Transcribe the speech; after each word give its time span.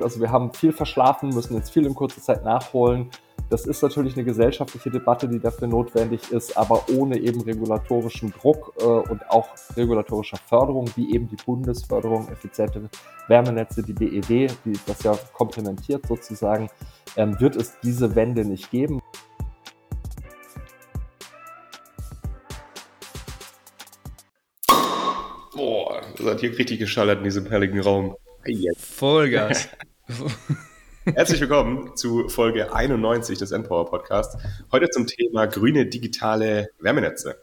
Also 0.00 0.20
wir 0.20 0.30
haben 0.30 0.52
viel 0.52 0.72
verschlafen, 0.72 1.30
müssen 1.30 1.54
jetzt 1.54 1.70
viel 1.70 1.86
in 1.86 1.94
kurzer 1.94 2.20
Zeit 2.20 2.44
nachholen. 2.44 3.10
Das 3.50 3.66
ist 3.66 3.82
natürlich 3.82 4.14
eine 4.16 4.24
gesellschaftliche 4.24 4.90
Debatte, 4.90 5.28
die 5.28 5.38
dafür 5.38 5.68
notwendig 5.68 6.32
ist, 6.32 6.56
aber 6.56 6.84
ohne 6.96 7.18
eben 7.18 7.42
regulatorischen 7.42 8.32
Druck 8.32 8.72
äh, 8.80 8.84
und 8.84 9.28
auch 9.30 9.48
regulatorischer 9.76 10.38
Förderung, 10.38 10.90
wie 10.96 11.14
eben 11.14 11.28
die 11.28 11.36
Bundesförderung 11.36 12.28
effiziente 12.28 12.88
Wärmenetze, 13.28 13.82
die 13.82 13.92
BEW, 13.92 14.48
die 14.64 14.78
das 14.86 15.02
ja 15.02 15.16
komplementiert 15.34 16.06
sozusagen, 16.06 16.68
ähm, 17.16 17.38
wird 17.38 17.56
es 17.56 17.78
diese 17.80 18.14
Wende 18.16 18.44
nicht 18.44 18.70
geben. 18.70 19.00
Boah, 25.54 26.00
das 26.16 26.26
hat 26.26 26.40
hier 26.40 26.58
richtig 26.58 26.78
geschallert 26.78 27.18
in 27.18 27.24
diesem 27.24 27.46
herrlichen 27.46 27.80
Raum. 27.80 28.16
Vollgas. 28.76 29.68
Herzlich 31.04 31.40
willkommen 31.40 31.96
zu 31.96 32.28
Folge 32.28 32.74
91 32.74 33.38
des 33.38 33.52
Empower 33.52 33.86
Podcasts. 33.86 34.36
Heute 34.70 34.90
zum 34.90 35.06
Thema 35.06 35.46
grüne 35.46 35.86
digitale 35.86 36.68
Wärmenetze. 36.78 37.42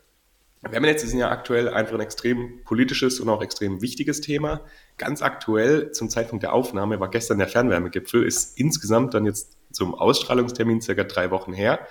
Wärmenetze 0.61 1.07
sind 1.07 1.17
ja 1.17 1.31
aktuell 1.31 1.69
einfach 1.69 1.95
ein 1.95 2.01
extrem 2.01 2.61
politisches 2.65 3.19
und 3.19 3.29
auch 3.29 3.41
extrem 3.41 3.81
wichtiges 3.81 4.21
Thema. 4.21 4.61
Ganz 4.97 5.23
aktuell 5.23 5.91
zum 5.91 6.09
Zeitpunkt 6.09 6.43
der 6.43 6.53
Aufnahme 6.53 6.99
war 6.99 7.09
gestern 7.09 7.39
der 7.39 7.47
Fernwärmegipfel, 7.47 8.23
ist 8.23 8.59
insgesamt 8.59 9.15
dann 9.15 9.25
jetzt 9.25 9.57
zum 9.71 9.95
Ausstrahlungstermin 9.95 10.81
circa 10.81 11.03
drei 11.03 11.31
Wochen 11.31 11.53
her. 11.53 11.87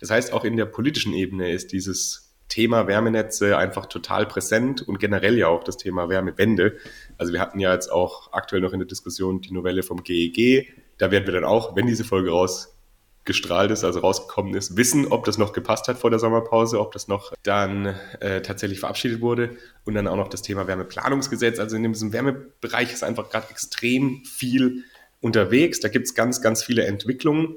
Das 0.00 0.10
heißt, 0.10 0.32
auch 0.32 0.44
in 0.44 0.56
der 0.56 0.66
politischen 0.66 1.12
Ebene 1.12 1.52
ist 1.52 1.72
dieses 1.72 2.25
Thema 2.48 2.86
Wärmenetze 2.86 3.56
einfach 3.56 3.86
total 3.86 4.26
präsent 4.26 4.86
und 4.86 4.98
generell 4.98 5.36
ja 5.36 5.48
auch 5.48 5.64
das 5.64 5.76
Thema 5.76 6.08
Wärmewende. 6.08 6.76
Also 7.18 7.32
wir 7.32 7.40
hatten 7.40 7.58
ja 7.60 7.72
jetzt 7.72 7.90
auch 7.90 8.32
aktuell 8.32 8.62
noch 8.62 8.72
in 8.72 8.78
der 8.78 8.88
Diskussion 8.88 9.40
die 9.40 9.52
Novelle 9.52 9.82
vom 9.82 10.02
GEG. 10.02 10.38
E 10.38 10.66
da 10.98 11.10
werden 11.10 11.26
wir 11.26 11.32
dann 11.32 11.44
auch, 11.44 11.76
wenn 11.76 11.86
diese 11.86 12.04
Folge 12.04 12.30
rausgestrahlt 12.30 13.70
ist, 13.70 13.84
also 13.84 14.00
rausgekommen 14.00 14.54
ist, 14.54 14.76
wissen, 14.76 15.06
ob 15.06 15.24
das 15.24 15.38
noch 15.38 15.52
gepasst 15.52 15.88
hat 15.88 15.98
vor 15.98 16.10
der 16.10 16.18
Sommerpause, 16.18 16.80
ob 16.80 16.92
das 16.92 17.08
noch 17.08 17.32
dann 17.42 17.94
äh, 18.20 18.40
tatsächlich 18.40 18.80
verabschiedet 18.80 19.20
wurde. 19.20 19.56
Und 19.84 19.94
dann 19.94 20.06
auch 20.06 20.16
noch 20.16 20.28
das 20.28 20.42
Thema 20.42 20.66
Wärmeplanungsgesetz. 20.66 21.58
Also 21.58 21.76
in 21.76 21.92
diesem 21.92 22.12
Wärmebereich 22.12 22.92
ist 22.92 23.04
einfach 23.04 23.28
gerade 23.28 23.50
extrem 23.50 24.24
viel 24.24 24.84
unterwegs. 25.20 25.80
Da 25.80 25.88
gibt 25.88 26.06
es 26.06 26.14
ganz, 26.14 26.40
ganz 26.40 26.62
viele 26.62 26.86
Entwicklungen. 26.86 27.56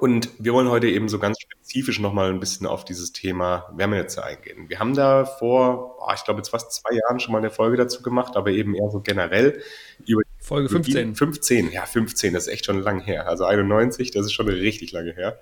Und 0.00 0.30
wir 0.38 0.52
wollen 0.52 0.68
heute 0.68 0.88
eben 0.88 1.08
so 1.08 1.18
ganz 1.18 1.40
spezifisch 1.40 2.00
nochmal 2.00 2.30
ein 2.30 2.40
bisschen 2.40 2.66
auf 2.66 2.84
dieses 2.84 3.12
Thema 3.12 3.72
Wärmenetze 3.74 4.22
eingehen. 4.24 4.68
Wir 4.68 4.78
haben 4.78 4.94
da 4.94 5.24
vor, 5.24 5.96
oh, 6.00 6.12
ich 6.14 6.24
glaube 6.24 6.38
jetzt 6.38 6.50
fast 6.50 6.72
zwei 6.72 6.94
Jahren 6.94 7.18
schon 7.20 7.32
mal 7.32 7.38
eine 7.38 7.50
Folge 7.50 7.76
dazu 7.76 8.02
gemacht, 8.02 8.36
aber 8.36 8.50
eben 8.50 8.74
eher 8.74 8.90
so 8.90 9.00
generell 9.00 9.62
über 10.06 10.22
Folge 10.38 10.68
15. 10.68 11.14
15, 11.14 11.72
ja 11.72 11.86
15, 11.86 12.34
das 12.34 12.46
ist 12.46 12.52
echt 12.52 12.66
schon 12.66 12.80
lang 12.80 13.00
her. 13.00 13.26
Also 13.26 13.44
91, 13.44 14.10
das 14.10 14.26
ist 14.26 14.32
schon 14.32 14.48
richtig 14.48 14.92
lange 14.92 15.12
her. 15.12 15.40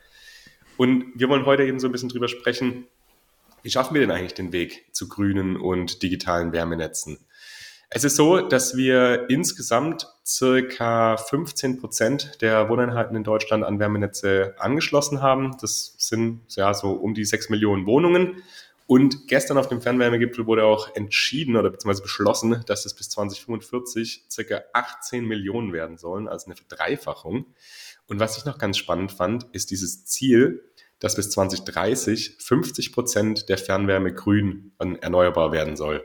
Und 0.76 1.12
wir 1.14 1.28
wollen 1.28 1.46
heute 1.46 1.64
eben 1.64 1.78
so 1.78 1.88
ein 1.88 1.92
bisschen 1.92 2.08
drüber 2.08 2.28
sprechen, 2.28 2.86
wie 3.62 3.70
schaffen 3.70 3.94
wir 3.94 4.00
denn 4.00 4.10
eigentlich 4.10 4.34
den 4.34 4.52
Weg 4.52 4.86
zu 4.92 5.08
grünen 5.08 5.56
und 5.56 6.02
digitalen 6.02 6.52
Wärmenetzen? 6.52 7.18
Es 7.96 8.02
ist 8.02 8.16
so, 8.16 8.40
dass 8.40 8.76
wir 8.76 9.30
insgesamt 9.30 10.08
circa 10.26 11.16
15 11.16 11.78
Prozent 11.78 12.40
der 12.40 12.68
Wohneinheiten 12.68 13.16
in 13.16 13.22
Deutschland 13.22 13.62
an 13.62 13.78
Wärmenetze 13.78 14.56
angeschlossen 14.58 15.22
haben. 15.22 15.56
Das 15.60 15.94
sind 15.98 16.40
ja 16.56 16.74
so 16.74 16.90
um 16.90 17.14
die 17.14 17.24
6 17.24 17.50
Millionen 17.50 17.86
Wohnungen. 17.86 18.42
Und 18.88 19.28
gestern 19.28 19.58
auf 19.58 19.68
dem 19.68 19.80
Fernwärmegipfel 19.80 20.44
wurde 20.44 20.64
auch 20.64 20.96
entschieden 20.96 21.54
oder 21.54 21.70
beziehungsweise 21.70 22.02
beschlossen, 22.02 22.64
dass 22.66 22.84
es 22.84 22.94
bis 22.94 23.10
2045 23.10 24.24
circa 24.28 24.62
18 24.72 25.24
Millionen 25.24 25.72
werden 25.72 25.96
sollen, 25.96 26.26
also 26.26 26.46
eine 26.46 26.56
Verdreifachung. 26.56 27.46
Und 28.08 28.18
was 28.18 28.36
ich 28.36 28.44
noch 28.44 28.58
ganz 28.58 28.76
spannend 28.76 29.12
fand, 29.12 29.46
ist 29.52 29.70
dieses 29.70 30.04
Ziel, 30.04 30.64
dass 30.98 31.14
bis 31.14 31.30
2030 31.30 32.38
50 32.40 32.92
Prozent 32.92 33.48
der 33.48 33.56
Fernwärme 33.56 34.12
grün 34.12 34.72
erneuerbar 35.00 35.52
werden 35.52 35.76
soll. 35.76 36.04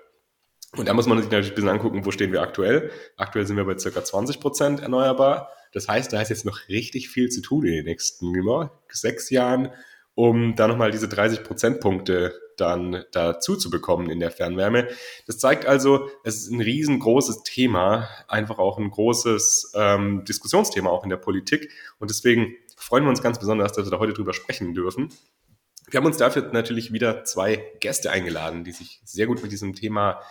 Und 0.76 0.88
da 0.88 0.94
muss 0.94 1.08
man 1.08 1.18
sich 1.18 1.26
natürlich 1.30 1.52
ein 1.52 1.56
bisschen 1.56 1.70
angucken, 1.70 2.06
wo 2.06 2.12
stehen 2.12 2.32
wir 2.32 2.42
aktuell. 2.42 2.92
Aktuell 3.18 3.46
sind 3.46 3.58
wir 3.58 3.66
bei 3.66 3.78
circa 3.78 4.04
20 4.04 4.40
Prozent 4.40 4.82
erneuerbar. 4.82 5.50
Das 5.74 5.88
heißt, 5.88 6.14
da 6.14 6.22
ist 6.22 6.30
jetzt 6.30 6.46
noch 6.46 6.68
richtig 6.68 7.10
viel 7.10 7.30
zu 7.30 7.42
tun 7.42 7.66
in 7.66 7.74
den 7.74 7.86
nächsten 7.86 8.34
immer, 8.36 8.72
sechs 8.92 9.30
Jahren, 9.30 9.72
um 10.16 10.56
da 10.56 10.68
nochmal 10.68 10.92
diese 10.92 11.08
30 11.08 11.44
Prozentpunkte 11.44 12.34
dann 12.58 13.06
dazu 13.12 13.56
zu 13.56 13.70
bekommen 13.70 14.10
in 14.10 14.20
der 14.20 14.32
Fernwärme. 14.32 14.88
Das 15.26 15.38
zeigt 15.38 15.66
also, 15.66 16.10
es 16.24 16.38
ist 16.38 16.52
ein 16.52 16.62
riesengroßes 16.62 17.44
Thema, 17.44 18.10
einfach 18.28 18.60
auch 18.60 18.78
ein 18.78 18.92
großes 18.92 19.74
ähm, 19.76 20.26
Diskussionsthema 20.26 20.90
auch 20.90 21.04
in 21.04 21.10
der 21.10 21.18
Politik. 21.18 21.72
Und 22.00 22.10
deswegen 22.10 22.56
freuen 22.76 23.06
wir 23.06 23.10
uns 23.10 23.22
ganz 23.22 23.40
besonders, 23.40 23.72
dass 23.74 23.86
wir 23.86 23.92
da 23.92 24.00
heute 24.00 24.14
drüber 24.14 24.34
sprechen 24.34 24.74
dürfen. 24.74 25.10
Wir 25.90 26.00
haben 26.00 26.06
uns 26.06 26.18
dafür 26.18 26.50
natürlich 26.52 26.94
wieder 26.94 27.24
zwei 27.24 27.64
Gäste 27.80 28.12
eingeladen, 28.12 28.64
die 28.64 28.72
sich 28.72 29.02
sehr 29.06 29.26
gut 29.26 29.42
mit 29.42 29.52
diesem 29.52 29.74
Thema 29.74 30.22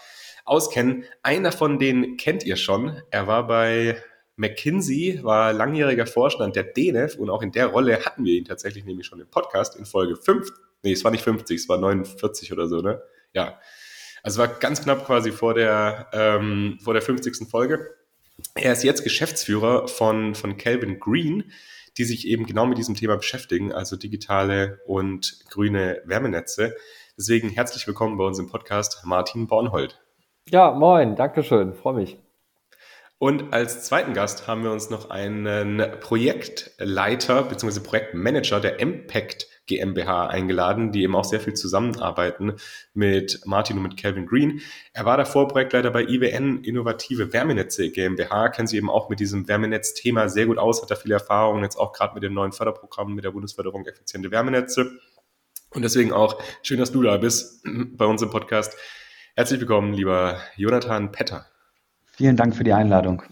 auskennen. 0.48 1.04
Einer 1.22 1.52
von 1.52 1.78
denen 1.78 2.16
kennt 2.16 2.44
ihr 2.44 2.56
schon. 2.56 3.02
Er 3.10 3.26
war 3.26 3.46
bei 3.46 4.02
McKinsey, 4.36 5.20
war 5.22 5.52
langjähriger 5.52 6.06
Vorstand 6.06 6.56
der 6.56 6.62
DNF 6.62 7.16
und 7.16 7.28
auch 7.28 7.42
in 7.42 7.52
der 7.52 7.66
Rolle 7.66 8.04
hatten 8.04 8.24
wir 8.24 8.34
ihn 8.34 8.44
tatsächlich 8.44 8.84
nämlich 8.84 9.06
schon 9.06 9.20
im 9.20 9.28
Podcast 9.28 9.76
in 9.76 9.84
Folge 9.84 10.16
5. 10.16 10.48
Nee, 10.82 10.92
es 10.92 11.04
war 11.04 11.10
nicht 11.10 11.24
50, 11.24 11.60
es 11.60 11.68
war 11.68 11.78
49 11.78 12.52
oder 12.52 12.68
so, 12.68 12.80
ne? 12.80 13.02
Ja. 13.32 13.60
Also 14.22 14.40
war 14.40 14.48
ganz 14.48 14.82
knapp 14.82 15.06
quasi 15.06 15.32
vor 15.32 15.54
der, 15.54 16.08
ähm, 16.12 16.78
vor 16.82 16.92
der 16.92 17.02
50. 17.02 17.48
Folge. 17.48 17.94
Er 18.54 18.72
ist 18.72 18.84
jetzt 18.84 19.02
Geschäftsführer 19.02 19.88
von, 19.88 20.34
von 20.34 20.56
Calvin 20.56 21.00
Green, 21.00 21.52
die 21.96 22.04
sich 22.04 22.26
eben 22.28 22.46
genau 22.46 22.66
mit 22.66 22.78
diesem 22.78 22.94
Thema 22.94 23.16
beschäftigen, 23.16 23.72
also 23.72 23.96
digitale 23.96 24.80
und 24.86 25.44
grüne 25.50 26.00
Wärmenetze. 26.04 26.76
Deswegen 27.16 27.48
herzlich 27.48 27.86
willkommen 27.88 28.16
bei 28.16 28.24
uns 28.24 28.38
im 28.38 28.48
Podcast, 28.48 29.02
Martin 29.04 29.48
Bornhold. 29.48 29.98
Ja, 30.50 30.70
moin, 30.72 31.14
Dankeschön, 31.14 31.74
freue 31.74 31.94
mich. 31.94 32.18
Und 33.18 33.52
als 33.52 33.84
zweiten 33.84 34.14
Gast 34.14 34.46
haben 34.46 34.62
wir 34.62 34.70
uns 34.70 34.90
noch 34.90 35.10
einen 35.10 35.82
Projektleiter 36.00 37.42
bzw. 37.42 37.80
Projektmanager 37.80 38.60
der 38.60 38.78
Impact 38.78 39.48
GmbH 39.66 40.28
eingeladen, 40.28 40.92
die 40.92 41.02
eben 41.02 41.16
auch 41.16 41.24
sehr 41.24 41.40
viel 41.40 41.54
zusammenarbeiten 41.54 42.54
mit 42.94 43.40
Martin 43.44 43.76
und 43.76 43.82
mit 43.82 43.96
Calvin 44.00 44.24
Green. 44.24 44.60
Er 44.92 45.04
war 45.04 45.16
davor 45.16 45.48
Projektleiter 45.48 45.90
bei 45.90 46.04
IWN 46.04 46.62
Innovative 46.62 47.32
Wärmenetze 47.32 47.90
GmbH, 47.90 48.48
kennt 48.50 48.68
sich 48.68 48.78
eben 48.78 48.88
auch 48.88 49.08
mit 49.08 49.20
diesem 49.20 49.48
Wärmenetz-Thema 49.48 50.28
sehr 50.28 50.46
gut 50.46 50.58
aus, 50.58 50.80
hat 50.80 50.90
da 50.90 50.94
viele 50.94 51.14
Erfahrungen, 51.14 51.64
jetzt 51.64 51.76
auch 51.76 51.92
gerade 51.92 52.14
mit 52.14 52.22
dem 52.22 52.34
neuen 52.34 52.52
Förderprogramm 52.52 53.14
mit 53.14 53.24
der 53.24 53.32
Bundesförderung 53.32 53.84
effiziente 53.84 54.30
Wärmenetze. 54.30 54.92
Und 55.70 55.82
deswegen 55.82 56.12
auch 56.12 56.40
schön, 56.62 56.78
dass 56.78 56.92
du 56.92 57.02
da 57.02 57.18
bist 57.18 57.62
bei 57.64 58.06
uns 58.06 58.22
im 58.22 58.30
Podcast. 58.30 58.74
Herzlich 59.38 59.60
willkommen, 59.60 59.92
lieber 59.94 60.40
Jonathan 60.56 61.12
Petter. 61.12 61.46
Vielen 62.06 62.36
Dank 62.36 62.56
für 62.56 62.64
die 62.64 62.72
Einladung. 62.72 63.22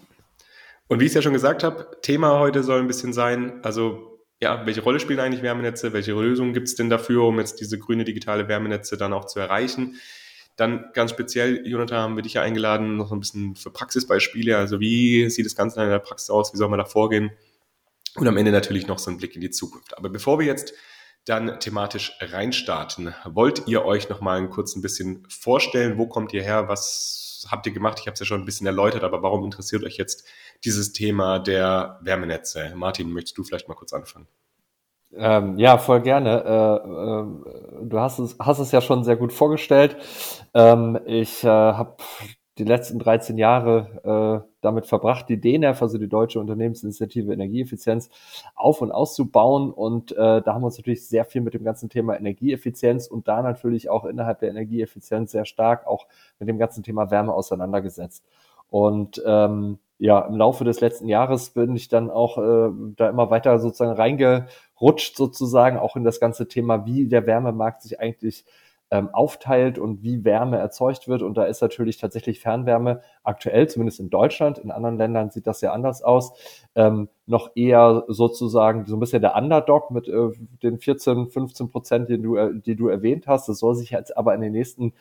Und 0.86 1.00
wie 1.00 1.06
ich 1.06 1.10
es 1.10 1.14
ja 1.16 1.22
schon 1.22 1.32
gesagt 1.32 1.64
habe, 1.64 1.98
Thema 2.00 2.38
heute 2.38 2.62
soll 2.62 2.78
ein 2.78 2.86
bisschen 2.86 3.12
sein, 3.12 3.58
also 3.64 4.20
ja, 4.40 4.64
welche 4.66 4.82
Rolle 4.82 5.00
spielen 5.00 5.18
eigentlich 5.18 5.42
Wärmenetze? 5.42 5.92
Welche 5.92 6.12
Lösungen 6.12 6.52
gibt 6.52 6.68
es 6.68 6.76
denn 6.76 6.90
dafür, 6.90 7.24
um 7.24 7.40
jetzt 7.40 7.58
diese 7.58 7.76
grüne 7.80 8.04
digitale 8.04 8.46
Wärmenetze 8.46 8.96
dann 8.96 9.12
auch 9.12 9.24
zu 9.24 9.40
erreichen? 9.40 9.96
Dann 10.54 10.90
ganz 10.92 11.10
speziell, 11.10 11.66
Jonathan, 11.66 11.98
haben 11.98 12.14
wir 12.14 12.22
dich 12.22 12.34
ja 12.34 12.42
eingeladen, 12.42 12.96
noch 12.96 13.10
ein 13.10 13.18
bisschen 13.18 13.56
für 13.56 13.72
Praxisbeispiele. 13.72 14.56
Also 14.56 14.78
wie 14.78 15.28
sieht 15.28 15.44
das 15.44 15.56
Ganze 15.56 15.82
in 15.82 15.88
der 15.88 15.98
Praxis 15.98 16.30
aus? 16.30 16.52
Wie 16.52 16.56
soll 16.56 16.68
man 16.68 16.78
da 16.78 16.84
vorgehen? 16.84 17.32
Und 18.14 18.28
am 18.28 18.36
Ende 18.36 18.52
natürlich 18.52 18.86
noch 18.86 19.00
so 19.00 19.10
ein 19.10 19.16
Blick 19.16 19.34
in 19.34 19.40
die 19.40 19.50
Zukunft. 19.50 19.98
Aber 19.98 20.08
bevor 20.08 20.38
wir 20.38 20.46
jetzt 20.46 20.72
dann 21.26 21.60
thematisch 21.60 22.16
reinstarten. 22.20 23.14
Wollt 23.24 23.66
ihr 23.66 23.84
euch 23.84 24.08
noch 24.08 24.20
mal 24.20 24.48
kurz 24.48 24.74
ein 24.76 24.82
bisschen 24.82 25.26
vorstellen? 25.28 25.98
Wo 25.98 26.06
kommt 26.06 26.32
ihr 26.32 26.42
her? 26.42 26.68
Was 26.68 27.46
habt 27.50 27.66
ihr 27.66 27.72
gemacht? 27.72 27.98
Ich 28.00 28.06
habe 28.06 28.14
es 28.14 28.20
ja 28.20 28.26
schon 28.26 28.40
ein 28.40 28.46
bisschen 28.46 28.66
erläutert, 28.66 29.02
aber 29.02 29.22
warum 29.22 29.44
interessiert 29.44 29.84
euch 29.84 29.96
jetzt 29.96 30.24
dieses 30.64 30.92
Thema 30.92 31.40
der 31.40 31.98
Wärmenetze? 32.00 32.72
Martin, 32.76 33.12
möchtest 33.12 33.36
du 33.36 33.44
vielleicht 33.44 33.68
mal 33.68 33.74
kurz 33.74 33.92
anfangen? 33.92 34.28
Ähm, 35.14 35.58
ja, 35.58 35.78
voll 35.78 36.00
gerne. 36.00 36.44
Äh, 36.44 37.82
äh, 37.82 37.88
du 37.88 37.98
hast 37.98 38.18
es, 38.18 38.36
hast 38.38 38.60
es 38.60 38.72
ja 38.72 38.80
schon 38.80 39.04
sehr 39.04 39.16
gut 39.16 39.32
vorgestellt. 39.32 39.96
Ähm, 40.54 40.98
ich 41.06 41.42
äh, 41.42 41.48
habe 41.48 41.96
die 42.58 42.64
letzten 42.64 42.98
13 42.98 43.36
Jahre 43.36 44.42
äh, 44.44 44.48
damit 44.62 44.86
verbracht, 44.86 45.28
die 45.28 45.40
DNF, 45.40 45.82
also 45.82 45.98
die 45.98 46.08
Deutsche 46.08 46.40
Unternehmensinitiative 46.40 47.32
Energieeffizienz, 47.32 48.08
auf 48.54 48.80
und 48.80 48.92
auszubauen. 48.92 49.70
Und 49.70 50.12
äh, 50.12 50.16
da 50.42 50.54
haben 50.54 50.62
wir 50.62 50.66
uns 50.66 50.78
natürlich 50.78 51.06
sehr 51.06 51.26
viel 51.26 51.42
mit 51.42 51.52
dem 51.52 51.64
ganzen 51.64 51.90
Thema 51.90 52.16
Energieeffizienz 52.16 53.08
und 53.08 53.28
da 53.28 53.42
natürlich 53.42 53.90
auch 53.90 54.06
innerhalb 54.06 54.40
der 54.40 54.50
Energieeffizienz 54.50 55.32
sehr 55.32 55.44
stark 55.44 55.86
auch 55.86 56.06
mit 56.38 56.48
dem 56.48 56.58
ganzen 56.58 56.82
Thema 56.82 57.10
Wärme 57.10 57.34
auseinandergesetzt. 57.34 58.24
Und 58.70 59.22
ähm, 59.26 59.78
ja, 59.98 60.20
im 60.20 60.36
Laufe 60.36 60.64
des 60.64 60.80
letzten 60.80 61.08
Jahres 61.08 61.50
bin 61.50 61.76
ich 61.76 61.88
dann 61.88 62.10
auch 62.10 62.38
äh, 62.38 62.70
da 62.96 63.08
immer 63.08 63.30
weiter 63.30 63.58
sozusagen 63.58 63.92
reingerutscht, 63.92 65.16
sozusagen, 65.16 65.78
auch 65.78 65.96
in 65.96 66.04
das 66.04 66.20
ganze 66.20 66.48
Thema, 66.48 66.84
wie 66.86 67.06
der 67.06 67.26
Wärmemarkt 67.26 67.82
sich 67.82 68.00
eigentlich 68.00 68.44
ähm, 68.90 69.08
aufteilt 69.12 69.78
und 69.78 70.02
wie 70.02 70.24
Wärme 70.24 70.58
erzeugt 70.58 71.08
wird. 71.08 71.22
Und 71.22 71.36
da 71.36 71.44
ist 71.44 71.60
natürlich 71.60 71.98
tatsächlich 71.98 72.40
Fernwärme 72.40 73.00
aktuell, 73.24 73.68
zumindest 73.68 73.98
in 74.00 74.10
Deutschland, 74.10 74.58
in 74.58 74.70
anderen 74.70 74.96
Ländern 74.96 75.30
sieht 75.30 75.46
das 75.46 75.60
ja 75.60 75.72
anders 75.72 76.02
aus, 76.02 76.32
ähm, 76.74 77.08
noch 77.26 77.50
eher 77.56 78.04
sozusagen 78.06 78.86
so 78.86 78.96
ein 78.96 79.00
bisschen 79.00 79.22
der 79.22 79.34
Underdog 79.34 79.90
mit 79.90 80.08
äh, 80.08 80.30
den 80.62 80.78
14, 80.78 81.28
15 81.28 81.68
Prozent, 81.68 82.08
die 82.08 82.20
du, 82.20 82.36
äh, 82.36 82.50
die 82.54 82.76
du 82.76 82.88
erwähnt 82.88 83.26
hast. 83.26 83.48
Das 83.48 83.58
soll 83.58 83.74
sich 83.74 83.90
jetzt 83.90 84.16
aber 84.16 84.34
in 84.34 84.40
den 84.40 84.52
nächsten 84.52 84.92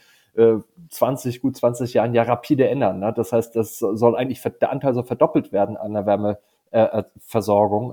20, 0.89 1.35
äh, 1.35 1.39
gut 1.39 1.55
20 1.55 1.93
Jahren 1.93 2.13
ja 2.13 2.23
rapide 2.23 2.67
ändern. 2.67 2.99
Ne? 2.99 3.13
Das 3.15 3.31
heißt, 3.31 3.55
das 3.55 3.77
soll 3.77 4.15
eigentlich 4.15 4.41
der 4.41 4.71
Anteil 4.71 4.93
so 4.93 5.03
verdoppelt 5.03 5.53
werden 5.53 5.77
an 5.77 5.93
der 5.93 6.05
Wärmeversorgung 6.05 6.54
äh, 6.75 7.03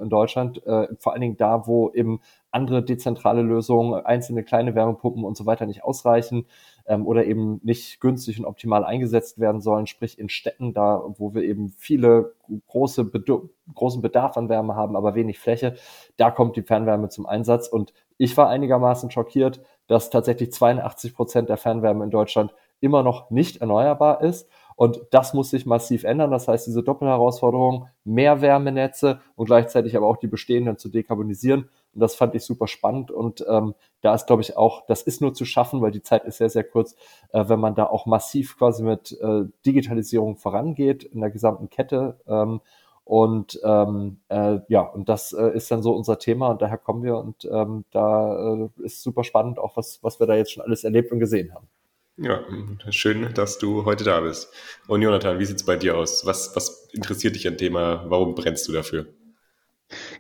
in 0.02 0.08
Deutschland, 0.08 0.66
äh, 0.66 0.88
vor 0.98 1.12
allen 1.12 1.20
Dingen 1.20 1.36
da, 1.36 1.66
wo 1.66 1.90
eben 1.90 2.20
andere 2.50 2.82
dezentrale 2.82 3.42
Lösungen, 3.42 4.04
einzelne 4.04 4.42
kleine 4.42 4.74
Wärmepumpen 4.74 5.24
und 5.24 5.36
so 5.36 5.46
weiter 5.46 5.66
nicht 5.66 5.84
ausreichen 5.84 6.46
ähm, 6.86 7.06
oder 7.06 7.24
eben 7.24 7.60
nicht 7.62 8.00
günstig 8.00 8.40
und 8.40 8.44
optimal 8.44 8.84
eingesetzt 8.84 9.38
werden 9.38 9.60
sollen, 9.60 9.86
sprich 9.86 10.18
in 10.18 10.28
Städten, 10.28 10.74
da 10.74 11.02
wo 11.16 11.32
wir 11.32 11.42
eben 11.42 11.70
viele 11.78 12.34
große 12.66 13.04
Bedu 13.04 13.50
großen 13.74 14.02
Bedarf 14.02 14.36
an 14.36 14.48
Wärme 14.48 14.74
haben, 14.74 14.96
aber 14.96 15.14
wenig 15.14 15.38
Fläche, 15.38 15.76
da 16.16 16.30
kommt 16.30 16.56
die 16.56 16.62
Fernwärme 16.62 17.08
zum 17.08 17.24
Einsatz 17.24 17.68
und 17.68 17.94
ich 18.18 18.36
war 18.36 18.48
einigermaßen 18.48 19.10
schockiert, 19.10 19.60
dass 19.86 20.10
tatsächlich 20.10 20.52
82 20.52 21.14
Prozent 21.14 21.48
der 21.48 21.56
Fernwärme 21.56 22.04
in 22.04 22.10
Deutschland 22.10 22.52
immer 22.80 23.02
noch 23.02 23.30
nicht 23.30 23.58
erneuerbar 23.58 24.22
ist. 24.22 24.48
Und 24.82 25.00
das 25.12 25.32
muss 25.32 25.50
sich 25.50 25.64
massiv 25.64 26.02
ändern. 26.02 26.32
Das 26.32 26.48
heißt, 26.48 26.66
diese 26.66 26.82
Doppelherausforderung, 26.82 27.86
mehr 28.02 28.40
Wärmenetze 28.40 29.20
und 29.36 29.46
gleichzeitig 29.46 29.96
aber 29.96 30.08
auch 30.08 30.16
die 30.16 30.26
bestehenden 30.26 30.76
zu 30.76 30.88
dekarbonisieren. 30.88 31.68
Und 31.94 32.00
das 32.00 32.16
fand 32.16 32.34
ich 32.34 32.42
super 32.42 32.66
spannend. 32.66 33.12
Und 33.12 33.46
ähm, 33.48 33.76
da 34.00 34.12
ist, 34.12 34.26
glaube 34.26 34.42
ich, 34.42 34.56
auch, 34.56 34.84
das 34.86 35.02
ist 35.02 35.20
nur 35.20 35.34
zu 35.34 35.44
schaffen, 35.44 35.82
weil 35.82 35.92
die 35.92 36.02
Zeit 36.02 36.24
ist 36.24 36.38
sehr, 36.38 36.50
sehr 36.50 36.64
kurz, 36.64 36.96
äh, 37.32 37.44
wenn 37.46 37.60
man 37.60 37.76
da 37.76 37.86
auch 37.86 38.06
massiv 38.06 38.58
quasi 38.58 38.82
mit 38.82 39.16
äh, 39.20 39.44
Digitalisierung 39.64 40.36
vorangeht 40.36 41.04
in 41.04 41.20
der 41.20 41.30
gesamten 41.30 41.70
Kette. 41.70 42.18
Ähm, 42.26 42.60
und 43.04 43.60
ähm, 43.62 44.18
äh, 44.30 44.58
ja, 44.66 44.80
und 44.80 45.08
das 45.08 45.32
äh, 45.32 45.54
ist 45.54 45.70
dann 45.70 45.84
so 45.84 45.94
unser 45.94 46.18
Thema 46.18 46.48
und 46.48 46.60
daher 46.60 46.78
kommen 46.78 47.04
wir 47.04 47.18
und 47.18 47.44
ähm, 47.44 47.84
da 47.92 48.54
äh, 48.64 48.68
ist 48.82 49.00
super 49.00 49.22
spannend, 49.22 49.60
auch 49.60 49.76
was, 49.76 50.02
was 50.02 50.18
wir 50.18 50.26
da 50.26 50.34
jetzt 50.34 50.50
schon 50.50 50.64
alles 50.64 50.82
erlebt 50.82 51.12
und 51.12 51.20
gesehen 51.20 51.54
haben. 51.54 51.68
Ja, 52.18 52.40
schön, 52.90 53.32
dass 53.34 53.58
du 53.58 53.86
heute 53.86 54.04
da 54.04 54.20
bist. 54.20 54.52
Und 54.86 55.00
Jonathan, 55.00 55.38
wie 55.38 55.46
sieht 55.46 55.56
es 55.56 55.64
bei 55.64 55.76
dir 55.76 55.96
aus? 55.96 56.26
Was, 56.26 56.54
was 56.54 56.88
interessiert 56.92 57.34
dich 57.34 57.48
an 57.48 57.56
Thema? 57.56 58.04
Warum 58.08 58.34
brennst 58.34 58.68
du 58.68 58.72
dafür? 58.72 59.06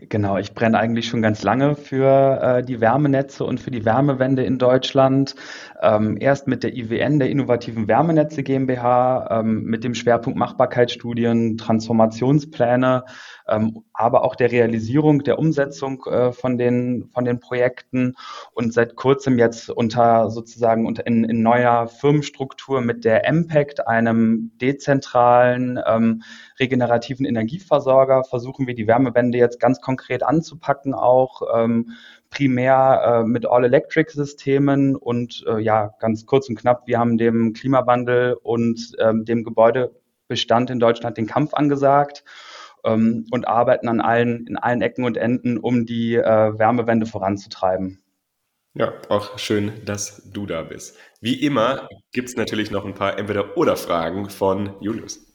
Genau, 0.00 0.36
ich 0.36 0.54
brenne 0.54 0.78
eigentlich 0.78 1.06
schon 1.08 1.22
ganz 1.22 1.42
lange 1.42 1.76
für 1.76 2.40
äh, 2.42 2.62
die 2.62 2.80
Wärmenetze 2.80 3.44
und 3.44 3.60
für 3.60 3.70
die 3.70 3.84
Wärmewende 3.84 4.44
in 4.44 4.58
Deutschland. 4.58 5.34
Ähm, 5.80 6.16
erst 6.20 6.46
mit 6.46 6.62
der 6.62 6.74
IWN, 6.74 7.18
der 7.18 7.30
Innovativen 7.30 7.88
Wärmenetze 7.88 8.42
GmbH, 8.42 9.40
ähm, 9.40 9.64
mit 9.64 9.84
dem 9.84 9.94
Schwerpunkt 9.94 10.38
Machbarkeitsstudien, 10.38 11.56
Transformationspläne, 11.56 13.04
aber 13.92 14.24
auch 14.24 14.34
der 14.34 14.50
Realisierung, 14.50 15.22
der 15.24 15.38
Umsetzung 15.38 16.04
äh, 16.06 16.32
von, 16.32 16.58
den, 16.58 17.10
von 17.12 17.24
den 17.24 17.40
Projekten 17.40 18.14
und 18.52 18.72
seit 18.72 18.96
kurzem 18.96 19.38
jetzt 19.38 19.70
unter 19.70 20.30
sozusagen 20.30 20.86
unter, 20.86 21.06
in, 21.06 21.24
in 21.24 21.42
neuer 21.42 21.88
Firmenstruktur 21.88 22.80
mit 22.80 23.04
der 23.04 23.30
MPACT, 23.32 23.86
einem 23.86 24.52
dezentralen 24.60 25.78
ähm, 25.86 26.22
regenerativen 26.58 27.26
Energieversorger, 27.26 28.24
versuchen 28.24 28.66
wir 28.66 28.74
die 28.74 28.86
Wärmewende 28.86 29.38
jetzt 29.38 29.60
ganz 29.60 29.80
konkret 29.80 30.22
anzupacken, 30.22 30.94
auch 30.94 31.42
ähm, 31.54 31.92
primär 32.30 33.22
äh, 33.22 33.28
mit 33.28 33.46
All-Electric-Systemen 33.46 34.96
und 34.96 35.44
äh, 35.46 35.60
ja, 35.60 35.94
ganz 36.00 36.26
kurz 36.26 36.48
und 36.48 36.56
knapp, 36.56 36.86
wir 36.86 36.98
haben 36.98 37.18
dem 37.18 37.52
Klimawandel 37.52 38.34
und 38.42 38.92
ähm, 38.98 39.24
dem 39.24 39.44
Gebäudebestand 39.44 40.70
in 40.70 40.80
Deutschland 40.80 41.18
den 41.18 41.26
Kampf 41.26 41.54
angesagt 41.54 42.24
ähm, 42.84 43.26
und 43.30 43.46
arbeiten 43.46 43.88
an 43.88 44.00
allen, 44.00 44.46
in 44.46 44.56
allen 44.56 44.82
Ecken 44.82 45.04
und 45.04 45.16
Enden, 45.16 45.58
um 45.58 45.86
die 45.86 46.14
äh, 46.14 46.58
Wärmewende 46.58 47.06
voranzutreiben. 47.06 48.02
Ja, 48.74 48.94
auch 49.10 49.38
schön, 49.38 49.72
dass 49.84 50.30
du 50.32 50.46
da 50.46 50.62
bist. 50.62 50.96
Wie 51.20 51.34
immer 51.44 51.88
gibt 52.12 52.30
es 52.30 52.36
natürlich 52.36 52.70
noch 52.70 52.86
ein 52.86 52.94
paar 52.94 53.18
Entweder-Oder-Fragen 53.18 54.30
von 54.30 54.74
Julius. 54.80 55.26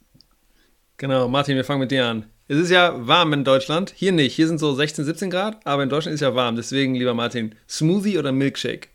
Genau, 0.97 1.27
Martin, 1.27 1.55
wir 1.55 1.63
fangen 1.63 1.81
mit 1.81 1.91
dir 1.91 2.07
an. 2.07 2.25
Es 2.47 2.57
ist 2.57 2.71
ja 2.71 3.05
warm 3.05 3.33
in 3.33 3.43
Deutschland. 3.43 3.93
Hier 3.95 4.11
nicht. 4.11 4.33
Hier 4.33 4.47
sind 4.47 4.57
so 4.57 4.73
16, 4.73 5.05
17 5.05 5.29
Grad, 5.29 5.59
aber 5.65 5.83
in 5.83 5.89
Deutschland 5.89 6.15
ist 6.15 6.21
ja 6.21 6.33
warm. 6.33 6.55
Deswegen, 6.55 6.95
lieber 6.95 7.13
Martin, 7.13 7.53
Smoothie 7.69 8.17
oder 8.17 8.31
Milkshake? 8.31 8.87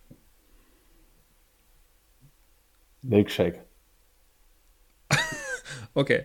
Milkshake. 3.02 3.60
Okay, 5.94 6.23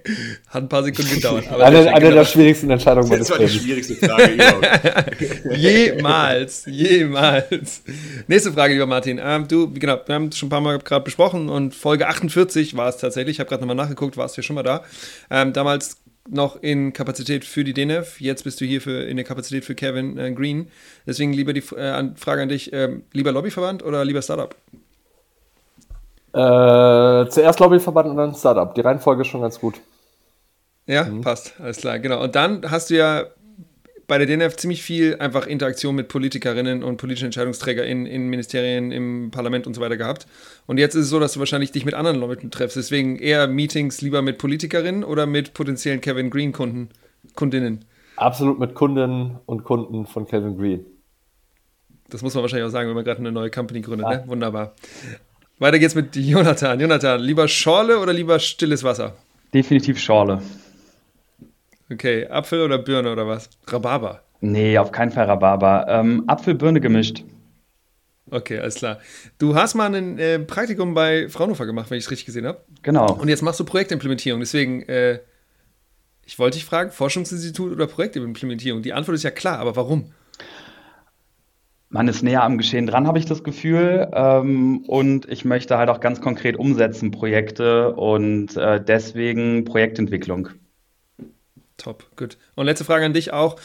hat 0.47 0.63
ein 0.63 0.69
paar 0.69 0.83
Sekunden 0.83 1.11
gedauert. 1.15 1.47
eine 1.51 1.93
eine 1.93 2.11
der 2.11 2.23
schwierigsten 2.23 2.69
Entscheidungen 2.69 3.09
meines 3.09 3.27
Lebens. 3.27 3.53
Das 3.53 3.53
war 3.53 3.59
die 3.59 3.65
schwierigste 3.65 3.95
Frage 3.95 4.33
überhaupt. 4.33 5.57
jemals, 5.57 6.65
jemals. 6.67 7.81
Nächste 8.27 8.53
Frage, 8.53 8.73
lieber 8.73 8.85
Martin. 8.85 9.19
Ähm, 9.21 9.47
du, 9.47 9.73
genau, 9.73 9.99
wir 10.05 10.15
haben 10.15 10.27
es 10.27 10.37
schon 10.37 10.47
ein 10.47 10.51
paar 10.51 10.61
Mal 10.61 10.79
gerade 10.79 11.03
besprochen 11.03 11.49
und 11.49 11.75
Folge 11.75 12.07
48 12.07 12.77
war 12.77 12.87
es 12.87 12.97
tatsächlich. 12.97 13.35
Ich 13.35 13.39
habe 13.41 13.49
gerade 13.49 13.61
nochmal 13.61 13.75
nachgeguckt, 13.75 14.15
warst 14.15 14.37
du 14.37 14.41
ja 14.41 14.43
schon 14.43 14.55
mal 14.55 14.63
da. 14.63 14.83
Ähm, 15.29 15.51
damals 15.51 15.97
noch 16.29 16.61
in 16.61 16.93
Kapazität 16.93 17.43
für 17.43 17.65
die 17.65 17.73
DNF. 17.73 18.21
Jetzt 18.21 18.43
bist 18.45 18.61
du 18.61 18.65
hier 18.65 18.79
für, 18.81 19.03
in 19.03 19.17
der 19.17 19.25
Kapazität 19.25 19.65
für 19.65 19.75
Kevin 19.75 20.17
äh, 20.17 20.31
Green. 20.31 20.67
Deswegen 21.05 21.33
lieber 21.33 21.51
die 21.51 21.63
äh, 21.75 22.09
Frage 22.15 22.41
an 22.41 22.49
dich: 22.49 22.71
äh, 22.71 22.99
lieber 23.11 23.33
Lobbyverband 23.33 23.83
oder 23.83 24.05
lieber 24.05 24.21
Startup? 24.21 24.55
Äh, 26.33 27.29
zuerst 27.29 27.59
Lobbyverband 27.59 28.09
und 28.09 28.17
dann 28.17 28.35
Startup. 28.35 28.73
Die 28.75 28.81
Reihenfolge 28.81 29.21
ist 29.21 29.27
schon 29.27 29.41
ganz 29.41 29.59
gut. 29.59 29.81
Ja, 30.85 31.03
mhm. 31.05 31.21
passt. 31.21 31.53
Alles 31.59 31.77
klar, 31.77 31.99
genau. 31.99 32.23
Und 32.23 32.35
dann 32.35 32.69
hast 32.69 32.89
du 32.89 32.95
ja 32.95 33.25
bei 34.07 34.17
der 34.17 34.25
DNF 34.25 34.55
ziemlich 34.55 34.81
viel 34.81 35.17
einfach 35.19 35.47
Interaktion 35.47 35.93
mit 35.93 36.07
Politikerinnen 36.07 36.81
und 36.81 36.97
politischen 36.97 37.25
EntscheidungsträgerInnen 37.25 38.05
in 38.05 38.29
Ministerien, 38.29 38.91
im 38.91 39.31
Parlament 39.31 39.67
und 39.67 39.73
so 39.73 39.81
weiter 39.81 39.97
gehabt. 39.97 40.27
Und 40.65 40.77
jetzt 40.77 40.95
ist 40.95 41.05
es 41.05 41.09
so, 41.09 41.19
dass 41.19 41.33
du 41.33 41.39
wahrscheinlich 41.39 41.73
dich 41.73 41.83
mit 41.83 41.93
anderen 41.93 42.17
Leuten 42.17 42.49
triffst. 42.49 42.77
Deswegen 42.77 43.17
eher 43.17 43.47
Meetings 43.47 44.01
lieber 44.01 44.21
mit 44.21 44.37
Politikerinnen 44.37 45.03
oder 45.03 45.25
mit 45.25 45.53
potenziellen 45.53 45.99
Kevin 45.99 46.29
Green 46.29 46.53
Kunden, 46.53 46.89
Kundinnen? 47.35 47.83
Absolut 48.15 48.59
mit 48.59 48.73
Kundinnen 48.73 49.39
und 49.45 49.65
Kunden 49.65 50.05
von 50.07 50.25
Kevin 50.25 50.57
Green. 50.57 50.85
Das 52.09 52.21
muss 52.21 52.33
man 52.33 52.43
wahrscheinlich 52.43 52.65
auch 52.65 52.71
sagen, 52.71 52.87
wenn 52.87 52.95
man 52.95 53.03
gerade 53.03 53.19
eine 53.19 53.33
neue 53.33 53.51
Company 53.51 53.81
gründet. 53.81 54.07
Ja. 54.09 54.17
Ne? 54.19 54.23
Wunderbar. 54.27 54.73
Weiter 55.59 55.79
geht's 55.79 55.95
mit 55.95 56.15
Jonathan. 56.15 56.79
Jonathan, 56.79 57.19
lieber 57.19 57.47
Schorle 57.47 57.99
oder 57.99 58.13
lieber 58.13 58.37
stilles 58.37 58.83
Wasser? 58.83 59.15
Definitiv 59.53 59.97
Schorle. 59.99 60.41
Okay, 61.91 62.27
Apfel 62.27 62.61
oder 62.61 62.77
Birne 62.77 63.11
oder 63.11 63.27
was? 63.27 63.49
Rhabarber? 63.65 64.21
Nee, 64.41 64.77
auf 64.77 64.91
keinen 64.91 65.11
Fall 65.11 65.25
Rhabarber. 65.25 65.87
Ähm, 65.89 66.23
Apfel-Birne 66.27 66.79
gemischt. 66.79 67.23
Okay, 68.29 68.59
alles 68.59 68.75
klar. 68.75 68.99
Du 69.39 69.55
hast 69.55 69.73
mal 69.73 69.93
ein 69.95 70.19
äh, 70.19 70.37
Praktikum 70.37 70.93
bei 70.93 71.27
Fraunhofer 71.29 71.65
gemacht, 71.65 71.89
wenn 71.89 71.97
ich 71.97 72.05
es 72.05 72.11
richtig 72.11 72.25
gesehen 72.25 72.45
habe. 72.45 72.61
Genau. 72.83 73.13
Und 73.13 73.29
jetzt 73.29 73.41
machst 73.41 73.59
du 73.59 73.63
Projektimplementierung. 73.63 74.41
Deswegen, 74.41 74.83
äh, 74.83 75.21
ich 76.25 76.37
wollte 76.37 76.57
dich 76.57 76.65
fragen, 76.65 76.91
Forschungsinstitut 76.91 77.71
oder 77.71 77.87
Projektimplementierung? 77.87 78.83
Die 78.83 78.93
Antwort 78.93 79.15
ist 79.15 79.23
ja 79.23 79.31
klar, 79.31 79.57
aber 79.57 79.75
warum? 79.75 80.11
Man 81.89 82.07
ist 82.07 82.21
näher 82.21 82.43
am 82.43 82.57
Geschehen 82.57 82.87
dran, 82.87 83.07
habe 83.07 83.19
ich 83.19 83.25
das 83.25 83.43
Gefühl. 83.43 84.09
Ähm, 84.13 84.83
und 84.87 85.27
ich 85.29 85.45
möchte 85.45 85.77
halt 85.77 85.89
auch 85.89 85.99
ganz 85.99 86.21
konkret 86.21 86.57
umsetzen, 86.57 87.11
Projekte 87.11 87.93
und 87.93 88.57
äh, 88.57 88.83
deswegen 88.83 89.65
Projektentwicklung. 89.65 90.49
Top, 91.77 92.05
gut. 92.15 92.37
Und 92.55 92.65
letzte 92.65 92.85
Frage 92.85 93.05
an 93.05 93.13
dich 93.13 93.31
auch. 93.31 93.57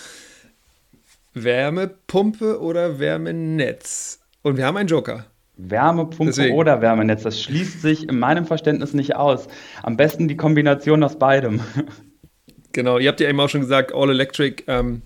Wärmepumpe 1.34 2.60
oder 2.60 2.98
Wärmenetz? 2.98 4.20
Und 4.42 4.56
wir 4.56 4.66
haben 4.66 4.76
einen 4.76 4.88
Joker. 4.88 5.26
Wärmepumpe 5.56 6.32
Deswegen. 6.32 6.56
oder 6.56 6.80
Wärmenetz, 6.80 7.22
das 7.22 7.40
schließt 7.40 7.82
sich 7.82 8.08
in 8.08 8.18
meinem 8.18 8.46
Verständnis 8.46 8.94
nicht 8.94 9.16
aus. 9.16 9.48
Am 9.82 9.96
besten 9.96 10.28
die 10.28 10.36
Kombination 10.36 11.02
aus 11.02 11.18
beidem. 11.18 11.60
Genau, 12.74 12.96
ihr 12.96 13.10
habt 13.10 13.20
ja 13.20 13.28
eben 13.28 13.38
auch 13.38 13.50
schon 13.50 13.60
gesagt, 13.60 13.92
All 13.94 14.08
Electric. 14.08 14.64
Ähm, 14.66 15.02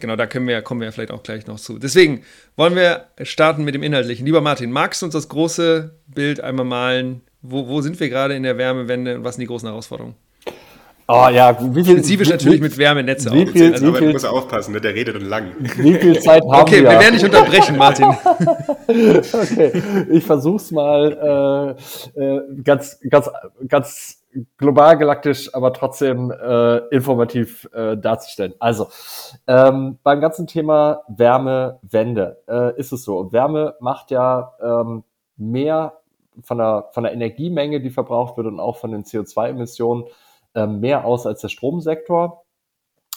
Genau, 0.00 0.14
da 0.14 0.26
können 0.26 0.46
wir, 0.46 0.62
kommen 0.62 0.80
wir 0.80 0.92
vielleicht 0.92 1.10
auch 1.10 1.22
gleich 1.22 1.46
noch 1.46 1.58
zu. 1.58 1.78
Deswegen 1.78 2.22
wollen 2.56 2.76
wir 2.76 3.06
starten 3.22 3.64
mit 3.64 3.74
dem 3.74 3.82
Inhaltlichen. 3.82 4.24
Lieber 4.26 4.40
Martin, 4.40 4.70
magst 4.70 5.02
du 5.02 5.06
uns 5.06 5.12
das 5.12 5.28
große 5.28 5.92
Bild 6.06 6.40
einmal 6.40 6.64
malen? 6.64 7.22
Wo, 7.42 7.66
wo 7.66 7.80
sind 7.80 7.98
wir 7.98 8.08
gerade 8.08 8.34
in 8.34 8.44
der 8.44 8.58
Wärmewende 8.58 9.16
und 9.16 9.24
was 9.24 9.34
sind 9.34 9.42
die 9.42 9.46
großen 9.46 9.68
Herausforderungen? 9.68 10.14
Oh 11.10 11.28
ja, 11.32 11.56
wie 11.74 11.82
viel, 11.82 11.94
Spezifisch 11.94 12.28
wie, 12.28 12.32
natürlich 12.32 12.60
mit 12.60 12.76
Wärmenetze 12.76 13.32
wie 13.32 13.46
viel, 13.46 13.72
also, 13.72 13.88
aber 13.88 14.00
du 14.00 14.12
musst 14.12 14.26
aufpassen, 14.26 14.74
ne? 14.74 14.80
der 14.82 14.94
redet 14.94 15.16
und 15.16 15.22
lang. 15.22 15.52
Wie 15.58 15.94
viel 15.94 16.18
Zeit 16.20 16.42
haben 16.42 16.60
okay, 16.60 16.82
wir? 16.82 16.90
Okay, 16.90 16.96
wir 16.96 17.00
werden 17.00 17.14
dich 17.14 17.24
unterbrechen, 17.24 17.78
Martin. 17.78 18.04
okay, 19.32 19.82
ich 20.10 20.22
versuch's 20.22 20.70
mal 20.70 21.76
äh, 22.14 22.20
äh, 22.20 22.40
ganz, 22.62 22.98
ganz, 23.08 23.30
ganz 23.66 24.17
global 24.56 24.96
galaktisch, 24.98 25.54
aber 25.54 25.72
trotzdem 25.72 26.30
äh, 26.30 26.78
informativ 26.88 27.68
äh, 27.72 27.96
darzustellen. 27.96 28.54
Also, 28.58 28.88
ähm, 29.46 29.98
beim 30.02 30.20
ganzen 30.20 30.46
Thema 30.46 31.02
Wärmewende 31.08 32.42
äh, 32.48 32.78
ist 32.78 32.92
es 32.92 33.04
so. 33.04 33.32
Wärme 33.32 33.76
macht 33.80 34.10
ja 34.10 34.54
ähm, 34.62 35.04
mehr 35.36 36.00
von 36.42 36.58
der, 36.58 36.88
von 36.92 37.04
der 37.04 37.12
Energiemenge, 37.12 37.80
die 37.80 37.90
verbraucht 37.90 38.36
wird 38.36 38.46
und 38.46 38.60
auch 38.60 38.76
von 38.76 38.92
den 38.92 39.04
CO2-Emissionen 39.04 40.04
äh, 40.54 40.66
mehr 40.66 41.04
aus 41.04 41.26
als 41.26 41.40
der 41.40 41.48
Stromsektor. 41.48 42.44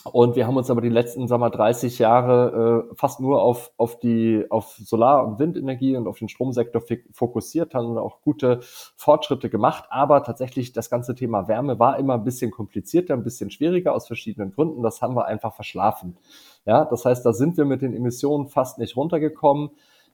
Und 0.03 0.35
wir 0.35 0.47
haben 0.47 0.57
uns 0.57 0.69
aber 0.71 0.81
die 0.81 0.89
letzten, 0.89 1.27
sagen 1.27 1.43
wir, 1.43 1.51
30 1.51 1.99
Jahre 1.99 2.87
äh, 2.91 2.95
fast 2.95 3.19
nur 3.19 3.41
auf, 3.41 3.71
auf 3.77 3.99
die 3.99 4.45
auf 4.49 4.75
Solar- 4.83 5.27
und 5.27 5.37
Windenergie 5.37 5.95
und 5.95 6.07
auf 6.07 6.17
den 6.17 6.27
Stromsektor 6.27 6.81
fokussiert, 7.11 7.75
haben 7.75 7.97
auch 7.97 8.21
gute 8.21 8.61
Fortschritte 8.95 9.49
gemacht. 9.49 9.85
Aber 9.89 10.23
tatsächlich 10.23 10.73
das 10.73 10.89
ganze 10.89 11.13
Thema 11.13 11.47
Wärme 11.47 11.77
war 11.77 11.99
immer 11.99 12.15
ein 12.15 12.23
bisschen 12.23 12.49
komplizierter, 12.49 13.13
ein 13.13 13.23
bisschen 13.23 13.51
schwieriger 13.51 13.93
aus 13.93 14.07
verschiedenen 14.07 14.51
Gründen. 14.51 14.81
Das 14.81 15.01
haben 15.01 15.15
wir 15.15 15.25
einfach 15.25 15.53
verschlafen. 15.53 16.17
Ja, 16.65 16.85
das 16.85 17.05
heißt, 17.05 17.25
da 17.25 17.33
sind 17.33 17.57
wir 17.57 17.65
mit 17.65 17.81
den 17.81 17.95
Emissionen 17.95 18.47
fast 18.47 18.79
nicht 18.79 18.95
runtergekommen. 18.95 19.69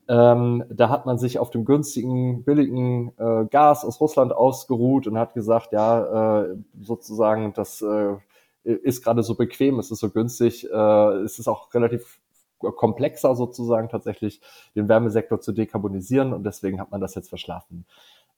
Ähm, 0.09 0.63
da 0.69 0.89
hat 0.89 1.05
man 1.05 1.17
sich 1.17 1.37
auf 1.37 1.49
dem 1.49 1.65
günstigen, 1.65 2.43
billigen 2.43 3.11
äh, 3.17 3.45
Gas 3.45 3.83
aus 3.83 3.99
Russland 3.99 4.31
ausgeruht 4.33 5.05
und 5.07 5.17
hat 5.17 5.33
gesagt, 5.33 5.73
ja, 5.73 6.43
äh, 6.43 6.55
sozusagen, 6.81 7.51
das 7.53 7.81
äh, 7.81 8.15
ist 8.73 9.03
gerade 9.03 9.23
so 9.23 9.35
bequem, 9.35 9.79
es 9.79 9.91
ist 9.91 9.99
so 9.99 10.09
günstig, 10.09 10.69
äh, 10.69 11.11
es 11.23 11.39
ist 11.39 11.47
auch 11.47 11.73
relativ 11.73 12.19
komplexer 12.59 13.35
sozusagen 13.35 13.89
tatsächlich 13.89 14.41
den 14.75 14.89
Wärmesektor 14.89 15.39
zu 15.39 15.51
dekarbonisieren 15.51 16.33
und 16.33 16.43
deswegen 16.43 16.79
hat 16.79 16.91
man 16.91 17.01
das 17.01 17.15
jetzt 17.15 17.29
verschlafen. 17.29 17.85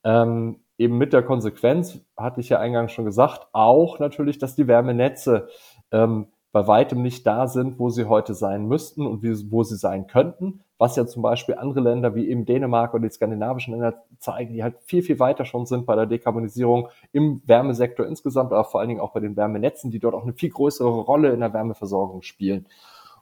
Ähm, 0.03 0.59
eben 0.77 0.97
mit 0.97 1.13
der 1.13 1.23
Konsequenz, 1.23 1.99
hatte 2.15 2.41
ich 2.41 2.49
ja 2.49 2.59
eingangs 2.59 2.91
schon 2.91 3.05
gesagt, 3.05 3.47
auch 3.53 3.99
natürlich, 3.99 4.37
dass 4.37 4.55
die 4.55 4.67
Wärmenetze 4.67 5.49
ähm, 5.91 6.27
bei 6.51 6.67
weitem 6.67 7.01
nicht 7.01 7.27
da 7.27 7.47
sind, 7.47 7.79
wo 7.79 7.89
sie 7.89 8.05
heute 8.05 8.33
sein 8.33 8.65
müssten 8.65 9.05
und 9.05 9.23
wie, 9.23 9.51
wo 9.51 9.63
sie 9.63 9.77
sein 9.77 10.07
könnten, 10.07 10.61
was 10.79 10.95
ja 10.95 11.05
zum 11.05 11.21
Beispiel 11.21 11.55
andere 11.55 11.81
Länder 11.81 12.15
wie 12.15 12.29
eben 12.29 12.45
Dänemark 12.45 12.93
oder 12.93 13.03
die 13.03 13.13
skandinavischen 13.13 13.73
Länder 13.73 14.01
zeigen, 14.17 14.53
die 14.53 14.63
halt 14.63 14.75
viel, 14.85 15.03
viel 15.03 15.19
weiter 15.19 15.43
schon 15.43 15.65
sind 15.65 15.85
bei 15.85 15.95
der 15.95 16.05
Dekarbonisierung 16.05 16.87
im 17.11 17.41
Wärmesektor 17.45 18.07
insgesamt, 18.07 18.53
aber 18.53 18.63
vor 18.63 18.79
allen 18.79 18.87
Dingen 18.87 19.01
auch 19.01 19.11
bei 19.11 19.19
den 19.19 19.35
Wärmenetzen, 19.35 19.91
die 19.91 19.99
dort 19.99 20.15
auch 20.15 20.23
eine 20.23 20.33
viel 20.33 20.49
größere 20.49 20.89
Rolle 20.89 21.31
in 21.31 21.41
der 21.41 21.53
Wärmeversorgung 21.53 22.21
spielen. 22.21 22.65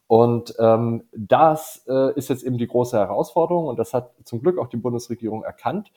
Und 0.06 0.54
ähm, 0.60 1.04
das 1.12 1.84
äh, 1.88 2.14
ist 2.14 2.30
jetzt 2.30 2.44
eben 2.44 2.60
die 2.60 2.68
große 2.68 2.96
Herausforderung 2.96 3.66
und 3.66 3.80
das 3.80 3.94
hat 3.94 4.12
zum 4.24 4.40
Glück 4.40 4.60
auch 4.60 4.68
die 4.68 4.78
Bundesregierung 4.78 5.44
erkannt. 5.44 5.92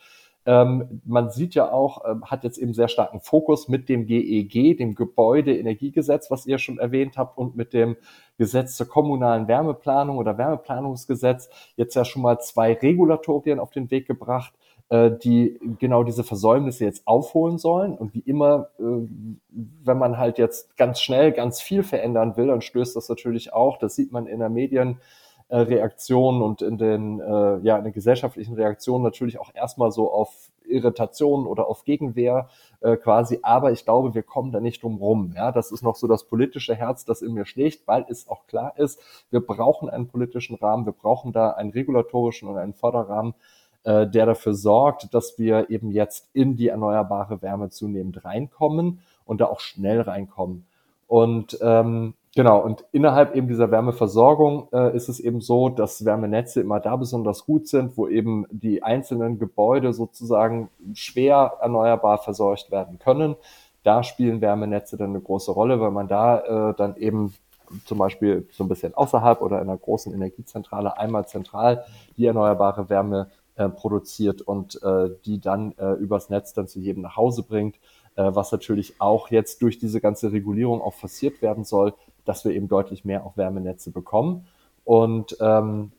Ähm, 0.46 1.02
man 1.04 1.30
sieht 1.30 1.54
ja 1.54 1.70
auch, 1.70 2.04
ähm, 2.08 2.24
hat 2.24 2.44
jetzt 2.44 2.58
eben 2.58 2.72
sehr 2.72 2.88
starken 2.88 3.20
Fokus 3.20 3.68
mit 3.68 3.88
dem 3.88 4.06
GEG, 4.06 4.54
e 4.54 4.74
dem 4.74 4.94
Gebäudeenergiegesetz, 4.94 6.30
was 6.30 6.46
ihr 6.46 6.58
schon 6.58 6.78
erwähnt 6.78 7.18
habt, 7.18 7.36
und 7.36 7.56
mit 7.56 7.72
dem 7.72 7.96
Gesetz 8.38 8.76
zur 8.76 8.88
kommunalen 8.88 9.48
Wärmeplanung 9.48 10.16
oder 10.16 10.38
Wärmeplanungsgesetz 10.38 11.50
jetzt 11.76 11.94
ja 11.94 12.06
schon 12.06 12.22
mal 12.22 12.38
zwei 12.40 12.72
Regulatorien 12.72 13.60
auf 13.60 13.70
den 13.70 13.90
Weg 13.90 14.06
gebracht, 14.06 14.54
äh, 14.88 15.10
die 15.10 15.60
genau 15.78 16.04
diese 16.04 16.24
Versäumnisse 16.24 16.84
jetzt 16.84 17.06
aufholen 17.06 17.58
sollen. 17.58 17.94
Und 17.94 18.14
wie 18.14 18.20
immer, 18.20 18.70
äh, 18.78 19.06
wenn 19.84 19.98
man 19.98 20.16
halt 20.16 20.38
jetzt 20.38 20.76
ganz 20.76 21.00
schnell 21.00 21.32
ganz 21.32 21.60
viel 21.60 21.82
verändern 21.82 22.36
will, 22.36 22.46
dann 22.46 22.62
stößt 22.62 22.96
das 22.96 23.08
natürlich 23.08 23.52
auch, 23.52 23.78
das 23.78 23.94
sieht 23.94 24.10
man 24.10 24.26
in 24.26 24.38
der 24.38 24.48
Medien, 24.48 25.00
äh, 25.50 25.58
Reaktionen 25.58 26.42
und 26.42 26.62
in 26.62 26.78
den, 26.78 27.20
äh, 27.20 27.58
ja, 27.58 27.76
in 27.76 27.84
den 27.84 27.92
gesellschaftlichen 27.92 28.54
Reaktionen 28.54 29.02
natürlich 29.02 29.40
auch 29.40 29.52
erstmal 29.52 29.90
so 29.90 30.12
auf 30.12 30.48
Irritation 30.64 31.46
oder 31.46 31.66
auf 31.66 31.84
Gegenwehr 31.84 32.48
äh, 32.80 32.96
quasi. 32.96 33.40
Aber 33.42 33.72
ich 33.72 33.84
glaube, 33.84 34.14
wir 34.14 34.22
kommen 34.22 34.52
da 34.52 34.60
nicht 34.60 34.84
drum 34.84 34.98
rum. 34.98 35.34
Ja, 35.36 35.50
das 35.50 35.72
ist 35.72 35.82
noch 35.82 35.96
so 35.96 36.06
das 36.06 36.24
politische 36.24 36.76
Herz, 36.76 37.04
das 37.04 37.20
in 37.20 37.34
mir 37.34 37.46
schlägt, 37.46 37.88
weil 37.88 38.06
es 38.08 38.28
auch 38.28 38.46
klar 38.46 38.74
ist, 38.76 39.00
wir 39.30 39.40
brauchen 39.40 39.90
einen 39.90 40.06
politischen 40.06 40.54
Rahmen, 40.54 40.86
wir 40.86 40.92
brauchen 40.92 41.32
da 41.32 41.50
einen 41.50 41.70
regulatorischen 41.70 42.48
und 42.48 42.56
einen 42.56 42.74
Förderrahmen, 42.74 43.34
äh, 43.82 44.06
der 44.06 44.26
dafür 44.26 44.54
sorgt, 44.54 45.12
dass 45.12 45.36
wir 45.36 45.68
eben 45.68 45.90
jetzt 45.90 46.28
in 46.32 46.54
die 46.54 46.68
erneuerbare 46.68 47.42
Wärme 47.42 47.70
zunehmend 47.70 48.24
reinkommen 48.24 49.00
und 49.24 49.40
da 49.40 49.46
auch 49.46 49.58
schnell 49.58 50.00
reinkommen. 50.00 50.66
Und 51.08 51.58
ähm, 51.60 52.14
Genau, 52.40 52.58
und 52.58 52.86
innerhalb 52.90 53.36
eben 53.36 53.48
dieser 53.48 53.70
Wärmeversorgung 53.70 54.68
äh, 54.72 54.96
ist 54.96 55.10
es 55.10 55.20
eben 55.20 55.42
so, 55.42 55.68
dass 55.68 56.06
Wärmenetze 56.06 56.62
immer 56.62 56.80
da 56.80 56.96
besonders 56.96 57.44
gut 57.44 57.68
sind, 57.68 57.98
wo 57.98 58.08
eben 58.08 58.46
die 58.50 58.82
einzelnen 58.82 59.38
Gebäude 59.38 59.92
sozusagen 59.92 60.70
schwer 60.94 61.58
erneuerbar 61.60 62.16
versorgt 62.16 62.70
werden 62.70 62.98
können. 62.98 63.36
Da 63.82 64.02
spielen 64.02 64.40
Wärmenetze 64.40 64.96
dann 64.96 65.10
eine 65.10 65.20
große 65.20 65.52
Rolle, 65.52 65.82
weil 65.82 65.90
man 65.90 66.08
da 66.08 66.70
äh, 66.70 66.74
dann 66.78 66.96
eben 66.96 67.34
zum 67.84 67.98
Beispiel 67.98 68.48
so 68.52 68.64
ein 68.64 68.68
bisschen 68.68 68.94
außerhalb 68.94 69.42
oder 69.42 69.60
in 69.60 69.68
einer 69.68 69.76
großen 69.76 70.14
Energiezentrale 70.14 70.96
einmal 70.96 71.28
zentral 71.28 71.84
die 72.16 72.24
erneuerbare 72.24 72.88
Wärme 72.88 73.28
äh, 73.56 73.68
produziert 73.68 74.40
und 74.40 74.82
äh, 74.82 75.10
die 75.26 75.42
dann 75.42 75.74
äh, 75.76 75.92
übers 75.92 76.30
Netz 76.30 76.54
dann 76.54 76.68
zu 76.68 76.80
jedem 76.80 77.02
nach 77.02 77.16
Hause 77.16 77.42
bringt, 77.42 77.76
äh, 78.16 78.34
was 78.34 78.50
natürlich 78.50 78.94
auch 78.98 79.30
jetzt 79.30 79.60
durch 79.60 79.78
diese 79.78 80.00
ganze 80.00 80.32
Regulierung 80.32 80.80
auch 80.80 80.94
forciert 80.94 81.42
werden 81.42 81.64
soll, 81.64 81.92
dass 82.24 82.44
wir 82.44 82.52
eben 82.52 82.68
deutlich 82.68 83.04
mehr 83.04 83.24
auf 83.24 83.36
Wärmenetze 83.36 83.90
bekommen. 83.90 84.46
Und 84.84 85.36
ähm, 85.40 85.92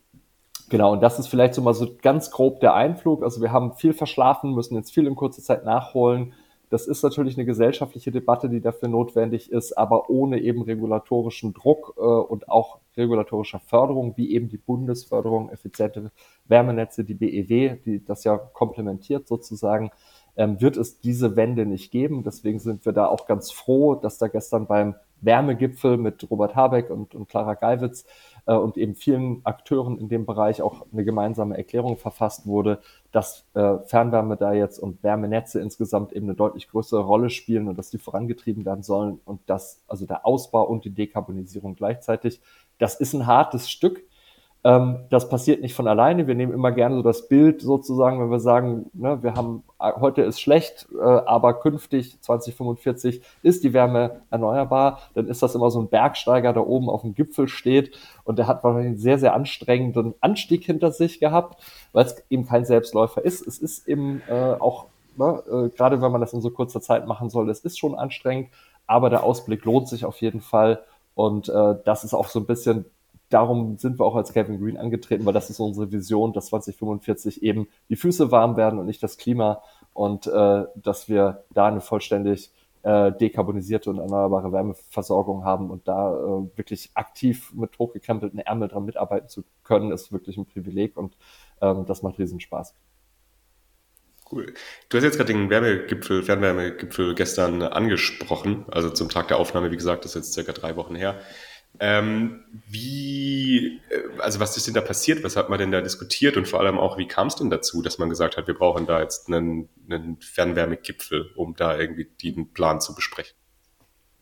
genau, 0.70 0.94
und 0.94 1.02
das 1.02 1.20
ist 1.20 1.28
vielleicht 1.28 1.54
so 1.54 1.62
mal 1.62 1.74
so 1.74 1.88
ganz 2.02 2.32
grob 2.32 2.60
der 2.60 2.74
Einflug. 2.74 3.24
Also 3.24 3.42
wir 3.42 3.52
haben 3.52 3.74
viel 3.74 3.94
verschlafen, 3.94 4.54
müssen 4.54 4.76
jetzt 4.76 4.94
viel 4.94 5.08
in 5.08 5.16
kurzer 5.16 5.42
Zeit 5.42 5.66
nachholen. 5.66 6.34
Das 6.72 6.88
ist 6.88 7.04
natürlich 7.04 7.36
eine 7.36 7.46
gesellschaftliche 7.46 8.12
Debatte, 8.12 8.48
die 8.48 8.62
dafür 8.62 8.88
notwendig 8.88 9.52
ist, 9.52 9.78
aber 9.78 10.10
ohne 10.10 10.40
eben 10.40 10.62
regulatorischen 10.62 11.54
Druck 11.54 11.96
äh, 11.98 12.02
und 12.02 12.48
auch 12.48 12.80
regulatorischer 12.96 13.60
Förderung, 13.60 14.14
wie 14.16 14.32
eben 14.32 14.48
die 14.48 14.58
Bundesförderung, 14.58 15.50
effiziente 15.50 16.12
Wärmenetze, 16.48 17.04
die 17.04 17.14
BEW, 17.14 17.76
die 17.86 18.06
das 18.06 18.24
ja 18.24 18.38
komplementiert 18.38 19.28
sozusagen, 19.28 19.92
ähm, 20.38 20.62
wird 20.62 20.78
es 20.78 21.02
diese 21.02 21.36
Wende 21.36 21.66
nicht 21.66 21.92
geben. 21.92 22.24
Deswegen 22.24 22.60
sind 22.60 22.86
wir 22.86 22.94
da 22.94 23.08
auch 23.08 23.26
ganz 23.26 23.52
froh, 23.52 23.96
dass 23.96 24.18
da 24.18 24.30
gestern 24.30 24.66
beim 24.66 24.96
Wärmegipfel 25.22 25.98
mit 25.98 26.30
Robert 26.30 26.56
Habeck 26.56 26.90
und, 26.90 27.16
und 27.16 27.30
Clara 27.30 27.54
Geiwitz 27.54 28.06
äh, 28.46 28.54
und 28.54 28.78
eben 28.78 28.96
vielen 28.96 29.46
Akteuren 29.46 29.98
in 29.98 30.10
dem 30.10 30.26
Bereich 30.26 30.62
auch 30.62 30.86
eine 30.92 31.04
gemeinsame 31.04 31.58
Erklärung 31.58 31.98
verfasst 31.98 32.46
wurde, 32.46 32.80
dass 33.12 33.46
äh, 33.54 33.78
Fernwärme 33.86 34.38
da 34.38 34.54
jetzt 34.54 34.80
und 34.80 35.04
Wärmenetze 35.04 35.60
insgesamt 35.60 36.14
eben 36.14 36.26
eine 36.26 36.36
deutlich 36.36 36.68
größere 36.70 37.02
Rolle 37.02 37.30
spielen 37.30 37.68
und 37.68 37.78
dass 37.78 37.90
die 37.90 37.98
vorangetrieben 37.98 38.66
werden 38.66 38.84
sollen 38.84 39.20
und 39.26 39.42
dass 39.50 39.84
also 39.88 40.06
der 40.06 40.26
Ausbau 40.26 40.64
und 40.64 40.86
die 40.86 40.94
Dekarbonisierung 40.94 41.76
gleichzeitig. 41.76 42.42
Das 42.78 43.00
ist 43.00 43.14
ein 43.14 43.28
hartes 43.28 43.70
Stück, 43.70 44.04
das 44.64 45.28
passiert 45.28 45.62
nicht 45.62 45.74
von 45.74 45.88
alleine. 45.88 46.28
Wir 46.28 46.36
nehmen 46.36 46.54
immer 46.54 46.72
gerne 46.72 46.96
so 46.96 47.02
das 47.02 47.28
Bild 47.28 47.62
sozusagen, 47.62 48.20
wenn 48.20 48.30
wir 48.30 48.40
sagen, 48.40 48.92
ne, 48.94 49.24
wir 49.24 49.34
haben 49.34 49.64
heute 49.80 50.22
ist 50.22 50.40
schlecht, 50.40 50.88
äh, 50.96 51.02
aber 51.04 51.60
künftig 51.60 52.22
2045 52.22 53.22
ist 53.42 53.64
die 53.64 53.74
Wärme 53.74 54.22
erneuerbar, 54.30 55.00
dann 55.16 55.28
ist 55.28 55.42
das 55.42 55.56
immer 55.56 55.72
so 55.72 55.82
ein 55.82 55.88
Bergsteiger, 55.88 56.54
der 56.54 56.68
oben 56.68 56.90
auf 56.90 57.02
dem 57.02 57.16
Gipfel 57.16 57.48
steht 57.48 57.98
und 58.24 58.38
der 58.38 58.46
hat 58.46 58.64
wahrscheinlich 58.64 58.90
einen 58.90 58.98
sehr, 58.98 59.18
sehr 59.18 59.34
anstrengenden 59.34 60.14
Anstieg 60.22 60.64
hinter 60.64 60.92
sich 60.92 61.20
gehabt, 61.20 61.62
weil 61.92 62.06
es 62.06 62.24
eben 62.30 62.46
kein 62.46 62.64
Selbstläufer 62.64 63.26
ist. 63.26 63.46
Es 63.48 63.58
ist 63.58 63.88
eben 63.88 64.22
äh, 64.30 64.54
auch, 64.60 64.86
ne, 65.18 65.42
äh, 65.52 65.70
gerade 65.76 66.02
wenn 66.02 66.12
man 66.12 66.22
das 66.22 66.34
in 66.34 66.42
so 66.42 66.52
kurzer 66.52 66.82
Zeit 66.82 67.08
machen 67.08 67.32
soll, 67.32 67.50
es 67.50 67.62
ist 67.62 67.80
schon 67.80 67.96
anstrengend, 67.96 68.50
aber 68.86 69.10
der 69.10 69.24
Ausblick 69.24 69.66
lohnt 69.66 69.88
sich 69.88 70.06
auf 70.06 70.22
jeden 70.22 70.42
Fall. 70.42 70.84
Und 71.16 71.50
äh, 71.50 71.76
das 71.84 72.04
ist 72.04 72.14
auch 72.14 72.28
so 72.28 72.40
ein 72.40 72.46
bisschen 72.46 72.86
darum 73.34 73.78
sind 73.78 74.00
wir 74.00 74.06
auch 74.06 74.16
als 74.16 74.34
Kevin 74.34 74.60
Green 74.60 74.78
angetreten, 74.78 75.26
weil 75.26 75.34
das 75.34 75.50
ist 75.50 75.60
unsere 75.60 75.92
Vision, 75.92 76.34
dass 76.34 76.48
2045 76.48 77.44
eben 77.44 77.68
die 77.90 77.96
Füße 77.96 78.32
warm 78.32 78.58
werden 78.58 78.80
und 78.80 78.86
nicht 78.86 79.02
das 79.02 79.18
Klima 79.18 79.62
und 79.94 80.28
äh, 80.28 80.66
dass 80.76 81.10
wir 81.10 81.44
da 81.54 81.68
eine 81.68 81.82
vollständig 81.82 82.52
äh, 82.84 83.12
dekarbonisierte 83.12 83.90
und 83.90 84.00
erneuerbare 84.00 84.52
Wärmeversorgung 84.52 85.44
haben 85.46 85.70
und 85.70 85.88
da 85.88 86.14
äh, 86.14 86.58
wirklich 86.58 86.92
aktiv 86.94 87.54
mit 87.54 87.78
hochgekrempelten 87.78 88.40
Ärmel 88.40 88.70
dran 88.70 88.86
mitarbeiten 88.86 89.30
zu 89.30 89.44
können, 89.64 89.92
ist 89.92 90.12
wirklich 90.12 90.38
ein 90.38 90.46
Privileg 90.46 90.98
und 90.98 91.16
ähm, 91.62 91.86
das 91.86 92.02
macht 92.02 92.20
riesen 92.20 92.40
Spaß. 92.40 92.76
Cool. 94.32 94.54
Du 94.88 94.98
hast 94.98 95.04
jetzt 95.04 95.18
gerade 95.18 95.34
den 95.34 95.50
Wärmegipfel, 95.50 96.24
Fernwärmegipfel 96.24 97.16
gestern 97.16 97.62
angesprochen, 97.62 98.66
also 98.72 98.90
zum 98.90 99.10
Tag 99.10 99.28
der 99.28 99.38
Aufnahme, 99.38 99.72
wie 99.72 99.76
gesagt, 99.76 100.06
das 100.06 100.16
ist 100.16 100.16
jetzt 100.16 100.34
circa 100.34 100.54
drei 100.54 100.78
Wochen 100.78 100.96
her. 100.96 101.20
Ähm, 101.80 102.44
wie, 102.70 103.80
äh, 103.90 104.20
also 104.20 104.40
was 104.40 104.56
ist 104.58 104.68
denn 104.68 104.74
da 104.74 104.82
passiert? 104.82 105.24
Was 105.24 105.36
hat 105.36 105.50
man 105.50 105.58
denn 105.58 105.72
da 105.72 105.82
diskutiert? 105.82 106.38
Und 106.38 106.48
vor 106.48 106.60
allem 106.60 106.78
auch, 106.78 106.98
wie 106.98 107.08
kam 107.08 107.28
es 107.28 107.36
denn 107.36 107.50
dazu, 107.50 107.82
dass 107.82 107.98
man 107.98 108.10
gesagt 108.10 108.38
hat, 108.38 108.48
wir 108.48 108.54
brauchen 108.54 108.86
da 108.86 109.02
jetzt 109.02 109.28
einen, 109.28 109.70
einen 109.90 110.18
Fernwärmegipfel, 110.22 111.32
um 111.36 111.56
da 111.56 111.78
irgendwie 111.78 112.06
den 112.06 112.54
Plan 112.54 112.82
zu 112.82 112.94
besprechen? 112.94 113.36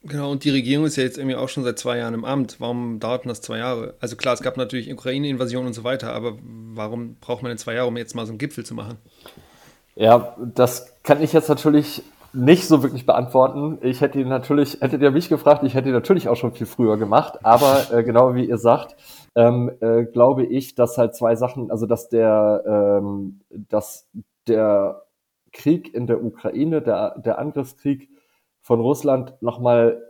Genau, 0.02 0.32
und 0.32 0.46
die 0.46 0.50
Regierung 0.50 0.86
ist 0.86 0.96
ja 0.96 1.04
jetzt 1.04 1.18
irgendwie 1.18 1.36
auch 1.36 1.50
schon 1.50 1.66
seit 1.66 1.78
zwei 1.78 1.98
Jahren 1.98 2.14
im 2.14 2.24
Amt. 2.24 2.56
Warum 2.60 3.02
dauert 3.02 3.26
das 3.26 3.42
zwei 3.42 3.58
Jahre? 3.58 3.96
Also 4.00 4.16
klar, 4.16 4.34
es 4.34 4.42
gab 4.42 4.56
natürlich 4.56 4.92
Ukraine-Invasion 4.92 5.66
und 5.66 5.74
so 5.74 5.84
weiter, 5.84 6.14
aber 6.14 6.38
warum 6.42 7.16
braucht 7.16 7.44
man 7.44 7.50
denn 7.50 7.58
zwei 7.58 7.74
Jahre, 7.74 7.90
um 7.90 7.98
jetzt 7.98 8.16
mal 8.16 8.26
so 8.26 8.32
einen 8.32 8.38
Gipfel 8.38 8.66
zu 8.66 8.76
machen? 8.76 8.98
Ja, 9.96 10.38
das 10.40 10.96
kann 11.04 11.22
ich 11.22 11.34
jetzt 11.34 11.50
natürlich 11.50 12.04
nicht 12.34 12.68
so 12.68 12.84
wirklich 12.84 13.06
beantworten. 13.06 13.80
Ich 13.82 14.02
hätte 14.02 14.20
ihn 14.20 14.28
natürlich, 14.28 14.82
hättet 14.82 15.02
ihr 15.02 15.12
mich 15.12 15.30
gefragt, 15.30 15.64
ich 15.64 15.74
hätte 15.74 15.90
ihn 15.90 15.96
natürlich 15.96 16.30
auch 16.30 16.36
schon 16.36 16.54
viel 16.54 16.68
früher 16.68 16.98
gemacht. 16.98 17.40
Aber 17.44 17.82
äh, 17.92 18.04
genau 18.04 18.36
wie 18.36 18.46
ihr 18.46 18.58
sagt, 18.58 18.96
ähm, 19.36 19.72
äh, 19.82 20.06
glaube 20.06 20.46
ich, 20.46 20.76
dass 20.76 20.98
halt 20.98 21.16
zwei 21.16 21.36
Sachen, 21.36 21.72
also 21.72 21.86
dass 21.86 22.10
der, 22.10 22.64
ähm, 22.66 23.42
dass 23.52 24.08
der 24.48 25.04
Krieg 25.52 25.94
in 25.94 26.08
der 26.08 26.24
Ukraine, 26.24 26.82
der, 26.82 27.18
der 27.20 27.40
Angriffskrieg 27.40 28.10
von 28.62 28.80
Russland 28.80 29.34
nochmal 29.42 30.02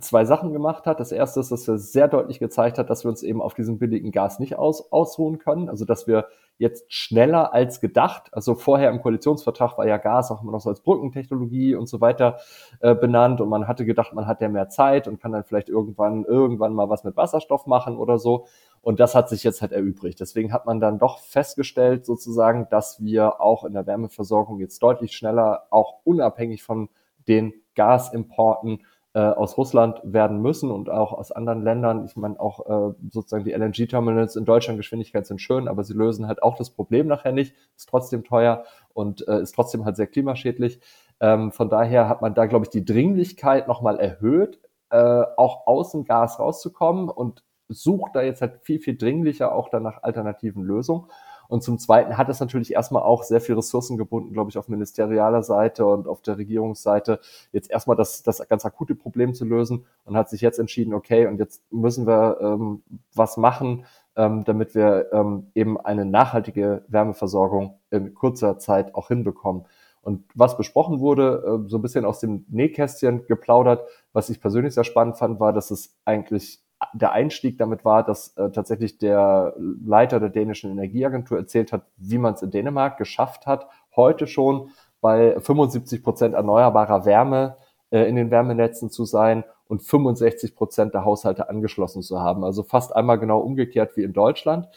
zwei 0.00 0.24
Sachen 0.24 0.52
gemacht 0.52 0.86
hat. 0.86 0.98
Das 0.98 1.12
erste 1.12 1.40
ist, 1.40 1.52
dass 1.52 1.68
er 1.68 1.78
sehr 1.78 2.08
deutlich 2.08 2.40
gezeigt 2.40 2.78
hat, 2.78 2.90
dass 2.90 3.04
wir 3.04 3.10
uns 3.10 3.22
eben 3.22 3.40
auf 3.40 3.54
diesem 3.54 3.78
billigen 3.78 4.10
Gas 4.10 4.40
nicht 4.40 4.56
aus, 4.56 4.90
ausruhen 4.92 5.38
können. 5.38 5.68
Also, 5.68 5.84
dass 5.84 6.06
wir 6.06 6.26
jetzt 6.58 6.92
schneller 6.92 7.52
als 7.52 7.80
gedacht, 7.80 8.28
also 8.32 8.54
vorher 8.54 8.90
im 8.90 9.02
Koalitionsvertrag 9.02 9.76
war 9.76 9.86
ja 9.86 9.96
Gas 9.96 10.30
auch 10.30 10.42
immer 10.42 10.52
noch 10.52 10.60
so 10.60 10.70
als 10.70 10.80
Brückentechnologie 10.80 11.74
und 11.74 11.88
so 11.88 12.00
weiter 12.00 12.38
äh, 12.80 12.94
benannt 12.94 13.40
und 13.40 13.48
man 13.48 13.66
hatte 13.66 13.84
gedacht, 13.84 14.14
man 14.14 14.26
hat 14.26 14.40
ja 14.40 14.48
mehr 14.48 14.68
Zeit 14.68 15.08
und 15.08 15.20
kann 15.20 15.32
dann 15.32 15.44
vielleicht 15.44 15.68
irgendwann, 15.68 16.24
irgendwann 16.24 16.72
mal 16.72 16.88
was 16.88 17.02
mit 17.04 17.16
Wasserstoff 17.16 17.66
machen 17.66 17.96
oder 17.96 18.18
so. 18.18 18.46
Und 18.82 19.00
das 19.00 19.14
hat 19.14 19.28
sich 19.28 19.42
jetzt 19.42 19.62
halt 19.62 19.72
erübrigt. 19.72 20.20
Deswegen 20.20 20.52
hat 20.52 20.66
man 20.66 20.78
dann 20.78 20.98
doch 20.98 21.18
festgestellt 21.18 22.04
sozusagen, 22.04 22.68
dass 22.70 23.02
wir 23.02 23.40
auch 23.40 23.64
in 23.64 23.72
der 23.72 23.86
Wärmeversorgung 23.86 24.60
jetzt 24.60 24.82
deutlich 24.82 25.16
schneller, 25.16 25.66
auch 25.70 26.00
unabhängig 26.04 26.62
von 26.62 26.88
den 27.26 27.54
Gasimporten 27.74 28.84
äh, 29.14 29.20
aus 29.20 29.56
Russland 29.56 30.00
werden 30.02 30.42
müssen 30.42 30.70
und 30.70 30.90
auch 30.90 31.12
aus 31.12 31.30
anderen 31.30 31.62
Ländern. 31.62 32.04
Ich 32.04 32.16
meine, 32.16 32.38
auch 32.40 32.66
äh, 32.66 32.94
sozusagen 33.10 33.44
die 33.44 33.52
LNG-Terminals 33.52 34.34
in 34.36 34.44
Deutschland 34.44 34.76
Geschwindigkeit 34.76 35.26
sind 35.26 35.40
schön, 35.40 35.68
aber 35.68 35.84
sie 35.84 35.94
lösen 35.94 36.26
halt 36.26 36.42
auch 36.42 36.56
das 36.56 36.70
Problem 36.70 37.06
nachher 37.06 37.32
nicht, 37.32 37.54
ist 37.76 37.88
trotzdem 37.88 38.24
teuer 38.24 38.64
und 38.92 39.26
äh, 39.28 39.40
ist 39.40 39.54
trotzdem 39.54 39.84
halt 39.84 39.96
sehr 39.96 40.08
klimaschädlich. 40.08 40.80
Ähm, 41.20 41.52
von 41.52 41.68
daher 41.68 42.08
hat 42.08 42.22
man 42.22 42.34
da, 42.34 42.46
glaube 42.46 42.64
ich, 42.64 42.70
die 42.70 42.84
Dringlichkeit 42.84 43.68
nochmal 43.68 44.00
erhöht, 44.00 44.58
äh, 44.90 45.22
auch 45.36 45.66
aus 45.66 45.92
dem 45.92 46.04
Gas 46.04 46.40
rauszukommen 46.40 47.08
und 47.08 47.44
sucht 47.68 48.16
da 48.16 48.22
jetzt 48.22 48.42
halt 48.42 48.60
viel, 48.62 48.80
viel 48.80 48.96
dringlicher 48.96 49.54
auch 49.54 49.68
dann 49.68 49.84
nach 49.84 50.02
alternativen 50.02 50.64
Lösungen. 50.64 51.06
Und 51.48 51.62
zum 51.62 51.78
Zweiten 51.78 52.16
hat 52.16 52.28
es 52.28 52.40
natürlich 52.40 52.72
erstmal 52.72 53.02
auch 53.02 53.22
sehr 53.22 53.40
viel 53.40 53.54
Ressourcen 53.54 53.96
gebunden, 53.96 54.32
glaube 54.32 54.50
ich, 54.50 54.58
auf 54.58 54.68
ministerialer 54.68 55.42
Seite 55.42 55.86
und 55.86 56.06
auf 56.06 56.22
der 56.22 56.38
Regierungsseite, 56.38 57.20
jetzt 57.52 57.70
erstmal 57.70 57.96
das, 57.96 58.22
das 58.22 58.46
ganz 58.48 58.64
akute 58.64 58.94
Problem 58.94 59.34
zu 59.34 59.44
lösen 59.44 59.86
und 60.04 60.16
hat 60.16 60.28
sich 60.28 60.40
jetzt 60.40 60.58
entschieden, 60.58 60.94
okay, 60.94 61.26
und 61.26 61.38
jetzt 61.38 61.62
müssen 61.70 62.06
wir 62.06 62.38
ähm, 62.40 62.82
was 63.14 63.36
machen, 63.36 63.84
ähm, 64.16 64.44
damit 64.44 64.74
wir 64.74 65.12
ähm, 65.12 65.48
eben 65.54 65.80
eine 65.80 66.04
nachhaltige 66.04 66.84
Wärmeversorgung 66.88 67.78
in 67.90 68.14
kurzer 68.14 68.58
Zeit 68.58 68.94
auch 68.94 69.08
hinbekommen. 69.08 69.64
Und 70.02 70.24
was 70.34 70.56
besprochen 70.56 71.00
wurde, 71.00 71.62
äh, 71.64 71.68
so 71.68 71.78
ein 71.78 71.82
bisschen 71.82 72.04
aus 72.04 72.20
dem 72.20 72.44
Nähkästchen 72.48 73.26
geplaudert, 73.26 73.88
was 74.12 74.28
ich 74.28 74.40
persönlich 74.40 74.74
sehr 74.74 74.84
spannend 74.84 75.16
fand, 75.16 75.40
war, 75.40 75.52
dass 75.52 75.70
es 75.70 75.94
eigentlich 76.04 76.63
der 76.92 77.12
Einstieg 77.12 77.58
damit 77.58 77.84
war, 77.84 78.04
dass 78.04 78.36
äh, 78.36 78.50
tatsächlich 78.50 78.98
der 78.98 79.54
Leiter 79.56 80.20
der 80.20 80.28
dänischen 80.28 80.70
Energieagentur 80.70 81.38
erzählt 81.38 81.72
hat, 81.72 81.86
wie 81.96 82.18
man 82.18 82.34
es 82.34 82.42
in 82.42 82.50
Dänemark 82.50 82.98
geschafft 82.98 83.46
hat, 83.46 83.68
heute 83.96 84.26
schon 84.26 84.70
bei 85.00 85.38
75 85.38 86.02
Prozent 86.02 86.34
erneuerbarer 86.34 87.04
Wärme 87.04 87.56
äh, 87.90 88.08
in 88.08 88.16
den 88.16 88.30
Wärmenetzen 88.30 88.90
zu 88.90 89.04
sein 89.04 89.44
und 89.68 89.82
65 89.82 90.54
Prozent 90.56 90.94
der 90.94 91.04
Haushalte 91.04 91.48
angeschlossen 91.48 92.02
zu 92.02 92.20
haben. 92.20 92.44
Also 92.44 92.62
fast 92.62 92.94
einmal 92.94 93.18
genau 93.18 93.40
umgekehrt 93.40 93.96
wie 93.96 94.02
in 94.02 94.12
Deutschland. 94.12 94.68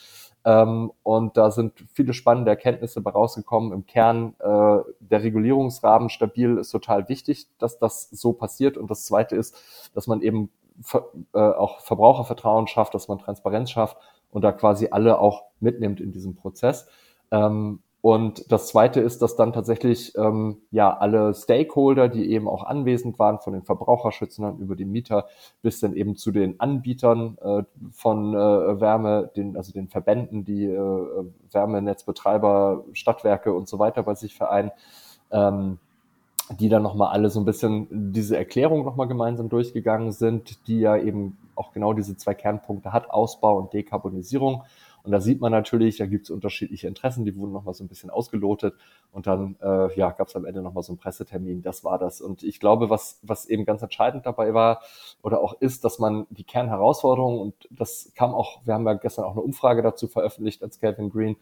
Ähm, 0.45 0.91
und 1.03 1.35
da 1.35 1.51
sind 1.51 1.73
viele 1.93 2.13
spannende 2.13 2.51
Erkenntnisse 2.51 3.01
bei 3.01 3.11
rausgekommen. 3.11 3.73
Im 3.73 3.85
Kern 3.85 4.33
äh, 4.39 4.77
der 4.99 5.23
Regulierungsrahmen 5.23 6.09
stabil 6.09 6.57
ist 6.57 6.71
total 6.71 7.09
wichtig, 7.09 7.47
dass 7.57 7.79
das 7.79 8.09
so 8.09 8.33
passiert. 8.33 8.77
Und 8.77 8.89
das 8.89 9.05
Zweite 9.05 9.35
ist, 9.35 9.55
dass 9.93 10.07
man 10.07 10.21
eben 10.21 10.49
äh, 11.33 11.39
auch 11.39 11.81
Verbrauchervertrauen 11.81 12.67
schafft, 12.67 12.93
dass 12.93 13.07
man 13.07 13.19
Transparenz 13.19 13.71
schafft 13.71 13.97
und 14.29 14.43
da 14.43 14.51
quasi 14.51 14.89
alle 14.91 15.19
auch 15.19 15.43
mitnimmt 15.59 15.99
in 15.99 16.11
diesem 16.11 16.35
Prozess. 16.35 16.87
Ähm, 17.31 17.79
und 18.01 18.51
das 18.51 18.67
Zweite 18.67 19.01
ist, 19.01 19.21
dass 19.21 19.35
dann 19.35 19.53
tatsächlich 19.53 20.15
ähm, 20.15 20.61
ja 20.71 20.95
alle 20.95 21.33
Stakeholder, 21.33 22.07
die 22.07 22.31
eben 22.31 22.47
auch 22.47 22.63
anwesend 22.63 23.17
waren, 23.19 23.39
von 23.39 23.53
den 23.53 23.63
Verbraucherschützern 23.63 24.59
über 24.59 24.75
die 24.75 24.85
Mieter 24.85 25.25
bis 25.61 25.79
dann 25.79 25.93
eben 25.93 26.15
zu 26.15 26.31
den 26.31 26.59
Anbietern 26.59 27.37
äh, 27.41 27.63
von 27.91 28.33
äh, 28.33 28.79
Wärme, 28.79 29.31
den, 29.35 29.57
also 29.57 29.73
den 29.73 29.89
Verbänden, 29.89 30.45
die 30.45 30.65
äh, 30.65 31.25
Wärmenetzbetreiber, 31.51 32.85
Stadtwerke 32.93 33.51
und 33.51 33.67
so 33.67 33.79
weiter 33.79 34.03
bei 34.03 34.13
sich 34.13 34.35
vereinen, 34.35 34.71
ähm, 35.31 35.79
die 36.49 36.69
dann 36.69 36.83
nochmal 36.83 37.09
alle 37.09 37.29
so 37.29 37.39
ein 37.39 37.45
bisschen 37.45 37.87
diese 38.11 38.37
Erklärung 38.37 38.85
nochmal 38.85 39.07
gemeinsam 39.07 39.49
durchgegangen 39.49 40.11
sind, 40.11 40.67
die 40.67 40.79
ja 40.79 40.95
eben 40.97 41.37
auch 41.55 41.71
genau 41.73 41.93
diese 41.93 42.15
zwei 42.15 42.33
Kernpunkte 42.33 42.93
hat, 42.93 43.09
Ausbau 43.09 43.57
und 43.57 43.73
Dekarbonisierung. 43.73 44.63
Und 45.03 45.11
da 45.11 45.21
sieht 45.21 45.39
man 45.39 45.53
natürlich, 45.53 45.97
da 45.97 46.05
gibt 46.05 46.25
es 46.25 46.29
unterschiedliche 46.29 46.87
Interessen, 46.87 47.23
die 47.23 47.33
wurden 47.37 47.53
nochmal 47.53 47.73
so 47.73 47.81
ein 47.81 47.87
bisschen 47.87 48.09
ausgelotet 48.09 48.75
und 49.13 49.25
dann 49.25 49.55
äh, 49.61 49.95
ja, 49.97 50.11
gab 50.11 50.27
es 50.27 50.35
am 50.35 50.43
Ende 50.43 50.61
nochmal 50.61 50.83
so 50.83 50.91
einen 50.91 50.99
Pressetermin, 50.99 51.61
das 51.61 51.85
war 51.85 51.97
das. 51.97 52.19
Und 52.19 52.43
ich 52.43 52.59
glaube, 52.59 52.89
was, 52.89 53.17
was 53.21 53.45
eben 53.45 53.63
ganz 53.63 53.81
entscheidend 53.81 54.25
dabei 54.25 54.53
war 54.53 54.81
oder 55.21 55.39
auch 55.39 55.53
ist, 55.61 55.85
dass 55.85 55.97
man 55.97 56.27
die 56.29 56.43
Kernherausforderungen, 56.43 57.39
und 57.39 57.53
das 57.69 58.11
kam 58.15 58.33
auch, 58.33 58.59
wir 58.65 58.73
haben 58.73 58.85
ja 58.85 58.95
gestern 58.95 59.23
auch 59.23 59.31
eine 59.31 59.41
Umfrage 59.41 59.81
dazu 59.81 60.07
veröffentlicht 60.07 60.61
als 60.61 60.81
Calvin 60.81 61.09
Green, 61.09 61.37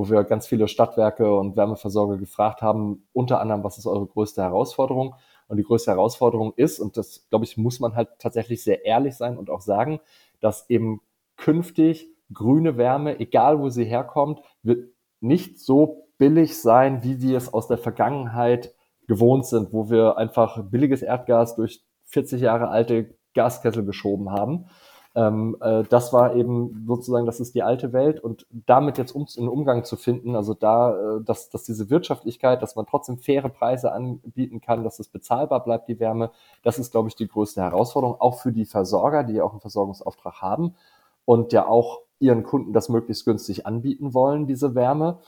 wo 0.00 0.08
wir 0.08 0.24
ganz 0.24 0.46
viele 0.46 0.66
Stadtwerke 0.66 1.30
und 1.30 1.58
Wärmeversorger 1.58 2.16
gefragt 2.16 2.62
haben, 2.62 3.06
unter 3.12 3.38
anderem, 3.38 3.62
was 3.64 3.76
ist 3.76 3.86
eure 3.86 4.06
größte 4.06 4.40
Herausforderung? 4.40 5.14
Und 5.46 5.58
die 5.58 5.62
größte 5.62 5.90
Herausforderung 5.90 6.54
ist, 6.56 6.80
und 6.80 6.96
das, 6.96 7.26
glaube 7.28 7.44
ich, 7.44 7.58
muss 7.58 7.80
man 7.80 7.94
halt 7.94 8.08
tatsächlich 8.18 8.64
sehr 8.64 8.86
ehrlich 8.86 9.14
sein 9.14 9.36
und 9.36 9.50
auch 9.50 9.60
sagen, 9.60 10.00
dass 10.40 10.70
eben 10.70 11.02
künftig 11.36 12.08
grüne 12.32 12.78
Wärme, 12.78 13.20
egal 13.20 13.60
wo 13.60 13.68
sie 13.68 13.84
herkommt, 13.84 14.40
wird 14.62 14.88
nicht 15.20 15.60
so 15.60 16.08
billig 16.16 16.58
sein, 16.58 17.04
wie 17.04 17.20
wir 17.20 17.36
es 17.36 17.52
aus 17.52 17.68
der 17.68 17.76
Vergangenheit 17.76 18.74
gewohnt 19.06 19.44
sind, 19.44 19.74
wo 19.74 19.90
wir 19.90 20.16
einfach 20.16 20.62
billiges 20.70 21.02
Erdgas 21.02 21.56
durch 21.56 21.84
40 22.04 22.40
Jahre 22.40 22.68
alte 22.68 23.18
Gaskessel 23.34 23.84
geschoben 23.84 24.30
haben, 24.30 24.64
ähm, 25.14 25.56
äh, 25.60 25.82
das 25.88 26.12
war 26.12 26.36
eben 26.36 26.84
sozusagen, 26.86 27.26
das 27.26 27.40
ist 27.40 27.54
die 27.54 27.64
alte 27.64 27.92
Welt 27.92 28.20
und 28.20 28.46
damit 28.50 28.96
jetzt 28.96 29.12
um, 29.12 29.26
einen 29.36 29.48
Umgang 29.48 29.84
zu 29.84 29.96
finden, 29.96 30.36
also 30.36 30.54
da, 30.54 30.94
äh, 30.94 31.24
dass, 31.24 31.50
dass 31.50 31.64
diese 31.64 31.90
Wirtschaftlichkeit, 31.90 32.62
dass 32.62 32.76
man 32.76 32.86
trotzdem 32.86 33.18
faire 33.18 33.48
Preise 33.48 33.92
anbieten 33.92 34.60
kann, 34.60 34.84
dass 34.84 35.00
es 35.00 35.08
bezahlbar 35.08 35.64
bleibt, 35.64 35.88
die 35.88 35.98
Wärme, 35.98 36.30
das 36.62 36.78
ist, 36.78 36.92
glaube 36.92 37.08
ich, 37.08 37.16
die 37.16 37.26
größte 37.26 37.60
Herausforderung, 37.60 38.20
auch 38.20 38.38
für 38.40 38.52
die 38.52 38.66
Versorger, 38.66 39.24
die 39.24 39.34
ja 39.34 39.44
auch 39.44 39.50
einen 39.50 39.60
Versorgungsauftrag 39.60 40.40
haben 40.40 40.76
und 41.24 41.52
ja 41.52 41.66
auch 41.66 42.02
ihren 42.20 42.44
Kunden 42.44 42.72
das 42.72 42.88
möglichst 42.88 43.24
günstig 43.24 43.66
anbieten 43.66 44.14
wollen, 44.14 44.46
diese 44.46 44.74
Wärme. 44.76 45.18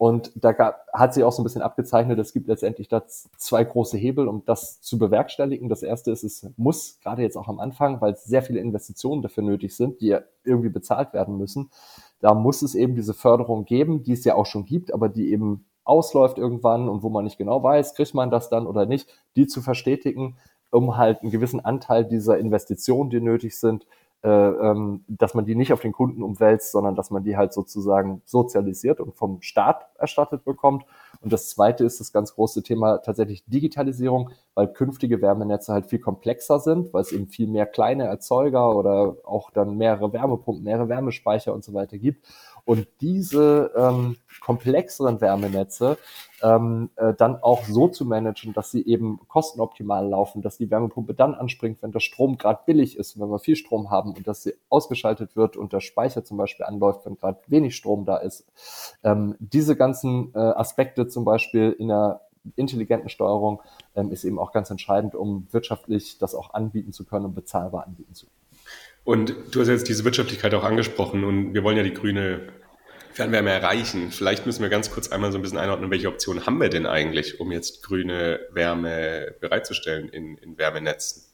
Und 0.00 0.32
da 0.34 0.52
gab, 0.52 0.86
hat 0.94 1.12
sich 1.12 1.24
auch 1.24 1.30
so 1.30 1.42
ein 1.42 1.44
bisschen 1.44 1.60
abgezeichnet, 1.60 2.18
es 2.18 2.32
gibt 2.32 2.48
letztendlich 2.48 2.88
da 2.88 3.04
zwei 3.06 3.62
große 3.62 3.98
Hebel, 3.98 4.28
um 4.28 4.42
das 4.46 4.80
zu 4.80 4.96
bewerkstelligen. 4.96 5.68
Das 5.68 5.82
erste 5.82 6.10
ist, 6.10 6.22
es 6.22 6.46
muss, 6.56 6.98
gerade 7.02 7.20
jetzt 7.20 7.36
auch 7.36 7.48
am 7.48 7.60
Anfang, 7.60 8.00
weil 8.00 8.16
sehr 8.16 8.40
viele 8.40 8.60
Investitionen 8.60 9.20
dafür 9.20 9.42
nötig 9.42 9.76
sind, 9.76 10.00
die 10.00 10.06
ja 10.06 10.22
irgendwie 10.42 10.70
bezahlt 10.70 11.12
werden 11.12 11.36
müssen, 11.36 11.68
da 12.20 12.32
muss 12.32 12.62
es 12.62 12.74
eben 12.74 12.94
diese 12.94 13.12
Förderung 13.12 13.66
geben, 13.66 14.02
die 14.02 14.12
es 14.12 14.24
ja 14.24 14.36
auch 14.36 14.46
schon 14.46 14.64
gibt, 14.64 14.94
aber 14.94 15.10
die 15.10 15.30
eben 15.32 15.66
ausläuft 15.84 16.38
irgendwann 16.38 16.88
und 16.88 17.02
wo 17.02 17.10
man 17.10 17.24
nicht 17.24 17.36
genau 17.36 17.62
weiß, 17.62 17.94
kriegt 17.94 18.14
man 18.14 18.30
das 18.30 18.48
dann 18.48 18.66
oder 18.66 18.86
nicht, 18.86 19.06
die 19.36 19.46
zu 19.46 19.60
verstetigen, 19.60 20.38
um 20.70 20.96
halt 20.96 21.20
einen 21.20 21.30
gewissen 21.30 21.62
Anteil 21.62 22.06
dieser 22.06 22.38
Investitionen, 22.38 23.10
die 23.10 23.20
nötig 23.20 23.60
sind, 23.60 23.84
dass 24.22 25.34
man 25.34 25.46
die 25.46 25.54
nicht 25.54 25.72
auf 25.72 25.80
den 25.80 25.92
Kunden 25.92 26.22
umwälzt, 26.22 26.72
sondern 26.72 26.94
dass 26.94 27.10
man 27.10 27.24
die 27.24 27.38
halt 27.38 27.54
sozusagen 27.54 28.20
sozialisiert 28.26 29.00
und 29.00 29.14
vom 29.16 29.40
Staat 29.40 29.86
erstattet 29.98 30.44
bekommt. 30.44 30.84
Und 31.22 31.32
das 31.32 31.48
zweite 31.48 31.84
ist 31.84 32.00
das 32.00 32.12
ganz 32.12 32.34
große 32.34 32.62
Thema 32.62 32.98
tatsächlich 32.98 33.44
Digitalisierung, 33.46 34.30
weil 34.54 34.68
künftige 34.68 35.22
Wärmenetze 35.22 35.72
halt 35.72 35.86
viel 35.86 36.00
komplexer 36.00 36.58
sind, 36.58 36.92
weil 36.92 37.00
es 37.02 37.12
eben 37.12 37.28
viel 37.28 37.46
mehr 37.46 37.64
kleine 37.64 38.04
Erzeuger 38.04 38.76
oder 38.76 39.16
auch 39.24 39.50
dann 39.50 39.78
mehrere 39.78 40.12
Wärmepumpen, 40.12 40.64
mehrere 40.64 40.88
Wärmespeicher 40.90 41.54
und 41.54 41.64
so 41.64 41.72
weiter 41.72 41.96
gibt. 41.96 42.26
Und 42.64 42.86
diese 43.00 43.72
ähm, 43.76 44.16
komplexeren 44.40 45.20
Wärmenetze 45.20 45.98
ähm, 46.42 46.90
äh, 46.96 47.14
dann 47.14 47.42
auch 47.42 47.64
so 47.64 47.88
zu 47.88 48.04
managen, 48.04 48.52
dass 48.52 48.70
sie 48.70 48.86
eben 48.86 49.20
kostenoptimal 49.28 50.06
laufen, 50.08 50.42
dass 50.42 50.56
die 50.56 50.70
Wärmepumpe 50.70 51.14
dann 51.14 51.34
anspringt, 51.34 51.82
wenn 51.82 51.92
der 51.92 52.00
Strom 52.00 52.38
gerade 52.38 52.60
billig 52.66 52.96
ist, 52.96 53.18
wenn 53.20 53.28
wir 53.28 53.38
viel 53.38 53.56
Strom 53.56 53.90
haben 53.90 54.14
und 54.14 54.26
dass 54.26 54.42
sie 54.42 54.54
ausgeschaltet 54.68 55.36
wird 55.36 55.56
und 55.56 55.72
der 55.72 55.80
Speicher 55.80 56.24
zum 56.24 56.36
Beispiel 56.36 56.66
anläuft, 56.66 57.04
wenn 57.06 57.16
gerade 57.16 57.40
wenig 57.46 57.76
Strom 57.76 58.04
da 58.04 58.16
ist. 58.16 58.46
Ähm, 59.04 59.36
diese 59.38 59.76
ganzen 59.76 60.32
äh, 60.34 60.38
Aspekte 60.38 61.08
zum 61.08 61.24
Beispiel 61.24 61.72
in 61.78 61.88
der 61.88 62.22
intelligenten 62.56 63.08
Steuerung 63.08 63.60
ähm, 63.94 64.10
ist 64.12 64.24
eben 64.24 64.38
auch 64.38 64.52
ganz 64.52 64.70
entscheidend, 64.70 65.14
um 65.14 65.46
wirtschaftlich 65.50 66.18
das 66.18 66.34
auch 66.34 66.54
anbieten 66.54 66.92
zu 66.92 67.04
können 67.04 67.26
und 67.26 67.34
bezahlbar 67.34 67.86
anbieten 67.86 68.14
zu 68.14 68.26
können. 68.26 68.39
Und 69.04 69.34
du 69.50 69.60
hast 69.60 69.68
jetzt 69.68 69.88
diese 69.88 70.04
Wirtschaftlichkeit 70.04 70.54
auch 70.54 70.64
angesprochen 70.64 71.24
und 71.24 71.54
wir 71.54 71.64
wollen 71.64 71.76
ja 71.76 71.82
die 71.82 71.94
grüne 71.94 72.48
Fernwärme 73.12 73.50
erreichen. 73.50 74.12
Vielleicht 74.12 74.46
müssen 74.46 74.62
wir 74.62 74.68
ganz 74.68 74.90
kurz 74.90 75.08
einmal 75.08 75.32
so 75.32 75.38
ein 75.38 75.42
bisschen 75.42 75.58
einordnen, 75.58 75.90
welche 75.90 76.08
Optionen 76.08 76.46
haben 76.46 76.60
wir 76.60 76.68
denn 76.68 76.86
eigentlich, 76.86 77.40
um 77.40 77.50
jetzt 77.50 77.82
grüne 77.82 78.40
Wärme 78.52 79.34
bereitzustellen 79.40 80.08
in, 80.08 80.36
in 80.38 80.58
Wärmenetzen? 80.58 81.24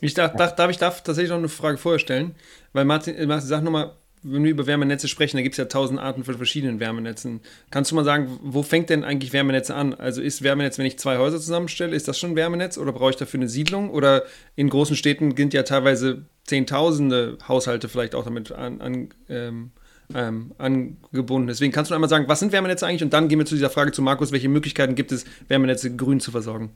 Ich 0.00 0.14
darf, 0.14 0.34
darf, 0.36 0.54
darf 0.54 0.70
ich 0.70 0.78
darf 0.78 1.02
tatsächlich 1.02 1.30
noch 1.30 1.38
eine 1.38 1.48
Frage 1.48 1.78
vorher 1.78 1.98
stellen, 1.98 2.34
weil 2.72 2.84
Martin, 2.84 3.14
Martin 3.28 3.48
sag 3.48 3.62
nochmal, 3.62 3.96
wenn 4.22 4.44
wir 4.44 4.50
über 4.50 4.66
Wärmenetze 4.66 5.08
sprechen, 5.08 5.36
da 5.36 5.42
gibt 5.42 5.54
es 5.54 5.58
ja 5.58 5.64
tausend 5.64 5.98
Arten 5.98 6.24
von 6.24 6.36
verschiedenen 6.36 6.80
Wärmenetzen. 6.80 7.40
Kannst 7.70 7.90
du 7.90 7.94
mal 7.96 8.04
sagen, 8.04 8.38
wo 8.42 8.62
fängt 8.62 8.90
denn 8.90 9.04
eigentlich 9.04 9.32
Wärmenetze 9.32 9.74
an? 9.74 9.94
Also 9.94 10.22
ist 10.22 10.42
Wärmenetz, 10.42 10.78
wenn 10.78 10.86
ich 10.86 10.98
zwei 10.98 11.18
Häuser 11.18 11.38
zusammenstelle, 11.38 11.96
ist 11.96 12.08
das 12.08 12.18
schon 12.18 12.30
ein 12.30 12.36
Wärmenetz 12.36 12.78
oder 12.78 12.92
brauche 12.92 13.10
ich 13.10 13.16
dafür 13.16 13.40
eine 13.40 13.48
Siedlung? 13.48 13.90
Oder 13.90 14.22
in 14.54 14.68
großen 14.68 14.96
Städten 14.96 15.36
sind 15.36 15.54
ja 15.54 15.64
teilweise 15.64 16.22
Zehntausende 16.44 17.38
Haushalte 17.46 17.88
vielleicht 17.88 18.14
auch 18.14 18.24
damit 18.24 18.52
an, 18.52 18.80
an, 18.80 19.08
ähm, 19.28 19.70
ähm, 20.14 20.52
angebunden. 20.58 21.48
Deswegen 21.48 21.72
kannst 21.72 21.90
du 21.90 21.94
einmal 21.94 22.10
sagen, 22.10 22.26
was 22.28 22.40
sind 22.40 22.52
Wärmenetze 22.52 22.86
eigentlich? 22.86 23.02
Und 23.02 23.12
dann 23.12 23.28
gehen 23.28 23.38
wir 23.38 23.46
zu 23.46 23.54
dieser 23.54 23.70
Frage 23.70 23.92
zu 23.92 24.02
Markus, 24.02 24.32
welche 24.32 24.48
Möglichkeiten 24.48 24.94
gibt 24.94 25.12
es, 25.12 25.24
Wärmenetze 25.48 25.94
grün 25.94 26.20
zu 26.20 26.30
versorgen? 26.30 26.70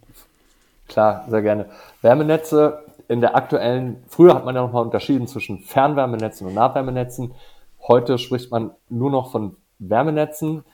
Klar, 0.88 1.26
sehr 1.28 1.42
gerne. 1.42 1.66
Wärmenetze 2.02 2.78
in 3.08 3.20
der 3.20 3.36
aktuellen, 3.36 4.02
früher 4.08 4.34
hat 4.34 4.44
man 4.44 4.54
ja 4.54 4.62
nochmal 4.62 4.84
unterschieden 4.84 5.26
zwischen 5.26 5.60
Fernwärmenetzen 5.60 6.46
und 6.46 6.54
Nahwärmenetzen. 6.54 7.34
Heute 7.86 8.18
spricht 8.18 8.50
man 8.50 8.72
nur 8.88 9.10
noch 9.10 9.30
von 9.30 9.56
Wärmenetzen. 9.78 10.64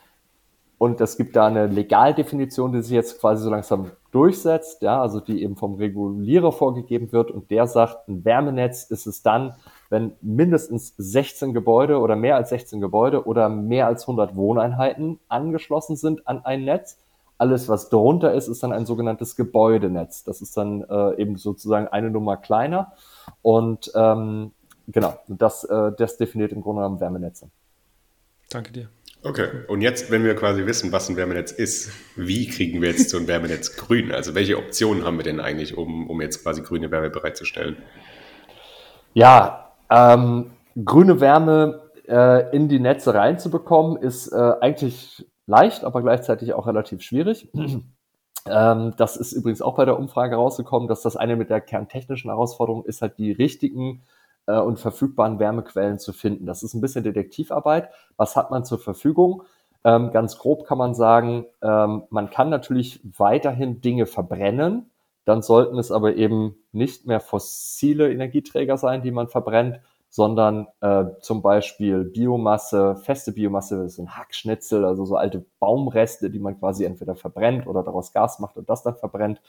Und 0.78 1.00
es 1.00 1.16
gibt 1.16 1.36
da 1.36 1.46
eine 1.46 1.68
Legaldefinition, 1.68 2.72
die 2.72 2.82
sich 2.82 2.90
jetzt 2.90 3.20
quasi 3.20 3.44
so 3.44 3.50
langsam 3.50 3.92
durchsetzt, 4.10 4.82
ja, 4.82 5.00
also 5.00 5.20
die 5.20 5.42
eben 5.44 5.54
vom 5.54 5.74
Regulierer 5.74 6.50
vorgegeben 6.50 7.12
wird. 7.12 7.30
Und 7.30 7.52
der 7.52 7.68
sagt, 7.68 8.08
ein 8.08 8.24
Wärmenetz 8.24 8.90
ist 8.90 9.06
es 9.06 9.22
dann, 9.22 9.54
wenn 9.90 10.14
mindestens 10.22 10.94
16 10.96 11.54
Gebäude 11.54 12.00
oder 12.00 12.16
mehr 12.16 12.34
als 12.34 12.48
16 12.48 12.80
Gebäude 12.80 13.26
oder 13.26 13.48
mehr 13.48 13.86
als 13.86 14.02
100 14.02 14.34
Wohneinheiten 14.34 15.20
angeschlossen 15.28 15.94
sind 15.94 16.26
an 16.26 16.44
ein 16.44 16.64
Netz 16.64 16.98
alles, 17.38 17.68
was 17.68 17.88
drunter 17.88 18.32
ist, 18.34 18.48
ist 18.48 18.62
dann 18.62 18.72
ein 18.72 18.86
sogenanntes 18.86 19.36
Gebäudenetz. 19.36 20.24
Das 20.24 20.40
ist 20.42 20.56
dann 20.56 20.82
äh, 20.82 21.20
eben 21.20 21.36
sozusagen 21.36 21.88
eine 21.88 22.10
Nummer 22.10 22.36
kleiner. 22.36 22.92
Und 23.42 23.90
ähm, 23.94 24.52
genau, 24.88 25.18
das, 25.28 25.64
äh, 25.64 25.92
das 25.96 26.16
definiert 26.16 26.52
im 26.52 26.62
Grunde 26.62 26.82
genommen 26.82 27.00
Wärmenetze. 27.00 27.50
Danke 28.50 28.72
dir. 28.72 28.88
Okay, 29.24 29.48
und 29.68 29.82
jetzt, 29.82 30.10
wenn 30.10 30.24
wir 30.24 30.34
quasi 30.34 30.66
wissen, 30.66 30.90
was 30.90 31.08
ein 31.08 31.16
Wärmenetz 31.16 31.52
ist, 31.52 31.92
wie 32.16 32.48
kriegen 32.48 32.82
wir 32.82 32.90
jetzt 32.90 33.08
so 33.08 33.18
ein 33.18 33.28
Wärmenetz 33.28 33.76
grün? 33.76 34.12
Also 34.12 34.34
welche 34.34 34.58
Optionen 34.58 35.04
haben 35.04 35.16
wir 35.16 35.24
denn 35.24 35.40
eigentlich, 35.40 35.76
um, 35.78 36.10
um 36.10 36.20
jetzt 36.20 36.42
quasi 36.42 36.62
grüne 36.62 36.90
Wärme 36.90 37.10
bereitzustellen? 37.10 37.76
Ja, 39.14 39.72
ähm, 39.90 40.50
grüne 40.84 41.20
Wärme 41.20 41.82
äh, 42.08 42.54
in 42.54 42.68
die 42.68 42.80
Netze 42.80 43.14
reinzubekommen, 43.14 43.96
ist 44.02 44.32
äh, 44.32 44.52
eigentlich 44.60 45.24
leicht, 45.46 45.84
aber 45.84 46.02
gleichzeitig 46.02 46.54
auch 46.54 46.66
relativ 46.66 47.02
schwierig. 47.02 47.48
Ähm, 48.44 48.94
das 48.96 49.16
ist 49.16 49.32
übrigens 49.32 49.62
auch 49.62 49.76
bei 49.76 49.84
der 49.84 49.96
Umfrage 49.96 50.34
rausgekommen, 50.34 50.88
dass 50.88 51.02
das 51.02 51.16
eine 51.16 51.36
mit 51.36 51.48
der 51.48 51.60
kerntechnischen 51.60 52.28
Herausforderung 52.28 52.84
ist, 52.84 53.00
halt 53.00 53.16
die 53.18 53.30
richtigen 53.30 54.02
äh, 54.46 54.58
und 54.58 54.80
verfügbaren 54.80 55.38
Wärmequellen 55.38 55.98
zu 55.98 56.12
finden. 56.12 56.46
Das 56.46 56.62
ist 56.62 56.74
ein 56.74 56.80
bisschen 56.80 57.04
Detektivarbeit. 57.04 57.90
Was 58.16 58.34
hat 58.34 58.50
man 58.50 58.64
zur 58.64 58.78
Verfügung? 58.78 59.44
Ähm, 59.84 60.10
ganz 60.12 60.38
grob 60.38 60.66
kann 60.66 60.78
man 60.78 60.94
sagen, 60.94 61.46
ähm, 61.62 62.04
man 62.10 62.30
kann 62.30 62.50
natürlich 62.50 63.00
weiterhin 63.16 63.80
Dinge 63.80 64.06
verbrennen. 64.06 64.90
Dann 65.24 65.42
sollten 65.42 65.78
es 65.78 65.92
aber 65.92 66.16
eben 66.16 66.56
nicht 66.72 67.06
mehr 67.06 67.20
fossile 67.20 68.12
Energieträger 68.12 68.76
sein, 68.76 69.02
die 69.02 69.12
man 69.12 69.28
verbrennt, 69.28 69.80
sondern 70.12 70.66
äh, 70.82 71.06
zum 71.22 71.40
Beispiel 71.40 72.04
Biomasse, 72.04 72.96
feste 72.96 73.32
Biomasse, 73.32 73.84
das 73.84 73.94
sind 73.94 74.14
Hackschnitzel, 74.14 74.84
also 74.84 75.06
so 75.06 75.16
alte 75.16 75.42
Baumreste, 75.58 76.28
die 76.28 76.38
man 76.38 76.58
quasi 76.58 76.84
entweder 76.84 77.16
verbrennt 77.16 77.66
oder 77.66 77.82
daraus 77.82 78.12
Gas 78.12 78.38
macht 78.38 78.58
und 78.58 78.68
das 78.68 78.82
dann 78.82 78.94
verbrennt, 78.94 79.40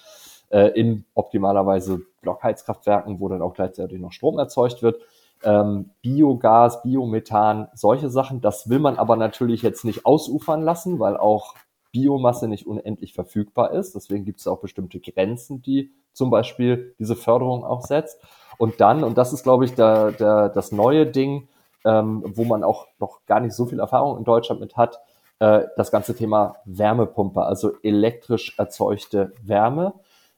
äh, 0.52 0.68
in 0.70 1.04
optimalerweise 1.16 2.00
Blockheizkraftwerken, 2.22 3.20
wo 3.20 3.28
dann 3.28 3.42
auch 3.42 3.54
gleichzeitig 3.54 4.00
noch 4.00 4.14
Strom 4.14 4.40
erzeugt 4.40 4.82
wird. 4.82 5.02
Ähm, 5.44 5.90
Biogas, 6.02 6.82
Biomethan, 6.82 7.68
solche 7.74 8.10
Sachen, 8.10 8.40
das 8.40 8.70
will 8.70 8.80
man 8.80 8.96
aber 8.96 9.18
natürlich 9.18 9.64
jetzt 9.64 9.84
nicht 9.84 10.06
ausufern 10.06 10.62
lassen, 10.62 10.98
weil 10.98 11.18
auch 11.18 11.56
Biomasse 11.92 12.48
nicht 12.48 12.66
unendlich 12.66 13.14
verfügbar 13.14 13.74
ist. 13.74 13.96
Deswegen 13.96 14.24
gibt 14.24 14.40
es 14.40 14.48
auch 14.48 14.62
bestimmte 14.62 15.02
Grenzen, 15.02 15.62
die 15.62 15.92
zum 16.14 16.30
Beispiel 16.30 16.96
diese 17.00 17.18
Förderung 17.18 17.66
auch 17.66 17.82
setzt. 17.82 18.22
Und 18.64 18.80
dann, 18.80 19.04
und 19.04 19.18
das 19.18 19.34
ist, 19.34 19.44
glaube 19.44 19.66
ich, 19.66 19.76
der, 19.76 20.14
der, 20.14 20.48
das 20.48 20.72
neue 20.72 21.06
Ding, 21.06 21.50
ähm, 21.84 22.24
wo 22.26 22.46
man 22.46 22.64
auch 22.64 22.88
noch 22.98 23.20
gar 23.26 23.42
nicht 23.42 23.54
so 23.54 23.66
viel 23.66 23.82
Erfahrung 23.82 24.18
in 24.18 24.24
Deutschland 24.24 24.62
mit 24.62 24.78
hat, 24.78 25.02
äh, 25.40 25.64
das 25.76 25.92
ganze 25.92 26.16
Thema 26.16 26.56
Wärmepumpe, 26.64 27.44
also 27.44 27.74
elektrisch 27.84 28.58
erzeugte 28.58 29.34
Wärme, 29.44 29.96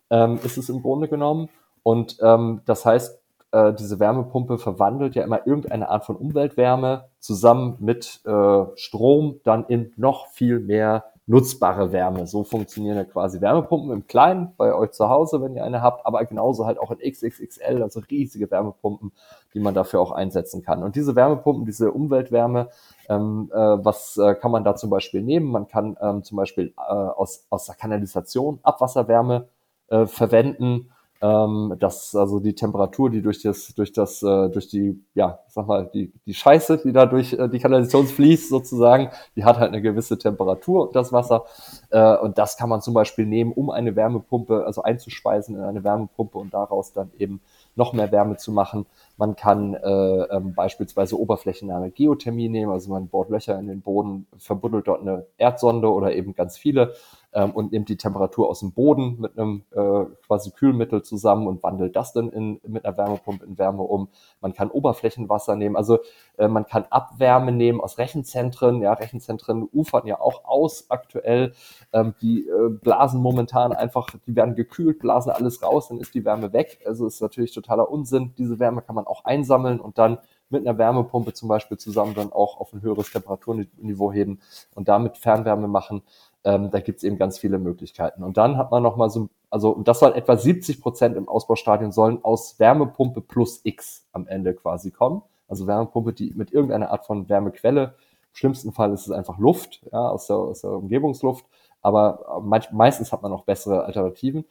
ähm, 0.09 0.39
ist 0.43 0.57
es 0.57 0.69
im 0.69 0.81
Grunde 0.81 1.07
genommen. 1.07 1.49
Und 1.83 2.17
ähm, 2.19 2.61
das 2.65 2.83
heißt, 2.83 3.21
äh, 3.51 3.73
diese 3.75 3.99
Wärmepumpe 3.99 4.57
verwandelt 4.57 5.13
ja 5.13 5.23
immer 5.23 5.45
irgendeine 5.45 5.89
Art 5.89 6.03
von 6.03 6.15
Umweltwärme 6.15 7.05
zusammen 7.19 7.75
mit 7.77 8.21
äh, 8.25 8.65
Strom 8.73 9.39
dann 9.43 9.65
in 9.65 9.93
noch 9.97 10.29
viel 10.31 10.59
mehr 10.59 11.03
nutzbare 11.27 11.91
Wärme. 11.91 12.27
So 12.27 12.43
funktionieren 12.43 12.97
ja 12.97 13.03
quasi 13.03 13.41
Wärmepumpen 13.41 13.91
im 13.91 14.07
Kleinen 14.07 14.53
bei 14.57 14.73
euch 14.75 14.91
zu 14.91 15.09
Hause, 15.09 15.41
wenn 15.41 15.55
ihr 15.55 15.63
eine 15.63 15.81
habt, 15.81 16.05
aber 16.05 16.23
genauso 16.25 16.65
halt 16.65 16.77
auch 16.77 16.91
in 16.91 16.99
XXXL, 16.99 17.81
also 17.81 17.99
riesige 17.99 18.49
Wärmepumpen, 18.51 19.11
die 19.53 19.59
man 19.59 19.73
dafür 19.73 20.01
auch 20.01 20.11
einsetzen 20.11 20.61
kann. 20.61 20.83
Und 20.83 20.95
diese 20.95 21.15
Wärmepumpen, 21.15 21.65
diese 21.65 21.91
Umweltwärme, 21.91 22.69
ähm, 23.09 23.49
äh, 23.51 23.57
was 23.57 24.17
äh, 24.17 24.35
kann 24.35 24.51
man 24.51 24.63
da 24.63 24.75
zum 24.75 24.89
Beispiel 24.89 25.21
nehmen? 25.21 25.51
Man 25.51 25.67
kann 25.67 25.97
ähm, 25.99 26.23
zum 26.23 26.37
Beispiel 26.37 26.73
äh, 26.77 26.91
aus, 26.91 27.45
aus 27.49 27.65
der 27.65 27.75
Kanalisation 27.75 28.59
Abwasserwärme 28.61 29.47
äh, 29.87 30.05
verwenden 30.05 30.91
ähm, 31.25 31.75
dass 31.79 32.15
also 32.15 32.39
die 32.39 32.53
Temperatur, 32.53 33.09
die 33.09 33.21
durch 33.21 33.41
das, 33.41 33.73
durch 33.75 33.91
das, 33.91 34.21
äh, 34.21 34.49
durch 34.49 34.67
die, 34.67 35.01
ja, 35.15 35.39
sag 35.47 35.67
mal, 35.67 35.89
die, 35.91 36.11
die 36.25 36.33
Scheiße, 36.33 36.81
die 36.83 36.91
da 36.91 37.05
durch 37.05 37.33
äh, 37.33 37.49
die 37.49 37.59
Kanalisation 37.59 38.05
fließt 38.05 38.49
sozusagen, 38.49 39.09
die 39.35 39.43
hat 39.43 39.57
halt 39.57 39.69
eine 39.69 39.81
gewisse 39.81 40.17
Temperatur, 40.19 40.91
das 40.93 41.11
Wasser. 41.11 41.45
Äh, 41.89 42.17
und 42.17 42.37
das 42.37 42.57
kann 42.57 42.69
man 42.69 42.81
zum 42.81 42.93
Beispiel 42.93 43.25
nehmen, 43.25 43.53
um 43.53 43.71
eine 43.71 43.95
Wärmepumpe, 43.95 44.65
also 44.65 44.83
einzuspeisen 44.83 45.55
in 45.55 45.63
eine 45.63 45.83
Wärmepumpe 45.83 46.37
und 46.37 46.53
daraus 46.53 46.93
dann 46.93 47.11
eben 47.17 47.41
noch 47.75 47.93
mehr 47.93 48.11
Wärme 48.11 48.37
zu 48.37 48.51
machen. 48.51 48.85
Man 49.17 49.35
kann 49.35 49.73
äh, 49.73 49.77
ähm, 49.87 50.53
beispielsweise 50.53 51.19
oberflächennahe 51.19 51.89
Geothermie 51.89 52.49
nehmen, 52.49 52.71
also 52.71 52.91
man 52.91 53.07
bohrt 53.07 53.29
Löcher 53.29 53.57
in 53.57 53.67
den 53.67 53.81
Boden, 53.81 54.27
verbuddelt 54.37 54.87
dort 54.87 55.01
eine 55.01 55.25
Erdsonde 55.37 55.91
oder 55.91 56.13
eben 56.13 56.35
ganz 56.35 56.57
viele 56.57 56.93
ähm, 57.35 57.51
und 57.51 57.71
nimmt 57.71 57.89
die 57.89 57.97
Temperatur 57.97 58.49
aus 58.49 58.61
dem 58.61 58.71
Boden 58.71 59.17
mit 59.19 59.37
einem 59.37 59.63
äh, 59.71 60.05
quasi 60.25 60.51
Kühlmittel 60.51 61.03
zusammen 61.03 61.47
und 61.47 61.61
wandelt 61.61 61.95
das 61.95 62.13
dann 62.13 62.29
in, 62.29 62.61
mit 62.65 62.85
einer 62.85 62.97
Wärmepumpe 62.97 63.45
in 63.45 63.57
Wärme 63.57 63.83
um. 63.83 64.07
Man 64.41 64.53
kann 64.53 64.71
Oberflächenwasser 64.71 65.55
nehmen, 65.57 65.75
also 65.75 65.99
äh, 66.37 66.47
man 66.47 66.65
kann 66.65 66.85
Abwärme 66.89 67.51
nehmen 67.51 67.81
aus 67.81 67.97
Rechenzentren. 67.97 68.81
Ja, 68.81 68.93
Rechenzentren 68.93 69.67
ufern 69.71 70.07
ja 70.07 70.19
auch 70.19 70.45
aus 70.45 70.89
aktuell. 70.89 71.53
Ähm, 71.91 72.15
die 72.21 72.47
äh, 72.47 72.69
blasen 72.69 73.21
momentan 73.21 73.73
einfach, 73.73 74.07
die 74.25 74.35
werden 74.35 74.55
gekühlt, 74.55 74.99
blasen 74.99 75.31
alles 75.31 75.61
raus, 75.61 75.89
dann 75.89 75.99
ist 75.99 76.15
die 76.15 76.23
Wärme 76.23 76.53
weg. 76.53 76.79
Also 76.85 77.05
ist 77.05 77.21
natürlich 77.21 77.53
totaler 77.53 77.91
Unsinn. 77.91 78.33
Diese 78.37 78.59
Wärme 78.59 78.81
kann 78.81 78.95
man 78.95 79.05
auch 79.05 79.25
einsammeln 79.25 79.81
und 79.81 79.97
dann 79.97 80.19
mit 80.49 80.65
einer 80.65 80.77
Wärmepumpe 80.77 81.33
zum 81.33 81.49
Beispiel 81.49 81.77
zusammen 81.77 82.13
dann 82.13 82.31
auch 82.31 82.59
auf 82.59 82.71
ein 82.71 82.81
höheres 82.81 83.11
Temperaturniveau 83.11 84.13
heben 84.13 84.39
und 84.75 84.87
damit 84.87 85.17
Fernwärme 85.17 85.67
machen. 85.67 86.03
Ähm, 86.45 86.69
da 86.71 86.79
gibt's 86.79 87.03
eben 87.03 87.17
ganz 87.17 87.39
viele 87.39 87.57
Möglichkeiten. 87.57 88.23
Und 88.23 88.37
dann 88.37 88.57
hat 88.57 88.71
man 88.71 88.83
nochmal 88.83 89.09
so, 89.09 89.29
also 89.49 89.71
und 89.71 89.87
das 89.87 89.99
soll 89.99 90.13
etwa 90.13 90.37
70 90.37 90.79
Prozent 90.79 91.17
im 91.17 91.27
Ausbaustadion 91.27 91.91
sollen 91.91 92.23
aus 92.23 92.59
Wärmepumpe 92.59 93.21
plus 93.21 93.61
X 93.63 94.05
am 94.13 94.27
Ende 94.27 94.53
quasi 94.53 94.91
kommen. 94.91 95.23
Also 95.47 95.67
Wärmepumpe, 95.67 96.13
die 96.13 96.33
mit 96.35 96.51
irgendeiner 96.51 96.91
Art 96.91 97.05
von 97.05 97.27
Wärmequelle, 97.29 97.95
im 98.35 98.35
schlimmsten 98.35 98.71
Fall 98.71 98.93
ist 98.93 99.07
es 99.07 99.11
einfach 99.11 99.37
Luft, 99.39 99.85
ja, 99.91 100.09
aus 100.09 100.27
der, 100.27 100.37
aus 100.37 100.61
der 100.61 100.71
Umgebungsluft, 100.71 101.45
aber 101.85 102.41
meistens 102.71 103.11
hat 103.11 103.21
man 103.21 103.29
noch 103.29 103.43
bessere 103.43 103.85
Alternativen. 103.85 104.43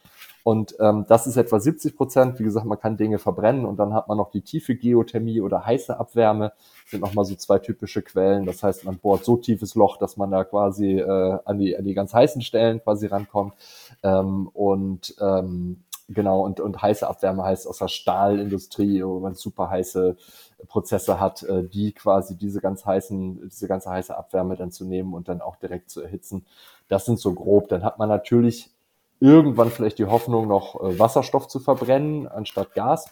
Und 0.44 0.76
ähm, 0.78 1.04
das 1.08 1.26
ist 1.26 1.36
etwa 1.36 1.58
70 1.58 1.96
Prozent. 1.96 2.38
Wie 2.38 2.44
gesagt, 2.44 2.64
man 2.64 2.78
kann 2.78 2.96
Dinge 2.96 3.18
verbrennen 3.18 3.64
und 3.64 3.76
dann 3.76 3.92
hat 3.92 4.06
man 4.06 4.18
noch 4.18 4.30
die 4.30 4.42
tiefe 4.42 4.76
Geothermie 4.76 5.40
oder 5.40 5.66
heiße 5.66 5.98
Abwärme. 5.98 6.52
Das 6.84 6.92
sind 6.92 7.00
nochmal 7.00 7.24
so 7.24 7.34
zwei 7.34 7.58
typische 7.58 8.02
Quellen. 8.02 8.46
Das 8.46 8.62
heißt, 8.62 8.84
man 8.84 8.98
bohrt 8.98 9.24
so 9.24 9.36
tiefes 9.36 9.74
Loch, 9.74 9.96
dass 9.96 10.16
man 10.16 10.30
da 10.30 10.44
quasi 10.44 11.00
äh, 11.00 11.38
an, 11.44 11.58
die, 11.58 11.76
an 11.76 11.84
die 11.84 11.94
ganz 11.94 12.14
heißen 12.14 12.40
Stellen 12.42 12.80
quasi 12.80 13.06
rankommt. 13.06 13.54
Ähm, 14.04 14.48
und 14.52 15.16
ähm, 15.20 15.82
genau, 16.08 16.42
und, 16.42 16.60
und 16.60 16.80
heiße 16.80 17.06
Abwärme 17.06 17.44
heißt 17.44 17.66
aus 17.66 17.78
der 17.78 17.88
Stahlindustrie, 17.88 19.04
wo 19.04 19.20
man 19.20 19.34
super 19.34 19.70
heiße 19.70 20.16
Prozesse 20.68 21.20
hat, 21.20 21.42
äh, 21.42 21.64
die 21.64 21.92
quasi 21.92 22.36
diese 22.36 22.60
ganz 22.60 22.84
heißen, 22.84 23.48
diese 23.48 23.68
ganze 23.68 23.90
heiße 23.90 24.16
Abwärme 24.16 24.56
dann 24.56 24.72
zu 24.72 24.84
nehmen 24.84 25.14
und 25.14 25.28
dann 25.28 25.40
auch 25.40 25.56
direkt 25.56 25.90
zu 25.90 26.02
erhitzen. 26.02 26.46
Das 26.88 27.04
sind 27.04 27.18
so 27.18 27.34
grob. 27.34 27.68
Dann 27.68 27.84
hat 27.84 27.98
man 27.98 28.08
natürlich 28.08 28.70
irgendwann 29.20 29.70
vielleicht 29.70 29.98
die 29.98 30.06
Hoffnung, 30.06 30.48
noch 30.48 30.80
äh, 30.82 30.98
Wasserstoff 30.98 31.48
zu 31.48 31.60
verbrennen 31.60 32.28
anstatt 32.28 32.74
Gas. 32.74 33.10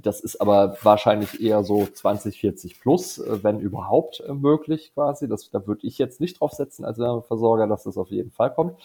Das 0.00 0.20
ist 0.20 0.40
aber 0.40 0.76
wahrscheinlich 0.82 1.40
eher 1.40 1.64
so 1.64 1.86
2040 1.86 2.80
plus, 2.80 3.18
äh, 3.18 3.42
wenn 3.42 3.60
überhaupt 3.60 4.22
möglich 4.28 4.92
quasi. 4.94 5.28
Das, 5.28 5.50
da 5.50 5.66
würde 5.66 5.86
ich 5.86 5.98
jetzt 5.98 6.20
nicht 6.20 6.40
drauf 6.40 6.52
setzen 6.52 6.84
als 6.84 6.98
Wärmeversorger, 6.98 7.66
dass 7.66 7.84
das 7.84 7.96
auf 7.96 8.10
jeden 8.10 8.30
Fall 8.30 8.52
kommt. 8.52 8.78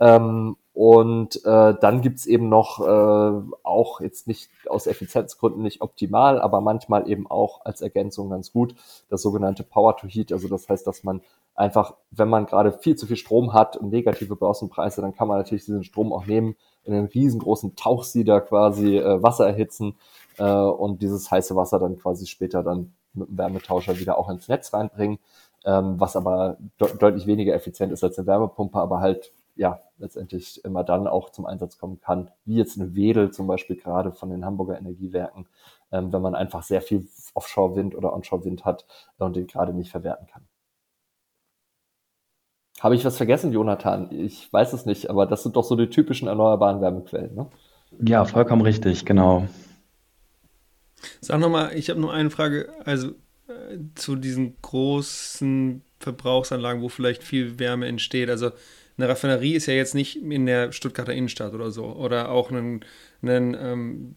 Ähm, 0.00 0.56
und 0.76 1.42
äh, 1.46 1.74
dann 1.80 2.02
gibt's 2.02 2.26
eben 2.26 2.50
noch, 2.50 2.86
äh, 2.86 3.54
auch 3.62 4.02
jetzt 4.02 4.28
nicht 4.28 4.50
aus 4.68 4.86
Effizienzgründen 4.86 5.62
nicht 5.62 5.80
optimal, 5.80 6.38
aber 6.38 6.60
manchmal 6.60 7.08
eben 7.08 7.26
auch 7.26 7.64
als 7.64 7.80
Ergänzung 7.80 8.28
ganz 8.28 8.52
gut, 8.52 8.74
das 9.08 9.22
sogenannte 9.22 9.62
Power 9.62 9.96
to 9.96 10.06
Heat. 10.06 10.32
Also 10.32 10.48
das 10.48 10.68
heißt, 10.68 10.86
dass 10.86 11.02
man 11.02 11.22
einfach, 11.54 11.94
wenn 12.10 12.28
man 12.28 12.44
gerade 12.44 12.72
viel 12.72 12.94
zu 12.94 13.06
viel 13.06 13.16
Strom 13.16 13.54
hat 13.54 13.78
und 13.78 13.88
negative 13.88 14.36
Börsenpreise, 14.36 15.00
dann 15.00 15.14
kann 15.14 15.28
man 15.28 15.38
natürlich 15.38 15.64
diesen 15.64 15.82
Strom 15.82 16.12
auch 16.12 16.26
nehmen, 16.26 16.56
in 16.84 16.92
einen 16.92 17.06
riesengroßen 17.06 17.74
Tauchsieder 17.74 18.42
quasi 18.42 18.98
äh, 18.98 19.22
Wasser 19.22 19.46
erhitzen 19.46 19.96
äh, 20.36 20.44
und 20.44 21.00
dieses 21.00 21.30
heiße 21.30 21.56
Wasser 21.56 21.78
dann 21.78 21.96
quasi 21.98 22.26
später 22.26 22.62
dann 22.62 22.92
mit 23.14 23.30
dem 23.30 23.38
Wärmetauscher 23.38 23.98
wieder 23.98 24.18
auch 24.18 24.28
ins 24.28 24.46
Netz 24.46 24.74
reinbringen, 24.74 25.20
ähm, 25.64 25.98
was 25.98 26.16
aber 26.16 26.58
de 26.78 26.98
deutlich 26.98 27.26
weniger 27.26 27.54
effizient 27.54 27.94
ist 27.94 28.04
als 28.04 28.18
eine 28.18 28.26
Wärmepumpe, 28.26 28.78
aber 28.78 29.00
halt 29.00 29.32
ja 29.56 29.80
letztendlich 29.98 30.64
immer 30.64 30.84
dann 30.84 31.06
auch 31.06 31.30
zum 31.30 31.46
Einsatz 31.46 31.78
kommen 31.78 32.00
kann, 32.00 32.30
wie 32.44 32.56
jetzt 32.56 32.78
eine 32.78 32.94
Wedel 32.94 33.30
zum 33.30 33.46
Beispiel 33.46 33.76
gerade 33.76 34.12
von 34.12 34.30
den 34.30 34.44
Hamburger 34.44 34.78
Energiewerken, 34.78 35.46
ähm, 35.90 36.12
wenn 36.12 36.22
man 36.22 36.34
einfach 36.34 36.62
sehr 36.62 36.82
viel 36.82 37.08
Offshore-Wind 37.34 37.94
oder 37.94 38.12
Onshore-Wind 38.12 38.64
hat 38.64 38.86
und 39.18 39.36
den 39.36 39.46
gerade 39.46 39.72
nicht 39.72 39.90
verwerten 39.90 40.26
kann. 40.26 40.42
Habe 42.80 42.94
ich 42.94 43.04
was 43.04 43.16
vergessen, 43.16 43.52
Jonathan? 43.52 44.10
Ich 44.12 44.52
weiß 44.52 44.74
es 44.74 44.84
nicht, 44.84 45.08
aber 45.08 45.24
das 45.24 45.42
sind 45.42 45.56
doch 45.56 45.64
so 45.64 45.76
die 45.76 45.88
typischen 45.88 46.28
erneuerbaren 46.28 46.80
Wärmequellen, 46.82 47.34
ne? 47.34 47.46
Ja, 48.00 48.24
vollkommen 48.24 48.62
richtig, 48.62 49.06
genau. 49.06 49.46
Sag 51.20 51.40
nochmal, 51.40 51.74
ich 51.74 51.88
habe 51.88 52.00
nur 52.00 52.12
eine 52.12 52.30
Frage, 52.30 52.68
also 52.84 53.10
äh, 53.48 53.78
zu 53.94 54.16
diesen 54.16 54.56
großen 54.60 55.82
Verbrauchsanlagen, 56.00 56.82
wo 56.82 56.88
vielleicht 56.88 57.22
viel 57.22 57.58
Wärme 57.58 57.86
entsteht. 57.86 58.28
Also 58.28 58.50
eine 58.98 59.08
Raffinerie 59.08 59.54
ist 59.54 59.66
ja 59.66 59.74
jetzt 59.74 59.94
nicht 59.94 60.16
in 60.16 60.46
der 60.46 60.72
Stuttgarter 60.72 61.12
Innenstadt 61.12 61.52
oder 61.52 61.70
so. 61.70 61.84
Oder 61.84 62.30
auch 62.30 62.50
ein, 62.50 62.80
einen 63.22 63.54
ähm, 63.54 64.14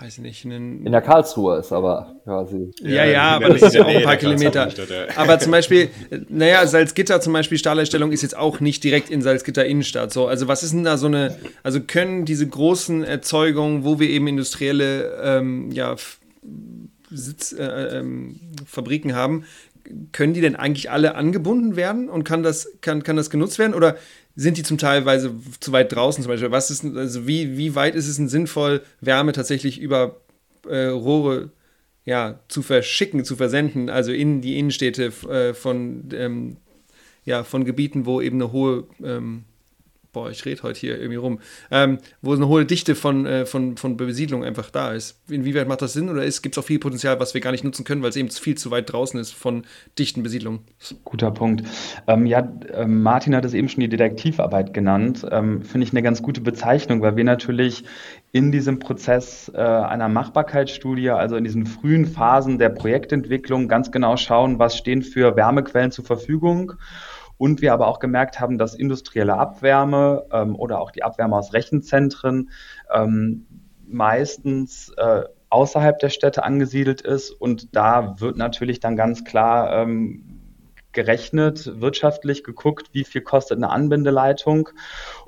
weiß 0.00 0.18
ich 0.18 0.22
nicht, 0.22 0.44
einen. 0.44 0.84
In 0.84 0.90
der 0.90 1.00
Karlsruhe 1.00 1.58
ist 1.58 1.72
aber 1.72 2.16
quasi. 2.24 2.72
Ja, 2.80 2.88
ja, 2.88 3.04
ja 3.04 3.22
aber 3.36 3.50
das 3.50 3.62
ist 3.62 3.74
ja 3.74 3.84
auch 3.84 3.88
ein 3.88 4.02
paar 4.02 4.16
Kilometer. 4.16 4.68
Aber 5.14 5.38
zum 5.38 5.52
Beispiel, 5.52 5.90
naja, 6.28 6.66
Salzgitter 6.66 7.20
zum 7.20 7.34
Beispiel, 7.34 7.58
Stahlherstellung 7.58 8.10
ist 8.10 8.22
jetzt 8.22 8.36
auch 8.36 8.58
nicht 8.58 8.82
direkt 8.82 9.10
in 9.10 9.22
Salzgitter 9.22 9.64
Innenstadt. 9.64 10.12
So, 10.12 10.26
also 10.26 10.48
was 10.48 10.64
ist 10.64 10.72
denn 10.72 10.82
da 10.82 10.96
so 10.96 11.06
eine, 11.06 11.36
also 11.62 11.80
können 11.80 12.24
diese 12.24 12.48
großen 12.48 13.04
Erzeugungen, 13.04 13.84
wo 13.84 14.00
wir 14.00 14.10
eben 14.10 14.26
industrielle, 14.26 15.20
ähm, 15.22 15.70
ja, 15.70 15.94
Sitz, 17.10 17.52
äh, 17.52 17.98
ähm, 17.98 18.40
Fabriken 18.66 19.14
haben, 19.14 19.44
können 20.12 20.34
die 20.34 20.40
denn 20.40 20.56
eigentlich 20.56 20.90
alle 20.90 21.14
angebunden 21.14 21.76
werden 21.76 22.08
und 22.08 22.24
kann 22.24 22.42
das, 22.42 22.72
kann, 22.80 23.02
kann 23.02 23.16
das 23.16 23.30
genutzt 23.30 23.58
werden? 23.58 23.74
Oder 23.74 23.96
sind 24.34 24.56
die 24.56 24.62
zum 24.62 24.78
Teilweise 24.78 25.34
zu 25.60 25.72
weit 25.72 25.92
draußen 25.92 26.22
zum 26.22 26.30
Beispiel? 26.30 26.50
Was 26.50 26.70
ist, 26.70 26.84
also 26.84 27.26
wie, 27.26 27.56
wie 27.56 27.74
weit 27.74 27.94
ist 27.94 28.08
es 28.08 28.16
denn 28.16 28.28
sinnvoll, 28.28 28.82
Wärme 29.00 29.32
tatsächlich 29.32 29.80
über 29.80 30.20
äh, 30.68 30.86
Rohre 30.86 31.50
ja, 32.04 32.38
zu 32.48 32.62
verschicken, 32.62 33.24
zu 33.24 33.36
versenden, 33.36 33.90
also 33.90 34.12
in 34.12 34.40
die 34.40 34.58
Innenstädte 34.58 35.06
äh, 35.28 35.54
von, 35.54 36.08
ähm, 36.12 36.56
ja, 37.24 37.42
von 37.42 37.64
Gebieten, 37.64 38.06
wo 38.06 38.20
eben 38.20 38.36
eine 38.36 38.52
hohe 38.52 38.84
ähm, 39.02 39.44
boah, 40.16 40.30
ich 40.30 40.46
rede 40.46 40.62
heute 40.62 40.80
hier 40.80 40.98
irgendwie 40.98 41.16
rum, 41.16 41.40
ähm, 41.70 41.98
wo 42.22 42.32
eine 42.32 42.48
hohe 42.48 42.64
Dichte 42.64 42.94
von, 42.94 43.26
äh, 43.26 43.44
von, 43.44 43.76
von 43.76 43.98
Besiedlung 43.98 44.44
einfach 44.44 44.70
da 44.70 44.92
ist. 44.92 45.20
Inwieweit 45.28 45.68
macht 45.68 45.82
das 45.82 45.92
Sinn 45.92 46.08
oder 46.08 46.22
gibt 46.22 46.56
es 46.56 46.58
auch 46.58 46.64
viel 46.64 46.78
Potenzial, 46.78 47.20
was 47.20 47.34
wir 47.34 47.42
gar 47.42 47.50
nicht 47.50 47.64
nutzen 47.64 47.84
können, 47.84 48.00
weil 48.00 48.08
es 48.08 48.16
eben 48.16 48.30
viel 48.30 48.56
zu 48.56 48.70
weit 48.70 48.90
draußen 48.90 49.20
ist 49.20 49.34
von 49.34 49.66
dichten 49.98 50.22
Besiedlungen? 50.22 50.60
Guter 51.04 51.30
Punkt. 51.32 51.64
Ähm, 52.06 52.24
ja, 52.24 52.50
äh, 52.72 52.86
Martin 52.86 53.36
hat 53.36 53.44
es 53.44 53.52
eben 53.52 53.68
schon 53.68 53.82
die 53.82 53.90
Detektivarbeit 53.90 54.72
genannt. 54.72 55.26
Ähm, 55.30 55.60
Finde 55.60 55.86
ich 55.86 55.92
eine 55.92 56.02
ganz 56.02 56.22
gute 56.22 56.40
Bezeichnung, 56.40 57.02
weil 57.02 57.16
wir 57.16 57.24
natürlich 57.24 57.84
in 58.32 58.52
diesem 58.52 58.78
Prozess 58.78 59.52
äh, 59.54 59.58
einer 59.58 60.08
Machbarkeitsstudie, 60.08 61.10
also 61.10 61.36
in 61.36 61.44
diesen 61.44 61.66
frühen 61.66 62.06
Phasen 62.06 62.58
der 62.58 62.70
Projektentwicklung, 62.70 63.68
ganz 63.68 63.92
genau 63.92 64.16
schauen, 64.16 64.58
was 64.58 64.78
stehen 64.78 65.02
für 65.02 65.36
Wärmequellen 65.36 65.90
zur 65.90 66.06
Verfügung 66.06 66.72
und 67.38 67.60
wir 67.60 67.72
aber 67.72 67.88
auch 67.88 67.98
gemerkt 67.98 68.40
haben, 68.40 68.58
dass 68.58 68.74
industrielle 68.74 69.36
Abwärme 69.36 70.26
ähm, 70.32 70.56
oder 70.56 70.80
auch 70.80 70.90
die 70.90 71.02
Abwärme 71.02 71.36
aus 71.36 71.52
Rechenzentren 71.52 72.50
ähm, 72.92 73.46
meistens 73.86 74.92
äh, 74.96 75.22
außerhalb 75.50 75.98
der 75.98 76.08
Städte 76.08 76.44
angesiedelt 76.44 77.02
ist. 77.02 77.30
Und 77.30 77.74
da 77.76 78.20
wird 78.20 78.36
natürlich 78.36 78.80
dann 78.80 78.96
ganz 78.96 79.24
klar 79.24 79.72
ähm, 79.82 80.36
gerechnet, 80.92 81.80
wirtschaftlich 81.80 82.42
geguckt, 82.42 82.88
wie 82.92 83.04
viel 83.04 83.20
kostet 83.20 83.58
eine 83.58 83.70
Anbindeleitung. 83.70 84.70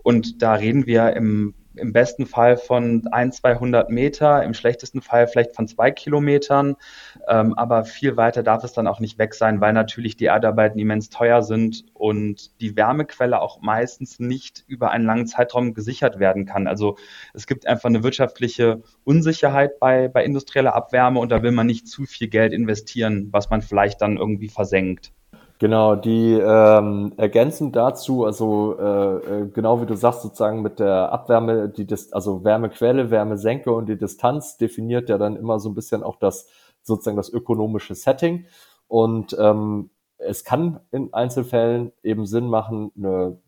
Und 0.03 0.43
da 0.43 0.55
reden 0.55 0.87
wir 0.87 1.15
im 1.15 1.55
im 1.79 1.93
besten 1.93 2.27
Fall 2.27 2.57
von 2.57 3.07
ein, 3.13 3.33
200 3.33 3.91
Meter, 3.91 4.43
im 4.43 4.55
schlechtesten 4.55 5.01
Fall 5.01 5.27
vielleicht 5.27 5.55
von 5.55 5.67
zwei 5.69 5.91
Kilometern. 5.91 6.77
Ähm, 7.27 7.55
aber 7.55 7.85
viel 7.85 8.17
weiter 8.17 8.43
darf 8.43 8.65
es 8.65 8.73
dann 8.73 8.87
auch 8.87 9.01
nicht 9.01 9.19
weg 9.19 9.35
sein, 9.35 9.61
weil 9.61 9.73
natürlich 9.73 10.17
die 10.17 10.27
Erdarbeiten 10.27 10.79
immens 10.79 11.11
teuer 11.11 11.43
sind 11.43 11.85
und 11.95 12.61
die 12.61 12.77
Wärmequelle 12.77 13.41
auch 13.41 13.61
meistens 13.61 14.19
nicht 14.19 14.65
über 14.67 14.91
einen 14.91 15.05
langen 15.05 15.27
Zeitraum 15.27 15.75
gesichert 15.75 16.19
werden 16.19 16.47
kann. 16.47 16.67
Also 16.67 16.97
es 17.35 17.47
gibt 17.47 17.67
einfach 17.67 17.89
eine 17.89 18.03
wirtschaftliche 18.03 18.83
Unsicherheit 19.05 19.79
bei, 19.81 20.09
bei 20.09 20.25
industrieller 20.25 20.75
Abwärme 20.75 21.21
und 21.21 21.31
da 21.31 21.43
will 21.43 21.53
man 21.53 21.67
nicht 21.67 21.89
zu 21.89 22.05
viel 22.05 22.29
Geld 22.29 22.53
investieren, 22.53 23.29
was 23.33 23.51
man 23.51 23.63
vielleicht 23.63 24.03
dann 24.03 24.17
irgendwie 24.17 24.49
versenkt. 24.49 25.13
Genau, 25.61 25.97
die 25.97 26.35
ähm, 26.35 27.15
ergänzend 27.17 27.75
dazu, 27.75 28.25
also 28.25 28.79
äh, 28.79 29.17
äh, 29.17 29.49
genau 29.49 29.81
wie 29.83 29.87
du 29.87 29.97
sagst, 29.97 30.23
sozusagen 30.23 30.63
mit 30.63 30.79
der 30.79 31.11
Abwärme, 31.11 31.69
die 31.69 31.85
Dis 31.85 32.13
also 32.13 32.45
Wärmequelle, 32.45 33.11
Wärmesenke 33.11 33.73
und 33.73 33.89
die 33.89 33.99
Distanz 33.99 34.57
definiert 34.57 35.09
ja 35.09 35.19
dann 35.19 35.35
immer 35.35 35.59
so 35.59 35.69
ein 35.69 35.75
bisschen 35.75 36.05
auch 36.05 36.17
das 36.17 36.47
sozusagen 36.83 37.17
das 37.17 37.29
ökonomische 37.29 37.97
Setting. 37.97 38.47
Und 38.87 39.37
ähm, 39.39 39.91
es 40.19 40.45
kann 40.45 40.79
in 40.93 41.13
Einzelfällen 41.13 41.91
eben 42.05 42.25
Sinn 42.25 42.47
machen, 42.47 42.93
eine 42.97 43.39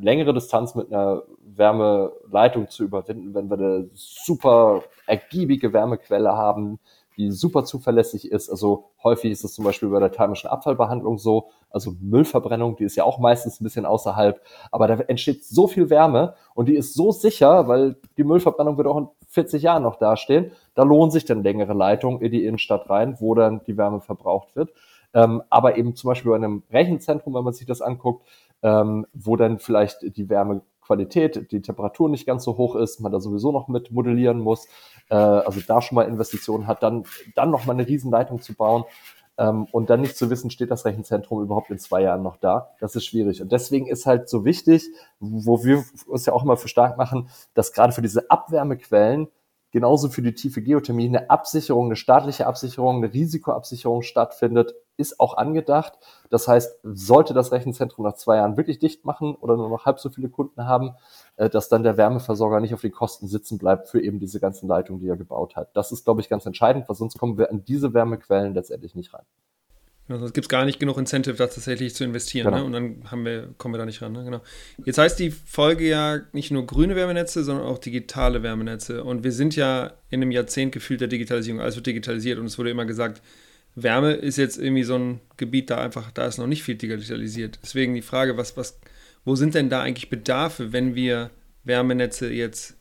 längere 0.00 0.32
Distanz 0.32 0.74
mit 0.74 0.90
einer 0.90 1.22
Wärmeleitung 1.40 2.68
zu 2.68 2.84
überwinden, 2.84 3.34
wenn 3.34 3.50
wir 3.50 3.58
eine 3.58 3.90
super 3.92 4.84
ergiebige 5.06 5.72
Wärmequelle 5.74 6.32
haben, 6.32 6.78
die 7.18 7.32
super 7.32 7.64
zuverlässig 7.64 8.30
ist. 8.30 8.48
Also 8.48 8.90
häufig 9.02 9.32
ist 9.32 9.44
es 9.44 9.52
zum 9.52 9.64
Beispiel 9.64 9.88
bei 9.88 9.98
der 9.98 10.12
thermischen 10.12 10.48
Abfallbehandlung 10.48 11.18
so, 11.18 11.48
also 11.68 11.94
Müllverbrennung, 12.00 12.76
die 12.76 12.84
ist 12.84 12.96
ja 12.96 13.04
auch 13.04 13.18
meistens 13.18 13.60
ein 13.60 13.64
bisschen 13.64 13.84
außerhalb, 13.84 14.40
aber 14.70 14.86
da 14.86 14.94
entsteht 14.94 15.44
so 15.44 15.66
viel 15.66 15.90
Wärme 15.90 16.34
und 16.54 16.68
die 16.68 16.76
ist 16.76 16.94
so 16.94 17.10
sicher, 17.10 17.66
weil 17.66 17.96
die 18.16 18.24
Müllverbrennung 18.24 18.78
wird 18.78 18.86
auch 18.86 18.98
in 18.98 19.08
40 19.26 19.62
Jahren 19.62 19.82
noch 19.82 19.96
dastehen. 19.96 20.52
Da 20.74 20.84
lohnen 20.84 21.10
sich 21.10 21.24
dann 21.24 21.42
längere 21.42 21.74
Leitungen 21.74 22.22
in 22.22 22.30
die 22.30 22.44
Innenstadt 22.44 22.88
rein, 22.88 23.16
wo 23.18 23.34
dann 23.34 23.62
die 23.66 23.76
Wärme 23.76 24.00
verbraucht 24.00 24.54
wird. 24.54 24.70
Ähm, 25.12 25.42
aber 25.50 25.76
eben 25.76 25.96
zum 25.96 26.08
Beispiel 26.08 26.30
bei 26.30 26.36
einem 26.36 26.62
Rechenzentrum, 26.70 27.34
wenn 27.34 27.44
man 27.44 27.52
sich 27.52 27.66
das 27.66 27.82
anguckt, 27.82 28.26
ähm, 28.62 29.06
wo 29.12 29.36
dann 29.36 29.58
vielleicht 29.58 30.16
die 30.16 30.28
Wärme 30.28 30.62
Qualität, 30.88 31.52
die 31.52 31.60
Temperatur 31.60 32.08
nicht 32.08 32.26
ganz 32.26 32.44
so 32.44 32.56
hoch 32.56 32.74
ist, 32.74 33.00
man 33.00 33.12
da 33.12 33.20
sowieso 33.20 33.52
noch 33.52 33.68
mit 33.68 33.90
modellieren 33.90 34.40
muss, 34.40 34.68
äh, 35.10 35.14
also 35.14 35.60
da 35.66 35.80
schon 35.82 35.96
mal 35.96 36.06
Investitionen 36.06 36.66
hat, 36.66 36.82
dann, 36.82 37.04
dann 37.34 37.50
noch 37.50 37.66
mal 37.66 37.72
eine 37.72 37.86
Riesenleitung 37.86 38.40
zu 38.40 38.54
bauen 38.54 38.84
ähm, 39.38 39.66
und 39.70 39.88
dann 39.88 40.00
nicht 40.00 40.16
zu 40.16 40.30
wissen, 40.30 40.50
steht 40.50 40.70
das 40.70 40.84
Rechenzentrum 40.84 41.42
überhaupt 41.42 41.70
in 41.70 41.78
zwei 41.78 42.02
Jahren 42.02 42.22
noch 42.22 42.36
da, 42.36 42.70
das 42.80 42.96
ist 42.96 43.06
schwierig. 43.06 43.40
Und 43.40 43.52
deswegen 43.52 43.86
ist 43.86 44.06
halt 44.06 44.28
so 44.28 44.44
wichtig, 44.44 44.88
wo 45.20 45.64
wir 45.64 45.84
uns 46.06 46.26
ja 46.26 46.32
auch 46.32 46.42
immer 46.42 46.56
für 46.56 46.68
stark 46.68 46.98
machen, 46.98 47.28
dass 47.54 47.72
gerade 47.72 47.92
für 47.92 48.02
diese 48.02 48.30
Abwärmequellen 48.30 49.28
genauso 49.70 50.08
für 50.08 50.22
die 50.22 50.34
tiefe 50.34 50.62
Geothermie 50.62 51.08
eine 51.08 51.30
Absicherung, 51.30 51.86
eine 51.86 51.96
staatliche 51.96 52.46
Absicherung, 52.46 52.96
eine 52.96 53.12
Risikoabsicherung 53.12 54.02
stattfindet, 54.02 54.74
ist 54.96 55.20
auch 55.20 55.36
angedacht. 55.36 55.98
Das 56.30 56.48
heißt, 56.48 56.80
sollte 56.82 57.34
das 57.34 57.52
Rechenzentrum 57.52 58.04
nach 58.04 58.14
zwei 58.14 58.36
Jahren 58.36 58.56
wirklich 58.56 58.78
dicht 58.78 59.04
machen 59.04 59.34
oder 59.36 59.56
nur 59.56 59.68
noch 59.68 59.86
halb 59.86 60.00
so 60.00 60.10
viele 60.10 60.28
Kunden 60.28 60.66
haben, 60.66 60.94
äh, 61.36 61.48
dass 61.48 61.68
dann 61.68 61.82
der 61.82 61.96
Wärmeversorger 61.96 62.60
nicht 62.60 62.74
auf 62.74 62.80
den 62.80 62.92
Kosten 62.92 63.28
sitzen 63.28 63.58
bleibt 63.58 63.88
für 63.88 64.02
eben 64.02 64.18
diese 64.18 64.40
ganzen 64.40 64.68
Leitungen, 64.68 65.00
die 65.00 65.08
er 65.08 65.16
gebaut 65.16 65.56
hat. 65.56 65.76
Das 65.76 65.92
ist, 65.92 66.04
glaube 66.04 66.20
ich, 66.20 66.28
ganz 66.28 66.46
entscheidend, 66.46 66.88
weil 66.88 66.96
sonst 66.96 67.18
kommen 67.18 67.38
wir 67.38 67.50
an 67.50 67.64
diese 67.64 67.94
Wärmequellen 67.94 68.54
letztendlich 68.54 68.94
nicht 68.94 69.14
rein. 69.14 69.24
Also 70.08 70.24
es 70.24 70.32
gibt 70.32 70.48
gar 70.48 70.64
nicht 70.64 70.80
genug 70.80 70.96
Incentive, 70.96 71.36
da 71.36 71.46
tatsächlich 71.46 71.94
zu 71.94 72.02
investieren. 72.02 72.46
Genau. 72.46 72.58
Ne? 72.58 72.64
Und 72.64 72.72
dann 72.72 73.10
haben 73.10 73.24
wir, 73.24 73.50
kommen 73.58 73.74
wir 73.74 73.78
da 73.78 73.84
nicht 73.84 74.00
ran. 74.00 74.12
Ne? 74.12 74.24
Genau. 74.24 74.40
Jetzt 74.84 74.98
heißt 74.98 75.18
die 75.18 75.30
Folge 75.30 75.86
ja 75.86 76.20
nicht 76.32 76.50
nur 76.50 76.66
grüne 76.66 76.96
Wärmenetze, 76.96 77.44
sondern 77.44 77.66
auch 77.66 77.78
digitale 77.78 78.42
Wärmenetze. 78.42 79.04
Und 79.04 79.22
wir 79.22 79.32
sind 79.32 79.54
ja 79.54 79.92
in 80.08 80.22
einem 80.22 80.30
Jahrzehnt 80.30 80.72
gefühlt 80.72 81.02
der 81.02 81.08
Digitalisierung. 81.08 81.60
Alles 81.60 81.76
wird 81.76 81.86
digitalisiert 81.86 82.38
und 82.38 82.46
es 82.46 82.58
wurde 82.58 82.70
immer 82.70 82.86
gesagt, 82.86 83.20
Wärme 83.74 84.12
ist 84.12 84.38
jetzt 84.38 84.58
irgendwie 84.58 84.82
so 84.82 84.96
ein 84.96 85.20
Gebiet, 85.36 85.70
da 85.70 85.78
einfach, 85.78 86.10
da 86.10 86.26
ist 86.26 86.38
noch 86.38 86.46
nicht 86.46 86.62
viel 86.62 86.76
digitalisiert. 86.76 87.58
Deswegen 87.62 87.94
die 87.94 88.02
Frage, 88.02 88.36
was, 88.36 88.56
was, 88.56 88.80
wo 89.24 89.36
sind 89.36 89.54
denn 89.54 89.68
da 89.68 89.82
eigentlich 89.82 90.10
Bedarfe, 90.10 90.72
wenn 90.72 90.94
wir 90.94 91.30
Wärmenetze 91.64 92.30
jetzt 92.30 92.76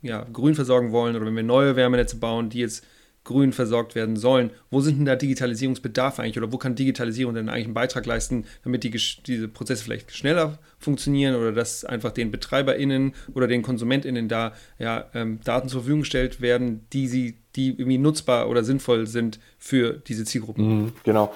ja, 0.00 0.26
grün 0.32 0.54
versorgen 0.54 0.92
wollen 0.92 1.16
oder 1.16 1.26
wenn 1.26 1.36
wir 1.36 1.42
neue 1.42 1.76
Wärmenetze 1.76 2.16
bauen, 2.16 2.50
die 2.50 2.60
jetzt 2.60 2.84
grün 3.24 3.52
versorgt 3.52 3.94
werden 3.94 4.16
sollen. 4.16 4.50
Wo 4.70 4.80
sind 4.80 4.98
denn 4.98 5.04
da 5.04 5.16
Digitalisierungsbedarfe 5.16 6.22
eigentlich 6.22 6.38
oder 6.38 6.52
wo 6.52 6.58
kann 6.58 6.74
Digitalisierung 6.74 7.34
denn 7.34 7.48
eigentlich 7.48 7.66
einen 7.66 7.74
Beitrag 7.74 8.04
leisten, 8.06 8.44
damit 8.64 8.84
die, 8.84 8.90
diese 9.26 9.48
Prozesse 9.48 9.84
vielleicht 9.84 10.10
schneller 10.12 10.58
funktionieren 10.78 11.36
oder 11.36 11.52
dass 11.52 11.84
einfach 11.84 12.10
den 12.10 12.30
BetreiberInnen 12.30 13.14
oder 13.34 13.46
den 13.46 13.62
KonsumentInnen 13.62 14.28
da 14.28 14.52
ja, 14.78 15.04
ähm, 15.14 15.40
Daten 15.44 15.68
zur 15.68 15.80
Verfügung 15.80 16.00
gestellt 16.00 16.40
werden, 16.40 16.86
die 16.92 17.06
sie, 17.06 17.38
die 17.54 17.70
irgendwie 17.70 17.98
nutzbar 17.98 18.48
oder 18.48 18.64
sinnvoll 18.64 19.06
sind 19.06 19.38
für 19.58 19.94
diese 19.94 20.24
Zielgruppen. 20.24 20.66
Mhm, 20.66 20.92
genau. 21.04 21.30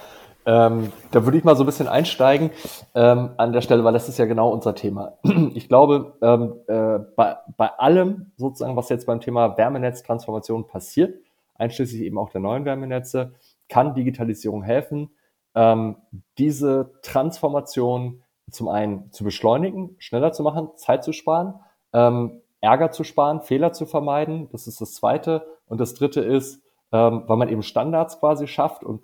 Ähm, 0.48 0.92
da 1.10 1.24
würde 1.24 1.38
ich 1.38 1.44
mal 1.44 1.56
so 1.56 1.64
ein 1.64 1.66
bisschen 1.66 1.88
einsteigen 1.88 2.50
ähm, 2.94 3.30
an 3.36 3.52
der 3.52 3.62
Stelle, 3.62 3.82
weil 3.82 3.92
das 3.92 4.08
ist 4.08 4.18
ja 4.18 4.26
genau 4.26 4.50
unser 4.50 4.74
Thema. 4.74 5.14
Ich 5.54 5.68
glaube, 5.68 6.14
ähm, 6.22 6.54
äh, 6.68 7.04
bei, 7.16 7.36
bei 7.56 7.68
allem 7.78 8.30
sozusagen, 8.36 8.76
was 8.76 8.88
jetzt 8.88 9.06
beim 9.06 9.20
Thema 9.20 9.56
Wärmenetztransformation 9.56 10.68
passiert, 10.68 11.18
einschließlich 11.58 12.02
eben 12.02 12.18
auch 12.18 12.30
der 12.30 12.40
neuen 12.40 12.64
Wärmenetze, 12.64 13.34
kann 13.68 13.94
Digitalisierung 13.94 14.62
helfen, 14.62 15.10
ähm, 15.54 15.96
diese 16.38 16.92
Transformation 17.02 18.22
zum 18.50 18.68
einen 18.68 19.10
zu 19.10 19.24
beschleunigen, 19.24 19.96
schneller 19.98 20.32
zu 20.32 20.42
machen, 20.42 20.68
Zeit 20.76 21.02
zu 21.02 21.12
sparen, 21.12 21.54
ähm, 21.92 22.42
Ärger 22.60 22.90
zu 22.90 23.04
sparen, 23.04 23.40
Fehler 23.40 23.72
zu 23.72 23.86
vermeiden. 23.86 24.48
Das 24.52 24.66
ist 24.66 24.80
das 24.80 24.94
Zweite. 24.94 25.46
Und 25.66 25.80
das 25.80 25.94
Dritte 25.94 26.20
ist, 26.20 26.62
ähm, 26.92 27.24
weil 27.26 27.36
man 27.36 27.48
eben 27.48 27.62
Standards 27.62 28.20
quasi 28.20 28.46
schafft 28.46 28.84
und 28.84 29.02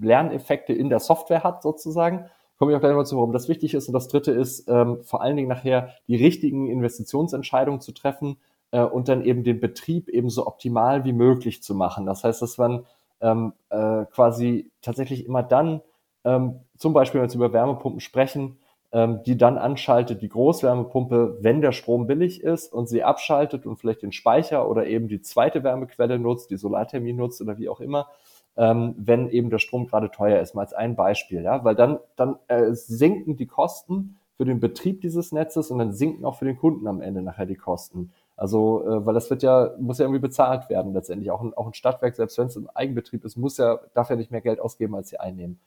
Lerneffekte 0.00 0.72
in 0.72 0.88
der 0.88 1.00
Software 1.00 1.42
hat 1.42 1.62
sozusagen. 1.62 2.26
Komme 2.58 2.72
ich 2.72 2.76
auch 2.76 2.80
gleich 2.80 2.94
mal 2.94 3.04
zu, 3.04 3.16
warum 3.16 3.32
das 3.32 3.48
wichtig 3.48 3.74
ist. 3.74 3.88
Und 3.88 3.94
das 3.94 4.08
Dritte 4.08 4.32
ist 4.32 4.68
ähm, 4.68 5.02
vor 5.02 5.20
allen 5.20 5.36
Dingen 5.36 5.48
nachher 5.48 5.90
die 6.06 6.16
richtigen 6.16 6.68
Investitionsentscheidungen 6.68 7.80
zu 7.80 7.92
treffen, 7.92 8.38
äh, 8.70 8.80
und 8.80 9.08
dann 9.08 9.24
eben 9.24 9.44
den 9.44 9.60
Betrieb 9.60 10.08
eben 10.08 10.30
so 10.30 10.46
optimal 10.46 11.04
wie 11.04 11.12
möglich 11.12 11.62
zu 11.62 11.74
machen. 11.74 12.06
Das 12.06 12.24
heißt, 12.24 12.42
dass 12.42 12.58
man 12.58 12.84
ähm, 13.20 13.52
äh, 13.70 14.04
quasi 14.06 14.70
tatsächlich 14.82 15.26
immer 15.26 15.42
dann, 15.42 15.80
ähm, 16.24 16.60
zum 16.76 16.92
Beispiel, 16.92 17.20
wenn 17.20 17.22
wir 17.22 17.28
jetzt 17.28 17.34
über 17.34 17.52
Wärmepumpen 17.52 18.00
sprechen, 18.00 18.58
ähm, 18.92 19.22
die 19.24 19.36
dann 19.36 19.58
anschaltet, 19.58 20.22
die 20.22 20.28
Großwärmepumpe, 20.28 21.38
wenn 21.40 21.60
der 21.60 21.72
Strom 21.72 22.06
billig 22.06 22.42
ist 22.42 22.72
und 22.72 22.88
sie 22.88 23.02
abschaltet 23.02 23.66
und 23.66 23.76
vielleicht 23.76 24.02
den 24.02 24.12
Speicher 24.12 24.68
oder 24.68 24.86
eben 24.86 25.08
die 25.08 25.20
zweite 25.20 25.64
Wärmequelle 25.64 26.18
nutzt, 26.18 26.50
die 26.50 26.56
Solarthermie 26.56 27.12
nutzt 27.12 27.40
oder 27.40 27.58
wie 27.58 27.68
auch 27.68 27.80
immer, 27.80 28.08
ähm, 28.56 28.94
wenn 28.96 29.28
eben 29.28 29.50
der 29.50 29.58
Strom 29.58 29.86
gerade 29.86 30.10
teuer 30.10 30.40
ist, 30.40 30.54
mal 30.54 30.62
als 30.62 30.72
ein 30.72 30.96
Beispiel, 30.96 31.42
ja, 31.42 31.64
weil 31.64 31.74
dann, 31.74 31.98
dann 32.16 32.36
äh, 32.48 32.72
sinken 32.72 33.36
die 33.36 33.46
Kosten 33.46 34.16
für 34.36 34.44
den 34.44 34.60
Betrieb 34.60 35.00
dieses 35.00 35.32
Netzes 35.32 35.70
und 35.70 35.78
dann 35.78 35.92
sinken 35.92 36.24
auch 36.24 36.36
für 36.36 36.44
den 36.44 36.56
Kunden 36.56 36.86
am 36.86 37.00
Ende 37.00 37.22
nachher 37.22 37.46
die 37.46 37.56
Kosten. 37.56 38.12
Also, 38.36 38.86
äh, 38.86 39.06
weil 39.06 39.14
das 39.14 39.30
wird 39.30 39.42
ja, 39.42 39.70
muss 39.78 39.98
ja 39.98 40.04
irgendwie 40.04 40.20
bezahlt 40.20 40.68
werden 40.68 40.92
letztendlich. 40.92 41.30
Auch 41.30 41.40
ein, 41.40 41.54
auch 41.54 41.66
ein 41.66 41.74
Stadtwerk, 41.74 42.14
selbst 42.14 42.36
wenn 42.38 42.48
es 42.48 42.56
im 42.56 42.68
Eigenbetrieb 42.74 43.24
ist, 43.24 43.36
muss 43.36 43.56
ja, 43.56 43.80
darf 43.94 44.10
ja 44.10 44.16
nicht 44.16 44.30
mehr 44.30 44.42
Geld 44.42 44.60
ausgeben, 44.60 44.94
als 44.94 45.08
sie 45.08 45.18
einnehmen. 45.18 45.58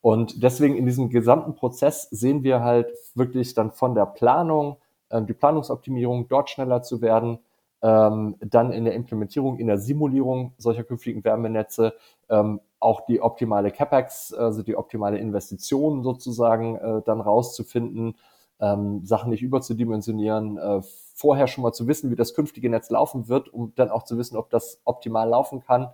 Und 0.00 0.42
deswegen 0.42 0.76
in 0.76 0.86
diesem 0.86 1.10
gesamten 1.10 1.54
Prozess 1.54 2.08
sehen 2.10 2.44
wir 2.44 2.62
halt 2.62 2.92
wirklich 3.14 3.54
dann 3.54 3.72
von 3.72 3.94
der 3.94 4.06
Planung, 4.06 4.76
äh, 5.10 5.22
die 5.22 5.32
Planungsoptimierung, 5.32 6.28
dort 6.28 6.50
schneller 6.50 6.82
zu 6.82 7.02
werden, 7.02 7.40
ähm, 7.82 8.36
dann 8.40 8.72
in 8.72 8.84
der 8.84 8.94
Implementierung, 8.94 9.58
in 9.58 9.66
der 9.66 9.78
Simulierung 9.78 10.54
solcher 10.58 10.84
künftigen 10.84 11.24
Wärmenetze, 11.24 11.94
ähm, 12.30 12.60
auch 12.78 13.04
die 13.06 13.20
optimale 13.20 13.70
CapEx, 13.72 14.32
also 14.32 14.62
die 14.62 14.76
optimale 14.76 15.18
Investition 15.18 16.02
sozusagen 16.02 16.76
äh, 16.76 17.02
dann 17.04 17.20
rauszufinden, 17.20 18.14
ähm, 18.62 19.04
Sachen 19.04 19.28
nicht 19.28 19.42
überzudimensionieren, 19.42 20.56
äh, 20.56 20.80
vorher 21.14 21.46
schon 21.48 21.62
mal 21.62 21.72
zu 21.72 21.86
wissen, 21.86 22.10
wie 22.10 22.16
das 22.16 22.32
künftige 22.32 22.70
Netz 22.70 22.88
laufen 22.88 23.28
wird, 23.28 23.52
um 23.52 23.74
dann 23.74 23.90
auch 23.90 24.04
zu 24.04 24.16
wissen, 24.16 24.36
ob 24.36 24.48
das 24.48 24.80
optimal 24.84 25.28
laufen 25.28 25.60
kann. 25.60 25.90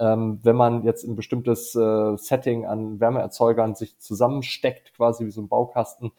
Ähm, 0.00 0.40
wenn 0.42 0.54
man 0.54 0.84
jetzt 0.84 1.04
ein 1.04 1.16
bestimmtes 1.16 1.74
äh, 1.74 2.16
Setting 2.16 2.66
an 2.66 3.00
Wärmeerzeugern 3.00 3.74
sich 3.74 3.98
zusammensteckt, 3.98 4.94
quasi 4.94 5.24
wie 5.24 5.30
so 5.30 5.40
ein 5.40 5.48
Baukasten, 5.48 6.12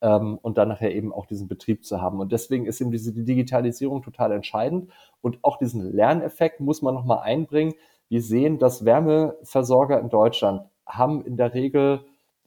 ähm, 0.00 0.38
und 0.42 0.58
dann 0.58 0.68
nachher 0.68 0.94
eben 0.94 1.12
auch 1.12 1.26
diesen 1.26 1.48
Betrieb 1.48 1.84
zu 1.84 2.00
haben. 2.00 2.20
Und 2.20 2.32
deswegen 2.32 2.66
ist 2.66 2.80
eben 2.80 2.90
diese 2.90 3.12
Digitalisierung 3.12 4.02
total 4.02 4.32
entscheidend. 4.32 4.90
Und 5.20 5.38
auch 5.42 5.58
diesen 5.58 5.92
Lerneffekt 5.92 6.60
muss 6.60 6.82
man 6.82 6.94
nochmal 6.94 7.20
einbringen. 7.20 7.74
Wir 8.08 8.22
sehen, 8.22 8.58
dass 8.58 8.84
Wärmeversorger 8.84 9.98
in 10.00 10.10
Deutschland 10.10 10.62
haben 10.86 11.24
in 11.24 11.36
der 11.36 11.54
Regel 11.54 12.00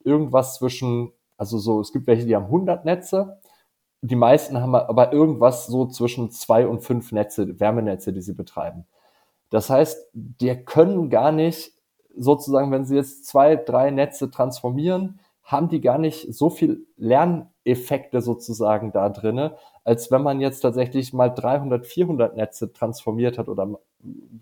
irgendwas 0.04 0.56
zwischen, 0.56 1.12
also 1.39 1.58
so, 1.58 1.80
es 1.82 1.91
gibt 1.91 2.08
welche, 2.08 2.25
die 2.25 2.36
haben 2.36 2.45
100 2.45 2.86
Netze 2.86 3.39
die 4.02 4.15
meisten 4.15 4.60
haben 4.62 4.75
aber 4.75 5.12
irgendwas 5.12 5.67
so 5.67 5.86
zwischen 5.88 6.32
zwei 6.32 6.67
und 6.67 6.82
fünf 6.82 7.12
Netze, 7.12 7.60
Wärmenetze, 7.60 8.13
die 8.13 8.21
sie 8.21 8.34
betreiben. 8.34 8.86
Das 9.49 9.69
heißt, 9.69 10.10
die 10.13 10.56
können 10.56 11.10
gar 11.10 11.32
nicht 11.32 11.73
sozusagen, 12.15 12.71
wenn 12.71 12.86
sie 12.86 12.95
jetzt 12.95 13.25
zwei, 13.25 13.56
drei 13.56 13.91
Netze 13.91 14.32
transformieren, 14.32 15.19
haben 15.43 15.69
die 15.69 15.82
gar 15.82 15.97
nicht 15.97 16.34
so 16.34 16.49
viel 16.49 16.86
Lerneffekte 16.95 18.21
sozusagen 18.21 18.91
da 18.91 19.10
drinne, 19.10 19.58
als 19.84 20.12
wenn 20.12 20.21
man 20.21 20.39
jetzt 20.39 20.62
tatsächlich 20.62 21.12
mal 21.13 21.30
300, 21.30 21.86
400 21.86 22.36
Netze 22.36 22.71
transformiert 22.71 23.38
hat 23.38 23.49
oder 23.49 23.80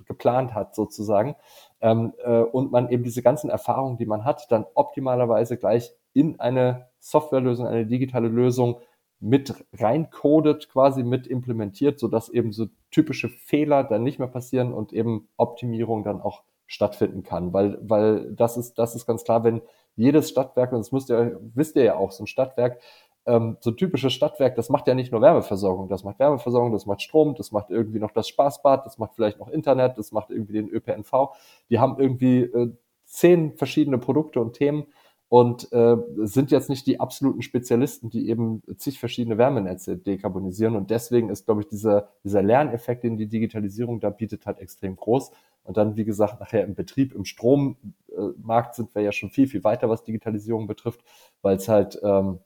geplant 0.06 0.54
hat 0.54 0.76
sozusagen 0.76 1.36
ähm, 1.82 2.13
äh, 2.24 2.42
und 2.42 2.72
man 2.72 2.90
eben 2.90 3.04
diese 3.04 3.22
ganzen 3.22 3.50
Erfahrungen, 3.50 3.98
die 3.98 4.06
man 4.06 4.26
hat, 4.26 4.52
dann 4.52 4.66
optimalerweise 4.74 5.58
gleich 5.58 5.92
in 6.13 6.40
eine 6.40 6.88
Softwarelösung, 7.00 7.68
eine 7.68 7.86
digitale 7.86 8.28
Lösung 8.28 8.80
mit 9.20 9.54
reincodet, 9.74 10.70
quasi 10.70 11.04
mit 11.04 11.28
implementiert, 11.28 12.00
sodass 12.00 12.30
eben 12.30 12.52
so 12.52 12.68
typische 12.92 13.30
Fehler 13.30 13.84
dann 13.84 14.04
nicht 14.04 14.20
mehr 14.20 14.28
passieren 14.28 14.74
und 14.74 14.94
eben 14.94 15.28
Optimierung 15.38 16.04
dann 16.04 16.22
auch 16.22 16.44
stattfinden 16.68 17.24
kann. 17.24 17.54
Weil, 17.54 17.78
weil 17.82 18.32
das 18.34 18.58
ist, 18.58 18.76
das 18.78 18.96
ist 18.96 19.06
ganz 19.06 19.24
klar, 19.24 19.44
wenn 19.44 19.62
jedes 19.96 20.30
Stadtwerk, 20.30 20.72
und 20.72 20.80
das 20.80 20.92
müsst 20.92 21.10
ihr, 21.10 21.40
wisst 21.56 21.76
ihr 21.76 21.84
ja 21.84 21.96
auch, 21.96 22.12
so 22.12 22.24
ein 22.24 22.28
Stadtwerk, 22.28 22.80
ähm, 23.28 23.58
so 23.60 23.72
typisches 23.72 24.13
Stadtwerk, 24.13 24.56
das 24.56 24.70
macht 24.70 24.88
ja 24.88 24.96
nicht 24.96 25.12
nur 25.12 25.22
Wärmeversorgung, 25.22 25.90
das 25.90 26.04
macht 26.04 26.20
Wärmeversorgung, 26.20 26.72
das 26.72 26.86
macht 26.86 27.02
Strom, 27.02 27.36
das 27.36 27.52
macht 27.52 27.70
irgendwie 27.70 28.00
noch 28.00 28.12
das 28.12 28.28
Spaßbad, 28.30 28.86
das 28.86 28.98
macht 28.98 29.13
vielleicht 29.16 29.40
noch 29.40 29.50
Internet, 29.50 29.98
das 29.98 30.12
macht 30.12 30.32
irgendwie 30.32 30.54
den 30.54 30.70
ÖPNV. 30.70 31.34
Die 31.70 31.80
haben 31.80 32.00
irgendwie 32.00 32.42
äh, 32.42 32.72
zehn 33.06 33.56
verschiedene 33.58 33.98
Produkte 33.98 34.40
und 34.40 34.54
Themen 34.54 34.88
und 35.30 35.72
äh, 35.74 35.98
sind 36.24 36.52
jetzt 36.52 36.70
nicht 36.70 36.88
die 36.88 37.00
absoluten 37.00 37.42
Spezialisten, 37.42 38.10
die 38.10 38.30
eben 38.30 38.63
zig 38.78 38.98
verschiedene 38.98 39.38
Wärmenetze 39.38 39.98
dekarbonisieren. 39.98 40.76
Und 40.76 40.90
deswegen 40.90 41.30
ist, 41.30 41.46
glaube 41.46 41.62
ich, 41.62 41.68
dieser, 41.68 42.10
dieser 42.24 42.42
Lerneffekt, 42.42 43.04
den 43.04 43.18
die 43.18 43.28
Digitalisierung 43.28 44.00
da 44.00 44.10
bietet, 44.10 44.46
halt 44.46 44.60
extrem 44.60 44.96
groß. 44.96 45.32
Und 45.63 45.76
dann, 45.76 45.98
wie 45.98 46.06
gesagt, 46.06 46.40
nachher 46.40 46.63
im 46.63 46.76
Betrieb, 46.76 47.13
im 47.13 47.26
Strommarkt 47.26 48.76
sind 48.76 48.96
wir 48.96 49.02
ja 49.02 49.12
schon 49.12 49.30
viel, 49.30 49.48
viel 49.48 49.66
weiter, 49.66 49.90
was 49.90 50.06
Digitalisierung 50.06 50.66
betrifft, 50.66 51.02
weil 51.42 51.58
es 51.58 51.68
halt 51.68 52.00
ähm, 52.04 52.40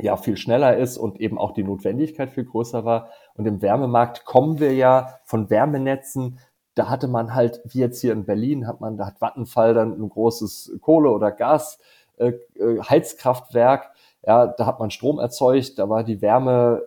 ja 0.00 0.16
viel 0.16 0.36
schneller 0.36 0.76
ist 0.76 0.98
und 0.98 1.20
eben 1.20 1.38
auch 1.38 1.52
die 1.52 1.64
Notwendigkeit 1.64 2.30
viel 2.30 2.44
größer 2.44 2.84
war. 2.84 3.10
Und 3.34 3.46
im 3.46 3.62
Wärmemarkt 3.62 4.24
kommen 4.24 4.58
wir 4.58 4.74
ja 4.74 5.18
von 5.24 5.50
Wärmenetzen 5.50 6.38
da 6.74 6.88
hatte 6.88 7.08
man 7.08 7.34
halt, 7.34 7.60
wie 7.64 7.78
jetzt 7.78 8.00
hier 8.00 8.12
in 8.12 8.24
Berlin, 8.24 8.66
hat 8.66 8.80
man, 8.80 8.96
da 8.96 9.06
hat 9.06 9.20
Vattenfall 9.20 9.74
dann 9.74 9.92
ein 9.92 10.08
großes 10.08 10.78
Kohle- 10.80 11.10
oder 11.10 11.30
Gas, 11.30 11.78
äh, 12.16 12.32
äh, 12.56 12.80
Heizkraftwerk, 12.80 13.90
ja, 14.26 14.46
da 14.46 14.66
hat 14.66 14.80
man 14.80 14.90
Strom 14.90 15.18
erzeugt, 15.18 15.78
da 15.78 15.88
war 15.88 16.02
die 16.04 16.20
Wärme 16.20 16.82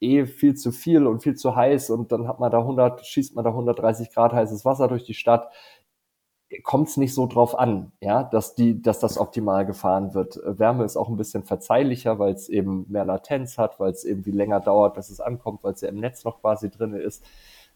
eh 0.00 0.26
viel 0.26 0.54
zu 0.54 0.72
viel 0.72 1.06
und 1.06 1.22
viel 1.22 1.36
zu 1.36 1.54
heiß 1.54 1.90
und 1.90 2.10
dann 2.10 2.26
hat 2.26 2.40
man 2.40 2.50
da 2.50 2.58
100, 2.58 3.04
schießt 3.06 3.34
man 3.36 3.44
da 3.44 3.50
130 3.50 4.12
Grad 4.12 4.32
heißes 4.32 4.64
Wasser 4.64 4.88
durch 4.88 5.04
die 5.04 5.14
Stadt. 5.14 5.48
Kommt 6.62 6.88
es 6.88 6.96
nicht 6.96 7.14
so 7.14 7.26
drauf 7.26 7.58
an, 7.58 7.92
ja, 8.00 8.22
dass 8.22 8.54
die, 8.54 8.80
dass 8.80 9.00
das 9.00 9.18
optimal 9.18 9.66
gefahren 9.66 10.14
wird. 10.14 10.40
Wärme 10.44 10.84
ist 10.84 10.96
auch 10.96 11.08
ein 11.08 11.18
bisschen 11.18 11.44
verzeihlicher, 11.44 12.18
weil 12.18 12.32
es 12.32 12.48
eben 12.48 12.86
mehr 12.88 13.04
Latenz 13.04 13.58
hat, 13.58 13.78
weil 13.78 13.90
es 13.90 14.04
eben 14.04 14.24
wie 14.24 14.30
länger 14.30 14.60
dauert, 14.60 14.94
bis 14.94 15.10
es 15.10 15.20
ankommt, 15.20 15.62
weil 15.62 15.74
es 15.74 15.82
ja 15.82 15.90
im 15.90 16.00
Netz 16.00 16.24
noch 16.24 16.40
quasi 16.40 16.70
drin 16.70 16.94
ist. 16.94 17.22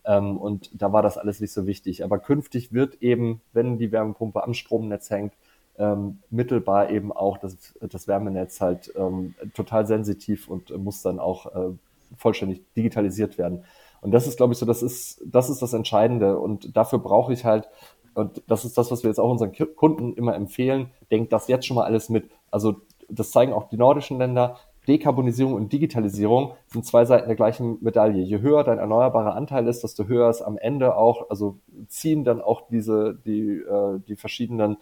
Ähm, 0.05 0.39
und 0.39 0.71
da 0.73 0.93
war 0.93 1.03
das 1.03 1.19
alles 1.19 1.41
nicht 1.41 1.53
so 1.53 1.67
wichtig. 1.67 2.03
Aber 2.03 2.19
künftig 2.19 2.73
wird 2.73 3.03
eben, 3.03 3.43
wenn 3.53 3.79
die 3.79 3.93
Wärmepumpe 3.93 4.43
am 4.43 4.55
Stromnetz 4.55 5.11
hängt, 5.11 5.35
ähm, 5.79 6.19
mittelbar 6.31 6.91
eben 6.91 7.13
auch 7.13 7.39
das, 7.39 7.75
das 7.81 8.09
Wärmenetz 8.09 8.61
halt 8.61 8.93
ähm, 8.97 9.35
total 9.55 9.87
sensitiv 9.87 10.49
und 10.49 10.77
muss 10.79 11.03
dann 11.03 11.19
auch 11.19 11.47
äh, 11.55 11.75
vollständig 12.17 12.63
digitalisiert 12.75 13.39
werden. 13.39 13.65
Und 14.01 14.11
das 14.11 14.27
ist, 14.27 14.37
glaube 14.37 14.53
ich, 14.53 14.59
so, 14.59 14.67
das 14.67 14.83
ist, 14.83 15.23
das 15.25 15.49
ist 15.49 15.63
das 15.63 15.73
Entscheidende. 15.73 16.39
Und 16.39 16.77
dafür 16.77 16.99
brauche 16.99 17.33
ich 17.33 17.45
halt, 17.45 17.69
und 18.15 18.43
das 18.47 18.65
ist 18.65 18.77
das, 18.77 18.91
was 18.91 19.03
wir 19.03 19.11
jetzt 19.11 19.19
auch 19.19 19.31
unseren 19.31 19.53
Kunden 19.77 20.15
immer 20.15 20.35
empfehlen, 20.35 20.91
denkt 21.11 21.33
das 21.33 21.49
jetzt 21.49 21.67
schon 21.67 21.77
mal 21.77 21.85
alles 21.85 22.09
mit. 22.09 22.31
Also 22.51 22.77
das 23.09 23.31
zeigen 23.31 23.53
auch 23.53 23.69
die 23.69 23.77
nordischen 23.77 24.19
Länder. 24.19 24.57
Dekarbonisierung 24.89 25.55
und 25.55 25.73
Digitalisierung 25.73 26.55
sind 26.67 26.85
zwei 26.85 27.05
Seiten 27.05 27.29
der 27.29 27.37
gleichen 27.37 27.79
Medaille. 27.83 28.23
Je 28.23 28.41
höher 28.41 28.65
dein 28.65 28.79
erneuerbarer 28.79 29.37
Anteil 29.37 29.69
ist, 29.69 29.85
desto 29.85 30.07
höher 30.07 30.29
ist 30.29 30.43
am 30.43 30.59
Ende 30.59 30.97
auch, 30.97 31.31
also 31.31 31.59
ziehen 31.87 32.25
dann 32.25 32.41
auch 32.41 32.63
diese, 32.69 33.15
die, 33.25 33.59
äh, 33.59 34.01
die 34.09 34.17
verschiedenen 34.17 34.79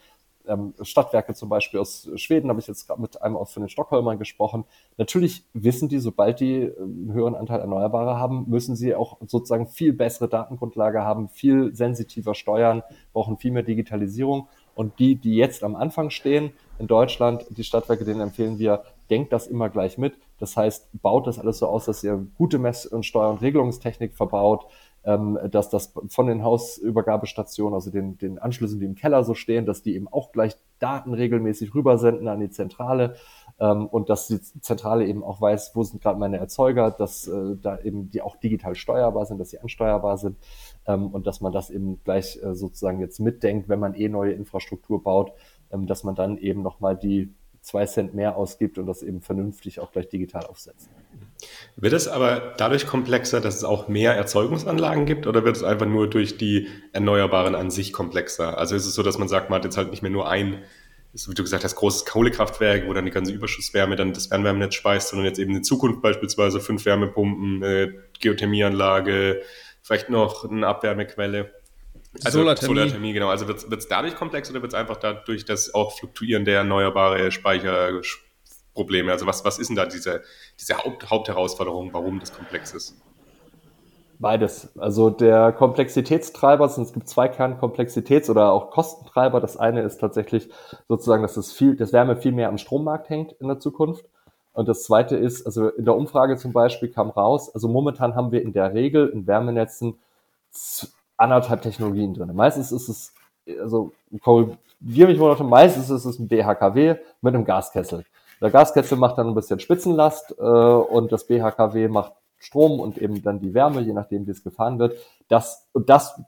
ähm, 0.47 0.75
Stadtwerke 0.81 1.35
zum 1.35 1.49
Beispiel 1.49 1.81
aus 1.81 2.11
Schweden, 2.17 2.51
habe 2.51 2.61
ich 2.61 2.67
jetzt 2.67 2.87
gerade 2.87 3.01
mit 3.01 3.21
einem 3.23 3.37
aus 3.37 3.53
von 3.53 3.63
den 3.63 3.69
Stockholmern 3.69 4.19
gesprochen. 4.19 4.65
Natürlich 4.97 5.45
wissen 5.53 5.89
die, 5.89 5.99
sobald 5.99 6.41
die 6.41 6.63
äh, 6.63 6.81
einen 6.81 7.13
höheren 7.13 7.35
Anteil 7.35 7.61
Erneuerbare 7.61 8.17
haben, 8.19 8.47
müssen 8.49 8.77
sie 8.77 8.95
auch 8.95 9.19
sozusagen 9.27 9.67
viel 9.67 9.93
bessere 9.93 10.29
Datengrundlage 10.29 11.03
haben, 11.03 11.29
viel 11.29 11.75
sensitiver 11.75 12.35
steuern, 12.35 12.83
brauchen 13.13 13.39
viel 13.39 13.53
mehr 13.53 13.63
Digitalisierung. 13.63 14.49
Und 14.75 14.99
die, 14.99 15.17
die 15.17 15.35
jetzt 15.35 15.63
am 15.63 15.77
Anfang 15.77 16.11
stehen 16.11 16.53
in 16.79 16.87
Deutschland, 16.87 17.45
die 17.51 17.65
Stadtwerke, 17.65 18.05
denen 18.05 18.21
empfehlen 18.21 18.59
wir, 18.59 18.85
denkt 19.11 19.33
das 19.33 19.47
immer 19.47 19.69
gleich 19.69 19.99
mit. 19.99 20.15
Das 20.39 20.57
heißt, 20.57 20.89
baut 21.03 21.27
das 21.27 21.39
alles 21.39 21.59
so 21.59 21.67
aus, 21.67 21.85
dass 21.85 22.03
ihr 22.03 22.27
gute 22.39 22.59
Mess- 22.59 22.87
und 22.87 23.05
Steuer- 23.05 23.31
und 23.31 23.43
Regelungstechnik 23.43 24.15
verbaut, 24.15 24.65
ähm, 25.05 25.39
dass 25.51 25.71
das 25.71 25.93
von 26.09 26.27
den 26.27 26.43
Hausübergabestationen, 26.45 27.75
also 27.75 27.91
den, 27.91 28.19
den 28.19 28.39
Anschlüssen, 28.39 28.81
die 28.81 28.87
im 28.87 28.95
Keller 28.95 29.25
so 29.25 29.35
stehen, 29.35 29.67
dass 29.67 29.83
die 29.83 29.95
eben 29.95 30.09
auch 30.09 30.33
gleich 30.33 30.57
Daten 30.79 31.15
regelmäßig 31.15 31.75
rübersenden 31.75 32.29
an 32.29 32.41
die 32.41 32.51
Zentrale 32.51 33.17
ähm, 33.59 33.87
und 33.87 34.11
dass 34.11 34.29
die 34.29 34.41
Zentrale 34.41 35.07
eben 35.07 35.23
auch 35.23 35.41
weiß, 35.41 35.73
wo 35.75 35.83
sind 35.83 36.03
gerade 36.03 36.19
meine 36.19 36.39
Erzeuger, 36.39 36.91
dass 36.91 37.29
äh, 37.29 37.57
da 37.61 37.79
eben 37.79 38.11
die 38.11 38.23
auch 38.23 38.37
digital 38.37 38.75
steuerbar 38.75 39.27
sind, 39.27 39.39
dass 39.39 39.51
sie 39.51 39.61
ansteuerbar 39.61 40.19
sind 40.19 40.37
ähm, 40.87 41.09
und 41.09 41.27
dass 41.27 41.41
man 41.41 41.53
das 41.53 41.71
eben 41.71 42.03
gleich 42.05 42.39
äh, 42.43 42.55
sozusagen 42.55 43.01
jetzt 43.01 43.21
mitdenkt, 43.21 43.69
wenn 43.69 43.81
man 43.81 43.95
eh 43.95 44.09
neue 44.09 44.33
Infrastruktur 44.33 45.03
baut, 45.03 45.33
ähm, 45.71 45.87
dass 45.87 46.05
man 46.05 46.15
dann 46.15 46.39
eben 46.39 46.63
nochmal 46.63 46.97
die 46.97 47.33
zwei 47.63 47.87
Cent 47.87 48.15
mehr 48.15 48.37
ausgibt 48.37 48.79
und 48.79 48.87
das 48.87 49.03
eben 49.03 49.21
vernünftig 49.21 49.81
auch 49.81 49.93
gleich 49.93 50.09
digital 50.09 50.47
aufsetzt. 50.47 50.89
Wird 51.77 51.93
es 51.93 52.09
aber 52.09 52.55
dadurch 52.57 52.87
komplexer, 52.87 53.41
dass 53.41 53.57
es 53.57 53.65
auch 53.65 53.89
mehr 53.89 54.15
Erzeugungsanlagen 54.15 55.07
gibt 55.07 55.27
oder 55.27 55.45
wird 55.45 55.57
es 55.57 55.63
einfach 55.63 55.87
nur 55.87 56.09
durch 56.09 56.37
die 56.37 56.69
Erneuerbaren 56.93 57.55
an 57.55 57.71
sich 57.71 57.93
komplexer? 57.93 58.59
Also 58.59 58.77
ist 58.77 58.87
es 58.87 58.95
so, 58.95 59.03
dass 59.03 59.19
man 59.19 59.29
sagt, 59.29 59.51
man 59.51 59.59
hat 59.59 59.65
jetzt 59.65 59.77
halt 59.77 59.91
nicht 59.91 60.03
mehr 60.03 60.11
nur 60.11 60.29
ein, 60.29 60.63
wie 61.13 61.35
du 61.35 61.43
gesagt 61.43 61.65
hast, 61.65 61.75
großes 61.75 62.05
Kohlekraftwerk, 62.05 62.87
wo 62.87 62.93
dann 62.93 63.05
die 63.05 63.11
ganze 63.11 63.33
Überschusswärme 63.33 63.97
dann 63.97 64.13
das 64.13 64.27
Fernwärmenetz 64.27 64.75
speist, 64.75 65.09
sondern 65.09 65.27
jetzt 65.27 65.39
eben 65.39 65.55
in 65.57 65.65
Zukunft 65.65 66.03
beispielsweise 66.03 66.61
fünf 66.61 66.85
Wärmepumpen, 66.85 67.65
eine 67.65 67.95
Geothermieanlage, 68.21 69.43
vielleicht 69.83 70.11
noch 70.11 70.49
eine 70.49 70.67
Abwärmequelle. 70.67 71.51
Also 72.25 72.41
Solarthermie. 72.41 72.75
Solarthermie, 72.75 73.13
genau. 73.13 73.29
Also 73.29 73.49
wird 73.49 73.63
es 73.73 73.89
dadurch 73.89 74.15
komplex 74.17 74.51
oder 74.51 74.63
wird 74.63 74.73
es 74.73 74.79
einfach 74.79 74.97
dadurch, 74.97 75.45
dass 75.45 75.75
auch 75.75 75.97
fluktuierende 75.97 76.53
erneuerbare 76.53 77.31
Speicherprobleme, 77.31 79.13
also 79.13 79.27
was, 79.27 79.45
was 79.45 79.59
ist 79.59 79.69
denn 79.69 79.77
da 79.77 79.87
diese, 79.87 80.23
diese 80.61 80.77
Haupt, 80.77 81.11
Hauptherausforderung, 81.11 81.93
warum 81.93 82.21
das 82.21 82.33
komplex 82.33 82.75
ist? 82.75 82.97
Beides. 84.19 84.77
Also 84.77 85.09
der 85.09 85.51
Komplexitätstreiber, 85.53 86.67
es 86.67 86.93
gibt 86.93 87.09
zwei 87.09 87.29
Kernkomplexitäts- 87.29 88.31
oder 88.31 88.53
auch 88.53 88.71
Kostentreiber. 88.71 89.41
Das 89.41 89.57
eine 89.57 89.81
ist 89.81 89.99
tatsächlich 89.99 90.51
sozusagen, 90.89 91.23
dass 91.23 91.35
das, 91.35 91.53
viel, 91.53 91.75
das 91.75 91.95
Wärme 91.95 92.17
viel 92.17 92.33
mehr 92.33 92.51
am 92.51 92.59
Strommarkt 92.59 93.09
hängt 93.09 93.33
in 93.33 93.49
der 93.49 93.59
Zukunft. 93.59 94.05
Und 94.53 94.69
das 94.69 94.83
zweite 94.83 95.17
ist, 95.17 95.47
also 95.47 95.69
in 95.69 95.87
der 95.87 95.97
Umfrage 95.97 96.37
zum 96.37 96.53
Beispiel 96.53 96.91
kam 96.91 97.09
raus, 97.09 97.55
also 97.55 97.67
momentan 97.67 98.15
haben 98.15 98.31
wir 98.31 98.43
in 98.43 98.53
der 98.53 98.75
Regel 98.75 99.09
in 99.09 99.27
Wärmenetzen 99.27 99.99
anderthalb 101.17 101.63
Technologien 101.63 102.13
drin. 102.13 102.35
Meistens 102.35 102.73
ist 102.73 102.89
es, 102.89 103.15
also 103.59 103.93
korrigiere 104.21 105.09
mich 105.09 105.19
mal 105.19 105.35
meistens 105.45 105.89
ist 105.89 106.05
es 106.05 106.19
ein 106.19 106.29
BHKW 106.29 106.97
mit 107.23 107.35
einem 107.35 107.45
Gaskessel. 107.47 108.05
Der 108.41 108.51
Gaskessel 108.51 108.97
macht 108.97 109.19
dann 109.19 109.29
ein 109.29 109.35
bisschen 109.35 109.61
Spitzenlast 109.61 110.35
äh, 110.39 110.43
und 110.43 111.13
das 111.13 111.27
BHKW 111.27 111.89
macht 111.89 112.13
Strom 112.39 112.81
und 112.81 112.97
eben 112.99 113.23
dann 113.23 113.41
die 113.41 113.53
Wärme, 113.53 113.83
je 113.83 113.93
nachdem 113.93 114.27
wie 114.27 114.31
es 114.31 114.43
gefahren 114.43 114.79
wird. 114.79 114.97
Das, 115.29 115.69
das 115.75 116.21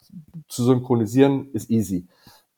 zu 0.47 0.65
synchronisieren 0.65 1.51
ist 1.53 1.71
easy. 1.71 2.07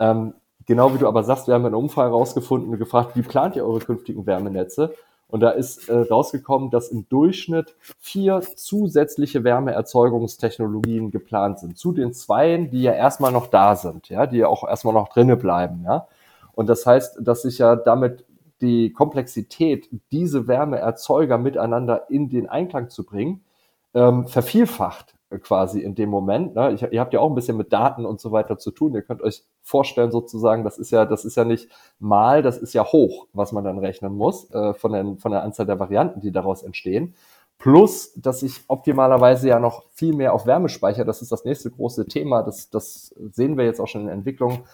Ähm, 0.00 0.34
genau 0.66 0.92
wie 0.92 0.98
du 0.98 1.06
aber 1.06 1.22
sagst, 1.22 1.46
wir 1.46 1.54
haben 1.54 1.64
eine 1.64 1.76
Umfrage 1.76 2.10
herausgefunden 2.10 2.72
und 2.72 2.78
gefragt, 2.78 3.14
wie 3.14 3.22
plant 3.22 3.54
ihr 3.54 3.64
eure 3.64 3.78
künftigen 3.78 4.26
Wärmenetze? 4.26 4.92
Und 5.28 5.40
da 5.40 5.50
ist 5.50 5.88
äh, 5.88 5.96
rausgekommen, 5.96 6.70
dass 6.70 6.88
im 6.88 7.08
Durchschnitt 7.08 7.74
vier 7.98 8.40
zusätzliche 8.40 9.42
Wärmeerzeugungstechnologien 9.42 11.10
geplant 11.10 11.60
sind. 11.60 11.78
Zu 11.78 11.92
den 11.92 12.12
zweien, 12.12 12.70
die 12.70 12.82
ja 12.82 12.92
erstmal 12.92 13.32
noch 13.32 13.46
da 13.46 13.74
sind, 13.74 14.08
ja, 14.08 14.26
die 14.26 14.38
ja 14.38 14.48
auch 14.48 14.68
erstmal 14.68 14.94
noch 14.94 15.08
drinnen 15.08 15.38
bleiben, 15.38 15.82
ja. 15.84 16.06
Und 16.52 16.68
das 16.68 16.86
heißt, 16.86 17.18
dass 17.20 17.42
sich 17.42 17.58
ja 17.58 17.74
damit 17.74 18.24
die 18.64 18.92
Komplexität, 18.92 19.88
diese 20.10 20.48
Wärmeerzeuger 20.48 21.38
miteinander 21.38 22.10
in 22.10 22.30
den 22.30 22.48
Einklang 22.48 22.88
zu 22.88 23.04
bringen, 23.04 23.44
ähm, 23.92 24.26
vervielfacht 24.26 25.14
quasi 25.42 25.80
in 25.80 25.94
dem 25.94 26.10
Moment. 26.10 26.54
Ne? 26.54 26.72
Ich, 26.72 26.82
ihr 26.82 27.00
habt 27.00 27.12
ja 27.12 27.20
auch 27.20 27.28
ein 27.28 27.34
bisschen 27.34 27.56
mit 27.56 27.72
Daten 27.72 28.06
und 28.06 28.20
so 28.20 28.32
weiter 28.32 28.58
zu 28.58 28.70
tun. 28.70 28.94
Ihr 28.94 29.02
könnt 29.02 29.22
euch 29.22 29.44
vorstellen 29.62 30.10
sozusagen, 30.10 30.64
das 30.64 30.78
ist 30.78 30.90
ja, 30.90 31.04
das 31.04 31.24
ist 31.24 31.36
ja 31.36 31.44
nicht 31.44 31.68
mal, 31.98 32.42
das 32.42 32.58
ist 32.58 32.72
ja 32.72 32.84
hoch, 32.84 33.26
was 33.32 33.52
man 33.52 33.64
dann 33.64 33.78
rechnen 33.78 34.14
muss 34.14 34.50
äh, 34.52 34.74
von, 34.74 34.92
den, 34.92 35.18
von 35.18 35.32
der 35.32 35.42
Anzahl 35.42 35.66
der 35.66 35.78
Varianten, 35.80 36.20
die 36.20 36.32
daraus 36.32 36.62
entstehen. 36.62 37.14
Plus, 37.58 38.12
dass 38.14 38.42
ich 38.42 38.62
optimalerweise 38.68 39.48
ja 39.48 39.60
noch 39.60 39.84
viel 39.92 40.14
mehr 40.14 40.34
auf 40.34 40.46
Wärmespeicher, 40.46 41.04
das 41.04 41.22
ist 41.22 41.32
das 41.32 41.44
nächste 41.44 41.70
große 41.70 42.06
Thema, 42.06 42.42
das, 42.42 42.68
das 42.68 43.14
sehen 43.32 43.56
wir 43.56 43.64
jetzt 43.64 43.80
auch 43.80 43.86
schon 43.86 44.02
in 44.02 44.08
Entwicklung, 44.08 44.64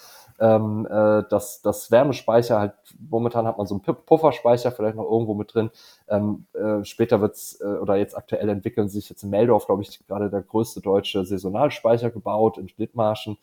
ähm, 0.40 0.86
äh, 0.86 1.22
dass 1.28 1.60
das 1.60 1.90
Wärmespeicher 1.90 2.58
halt, 2.58 2.72
momentan 3.10 3.46
hat 3.46 3.58
man 3.58 3.66
so 3.66 3.74
einen 3.74 3.94
Pufferspeicher 3.94 4.72
vielleicht 4.72 4.96
noch 4.96 5.08
irgendwo 5.10 5.34
mit 5.34 5.54
drin. 5.54 5.70
Ähm, 6.08 6.46
äh, 6.54 6.82
später 6.84 7.20
wird's 7.20 7.60
äh, 7.60 7.64
oder 7.64 7.96
jetzt 7.96 8.16
aktuell 8.16 8.48
entwickeln 8.48 8.88
sich 8.88 9.10
jetzt 9.10 9.22
in 9.22 9.30
Meldorf, 9.30 9.66
glaube 9.66 9.82
ich, 9.82 10.06
gerade 10.06 10.30
der 10.30 10.40
größte 10.40 10.80
deutsche 10.80 11.24
Saisonalspeicher 11.24 12.10
gebaut 12.10 12.56
in 12.56 12.68
Schnittmarschen, 12.68 13.36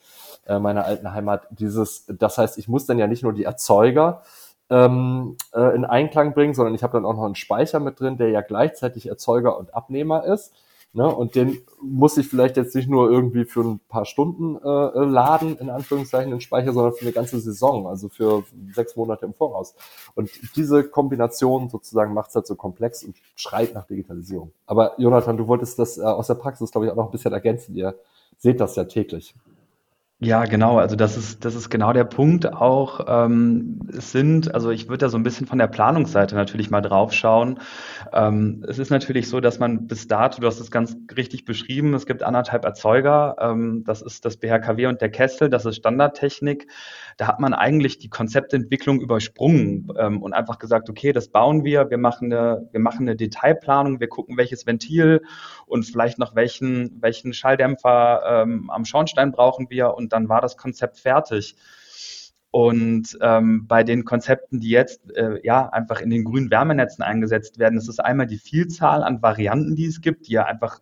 äh, 0.48 0.58
meiner 0.58 0.86
alten 0.86 1.14
Heimat. 1.14 1.48
Dieses, 1.52 2.06
das 2.08 2.40
heißt, 2.40 2.58
ich 2.58 2.68
muss 2.68 2.88
dann 2.88 2.98
ja 2.98 3.06
nicht 3.06 3.22
nur 3.24 3.34
die 3.34 3.44
Erzeuger 3.44 4.24
ähm, 4.72 5.38
äh, 5.54 5.76
in 5.76 5.86
Einklang 5.86 6.34
bringen, 6.34 6.56
sondern 6.56 6.74
ich 6.74 6.82
habe 6.82 6.94
dann 6.94 7.06
auch 7.06 7.16
noch 7.16 7.26
einen 7.26 7.36
Speicher 7.36 7.80
mit 7.80 8.00
drin, 8.00 8.18
der 8.18 8.30
ja 8.30 8.42
gleichzeitig 8.42 9.08
Erzeuger 9.08 9.58
und 9.58 9.76
Abnehmer 9.76 10.26
ist. 10.26 10.54
Ne? 10.94 11.08
Und 11.08 11.36
den 11.36 11.60
muss 11.82 12.18
ich 12.18 12.28
vielleicht 12.28 12.58
jetzt 12.58 12.74
nicht 12.76 12.90
nur 12.90 13.12
irgendwie 13.12 13.46
für 13.46 13.62
ein 13.62 13.80
paar 13.88 14.06
Stunden 14.06 14.56
äh, 14.56 15.06
laden, 15.06 15.58
in 15.58 15.70
Anführungszeichen, 15.70 16.32
den 16.32 16.42
Speicher, 16.42 16.74
sondern 16.74 16.94
für 16.94 17.02
eine 17.02 17.12
ganze 17.12 17.40
Saison, 17.40 17.88
also 17.88 18.10
für 18.10 18.44
sechs 18.74 18.96
Monate 18.96 19.26
im 19.26 19.34
Voraus. 19.34 19.76
Und 20.16 20.30
diese 20.56 20.84
Kombination 20.84 21.70
sozusagen 21.70 22.14
macht 22.14 22.30
es 22.30 22.36
halt 22.36 22.48
so 22.48 22.56
komplex 22.56 23.04
und 23.04 23.16
schreit 23.36 23.74
nach 23.74 23.86
Digitalisierung. 23.86 24.52
Aber 24.66 25.00
Jonathan, 25.00 25.38
du 25.38 25.48
wolltest 25.48 25.78
das 25.78 25.98
äh, 25.98 26.02
aus 26.02 26.28
der 26.28 26.36
Praxis, 26.36 26.72
glaube 26.72 26.88
ich, 26.88 26.92
auch 26.92 26.96
noch 26.96 27.06
ein 27.06 27.12
bisschen 27.12 27.34
ergänzen. 27.34 27.76
Ihr 27.76 27.96
seht 28.38 28.60
das 28.60 28.76
ja 28.76 28.86
täglich. 28.86 29.36
Ja, 30.20 30.46
genau. 30.46 30.80
Also 30.80 30.96
das 30.96 31.16
ist, 31.16 31.46
das 31.46 31.54
ist 31.54 31.70
genau 31.70 31.94
der 31.94 32.04
Punkt 32.04 32.52
auch. 32.52 33.02
Ähm, 33.08 33.82
es 33.96 34.12
sind, 34.12 34.52
also 34.52 34.72
ich 34.72 34.88
würde 34.90 35.06
da 35.06 35.10
so 35.10 35.18
ein 35.18 35.22
bisschen 35.22 35.46
von 35.46 35.60
der 35.60 35.68
Planungsseite 35.68 36.34
natürlich 36.34 36.72
mal 36.72 36.82
drauf 36.82 37.14
schauen. 37.14 37.60
Ähm, 38.14 38.66
es 38.68 38.80
ist 38.80 38.90
natürlich 38.90 39.30
so, 39.30 39.42
dass 39.42 39.60
man 39.60 39.86
bis 39.86 40.08
dato, 40.08 40.42
du 40.42 40.48
hast 40.48 40.60
es 40.60 40.72
ganz 40.72 40.98
richtig 41.16 41.46
beschrieben, 41.46 41.94
es 41.94 42.08
gibt 42.08 42.24
anderthalb 42.24 42.66
Erzeuger. 42.66 43.36
Ähm, 43.40 43.84
das 43.86 44.02
ist 44.02 44.26
das 44.26 44.38
BHKW 44.38 44.88
und 44.88 45.02
der 45.02 45.10
Kessel, 45.12 45.52
das 45.52 45.66
ist 45.66 45.76
Standardtechnik. 45.76 46.66
Da 47.18 47.28
hat 47.28 47.40
man 47.40 47.54
eigentlich 47.54 48.00
die 48.00 48.10
Konzeptentwicklung 48.10 49.00
übersprungen 49.00 49.94
ähm, 50.00 50.24
und 50.24 50.34
einfach 50.34 50.58
gesagt, 50.58 50.90
okay, 50.90 51.12
das 51.14 51.28
bauen 51.30 51.64
wir, 51.64 51.92
wir 51.92 52.00
machen 52.00 52.34
eine, 52.34 52.68
wir 52.72 52.80
machen 52.80 53.08
eine 53.08 53.16
Detailplanung, 53.16 54.00
wir 54.00 54.08
gucken, 54.08 54.36
welches 54.36 54.66
Ventil 54.66 55.22
und 55.68 55.84
vielleicht 55.84 56.18
noch 56.18 56.36
welchen, 56.36 57.00
welchen 57.02 57.34
Schalldämpfer 57.34 58.22
ähm, 58.28 58.72
am 58.72 58.84
Schornstein 58.84 59.32
brauchen 59.32 59.70
wir 59.70 59.94
und 59.94 60.07
dann 60.14 60.30
war 60.30 60.42
das 60.42 60.58
Konzept 60.58 61.00
fertig. 61.00 61.56
Und 62.50 63.18
ähm, 63.22 63.68
bei 63.68 63.84
den 63.84 64.06
Konzepten, 64.06 64.60
die 64.60 64.70
jetzt 64.70 65.12
äh, 65.16 65.40
ja 65.44 65.70
einfach 65.70 66.02
in 66.02 66.10
den 66.10 66.24
grünen 66.24 66.50
Wärmenetzen 66.50 67.04
eingesetzt 67.04 67.60
werden, 67.60 67.78
ist 67.78 67.90
es 67.90 68.00
einmal 68.00 68.26
die 68.26 68.38
Vielzahl 68.38 69.04
an 69.04 69.22
Varianten, 69.22 69.76
die 69.76 69.86
es 69.86 70.02
gibt, 70.02 70.28
die 70.28 70.34
ja 70.34 70.46
einfach 70.46 70.80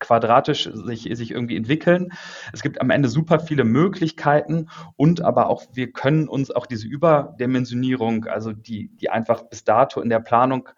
quadratisch 0.00 0.70
sich, 0.72 1.08
sich 1.12 1.30
irgendwie 1.30 1.56
entwickeln. 1.56 2.12
Es 2.52 2.62
gibt 2.62 2.80
am 2.80 2.90
Ende 2.90 3.08
super 3.08 3.40
viele 3.40 3.64
Möglichkeiten 3.64 4.68
und 4.96 5.22
aber 5.22 5.48
auch 5.48 5.64
wir 5.72 5.92
können 5.92 6.28
uns 6.28 6.50
auch 6.50 6.66
diese 6.66 6.86
Überdimensionierung, 6.86 8.26
also 8.26 8.52
die, 8.52 8.88
die 8.96 9.10
einfach 9.10 9.44
bis 9.44 9.64
dato 9.64 10.00
in 10.00 10.08
der 10.08 10.20
Planung 10.20 10.68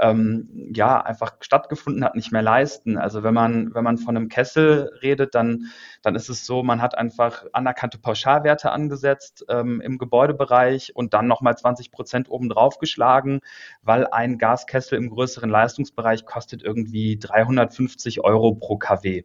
ähm, 0.00 0.70
ja 0.74 1.00
einfach 1.00 1.36
stattgefunden 1.40 2.04
hat, 2.04 2.14
nicht 2.14 2.32
mehr 2.32 2.42
leisten. 2.42 2.98
Also 2.98 3.22
wenn 3.22 3.34
man, 3.34 3.74
wenn 3.74 3.84
man 3.84 3.98
von 3.98 4.16
einem 4.16 4.28
Kessel 4.28 4.90
redet, 5.02 5.34
dann, 5.34 5.66
dann 6.02 6.14
ist 6.14 6.28
es 6.28 6.46
so, 6.46 6.62
man 6.62 6.82
hat 6.82 6.96
einfach 6.96 7.44
anerkannte 7.52 7.98
Pauschalwerte 7.98 8.72
angesetzt 8.72 9.44
ähm, 9.48 9.80
im 9.80 9.98
Gebäudebereich 9.98 10.94
und 10.94 11.14
dann 11.14 11.26
nochmal 11.26 11.56
20 11.56 11.92
Prozent 11.92 12.30
obendrauf 12.30 12.78
geschlagen, 12.78 13.40
weil 13.82 14.06
ein 14.06 14.38
Gaskessel 14.38 14.98
im 14.98 15.10
größeren 15.10 15.50
Leistungsbereich 15.50 16.24
kostet 16.24 16.62
irgendwie 16.62 17.18
350 17.18 18.24
Euro 18.24 18.54
pro 18.54 18.78
kW. 18.78 19.24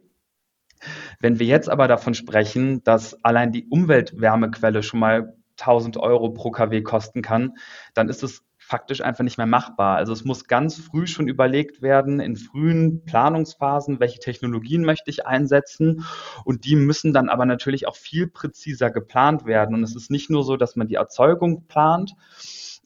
Wenn 1.20 1.38
wir 1.38 1.46
jetzt 1.46 1.68
aber 1.68 1.88
davon 1.88 2.14
sprechen, 2.14 2.82
dass 2.84 3.24
allein 3.24 3.52
die 3.52 3.66
Umweltwärmequelle 3.66 4.82
schon 4.82 5.00
mal 5.00 5.34
1000 5.58 5.96
Euro 5.96 6.30
pro 6.30 6.50
kW 6.50 6.82
kosten 6.82 7.22
kann, 7.22 7.56
dann 7.94 8.08
ist 8.08 8.22
es 8.22 8.45
faktisch 8.66 9.00
einfach 9.00 9.22
nicht 9.22 9.38
mehr 9.38 9.46
machbar. 9.46 9.96
Also 9.96 10.12
es 10.12 10.24
muss 10.24 10.48
ganz 10.48 10.76
früh 10.76 11.06
schon 11.06 11.28
überlegt 11.28 11.82
werden, 11.82 12.18
in 12.18 12.34
frühen 12.34 13.04
Planungsphasen, 13.04 14.00
welche 14.00 14.18
Technologien 14.18 14.84
möchte 14.84 15.08
ich 15.08 15.24
einsetzen. 15.24 16.04
Und 16.44 16.64
die 16.64 16.74
müssen 16.74 17.12
dann 17.12 17.28
aber 17.28 17.46
natürlich 17.46 17.86
auch 17.86 17.94
viel 17.94 18.26
präziser 18.26 18.90
geplant 18.90 19.46
werden. 19.46 19.76
Und 19.76 19.84
es 19.84 19.94
ist 19.94 20.10
nicht 20.10 20.30
nur 20.30 20.42
so, 20.42 20.56
dass 20.56 20.74
man 20.74 20.88
die 20.88 20.96
Erzeugung 20.96 21.68
plant. 21.68 22.14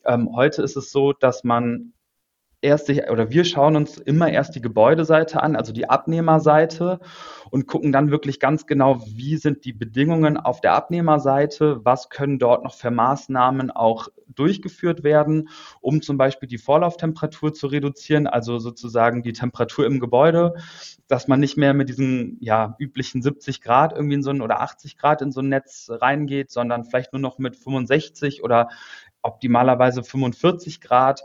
Ähm, 0.05 0.29
heute 0.35 0.63
ist 0.63 0.77
es 0.77 0.91
so, 0.91 1.15
dass 1.15 1.45
man 1.45 1.95
erst 2.63 2.87
sich, 2.87 3.09
oder 3.11 3.31
wir 3.31 3.45
schauen 3.45 3.77
uns 3.77 3.99
immer 3.99 4.31
erst 4.31 4.55
die 4.55 4.61
Gebäudeseite 4.61 5.43
an, 5.43 5.57
also 5.57 5.73
die 5.73 5.89
Abnehmerseite 5.89 7.01
und 7.51 7.67
gucken 7.67 7.93
dann 7.93 8.11
wirklich 8.11 8.39
ganz 8.39 8.67
genau, 8.67 9.03
wie 9.07 9.37
sind 9.37 9.65
die 9.65 9.73
Bedingungen 9.73 10.37
auf 10.37 10.61
der 10.61 10.75
Abnehmerseite, 10.75 11.85
was 11.85 12.11
können 12.11 12.39
dort 12.39 12.63
noch 12.63 12.75
für 12.75 12.91
Maßnahmen 12.91 13.71
auch 13.71 14.09
durchgeführt 14.29 15.03
werden, 15.03 15.49
um 15.81 16.03
zum 16.03 16.19
Beispiel 16.19 16.49
die 16.49 16.59
Vorlauftemperatur 16.59 17.53
zu 17.53 17.67
reduzieren, 17.67 18.27
also 18.27 18.59
sozusagen 18.59 19.23
die 19.23 19.33
Temperatur 19.33 19.87
im 19.87 19.99
Gebäude, 19.99 20.55
dass 21.09 21.29
man 21.29 21.41
nicht 21.41 21.57
mehr 21.57 21.75
mit 21.75 21.89
diesen 21.89 22.37
ja, 22.41 22.77
üblichen 22.79 23.23
70 23.23 23.63
Grad 23.63 23.93
irgendwie 23.93 24.15
in 24.17 24.23
so 24.23 24.31
ein 24.31 24.43
oder 24.43 24.61
80 24.61 24.97
Grad 24.99 25.23
in 25.23 25.33
so 25.33 25.41
ein 25.41 25.49
Netz 25.49 25.89
reingeht, 25.91 26.51
sondern 26.51 26.85
vielleicht 26.85 27.13
nur 27.13 27.21
noch 27.21 27.39
mit 27.39 27.57
65 27.57 28.45
oder 28.45 28.69
optimalerweise 29.23 30.03
45 30.03 30.81
Grad 30.81 31.25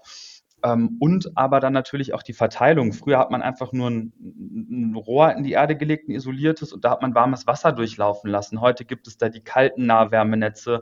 und 0.74 1.32
aber 1.36 1.60
dann 1.60 1.74
natürlich 1.74 2.14
auch 2.14 2.24
die 2.24 2.34
Verteilung. 2.34 2.94
Früher 2.94 3.20
hat 3.20 3.30
man 3.30 3.42
einfach 3.42 3.72
nur 3.72 3.90
ein, 3.90 4.14
ein, 4.20 4.96
Rohr 4.96 5.34
in 5.34 5.44
die 5.44 5.52
Erde 5.52 5.76
gelegt, 5.76 6.08
ein 6.08 6.14
isoliertes, 6.14 6.74
und 6.74 6.86
da 6.86 6.92
hat 6.92 7.02
man 7.02 7.14
warmes 7.14 7.46
Wasser 7.46 7.72
durchlaufen 7.72 8.30
lassen. 8.30 8.62
Heute 8.62 8.86
gibt 8.86 9.08
es 9.08 9.18
da 9.18 9.30
die 9.30 9.42
kalten 9.42 9.86
Nahwärmenetze, 9.86 10.82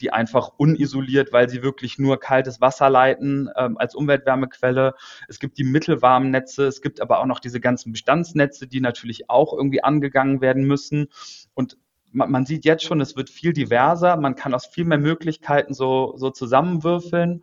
die 0.00 0.12
einfach 0.12 0.50
unisoliert, 0.58 1.32
weil 1.32 1.48
sie 1.48 1.62
wirklich 1.62 1.98
nur 1.98 2.18
kaltes 2.20 2.60
Wasser 2.60 2.90
leiten 2.90 3.48
ähm, 3.56 3.78
als 3.78 3.94
Umweltwärmequelle. 3.94 4.94
Es 5.28 5.38
gibt 5.38 5.56
die 5.56 5.64
mittelwarmen 5.64 6.30
Netze, 6.30 6.66
es 6.66 6.82
gibt 6.82 7.00
aber 7.00 7.20
auch 7.20 7.26
noch 7.26 7.40
diese 7.40 7.60
ganzen 7.60 7.92
Bestandsnetze, 7.92 8.66
die 8.66 8.80
natürlich 8.80 9.30
auch 9.30 9.52
irgendwie 9.52 9.84
angegangen 9.84 10.40
werden 10.40 10.64
müssen. 10.64 11.08
Und 11.54 11.78
man, 12.10 12.30
man 12.30 12.44
sieht 12.44 12.64
jetzt 12.64 12.84
schon, 12.84 13.00
es 13.00 13.16
wird 13.16 13.30
viel 13.30 13.52
diverser. 13.52 14.16
Man 14.16 14.34
kann 14.34 14.52
aus 14.52 14.66
viel 14.66 14.84
mehr 14.84 14.98
Möglichkeiten 14.98 15.74
so, 15.74 16.14
so 16.16 16.30
zusammenwürfeln. 16.30 17.42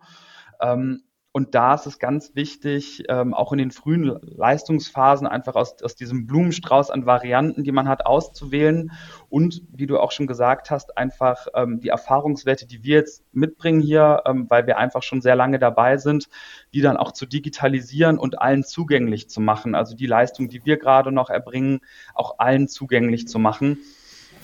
Ähm, 0.60 1.02
und 1.32 1.54
da 1.54 1.74
ist 1.74 1.86
es 1.86 2.00
ganz 2.00 2.34
wichtig, 2.34 3.04
ähm, 3.08 3.34
auch 3.34 3.52
in 3.52 3.58
den 3.58 3.70
frühen 3.70 4.18
Leistungsphasen 4.20 5.28
einfach 5.28 5.54
aus, 5.54 5.80
aus 5.80 5.94
diesem 5.94 6.26
Blumenstrauß 6.26 6.90
an 6.90 7.06
Varianten, 7.06 7.62
die 7.62 7.70
man 7.70 7.86
hat, 7.88 8.04
auszuwählen. 8.04 8.90
Und 9.28 9.62
wie 9.72 9.86
du 9.86 10.00
auch 10.00 10.10
schon 10.10 10.26
gesagt 10.26 10.72
hast, 10.72 10.98
einfach 10.98 11.46
ähm, 11.54 11.78
die 11.80 11.88
Erfahrungswerte, 11.88 12.66
die 12.66 12.82
wir 12.82 12.96
jetzt 12.96 13.22
mitbringen 13.32 13.80
hier, 13.80 14.22
ähm, 14.26 14.50
weil 14.50 14.66
wir 14.66 14.78
einfach 14.78 15.04
schon 15.04 15.20
sehr 15.20 15.36
lange 15.36 15.60
dabei 15.60 15.98
sind, 15.98 16.28
die 16.74 16.80
dann 16.80 16.96
auch 16.96 17.12
zu 17.12 17.26
digitalisieren 17.26 18.18
und 18.18 18.40
allen 18.40 18.64
zugänglich 18.64 19.30
zu 19.30 19.40
machen. 19.40 19.76
Also 19.76 19.94
die 19.94 20.06
Leistung, 20.06 20.48
die 20.48 20.64
wir 20.64 20.78
gerade 20.78 21.12
noch 21.12 21.30
erbringen, 21.30 21.80
auch 22.12 22.40
allen 22.40 22.66
zugänglich 22.66 23.28
zu 23.28 23.38
machen. 23.38 23.78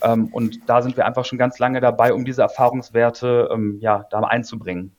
Ähm, 0.03 0.29
und 0.29 0.69
da 0.69 0.83
sind 0.83 0.97
wir 0.97 1.05
einfach 1.05 1.25
schon 1.25 1.39
ganz 1.39 1.59
lange 1.59 1.81
dabei, 1.81 2.13
um 2.13 2.25
diese 2.25 2.43
Erfahrungswerte 2.43 3.49
ähm, 3.53 3.79
ja, 3.81 4.07
da 4.09 4.21
einzubringen. 4.21 4.93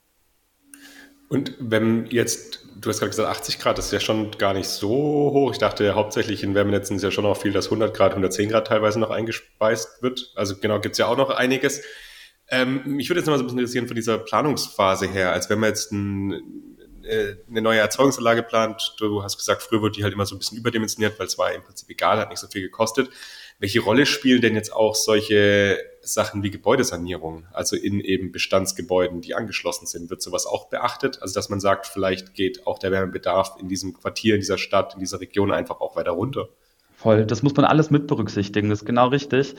Und 1.30 1.53
wenn 1.59 2.05
jetzt, 2.07 2.65
du 2.80 2.89
hast 2.89 2.99
gerade 2.99 3.09
gesagt, 3.09 3.30
80 3.30 3.59
Grad, 3.59 3.78
das 3.78 3.88
ist 3.88 3.91
ja 3.91 3.99
schon 3.99 4.32
gar 4.32 4.53
nicht 4.53 4.69
so 4.69 4.89
hoch. 4.89 5.51
Ich 5.51 5.57
dachte, 5.57 5.93
hauptsächlich 5.93 6.41
in 6.43 6.55
Wärmenetzen 6.55 6.95
ist 6.95 7.03
ja 7.03 7.11
schon 7.11 7.25
auch 7.25 7.38
viel, 7.38 7.51
dass 7.51 7.65
100 7.65 7.95
Grad, 7.95 8.11
110 8.11 8.49
Grad 8.49 8.67
teilweise 8.67 8.99
noch 8.99 9.09
eingespeist 9.09 10.01
wird. 10.01 10.32
Also 10.36 10.55
genau, 10.57 10.80
gibt's 10.80 10.97
ja 10.97 11.07
auch 11.07 11.17
noch 11.17 11.30
einiges. 11.30 11.82
Ähm, 12.49 12.82
mich 12.86 13.09
würde 13.09 13.19
jetzt 13.19 13.28
noch 13.28 13.34
mal 13.34 13.39
so 13.39 13.43
ein 13.43 13.47
bisschen 13.47 13.59
interessieren 13.59 13.88
von 13.88 13.95
dieser 13.95 14.17
Planungsphase 14.19 15.07
her, 15.07 15.34
als 15.34 15.49
wenn 15.49 15.59
man 15.59 15.69
jetzt 15.69 15.91
ein, 15.91 16.32
äh, 17.03 17.36
eine 17.49 17.61
neue 17.61 17.80
Erzeugungsanlage 17.80 18.43
plant. 18.43 18.95
Du 18.99 19.21
hast 19.21 19.38
gesagt, 19.38 19.63
früher 19.63 19.82
wurde 19.82 19.97
die 19.97 20.03
halt 20.03 20.13
immer 20.13 20.25
so 20.25 20.36
ein 20.36 20.39
bisschen 20.39 20.57
überdimensioniert, 20.57 21.19
weil 21.19 21.28
es 21.28 21.38
war 21.38 21.51
im 21.51 21.63
Prinzip 21.63 21.89
egal, 21.89 22.19
hat 22.19 22.30
nicht 22.30 22.39
so 22.39 22.47
viel 22.47 22.61
gekostet. 22.61 23.09
Welche 23.59 23.82
Rolle 23.82 24.05
spielen 24.05 24.39
denn 24.39 24.55
jetzt 24.55 24.71
auch 24.71 24.95
solche 24.95 25.78
Sachen 26.08 26.43
wie 26.43 26.51
Gebäudesanierung, 26.51 27.45
also 27.53 27.76
in 27.76 27.99
eben 27.99 28.32
Bestandsgebäuden, 28.32 29.22
die 29.22 29.36
angeschlossen 29.36 29.86
sind? 29.86 30.10
Wird 30.10 30.22
sowas 30.22 30.45
auch 30.45 30.70
beachtet? 30.70 31.22
Also 31.22 31.34
dass 31.34 31.49
man 31.49 31.60
sagt, 31.60 31.88
vielleicht 31.88 32.34
geht 32.34 32.66
auch 32.66 32.80
der 32.80 32.91
Wärmebedarf 32.91 33.58
in 33.60 33.68
diesem 33.68 33.93
Quartier, 33.93 34.36
in 34.36 34.41
dieser 34.41 34.58
Stadt, 34.58 34.93
in 34.95 34.99
dieser 34.99 35.20
Region 35.20 35.51
einfach 35.51 35.82
auch 35.82 35.95
weiter 35.95 36.12
runter? 36.12 36.49
Voll, 36.99 37.28
das 37.28 37.43
muss 37.43 37.55
man 37.55 37.64
alles 37.64 37.91
mit 37.91 38.08
berücksichtigen, 38.08 38.70
das 38.70 38.80
ist 38.80 38.86
genau 38.86 39.10
richtig. 39.10 39.53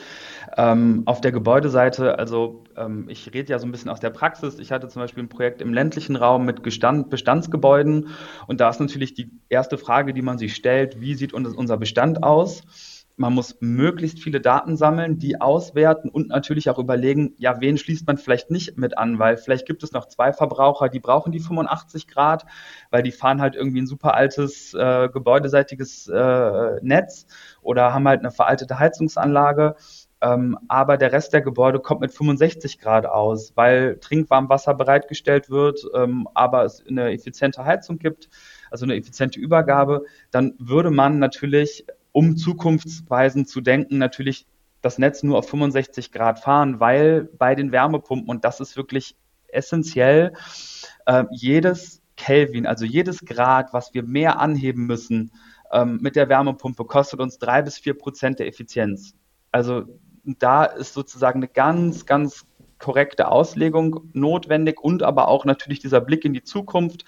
Ähm, 0.57 1.03
auf 1.05 1.21
der 1.21 1.31
Gebäudeseite, 1.31 2.19
also 2.19 2.65
ähm, 2.75 3.05
ich 3.07 3.33
rede 3.33 3.53
ja 3.53 3.59
so 3.59 3.65
ein 3.65 3.71
bisschen 3.71 3.89
aus 3.89 4.01
der 4.01 4.09
Praxis. 4.09 4.59
Ich 4.59 4.73
hatte 4.73 4.89
zum 4.89 5.01
Beispiel 5.01 5.23
ein 5.23 5.29
Projekt 5.29 5.61
im 5.61 5.73
ländlichen 5.73 6.17
Raum 6.17 6.43
mit 6.43 6.63
Gestand, 6.63 7.09
Bestandsgebäuden 7.09 8.09
und 8.47 8.59
da 8.59 8.69
ist 8.69 8.81
natürlich 8.81 9.13
die 9.13 9.31
erste 9.47 9.77
Frage, 9.77 10.13
die 10.13 10.21
man 10.21 10.37
sich 10.37 10.53
stellt, 10.53 10.99
wie 10.99 11.15
sieht 11.15 11.31
unser 11.31 11.77
Bestand 11.77 12.23
aus? 12.23 12.63
Man 13.19 13.33
muss 13.33 13.57
möglichst 13.59 14.23
viele 14.23 14.39
Daten 14.39 14.77
sammeln, 14.77 15.19
die 15.19 15.41
auswerten 15.41 16.07
und 16.07 16.29
natürlich 16.29 16.69
auch 16.69 16.79
überlegen, 16.79 17.33
ja, 17.37 17.59
wen 17.59 17.77
schließt 17.77 18.07
man 18.07 18.17
vielleicht 18.17 18.49
nicht 18.49 18.77
mit 18.77 18.97
an, 18.97 19.19
weil 19.19 19.35
vielleicht 19.35 19.67
gibt 19.67 19.83
es 19.83 19.91
noch 19.91 20.05
zwei 20.05 20.31
Verbraucher, 20.31 20.87
die 20.87 21.01
brauchen 21.01 21.33
die 21.33 21.41
85 21.41 22.07
Grad, 22.07 22.45
weil 22.91 23.03
die 23.03 23.11
fahren 23.11 23.41
halt 23.41 23.55
irgendwie 23.55 23.81
ein 23.81 23.87
super 23.87 24.13
altes 24.13 24.73
äh, 24.73 25.09
gebäudeseitiges 25.09 26.07
äh, 26.07 26.79
Netz 26.81 27.27
oder 27.61 27.93
haben 27.93 28.07
halt 28.07 28.21
eine 28.21 28.31
veraltete 28.31 28.79
Heizungsanlage. 28.79 29.75
Ähm, 30.21 30.57
aber 30.69 30.97
der 30.97 31.11
Rest 31.11 31.33
der 31.33 31.41
Gebäude 31.41 31.79
kommt 31.79 32.01
mit 32.01 32.13
65 32.13 32.79
Grad 32.79 33.05
aus, 33.05 33.51
weil 33.55 33.97
Trinkwarmwasser 33.99 34.73
bereitgestellt 34.75 35.49
wird, 35.49 35.85
ähm, 35.93 36.27
aber 36.33 36.63
es 36.63 36.83
eine 36.87 37.11
effiziente 37.11 37.65
Heizung 37.65 37.99
gibt, 37.99 38.29
also 38.71 38.85
eine 38.85 38.95
effiziente 38.95 39.39
Übergabe, 39.39 40.03
dann 40.31 40.55
würde 40.57 40.91
man 40.91 41.19
natürlich 41.19 41.85
um 42.19 42.35
zukunftsweisend 42.35 43.47
zu 43.47 43.61
denken, 43.61 43.97
natürlich 43.97 44.45
das 44.81 44.97
Netz 44.97 45.23
nur 45.23 45.37
auf 45.37 45.47
65 45.47 46.11
Grad 46.11 46.39
fahren, 46.39 46.81
weil 46.81 47.29
bei 47.37 47.55
den 47.55 47.71
Wärmepumpen, 47.71 48.27
und 48.27 48.43
das 48.43 48.59
ist 48.59 48.75
wirklich 48.75 49.15
essentiell, 49.47 50.33
äh, 51.05 51.23
jedes 51.31 52.01
Kelvin, 52.17 52.67
also 52.67 52.83
jedes 52.83 53.21
Grad, 53.21 53.71
was 53.71 53.93
wir 53.93 54.03
mehr 54.03 54.37
anheben 54.41 54.85
müssen 54.85 55.31
ähm, 55.71 55.99
mit 56.01 56.17
der 56.17 56.27
Wärmepumpe, 56.27 56.83
kostet 56.83 57.21
uns 57.21 57.37
drei 57.37 57.61
bis 57.61 57.77
vier 57.77 57.97
Prozent 57.97 58.39
der 58.39 58.47
Effizienz. 58.47 59.13
Also 59.53 59.85
da 60.25 60.65
ist 60.65 60.93
sozusagen 60.93 61.39
eine 61.39 61.47
ganz, 61.47 62.05
ganz 62.05 62.45
korrekte 62.79 63.27
Auslegung 63.27 64.09
notwendig 64.13 64.79
und 64.81 65.03
aber 65.03 65.27
auch 65.27 65.45
natürlich 65.45 65.79
dieser 65.79 66.01
Blick 66.01 66.25
in 66.25 66.33
die 66.33 66.43
Zukunft, 66.43 67.05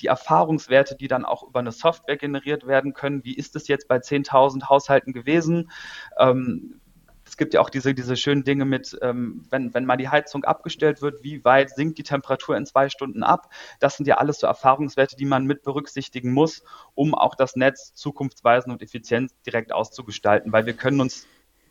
die 0.00 0.06
Erfahrungswerte, 0.06 0.96
die 0.96 1.08
dann 1.08 1.24
auch 1.24 1.42
über 1.42 1.60
eine 1.60 1.72
Software 1.72 2.16
generiert 2.16 2.66
werden 2.66 2.92
können. 2.92 3.24
Wie 3.24 3.34
ist 3.34 3.56
es 3.56 3.68
jetzt 3.68 3.88
bei 3.88 3.96
10.000 3.96 4.68
Haushalten 4.68 5.12
gewesen? 5.12 5.70
Ähm, 6.18 6.80
es 7.26 7.36
gibt 7.36 7.54
ja 7.54 7.60
auch 7.60 7.70
diese, 7.70 7.94
diese 7.94 8.16
schönen 8.16 8.44
Dinge 8.44 8.64
mit, 8.64 8.98
ähm, 9.02 9.44
wenn, 9.50 9.72
wenn 9.74 9.86
mal 9.86 9.96
die 9.96 10.08
Heizung 10.08 10.44
abgestellt 10.44 11.00
wird, 11.00 11.24
wie 11.24 11.44
weit 11.44 11.70
sinkt 11.70 11.98
die 11.98 12.02
Temperatur 12.02 12.56
in 12.56 12.66
zwei 12.66 12.88
Stunden 12.88 13.22
ab? 13.22 13.50
Das 13.80 13.96
sind 13.96 14.06
ja 14.06 14.18
alles 14.18 14.40
so 14.40 14.46
Erfahrungswerte, 14.46 15.16
die 15.16 15.24
man 15.24 15.46
mit 15.46 15.62
berücksichtigen 15.62 16.32
muss, 16.32 16.62
um 16.94 17.14
auch 17.14 17.34
das 17.34 17.56
Netz 17.56 17.94
zukunftsweisend 17.94 18.72
und 18.72 18.82
effizient 18.82 19.32
direkt 19.46 19.72
auszugestalten, 19.72 20.52
weil 20.52 20.66
wir 20.66 20.74
können 20.74 21.00
uns 21.00 21.26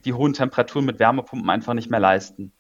die 0.05 0.13
hohen 0.13 0.33
Temperaturen 0.33 0.85
mit 0.85 0.99
Wärmepumpen 0.99 1.49
einfach 1.49 1.73
nicht 1.73 1.89
mehr 1.89 1.99
leisten. 1.99 2.51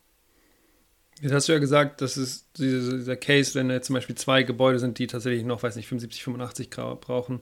Jetzt 1.23 1.31
hast 1.31 1.47
du 1.47 1.53
ja 1.53 1.59
gesagt, 1.59 2.01
dass 2.01 2.17
es 2.17 2.51
dieser 2.51 3.15
Case, 3.15 3.55
wenn 3.55 3.69
jetzt 3.69 3.87
zum 3.87 3.93
Beispiel 3.93 4.15
zwei 4.15 4.43
Gebäude 4.43 4.77
sind, 4.77 4.99
die 4.99 5.07
tatsächlich 5.07 5.45
noch, 5.45 5.63
weiß 5.63 5.77
nicht, 5.77 5.87
75, 5.87 6.21
85 6.21 6.69
Grad 6.69 6.99
brauchen, 6.99 7.39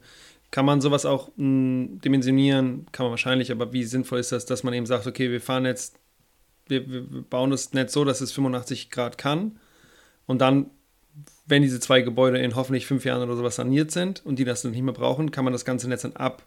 kann 0.52 0.68
man 0.68 0.82
sowas 0.82 1.04
auch 1.04 1.30
mh, 1.30 1.36
hm, 1.38 2.02
dimensionieren? 2.02 2.86
Kann 2.92 3.06
man 3.06 3.10
wahrscheinlich, 3.10 3.52
aber 3.52 3.74
wie 3.74 3.84
sinnvoll 3.84 4.20
ist 4.20 4.32
das, 4.32 4.46
dass 4.46 4.62
man 4.62 4.76
eben 4.76 4.86
sagt, 4.86 5.08
okay, 5.08 5.32
wir 5.32 5.42
fahren 5.42 5.66
jetzt, 5.66 5.96
wir, 6.68 6.88
wir 6.88 7.24
bauen 7.24 7.50
das 7.50 7.74
Netz 7.74 7.94
so, 7.94 8.06
dass 8.06 8.22
es 8.22 8.32
85 8.32 8.92
Grad 8.92 9.18
kann 9.18 9.58
und 10.28 10.42
dann, 10.42 10.70
wenn 11.48 11.64
diese 11.64 11.80
zwei 11.80 12.02
Gebäude 12.02 12.38
in 12.38 12.56
hoffentlich 12.56 12.86
fünf 12.86 13.04
Jahren 13.04 13.24
oder 13.24 13.36
sowas 13.36 13.56
saniert 13.56 13.90
sind 13.90 14.24
und 14.24 14.38
die 14.38 14.46
das 14.46 14.62
dann 14.62 14.74
nicht 14.74 14.84
mehr 14.84 14.94
brauchen, 14.94 15.32
kann 15.32 15.44
man 15.44 15.54
das 15.54 15.66
ganze 15.66 15.90
Netz 15.90 16.04
dann 16.04 16.16
ab 16.16 16.46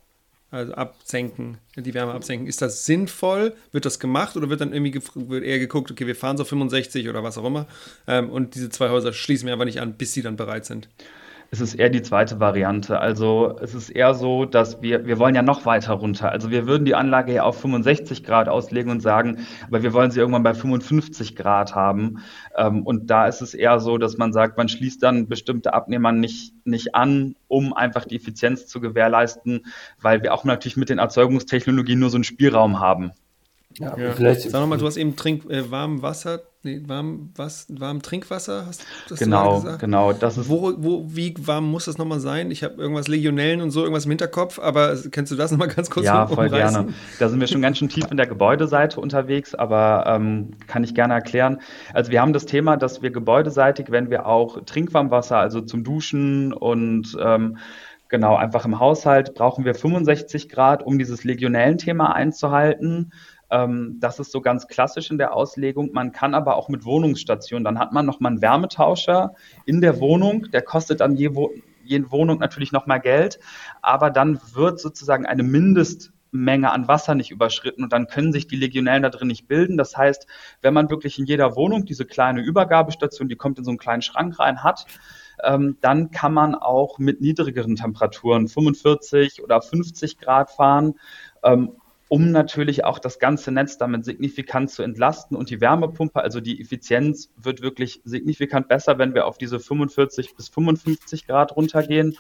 also 0.55 0.75
absenken, 0.75 1.59
die 1.77 1.95
Wärme 1.95 2.13
absenken. 2.13 2.47
Ist 2.47 2.63
das 2.63 2.87
sinnvoll? 2.87 3.55
Wird 3.73 3.85
das 3.85 3.99
gemacht 3.99 4.37
oder 4.37 4.49
wird 4.49 4.61
dann 4.61 4.73
irgendwie 4.73 5.01
wird 5.15 5.45
eher 5.45 5.59
geguckt, 5.59 5.91
okay, 5.91 6.07
wir 6.07 6.17
fahren 6.17 6.37
so 6.37 6.45
65 6.45 7.09
oder 7.09 7.23
was 7.23 7.37
auch 7.39 7.45
immer 7.45 7.67
ähm, 8.07 8.31
und 8.31 8.55
diese 8.55 8.71
zwei 8.71 8.91
Häuser 8.91 9.13
schließen 9.13 9.47
wir 9.47 9.53
einfach 9.53 9.67
nicht 9.67 9.81
an, 9.81 9.95
bis 9.95 10.13
sie 10.13 10.23
dann 10.23 10.37
bereit 10.37 10.65
sind? 10.65 10.89
Es 11.51 11.61
ist 11.61 11.75
eher 11.75 11.89
die 11.89 12.03
zweite 12.03 12.41
Variante. 12.41 12.99
Also 12.99 13.57
es 13.61 13.75
ist 13.75 13.91
eher 13.91 14.15
so, 14.15 14.45
dass 14.45 14.83
wir, 14.83 15.07
wir 15.07 15.19
wollen 15.19 15.35
ja 15.35 15.43
noch 15.43 15.67
weiter 15.67 15.93
runter. 15.95 16.31
Also 16.31 16.51
wir 16.51 16.67
würden 16.67 16.85
die 16.85 16.95
Anlage 16.95 17.33
ja 17.33 17.45
auf 17.45 17.61
65 17.61 18.25
Grad 18.25 18.49
auslegen 18.49 18.91
und 18.91 19.01
sagen, 19.01 19.47
aber 19.69 19.83
wir 19.83 19.93
wollen 19.93 20.11
sie 20.11 20.21
irgendwann 20.21 20.43
bei 20.43 20.55
55 20.55 21.37
Grad 21.37 21.75
haben. 21.75 22.19
Ähm, 22.57 22.83
und 22.83 23.09
da 23.09 23.27
ist 23.29 23.41
es 23.41 23.55
eher 23.55 23.79
so, 23.79 23.99
dass 23.99 24.19
man 24.19 24.33
sagt, 24.33 24.57
man 24.57 24.69
schließt 24.69 25.03
dann 25.03 25.29
bestimmte 25.29 25.75
Abnehmer 25.75 26.13
nicht, 26.13 26.55
nicht 26.67 26.95
an, 26.95 27.37
um 27.47 27.73
einfach 27.73 28.05
die 28.05 28.17
Effizienz 28.17 28.67
zu 28.67 28.81
gewährleisten, 28.81 29.67
weil 30.01 30.23
wir 30.23 30.35
auch 30.35 30.45
natürlich 30.45 30.77
mit 30.77 30.89
den 30.89 30.99
Erzeugungstechnologien 30.99 32.01
nur 32.01 32.11
so 32.11 32.17
einen 32.17 32.25
Spielraum 32.25 32.81
haben. 32.81 33.13
Ja, 33.79 33.97
ja. 33.99 34.13
Vielleicht 34.13 34.43
Sag 34.43 34.61
nochmal, 34.61 34.79
du 34.79 34.87
hast 34.87 34.97
eben 34.97 35.17
Trink, 35.17 35.51
äh, 35.51 35.69
warm 35.71 36.01
Wasser, 36.03 36.43
nee, 36.63 36.81
warm, 36.87 37.31
was, 37.35 37.67
warm 37.69 38.03
Trinkwasser, 38.03 38.67
hast 38.67 38.87
das 39.09 39.19
genau, 39.19 39.61
gesagt? 39.61 39.81
Genau, 39.81 40.13
das 40.13 40.39
ist. 40.39 40.49
Wo, 40.49 40.75
wo, 40.77 41.05
wie 41.09 41.35
warm 41.41 41.71
muss 41.71 41.87
das 41.87 41.99
nochmal 41.99 42.21
sein? 42.21 42.53
Ich 42.53 42.63
habe 42.63 42.81
irgendwas 42.81 43.09
Legionellen 43.09 43.61
und 43.61 43.73
so, 43.73 43.81
irgendwas 43.81 44.05
im 44.05 44.13
Hinterkopf, 44.13 44.61
aber 44.61 44.97
kennst 45.11 45.33
du 45.33 45.37
das 45.37 45.51
nochmal 45.51 45.69
ganz 45.69 45.91
kurz 45.91 46.07
Ja, 46.07 46.27
voll 46.27 46.51
gerne. 46.51 46.95
Da 47.19 47.29
sind 47.29 47.41
wir 47.41 47.49
schon 47.49 47.63
ganz 47.63 47.79
schön 47.79 47.89
tief 47.89 48.07
in 48.11 48.17
der 48.17 48.27
Gebäudeseite 48.27 49.01
unterwegs, 49.01 49.57
aber 49.57 50.05
ähm, 50.07 50.53
kann 50.69 50.85
ich 50.85 50.95
gerne 50.95 51.15
erklären. 51.15 51.61
Also 51.93 52.13
wir 52.13 52.21
haben 52.21 52.33
das 52.33 52.47
Thema, 52.47 52.77
dass 52.77 53.03
wir 53.03 53.11
gebäudeseitig, 53.11 53.87
wenn 53.91 54.09
wir 54.11 54.27
auch 54.27 54.65
Trinkwarmwasser, 54.65 55.39
also 55.39 55.61
zum 55.61 55.83
Duschen 55.83 56.53
und 56.53 57.17
ähm, 57.21 57.59
genau 58.09 58.37
einfach 58.37 58.65
im 58.65 58.79
Haushalt, 58.79 59.35
brauchen 59.35 59.65
wir 59.65 59.75
65 59.75 60.49
Grad, 60.49 60.85
um 60.85 60.99
dieses 60.99 61.25
Legionellen-Thema 61.25 62.15
einzuhalten. 62.15 63.13
Ähm, 63.51 63.97
das 64.01 64.19
ist 64.19 64.33
so 64.33 64.41
ganz 64.41 64.67
klassisch 64.67 65.11
in 65.11 65.19
der 65.19 65.35
Auslegung. 65.35 65.91
Man 65.93 66.13
kann 66.13 66.35
aber 66.35 66.57
auch 66.57 66.69
mit 66.69 66.85
Wohnungsstationen, 66.85 67.65
dann 67.65 67.79
hat 67.79 67.93
man 67.93 68.07
nochmal 68.07 68.33
einen 68.33 68.43
Wärmetauscher 68.43 69.35
in 69.67 69.81
der 69.81 70.01
Wohnung, 70.01 70.51
der 70.51 70.63
kostet 70.63 71.01
dann 71.01 71.17
je, 71.17 71.31
je 71.85 72.11
Wohnung 72.11 72.39
natürlich 72.39 72.73
nochmal 72.73 73.01
Geld, 73.01 73.39
aber 73.83 74.11
dann 74.11 74.41
wird 74.53 74.81
sozusagen 74.81 75.27
eine 75.27 75.43
Mindestmenge 75.43 76.73
an 76.73 76.89
Wasser 76.89 77.15
nicht 77.15 77.31
überschritten 77.31 77.85
und 77.85 77.93
dann 77.93 78.07
können 78.07 78.33
sich 78.33 78.47
die 78.47 78.57
Legionellen 78.57 79.03
da 79.03 79.11
drin 79.11 79.29
nicht 79.29 79.47
bilden. 79.47 79.77
Das 79.77 79.97
heißt, 79.97 80.27
wenn 80.63 80.75
man 80.75 80.91
wirklich 80.91 81.19
in 81.19 81.27
jeder 81.27 81.57
Wohnung 81.57 81.85
diese 81.85 82.07
kleine 82.07 82.43
Übergabestation, 82.43 83.29
die 83.29 83.37
kommt 83.37 83.59
in 83.59 83.65
so 83.65 83.71
einen 83.71 83.79
kleinen 83.79 84.03
Schrank 84.03 84.39
rein, 84.39 84.63
hat, 84.63 84.87
ähm, 85.43 85.77
dann 85.81 86.11
kann 86.11 86.33
man 86.33 86.55
auch 86.55 86.99
mit 86.99 87.21
niedrigeren 87.21 87.77
Temperaturen, 87.77 88.49
45 88.49 89.43
oder 89.43 89.61
50 89.61 90.19
Grad 90.19 90.51
fahren. 90.51 90.95
Ähm, 91.43 91.73
um 92.15 92.31
natürlich 92.31 92.85
auch 92.85 93.01
das 93.01 93.19
ganze 93.19 93.51
Netz 93.51 93.77
damit 93.77 94.05
signifikant 94.05 94.71
zu 94.71 94.85
entlasten 94.85 95.37
und 95.37 95.51
die 95.51 95.61
Wärmepumpe, 95.61 96.23
also 96.23 96.41
die 96.41 96.61
Effizienz 96.61 97.33
wird 97.37 97.61
wirklich 97.61 98.03
signifikant 98.05 98.69
besser, 98.69 98.99
wenn 98.99 99.15
wir 99.15 99.27
auf 99.27 99.37
diese 99.37 99.59
45 99.59 100.37
bis 100.37 100.49
55 100.49 101.27
Grad 101.27 101.57
runtergehen. 101.57 102.17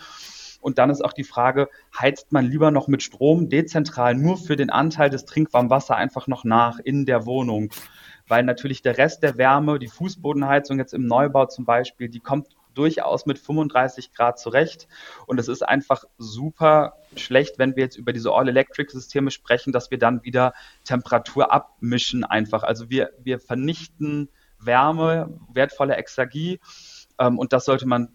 Und 0.60 0.78
dann 0.78 0.90
ist 0.90 1.04
auch 1.04 1.12
die 1.12 1.22
Frage, 1.22 1.68
heizt 1.96 2.32
man 2.32 2.44
lieber 2.44 2.72
noch 2.72 2.88
mit 2.88 3.04
Strom 3.04 3.48
dezentral 3.48 4.16
nur 4.16 4.36
für 4.36 4.56
den 4.56 4.68
Anteil 4.68 5.10
des 5.10 5.26
Trinkwarmwasser 5.26 5.94
einfach 5.94 6.26
noch 6.26 6.42
nach 6.42 6.80
in 6.80 7.06
der 7.06 7.24
Wohnung? 7.24 7.70
Weil 8.26 8.42
natürlich 8.42 8.82
der 8.82 8.98
Rest 8.98 9.22
der 9.22 9.38
Wärme, 9.38 9.78
die 9.78 9.86
Fußbodenheizung 9.86 10.78
jetzt 10.78 10.92
im 10.92 11.06
Neubau 11.06 11.46
zum 11.46 11.66
Beispiel, 11.66 12.08
die 12.08 12.18
kommt 12.18 12.48
durchaus 12.74 13.26
mit 13.26 13.38
35 13.38 14.12
Grad 14.12 14.38
zurecht. 14.38 14.88
Und 15.26 15.38
es 15.38 15.48
ist 15.48 15.62
einfach 15.62 16.04
super 16.18 16.94
schlecht, 17.16 17.58
wenn 17.58 17.76
wir 17.76 17.84
jetzt 17.84 17.96
über 17.96 18.12
diese 18.12 18.32
All-Electric-Systeme 18.32 19.30
sprechen, 19.30 19.72
dass 19.72 19.90
wir 19.90 19.98
dann 19.98 20.24
wieder 20.24 20.52
Temperatur 20.84 21.52
abmischen 21.52 22.24
einfach. 22.24 22.62
Also 22.62 22.90
wir, 22.90 23.10
wir 23.22 23.38
vernichten 23.38 24.28
Wärme, 24.58 25.38
wertvolle 25.52 25.96
Exergie 25.96 26.60
ähm, 27.18 27.38
und 27.38 27.52
das 27.52 27.64
sollte 27.64 27.86
man 27.86 28.08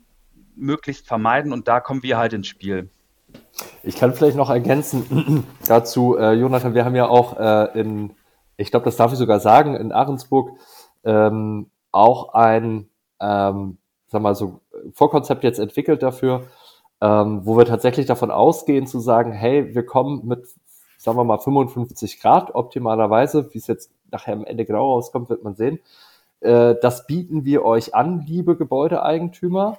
möglichst 0.55 1.07
vermeiden 1.07 1.53
und 1.53 1.67
da 1.67 1.79
kommen 1.79 2.03
wir 2.03 2.17
halt 2.17 2.33
ins 2.33 2.47
Spiel. 2.47 2.89
Ich 3.83 3.95
kann 3.95 4.13
vielleicht 4.13 4.37
noch 4.37 4.49
ergänzen 4.49 5.45
dazu, 5.67 6.17
äh, 6.17 6.33
Jonathan, 6.33 6.73
wir 6.73 6.85
haben 6.85 6.95
ja 6.95 7.07
auch 7.07 7.37
äh, 7.39 7.79
in, 7.79 8.15
ich 8.57 8.71
glaube, 8.71 8.85
das 8.85 8.97
darf 8.97 9.11
ich 9.11 9.17
sogar 9.17 9.39
sagen, 9.39 9.75
in 9.75 9.91
Ahrensburg 9.91 10.57
ähm, 11.03 11.69
auch 11.91 12.33
ein 12.33 12.89
ähm, 13.19 13.77
sag 14.09 14.21
mal 14.21 14.35
so, 14.35 14.59
Vorkonzept 14.93 15.43
jetzt 15.43 15.59
entwickelt 15.59 16.03
dafür, 16.03 16.43
ähm, 17.01 17.41
wo 17.45 17.57
wir 17.57 17.65
tatsächlich 17.65 18.05
davon 18.05 18.31
ausgehen 18.31 18.87
zu 18.87 18.99
sagen, 18.99 19.31
hey, 19.31 19.73
wir 19.73 19.85
kommen 19.85 20.27
mit, 20.27 20.47
sagen 20.97 21.17
wir 21.17 21.23
mal, 21.23 21.37
55 21.37 22.19
Grad 22.19 22.55
optimalerweise, 22.55 23.53
wie 23.53 23.59
es 23.59 23.67
jetzt 23.67 23.91
nachher 24.11 24.33
am 24.33 24.45
Ende 24.45 24.65
genau 24.65 24.91
rauskommt, 24.93 25.29
wird 25.29 25.43
man 25.43 25.55
sehen. 25.55 25.79
Äh, 26.41 26.75
das 26.81 27.07
bieten 27.07 27.45
wir 27.45 27.63
euch 27.63 27.95
an, 27.95 28.25
liebe 28.27 28.57
Gebäudeeigentümer. 28.57 29.77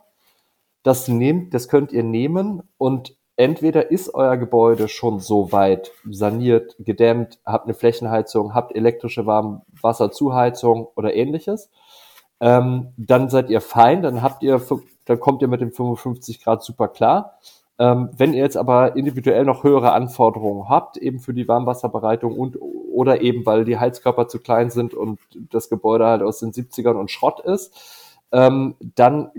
Das 0.83 1.09
nehmt, 1.09 1.53
das 1.53 1.69
könnt 1.69 1.93
ihr 1.93 2.05
nehmen 2.05 2.63
und 2.79 3.15
entweder 3.37 3.91
ist 3.91 4.15
euer 4.15 4.37
Gebäude 4.37 4.89
schon 4.89 5.21
so 5.21 5.53
weit 5.53 5.93
saniert, 6.09 6.77
gedämmt, 6.79 7.39
habt 7.45 7.65
eine 7.65 7.75
Flächenheizung, 7.75 8.55
habt 8.55 8.75
elektrische 8.75 9.27
Warmwasserzuheizung 9.27 10.89
oder 10.95 11.15
ähnliches 11.15 11.71
ähm, 12.41 12.89
dann 12.97 13.29
seid 13.29 13.51
ihr 13.51 13.61
fein, 13.61 14.03
dann 14.03 14.23
habt 14.23 14.43
ihr, 14.43 14.61
dann 15.05 15.21
kommt 15.21 15.43
ihr 15.43 15.49
mit 15.49 15.61
dem 15.61 15.73
55 15.73 16.43
Grad 16.43 16.63
super 16.63 16.89
klar. 16.89 17.39
Ähm, 17.79 18.11
wenn 18.17 18.35
ihr 18.35 18.43
jetzt 18.43 18.57
aber 18.57 18.97
individuell 18.97 19.45
noch 19.45 19.65
höhere 19.65 19.93
Anforderungen 19.93 20.69
habt, 20.69 20.97
eben 20.97 21.21
für 21.21 21.33
die 21.33 21.49
Warmwasserbereitung 21.49 22.39
und 22.39 22.59
oder 22.61 23.23
eben 23.23 23.47
weil 23.47 23.65
die 23.65 23.79
Heizkörper 23.79 24.29
zu 24.29 24.41
klein 24.41 24.71
sind 24.71 24.93
und 24.93 25.19
das 25.51 25.71
Gebäude 25.71 26.07
halt 26.07 26.23
aus 26.23 26.41
den 26.41 26.53
70ern 26.53 26.97
und 26.97 27.11
Schrott 27.11 27.41
ist, 27.41 27.73
ähm, 28.33 28.75
dann 28.81 29.31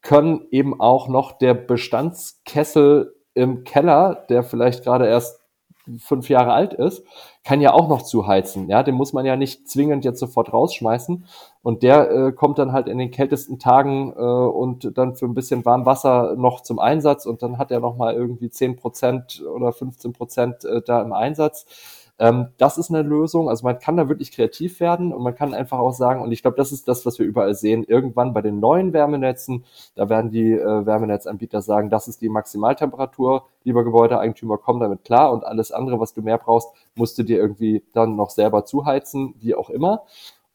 können 0.00 0.46
eben 0.50 0.80
auch 0.80 1.08
noch 1.08 1.32
der 1.32 1.54
Bestandskessel 1.54 3.14
im 3.34 3.64
Keller, 3.64 4.24
der 4.28 4.42
vielleicht 4.42 4.84
gerade 4.84 5.06
erst 5.06 5.39
fünf 5.98 6.28
Jahre 6.28 6.52
alt 6.52 6.74
ist, 6.74 7.04
kann 7.44 7.60
ja 7.60 7.72
auch 7.72 7.88
noch 7.88 8.02
zuheizen. 8.02 8.68
Ja, 8.68 8.82
den 8.82 8.94
muss 8.94 9.12
man 9.12 9.24
ja 9.26 9.36
nicht 9.36 9.68
zwingend 9.68 10.04
jetzt 10.04 10.20
sofort 10.20 10.52
rausschmeißen. 10.52 11.24
Und 11.62 11.82
der 11.82 12.10
äh, 12.10 12.32
kommt 12.32 12.58
dann 12.58 12.72
halt 12.72 12.88
in 12.88 12.98
den 12.98 13.10
kältesten 13.10 13.58
Tagen 13.58 14.12
äh, 14.16 14.20
und 14.20 14.96
dann 14.96 15.16
für 15.16 15.26
ein 15.26 15.34
bisschen 15.34 15.64
warm 15.64 15.86
Wasser 15.86 16.34
noch 16.36 16.62
zum 16.62 16.78
Einsatz 16.78 17.26
und 17.26 17.42
dann 17.42 17.58
hat 17.58 17.70
er 17.70 17.80
noch 17.80 17.96
mal 17.96 18.14
irgendwie 18.14 18.50
zehn 18.50 18.76
Prozent 18.76 19.42
oder 19.46 19.72
15 19.72 20.12
Prozent 20.12 20.64
äh, 20.64 20.82
da 20.84 21.02
im 21.02 21.12
Einsatz. 21.12 21.66
Ähm, 22.20 22.48
das 22.58 22.76
ist 22.76 22.90
eine 22.90 23.02
Lösung. 23.02 23.48
Also 23.48 23.64
man 23.64 23.78
kann 23.78 23.96
da 23.96 24.08
wirklich 24.08 24.30
kreativ 24.30 24.78
werden 24.78 25.12
und 25.12 25.22
man 25.22 25.34
kann 25.34 25.54
einfach 25.54 25.78
auch 25.78 25.92
sagen, 25.92 26.22
und 26.22 26.30
ich 26.32 26.42
glaube, 26.42 26.58
das 26.58 26.70
ist 26.70 26.86
das, 26.86 27.06
was 27.06 27.18
wir 27.18 27.26
überall 27.26 27.54
sehen, 27.54 27.82
irgendwann 27.82 28.34
bei 28.34 28.42
den 28.42 28.60
neuen 28.60 28.92
Wärmenetzen, 28.92 29.64
da 29.94 30.10
werden 30.10 30.30
die 30.30 30.52
äh, 30.52 30.86
Wärmenetzanbieter 30.86 31.62
sagen, 31.62 31.88
das 31.88 32.08
ist 32.08 32.20
die 32.20 32.28
Maximaltemperatur, 32.28 33.46
lieber 33.64 33.84
Gebäudeeigentümer, 33.84 34.58
komm 34.58 34.80
damit 34.80 35.02
klar 35.04 35.32
und 35.32 35.44
alles 35.44 35.72
andere, 35.72 35.98
was 35.98 36.12
du 36.12 36.20
mehr 36.20 36.38
brauchst, 36.38 36.68
musst 36.94 37.16
du 37.18 37.22
dir 37.22 37.38
irgendwie 37.38 37.82
dann 37.94 38.16
noch 38.16 38.30
selber 38.30 38.66
zuheizen, 38.66 39.34
wie 39.40 39.54
auch 39.54 39.70
immer. 39.70 40.02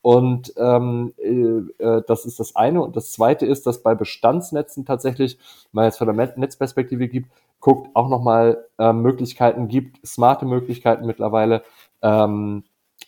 Und 0.05 0.53
ähm, 0.57 1.15
äh, 1.17 1.83
äh 1.83 2.03
das 2.05 2.25
ist 2.25 2.39
das 2.39 2.55
eine. 2.55 2.83
Und 2.83 2.95
das 2.95 3.11
zweite 3.11 3.47
ist, 3.47 3.65
dass 3.65 3.81
bei 3.81 3.95
Bestandsnetzen 3.95 4.85
tatsächlich, 4.85 5.39
mal 5.71 5.85
jetzt 5.85 5.97
von 5.97 6.05
der 6.05 6.35
Netzperspektive 6.35 7.07
gibt, 7.07 7.31
guckt, 7.59 7.89
auch 7.95 8.07
nochmal 8.07 8.67
äh, 8.77 8.93
Möglichkeiten 8.93 9.67
gibt, 9.67 10.05
smarte 10.05 10.45
Möglichkeiten 10.45 11.07
mittlerweile, 11.07 11.63
ähm, 12.03 12.65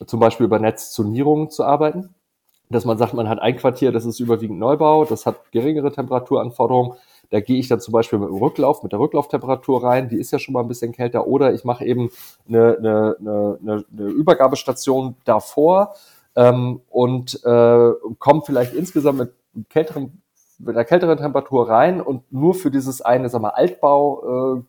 zum 0.07 0.19
Beispiel 0.19 0.47
über 0.47 0.57
Netzzonierungen 0.57 1.51
zu 1.51 1.63
arbeiten. 1.63 2.15
Dass 2.71 2.83
man 2.83 2.97
sagt, 2.97 3.13
man 3.13 3.29
hat 3.29 3.37
ein 3.43 3.57
Quartier, 3.57 3.91
das 3.91 4.05
ist 4.05 4.19
überwiegend 4.19 4.57
Neubau, 4.57 5.05
das 5.05 5.27
hat 5.27 5.51
geringere 5.51 5.91
Temperaturanforderungen. 5.91 6.97
Da 7.29 7.41
gehe 7.41 7.59
ich 7.59 7.67
dann 7.67 7.79
zum 7.79 7.91
Beispiel 7.91 8.17
mit 8.17 8.29
dem 8.29 8.37
Rücklauf, 8.37 8.81
mit 8.81 8.91
der 8.91 8.99
Rücklauftemperatur 8.99 9.83
rein, 9.83 10.09
die 10.09 10.17
ist 10.17 10.31
ja 10.31 10.39
schon 10.39 10.53
mal 10.53 10.61
ein 10.61 10.67
bisschen 10.67 10.93
kälter. 10.93 11.27
Oder 11.27 11.53
ich 11.53 11.63
mache 11.63 11.85
eben 11.85 12.09
eine, 12.49 12.75
eine, 12.79 13.17
eine, 13.19 13.85
eine 13.91 14.07
Übergabestation 14.07 15.15
davor 15.25 15.93
ähm, 16.37 16.79
und 16.89 17.43
äh, 17.43 17.91
komme 18.19 18.41
vielleicht 18.45 18.73
insgesamt 18.73 19.19
mit 19.19 19.69
kälteren 19.69 20.21
mit 20.59 20.75
einer 20.75 20.85
kälteren 20.85 21.17
Temperatur 21.17 21.69
rein 21.69 22.01
und 22.01 22.31
nur 22.31 22.55
für 22.55 22.71
dieses 22.71 23.01
eine, 23.01 23.29
sag 23.29 23.41
mal, 23.41 23.49
Altbau, 23.49 24.57
äh, 24.57 24.61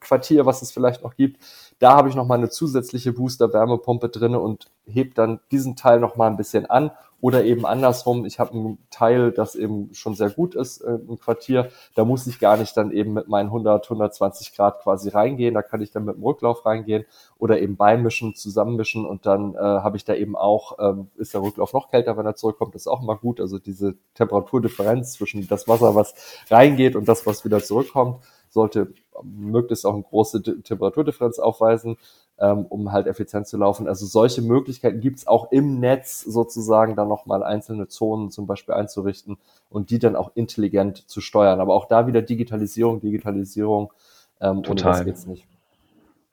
Quartier, 0.00 0.46
was 0.46 0.62
es 0.62 0.72
vielleicht 0.72 1.02
noch 1.02 1.16
gibt, 1.16 1.40
da 1.78 1.94
habe 1.94 2.08
ich 2.08 2.14
noch 2.14 2.26
mal 2.26 2.34
eine 2.34 2.50
zusätzliche 2.50 3.12
Booster-Wärmepumpe 3.12 4.08
drinne 4.08 4.40
und 4.40 4.70
heb 4.84 5.14
dann 5.14 5.40
diesen 5.50 5.76
Teil 5.76 6.00
noch 6.00 6.16
mal 6.16 6.26
ein 6.26 6.36
bisschen 6.36 6.66
an 6.66 6.90
oder 7.22 7.44
eben 7.44 7.64
andersrum, 7.64 8.24
ich 8.24 8.40
habe 8.40 8.58
ein 8.58 8.78
Teil, 8.90 9.30
das 9.30 9.54
eben 9.54 9.94
schon 9.94 10.16
sehr 10.16 10.28
gut 10.28 10.56
ist 10.56 10.80
äh, 10.80 10.98
im 11.08 11.20
Quartier, 11.20 11.70
da 11.94 12.04
muss 12.04 12.26
ich 12.26 12.40
gar 12.40 12.56
nicht 12.56 12.76
dann 12.76 12.90
eben 12.90 13.12
mit 13.12 13.28
meinen 13.28 13.46
100, 13.46 13.84
120 13.84 14.56
Grad 14.56 14.80
quasi 14.80 15.08
reingehen, 15.08 15.54
da 15.54 15.62
kann 15.62 15.80
ich 15.80 15.92
dann 15.92 16.04
mit 16.04 16.16
dem 16.16 16.24
Rücklauf 16.24 16.66
reingehen 16.66 17.04
oder 17.38 17.60
eben 17.60 17.76
beimischen, 17.76 18.34
zusammenmischen 18.34 19.06
und 19.06 19.24
dann 19.24 19.54
äh, 19.54 19.58
habe 19.58 19.96
ich 19.96 20.04
da 20.04 20.14
eben 20.14 20.34
auch, 20.34 20.78
ähm, 20.80 21.10
ist 21.14 21.32
der 21.32 21.42
Rücklauf 21.42 21.72
noch 21.72 21.90
kälter, 21.90 22.16
wenn 22.16 22.26
er 22.26 22.34
zurückkommt, 22.34 22.74
ist 22.74 22.88
auch 22.88 23.02
immer 23.02 23.16
gut, 23.16 23.40
also 23.40 23.60
diese 23.60 23.94
Temperaturdifferenz 24.14 25.12
zwischen 25.12 25.46
das 25.46 25.68
Wasser, 25.68 25.94
was 25.94 26.14
reingeht 26.50 26.96
und 26.96 27.08
das, 27.08 27.24
was 27.24 27.44
wieder 27.44 27.62
zurückkommt, 27.62 28.16
sollte 28.48 28.92
möglichst 29.22 29.84
auch 29.86 29.94
eine 29.94 30.02
große 30.02 30.42
Temperaturdifferenz 30.62 31.38
aufweisen 31.38 31.96
ähm, 32.42 32.66
um 32.68 32.92
halt 32.92 33.06
effizient 33.06 33.46
zu 33.46 33.56
laufen. 33.56 33.86
Also 33.86 34.04
solche 34.04 34.42
Möglichkeiten 34.42 35.00
gibt 35.00 35.18
es 35.18 35.26
auch 35.26 35.52
im 35.52 35.78
Netz 35.78 36.22
sozusagen 36.22 36.96
dann 36.96 37.08
nochmal 37.08 37.44
einzelne 37.44 37.86
Zonen 37.86 38.30
zum 38.30 38.46
Beispiel 38.46 38.74
einzurichten 38.74 39.38
und 39.70 39.90
die 39.90 40.00
dann 40.00 40.16
auch 40.16 40.32
intelligent 40.34 41.08
zu 41.08 41.20
steuern. 41.20 41.60
Aber 41.60 41.74
auch 41.74 41.86
da 41.86 42.08
wieder 42.08 42.20
Digitalisierung, 42.20 43.00
Digitalisierung, 43.00 43.92
ähm, 44.40 44.64
Total. 44.64 44.88
ohne 44.88 44.98
das 44.98 45.04
geht's 45.04 45.26
nicht. 45.26 45.46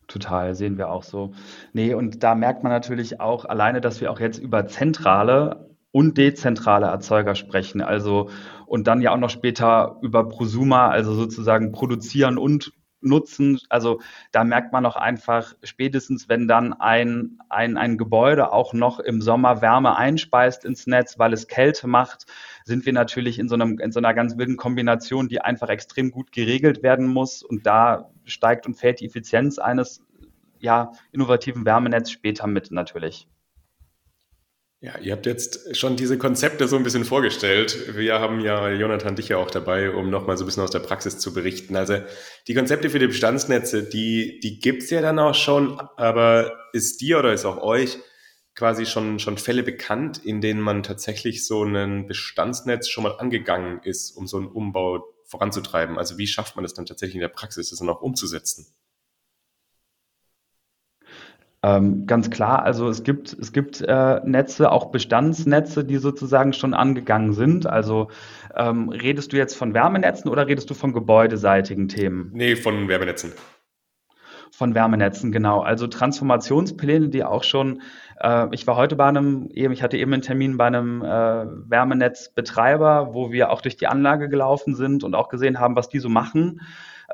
Total, 0.07 0.55
sehen 0.55 0.79
wir 0.79 0.89
auch 0.89 1.03
so. 1.03 1.33
Nee, 1.73 1.93
und 1.93 2.23
da 2.23 2.33
merkt 2.33 2.63
man 2.63 2.71
natürlich 2.71 3.21
auch 3.21 3.45
alleine, 3.45 3.79
dass 3.79 4.01
wir 4.01 4.11
auch 4.11 4.19
jetzt 4.19 4.39
über 4.39 4.65
zentrale 4.65 5.69
und 5.91 6.17
dezentrale 6.17 6.87
Erzeuger 6.87 7.35
sprechen. 7.35 7.81
Also 7.81 8.29
und 8.69 8.87
dann 8.87 9.01
ja 9.01 9.11
auch 9.11 9.17
noch 9.17 9.31
später 9.31 9.97
über 10.01 10.27
Prosuma, 10.27 10.89
also 10.89 11.13
sozusagen 11.13 11.71
produzieren 11.71 12.37
und 12.37 12.71
nutzen. 13.01 13.59
Also 13.69 13.99
da 14.31 14.43
merkt 14.43 14.73
man 14.73 14.85
auch 14.85 14.95
einfach 14.95 15.53
spätestens, 15.63 16.29
wenn 16.29 16.47
dann 16.47 16.73
ein, 16.73 17.39
ein, 17.49 17.77
ein 17.77 17.97
Gebäude 17.97 18.51
auch 18.51 18.73
noch 18.73 18.99
im 18.99 19.21
Sommer 19.21 19.61
Wärme 19.61 19.95
einspeist 19.95 20.65
ins 20.65 20.85
Netz, 20.85 21.17
weil 21.17 21.33
es 21.33 21.47
Kälte 21.47 21.87
macht, 21.87 22.25
sind 22.63 22.85
wir 22.85 22.93
natürlich 22.93 23.39
in 23.39 23.47
so, 23.47 23.55
einem, 23.55 23.79
in 23.79 23.91
so 23.91 23.99
einer 23.99 24.13
ganz 24.13 24.37
wilden 24.37 24.57
Kombination, 24.57 25.29
die 25.29 25.41
einfach 25.41 25.69
extrem 25.69 26.11
gut 26.11 26.31
geregelt 26.31 26.83
werden 26.83 27.07
muss. 27.07 27.41
Und 27.41 27.65
da 27.65 28.11
steigt 28.25 28.67
und 28.67 28.75
fällt 28.75 28.99
die 28.99 29.05
Effizienz 29.05 29.57
eines 29.57 30.03
ja, 30.59 30.91
innovativen 31.11 31.65
Wärmenetzes 31.65 32.11
später 32.11 32.45
mit 32.45 32.69
natürlich. 32.69 33.27
Ja, 34.81 34.97
ihr 34.97 35.11
habt 35.11 35.25
jetzt 35.25 35.75
schon 35.75 35.97
diese 35.97 36.17
Konzepte 36.17 36.65
so 36.69 36.77
ein 36.77 36.83
bisschen 36.83 37.03
vorgestellt. 37.03 37.97
Wir 37.97 38.19
haben 38.21 38.39
ja 38.39 38.69
Jonathan 38.69 39.17
dich 39.17 39.27
ja 39.27 39.35
auch 39.35 39.51
dabei, 39.51 39.91
um 39.91 40.09
nochmal 40.09 40.37
so 40.37 40.45
ein 40.45 40.47
bisschen 40.47 40.63
aus 40.63 40.71
der 40.71 40.79
Praxis 40.79 41.19
zu 41.19 41.33
berichten. 41.33 41.75
Also 41.75 41.97
die 42.47 42.53
Konzepte 42.53 42.89
für 42.89 42.99
die 42.99 43.07
Bestandsnetze, 43.07 43.83
die, 43.83 44.39
die 44.39 44.59
gibt's 44.59 44.89
ja 44.89 45.01
dann 45.01 45.19
auch 45.19 45.35
schon, 45.35 45.77
aber 45.97 46.53
ist 46.71 47.01
dir 47.01 47.19
oder 47.19 47.33
ist 47.33 47.43
auch 47.43 47.61
euch 47.61 47.97
quasi 48.55 48.85
schon, 48.85 49.19
schon 49.19 49.37
Fälle 49.37 49.63
bekannt, 49.63 50.23
in 50.23 50.39
denen 50.39 50.61
man 50.61 50.81
tatsächlich 50.81 51.45
so 51.45 51.65
ein 51.65 52.07
Bestandsnetz 52.07 52.87
schon 52.87 53.03
mal 53.03 53.17
angegangen 53.17 53.81
ist, 53.83 54.11
um 54.11 54.27
so 54.27 54.37
einen 54.37 54.47
Umbau 54.47 55.03
voranzutreiben? 55.25 55.97
Also 55.97 56.17
wie 56.17 56.27
schafft 56.27 56.55
man 56.55 56.63
das 56.63 56.73
dann 56.73 56.85
tatsächlich 56.85 57.15
in 57.15 57.21
der 57.21 57.27
Praxis, 57.27 57.69
das 57.69 57.79
dann 57.79 57.89
auch 57.89 58.01
umzusetzen? 58.01 58.65
Ähm, 61.61 62.05
ganz 62.05 62.29
klar, 62.29 62.63
also 62.63 62.87
es 62.87 63.03
gibt, 63.03 63.33
es 63.33 63.51
gibt 63.51 63.81
äh, 63.81 64.21
Netze, 64.23 64.71
auch 64.71 64.91
Bestandsnetze, 64.91 65.83
die 65.83 65.97
sozusagen 65.97 66.53
schon 66.53 66.73
angegangen 66.73 67.33
sind. 67.33 67.67
Also 67.67 68.07
ähm, 68.55 68.89
redest 68.89 69.33
du 69.33 69.37
jetzt 69.37 69.55
von 69.55 69.73
Wärmenetzen 69.73 70.29
oder 70.29 70.47
redest 70.47 70.69
du 70.69 70.73
von 70.73 70.93
gebäudeseitigen 70.93 71.89
Themen? 71.89 72.31
Nee, 72.33 72.55
von 72.55 72.87
Wärmenetzen. 72.87 73.33
Von 74.51 74.73
Wärmenetzen, 74.73 75.33
genau. 75.33 75.59
Also 75.59 75.87
Transformationspläne, 75.87 77.09
die 77.09 77.25
auch 77.25 77.43
schon, 77.43 77.81
äh, 78.21 78.47
ich 78.51 78.65
war 78.65 78.77
heute 78.77 78.95
bei 78.95 79.07
einem, 79.07 79.49
eben, 79.53 79.73
ich 79.73 79.83
hatte 79.83 79.97
eben 79.97 80.13
einen 80.13 80.21
Termin 80.21 80.57
bei 80.57 80.67
einem 80.67 81.01
äh, 81.01 81.05
Wärmenetzbetreiber, 81.05 83.13
wo 83.13 83.33
wir 83.33 83.51
auch 83.51 83.61
durch 83.61 83.75
die 83.75 83.87
Anlage 83.87 84.29
gelaufen 84.29 84.75
sind 84.75 85.03
und 85.03 85.13
auch 85.13 85.27
gesehen 85.27 85.59
haben, 85.59 85.75
was 85.75 85.89
die 85.89 85.99
so 85.99 86.09
machen. 86.09 86.61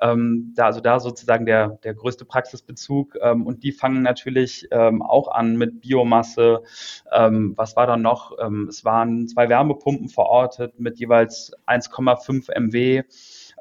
Ähm, 0.02 0.54
da, 0.56 0.66
also 0.66 0.82
da 0.82 1.00
sozusagen 1.00 1.46
der, 1.46 1.80
der 1.84 1.93
größte 1.93 2.26
Praxisbezug. 2.26 3.18
Ähm, 3.22 3.46
und 3.46 3.64
die 3.64 3.72
fangen 3.72 4.02
natürlich 4.02 4.68
ähm, 4.72 5.02
auch 5.02 5.30
an 5.30 5.56
mit 5.58 5.82
Biomasse. 5.82 6.64
Ähm, 7.12 7.54
was 7.56 7.76
war 7.76 7.88
dann 7.88 8.02
noch? 8.02 8.34
Ähm, 8.39 8.68
es 8.70 8.86
waren 8.86 9.28
zwei 9.28 9.50
Wärmepumpen 9.50 10.10
verortet 10.10 10.80
mit 10.80 11.00
jeweils 11.00 11.52
1,5 11.68 12.52
MW. 12.60 13.04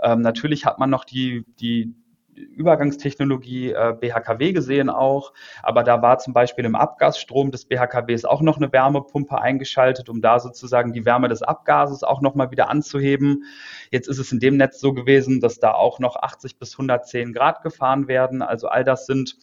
Ähm, 0.03 0.21
natürlich 0.21 0.67
hat 0.67 0.79
man 0.79 0.91
noch 0.91 1.05
die, 1.05 1.45
die, 1.61 1.95
Übergangstechnologie 2.35 3.73
äh, 3.73 3.95
BHKW 3.99 4.53
gesehen 4.53 4.91
auch, 4.91 5.33
aber 5.63 5.83
da 5.83 6.03
war 6.03 6.19
zum 6.19 6.33
Beispiel 6.33 6.65
im 6.65 6.75
Abgasstrom 6.75 7.51
des 7.51 7.65
BHKWs 7.65 8.25
auch 8.25 8.41
noch 8.41 8.57
eine 8.57 8.73
Wärmepumpe 8.73 9.41
eingeschaltet, 9.41 10.09
um 10.09 10.21
da 10.21 10.39
sozusagen 10.39 10.93
die 10.93 11.05
Wärme 11.05 11.29
des 11.29 11.43
Abgases 11.43 12.03
auch 12.03 12.21
nochmal 12.21 12.51
wieder 12.51 12.69
anzuheben. 12.69 13.45
Jetzt 13.91 14.09
ist 14.09 14.19
es 14.19 14.33
in 14.33 14.41
dem 14.41 14.57
Netz 14.57 14.81
so 14.81 14.93
gewesen, 14.93 15.41
dass 15.41 15.59
da 15.59 15.73
auch 15.73 15.99
noch 15.99 16.17
80 16.17 16.59
bis 16.59 16.73
110 16.73 17.33
Grad 17.33 17.63
gefahren 17.63 18.09
werden. 18.09 18.43
Also 18.43 18.69
all 18.69 18.85
das 18.85 19.07
sind 19.07 19.37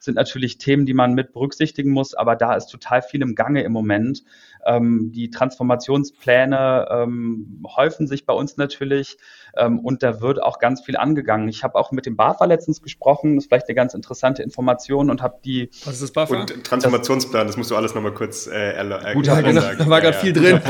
sind 0.00 0.14
natürlich 0.14 0.58
Themen, 0.58 0.86
die 0.86 0.94
man 0.94 1.14
mit 1.14 1.32
berücksichtigen 1.32 1.92
muss, 1.92 2.14
aber 2.14 2.34
da 2.34 2.54
ist 2.54 2.66
total 2.66 3.02
viel 3.02 3.22
im 3.22 3.34
Gange 3.34 3.62
im 3.62 3.72
Moment. 3.72 4.24
Ähm, 4.66 5.12
die 5.12 5.30
Transformationspläne 5.30 6.88
ähm, 6.90 7.62
häufen 7.76 8.06
sich 8.06 8.26
bei 8.26 8.32
uns 8.32 8.56
natürlich 8.56 9.18
ähm, 9.56 9.78
und 9.78 10.02
da 10.02 10.20
wird 10.20 10.42
auch 10.42 10.58
ganz 10.58 10.82
viel 10.82 10.96
angegangen. 10.96 11.48
Ich 11.48 11.62
habe 11.64 11.76
auch 11.76 11.92
mit 11.92 12.06
dem 12.06 12.16
BAFA 12.16 12.46
letztens 12.46 12.82
gesprochen, 12.82 13.36
das 13.36 13.44
ist 13.44 13.48
vielleicht 13.48 13.68
eine 13.68 13.74
ganz 13.74 13.94
interessante 13.94 14.42
Information 14.42 15.10
und 15.10 15.22
habe 15.22 15.38
die... 15.44 15.70
Was 15.84 15.94
ist 15.94 16.02
das 16.02 16.12
BAFA? 16.12 16.40
Und 16.40 16.64
Transformationsplan, 16.64 17.46
das, 17.46 17.52
das 17.52 17.56
musst 17.58 17.70
du 17.70 17.76
alles 17.76 17.94
nochmal 17.94 18.14
kurz 18.14 18.46
äh, 18.46 18.72
erläutern. 18.72 19.14
Gut, 19.14 19.26
ja, 19.26 19.40
genau, 19.40 19.60
da 19.60 19.88
war 19.88 20.00
gerade 20.00 20.16
ja, 20.16 20.20
viel 20.20 20.32
drin. 20.32 20.60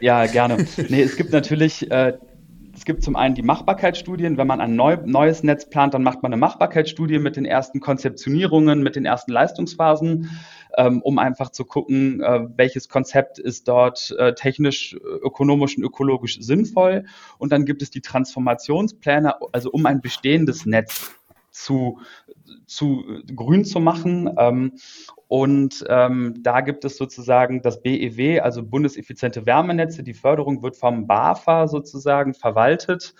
ja, 0.00 0.26
gerne. 0.26 0.66
Nee, 0.88 1.02
es 1.02 1.16
gibt 1.16 1.32
natürlich... 1.32 1.90
Äh, 1.90 2.18
es 2.82 2.84
gibt 2.84 3.04
zum 3.04 3.14
einen 3.14 3.36
die 3.36 3.42
Machbarkeitsstudien. 3.42 4.38
Wenn 4.38 4.48
man 4.48 4.60
ein 4.60 4.74
neu, 4.74 4.98
neues 5.04 5.44
Netz 5.44 5.70
plant, 5.70 5.94
dann 5.94 6.02
macht 6.02 6.24
man 6.24 6.32
eine 6.32 6.40
Machbarkeitsstudie 6.40 7.20
mit 7.20 7.36
den 7.36 7.44
ersten 7.44 7.78
Konzeptionierungen, 7.78 8.82
mit 8.82 8.96
den 8.96 9.04
ersten 9.04 9.30
Leistungsphasen, 9.30 10.28
ähm, 10.76 11.00
um 11.00 11.20
einfach 11.20 11.50
zu 11.50 11.64
gucken, 11.64 12.20
äh, 12.22 12.40
welches 12.56 12.88
Konzept 12.88 13.38
ist 13.38 13.68
dort 13.68 14.10
äh, 14.18 14.34
technisch, 14.34 14.94
ökonomisch 14.94 15.76
und 15.76 15.84
ökologisch 15.84 16.40
sinnvoll. 16.40 17.04
Und 17.38 17.52
dann 17.52 17.66
gibt 17.66 17.82
es 17.82 17.90
die 17.90 18.00
Transformationspläne, 18.00 19.36
also 19.52 19.70
um 19.70 19.86
ein 19.86 20.00
bestehendes 20.00 20.66
Netz 20.66 21.12
zu, 21.52 22.00
zu 22.66 23.04
grün 23.36 23.64
zu 23.64 23.78
machen. 23.78 24.28
Ähm, 24.36 24.72
und 25.32 25.82
ähm, 25.88 26.34
da 26.42 26.60
gibt 26.60 26.84
es 26.84 26.98
sozusagen 26.98 27.62
das 27.62 27.80
BEW, 27.80 28.42
also 28.42 28.62
Bundeseffiziente 28.62 29.46
Wärmenetze. 29.46 30.02
Die 30.02 30.12
Förderung 30.12 30.62
wird 30.62 30.76
vom 30.76 31.06
BAFA 31.06 31.68
sozusagen 31.68 32.34
verwaltet 32.34 33.14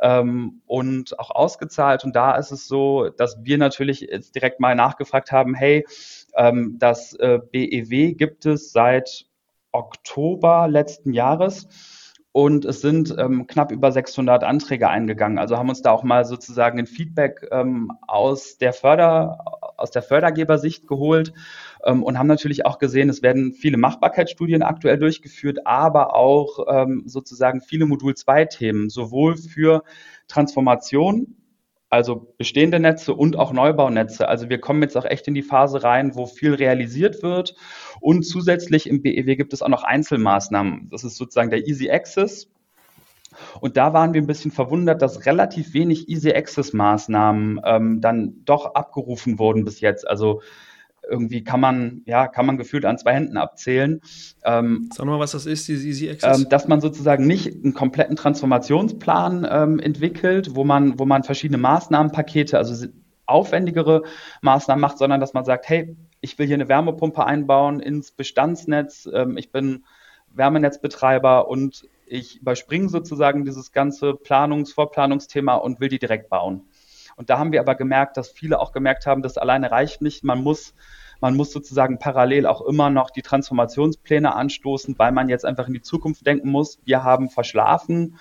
ähm, 0.00 0.60
und 0.66 1.16
auch 1.20 1.30
ausgezahlt. 1.30 2.02
Und 2.02 2.16
da 2.16 2.34
ist 2.34 2.50
es 2.50 2.66
so, 2.66 3.10
dass 3.10 3.44
wir 3.44 3.58
natürlich 3.58 4.00
jetzt 4.00 4.34
direkt 4.34 4.58
mal 4.58 4.74
nachgefragt 4.74 5.30
haben, 5.30 5.54
hey, 5.54 5.86
ähm, 6.34 6.78
das 6.80 7.14
äh, 7.14 7.38
BEW 7.52 8.14
gibt 8.14 8.44
es 8.44 8.72
seit 8.72 9.26
Oktober 9.70 10.66
letzten 10.66 11.12
Jahres 11.12 11.68
und 12.32 12.64
es 12.64 12.80
sind 12.80 13.14
ähm, 13.18 13.46
knapp 13.46 13.70
über 13.70 13.92
600 13.92 14.42
Anträge 14.42 14.88
eingegangen. 14.88 15.38
Also 15.38 15.58
haben 15.58 15.68
uns 15.68 15.82
da 15.82 15.92
auch 15.92 16.02
mal 16.02 16.24
sozusagen 16.24 16.80
ein 16.80 16.86
Feedback 16.86 17.46
ähm, 17.52 17.92
aus 18.08 18.58
der 18.58 18.72
Förder, 18.72 19.38
aus 19.82 19.90
der 19.90 20.02
Fördergebersicht 20.02 20.86
geholt 20.86 21.32
ähm, 21.84 22.02
und 22.02 22.18
haben 22.18 22.28
natürlich 22.28 22.64
auch 22.64 22.78
gesehen, 22.78 23.08
es 23.08 23.22
werden 23.22 23.52
viele 23.52 23.76
Machbarkeitsstudien 23.76 24.62
aktuell 24.62 24.98
durchgeführt, 24.98 25.66
aber 25.66 26.14
auch 26.14 26.66
ähm, 26.68 27.02
sozusagen 27.06 27.60
viele 27.60 27.86
Modul 27.86 28.14
2 28.14 28.46
Themen, 28.46 28.88
sowohl 28.88 29.36
für 29.36 29.82
Transformation 30.28 31.36
also 31.92 32.32
bestehende 32.38 32.80
Netze 32.80 33.12
und 33.12 33.36
auch 33.36 33.52
Neubaunetze. 33.52 34.26
Also 34.26 34.48
wir 34.48 34.58
kommen 34.58 34.80
jetzt 34.80 34.96
auch 34.96 35.04
echt 35.04 35.28
in 35.28 35.34
die 35.34 35.42
Phase 35.42 35.82
rein, 35.82 36.14
wo 36.14 36.24
viel 36.24 36.54
realisiert 36.54 37.22
wird. 37.22 37.54
Und 38.00 38.22
zusätzlich 38.22 38.88
im 38.88 39.02
BEW 39.02 39.36
gibt 39.36 39.52
es 39.52 39.60
auch 39.60 39.68
noch 39.68 39.82
Einzelmaßnahmen. 39.82 40.88
Das 40.90 41.04
ist 41.04 41.18
sozusagen 41.18 41.50
der 41.50 41.68
Easy 41.68 41.90
Access. 41.90 42.48
Und 43.60 43.76
da 43.76 43.92
waren 43.92 44.14
wir 44.14 44.22
ein 44.22 44.26
bisschen 44.26 44.50
verwundert, 44.50 45.02
dass 45.02 45.26
relativ 45.26 45.74
wenig 45.74 46.08
Easy 46.08 46.32
Access 46.32 46.72
Maßnahmen 46.72 47.60
ähm, 47.64 48.00
dann 48.00 48.44
doch 48.44 48.74
abgerufen 48.74 49.38
wurden 49.38 49.64
bis 49.64 49.80
jetzt. 49.80 50.06
Also 50.08 50.40
irgendwie 51.08 51.42
kann 51.42 51.60
man, 51.60 52.02
ja, 52.06 52.28
kann 52.28 52.46
man 52.46 52.56
gefühlt 52.56 52.84
an 52.84 52.98
zwei 52.98 53.14
Händen 53.14 53.36
abzählen. 53.36 54.00
Ähm, 54.44 54.88
Sag 54.92 55.06
mal, 55.06 55.18
was 55.18 55.32
das 55.32 55.46
ist, 55.46 55.66
diese 55.68 55.86
Easy 55.86 56.08
Access? 56.08 56.40
Ähm, 56.42 56.48
dass 56.48 56.68
man 56.68 56.80
sozusagen 56.80 57.26
nicht 57.26 57.52
einen 57.52 57.74
kompletten 57.74 58.16
Transformationsplan 58.16 59.46
ähm, 59.50 59.80
entwickelt, 59.80 60.54
wo 60.54 60.64
man, 60.64 60.98
wo 60.98 61.04
man 61.04 61.24
verschiedene 61.24 61.58
Maßnahmenpakete, 61.58 62.56
also 62.56 62.86
aufwendigere 63.26 64.02
Maßnahmen 64.42 64.80
macht, 64.80 64.98
sondern 64.98 65.20
dass 65.20 65.34
man 65.34 65.44
sagt, 65.44 65.68
hey, 65.68 65.96
ich 66.20 66.38
will 66.38 66.46
hier 66.46 66.56
eine 66.56 66.68
Wärmepumpe 66.68 67.24
einbauen 67.24 67.80
ins 67.80 68.12
Bestandsnetz, 68.12 69.08
ähm, 69.12 69.36
ich 69.36 69.50
bin 69.50 69.84
Wärmenetzbetreiber 70.34 71.48
und 71.48 71.88
ich 72.12 72.40
überspringe 72.40 72.88
sozusagen 72.88 73.44
dieses 73.44 73.72
ganze 73.72 74.10
Planungs-, 74.10 74.74
Vorplanungsthema 74.74 75.54
und 75.54 75.80
will 75.80 75.88
die 75.88 75.98
direkt 75.98 76.28
bauen. 76.28 76.68
Und 77.16 77.30
da 77.30 77.38
haben 77.38 77.52
wir 77.52 77.60
aber 77.60 77.74
gemerkt, 77.74 78.16
dass 78.16 78.30
viele 78.30 78.60
auch 78.60 78.72
gemerkt 78.72 79.06
haben, 79.06 79.22
das 79.22 79.38
alleine 79.38 79.70
reicht 79.70 80.02
nicht. 80.02 80.24
Man 80.24 80.42
muss 80.42 80.74
man 81.22 81.36
muss 81.36 81.52
sozusagen 81.52 82.00
parallel 82.00 82.46
auch 82.46 82.62
immer 82.62 82.90
noch 82.90 83.10
die 83.10 83.22
Transformationspläne 83.22 84.34
anstoßen, 84.34 84.98
weil 84.98 85.12
man 85.12 85.28
jetzt 85.28 85.44
einfach 85.44 85.68
in 85.68 85.72
die 85.72 85.80
Zukunft 85.80 86.26
denken 86.26 86.50
muss. 86.50 86.80
Wir 86.84 87.04
haben 87.04 87.30
verschlafen 87.30 88.18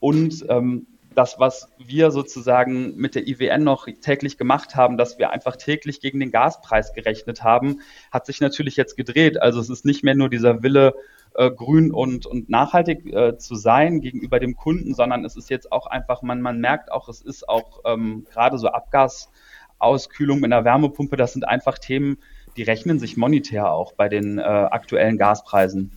und 0.00 0.44
ähm, 0.48 0.88
das, 1.12 1.38
was 1.38 1.68
wir 1.78 2.10
sozusagen 2.10 2.96
mit 2.96 3.14
der 3.14 3.26
IWN 3.26 3.64
noch 3.64 3.86
täglich 4.00 4.38
gemacht 4.38 4.76
haben, 4.76 4.96
dass 4.96 5.18
wir 5.18 5.30
einfach 5.30 5.56
täglich 5.56 6.00
gegen 6.00 6.20
den 6.20 6.30
Gaspreis 6.30 6.92
gerechnet 6.92 7.42
haben, 7.42 7.80
hat 8.10 8.26
sich 8.26 8.40
natürlich 8.40 8.76
jetzt 8.76 8.96
gedreht. 8.96 9.40
Also 9.40 9.60
es 9.60 9.70
ist 9.70 9.84
nicht 9.84 10.04
mehr 10.04 10.14
nur 10.14 10.28
dieser 10.28 10.62
Wille, 10.62 10.94
äh, 11.34 11.50
grün 11.50 11.92
und, 11.92 12.26
und 12.26 12.48
nachhaltig 12.48 13.06
äh, 13.06 13.38
zu 13.38 13.54
sein 13.54 14.00
gegenüber 14.00 14.38
dem 14.38 14.56
Kunden, 14.56 14.94
sondern 14.94 15.24
es 15.24 15.36
ist 15.36 15.50
jetzt 15.50 15.72
auch 15.72 15.86
einfach, 15.86 16.22
man, 16.22 16.42
man 16.42 16.60
merkt 16.60 16.92
auch, 16.92 17.08
es 17.08 17.22
ist 17.22 17.48
auch 17.48 17.80
ähm, 17.84 18.26
gerade 18.30 18.58
so 18.58 18.68
Abgasauskühlung 18.68 20.40
mit 20.40 20.52
einer 20.52 20.64
Wärmepumpe, 20.64 21.16
das 21.16 21.32
sind 21.32 21.48
einfach 21.48 21.78
Themen, 21.78 22.18
die 22.56 22.62
rechnen 22.62 22.98
sich 22.98 23.16
monetär 23.16 23.72
auch 23.72 23.92
bei 23.94 24.08
den 24.08 24.38
äh, 24.38 24.42
aktuellen 24.42 25.16
Gaspreisen. 25.16 25.92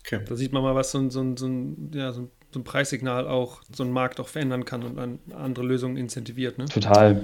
Okay. 0.00 0.20
Da 0.26 0.36
sieht 0.36 0.52
man 0.52 0.62
mal, 0.62 0.74
was 0.74 0.90
so 0.90 0.98
ein, 0.98 1.10
so 1.10 1.20
ein, 1.20 1.36
so 1.36 1.46
ein, 1.46 1.90
ja, 1.94 2.12
so 2.12 2.22
ein 2.22 2.30
Preissignal 2.62 3.26
auch 3.26 3.62
so 3.74 3.82
einen 3.82 3.92
Markt 3.92 4.20
auch 4.20 4.28
verändern 4.28 4.64
kann 4.64 4.82
und 4.84 4.98
an 4.98 5.18
andere 5.34 5.64
Lösungen 5.64 5.96
incentiviert. 5.96 6.58
Ne? 6.58 6.66
Total. 6.66 7.22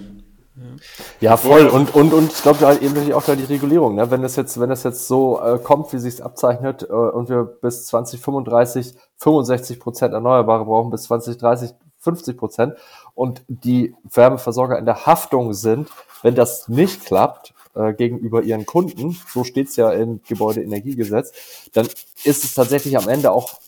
Ja, 1.21 1.37
voll. 1.37 1.69
Und, 1.69 1.95
und, 1.95 2.13
und 2.13 2.33
ich 2.33 2.43
glaube 2.43 2.67
halt 2.67 2.83
eben 2.83 3.13
auch 3.13 3.23
da 3.23 3.35
die 3.37 3.45
Regulierung. 3.45 3.95
Ne? 3.95 4.11
Wenn 4.11 4.25
es 4.25 4.37
jetzt, 4.37 4.59
wenn 4.61 4.71
es 4.71 4.83
jetzt 4.83 5.07
so 5.07 5.41
äh, 5.41 5.59
kommt, 5.59 5.93
wie 5.93 5.99
sich 5.99 6.23
abzeichnet, 6.23 6.83
äh, 6.83 6.93
und 6.93 7.29
wir 7.29 7.45
bis 7.45 7.87
2035 7.87 8.95
65 9.17 9.81
Prozent 9.81 10.13
Erneuerbare 10.13 10.65
brauchen, 10.65 10.91
bis 10.91 11.05
2030 11.05 11.71
50 12.01 12.37
Prozent 12.37 12.75
und 13.15 13.43
die 13.49 13.95
Wärmeversorger 14.05 14.79
in 14.79 14.87
der 14.87 15.07
Haftung 15.07 15.53
sind, 15.53 15.89
wenn 16.23 16.35
das 16.35 16.69
nicht 16.69 17.05
klappt 17.05 17.55
äh, 17.75 17.93
gegenüber 17.93 18.43
ihren 18.43 18.67
Kunden, 18.67 19.19
so 19.29 19.45
steht's 19.45 19.77
ja 19.77 19.91
im 19.93 20.21
Gebäudeenergiegesetz, 20.27 21.33
dann 21.73 21.87
ist 22.25 22.45
es 22.45 22.55
tatsächlich 22.55 22.97
am 22.97 23.09
Ende 23.09 23.33
auch, 23.33 23.61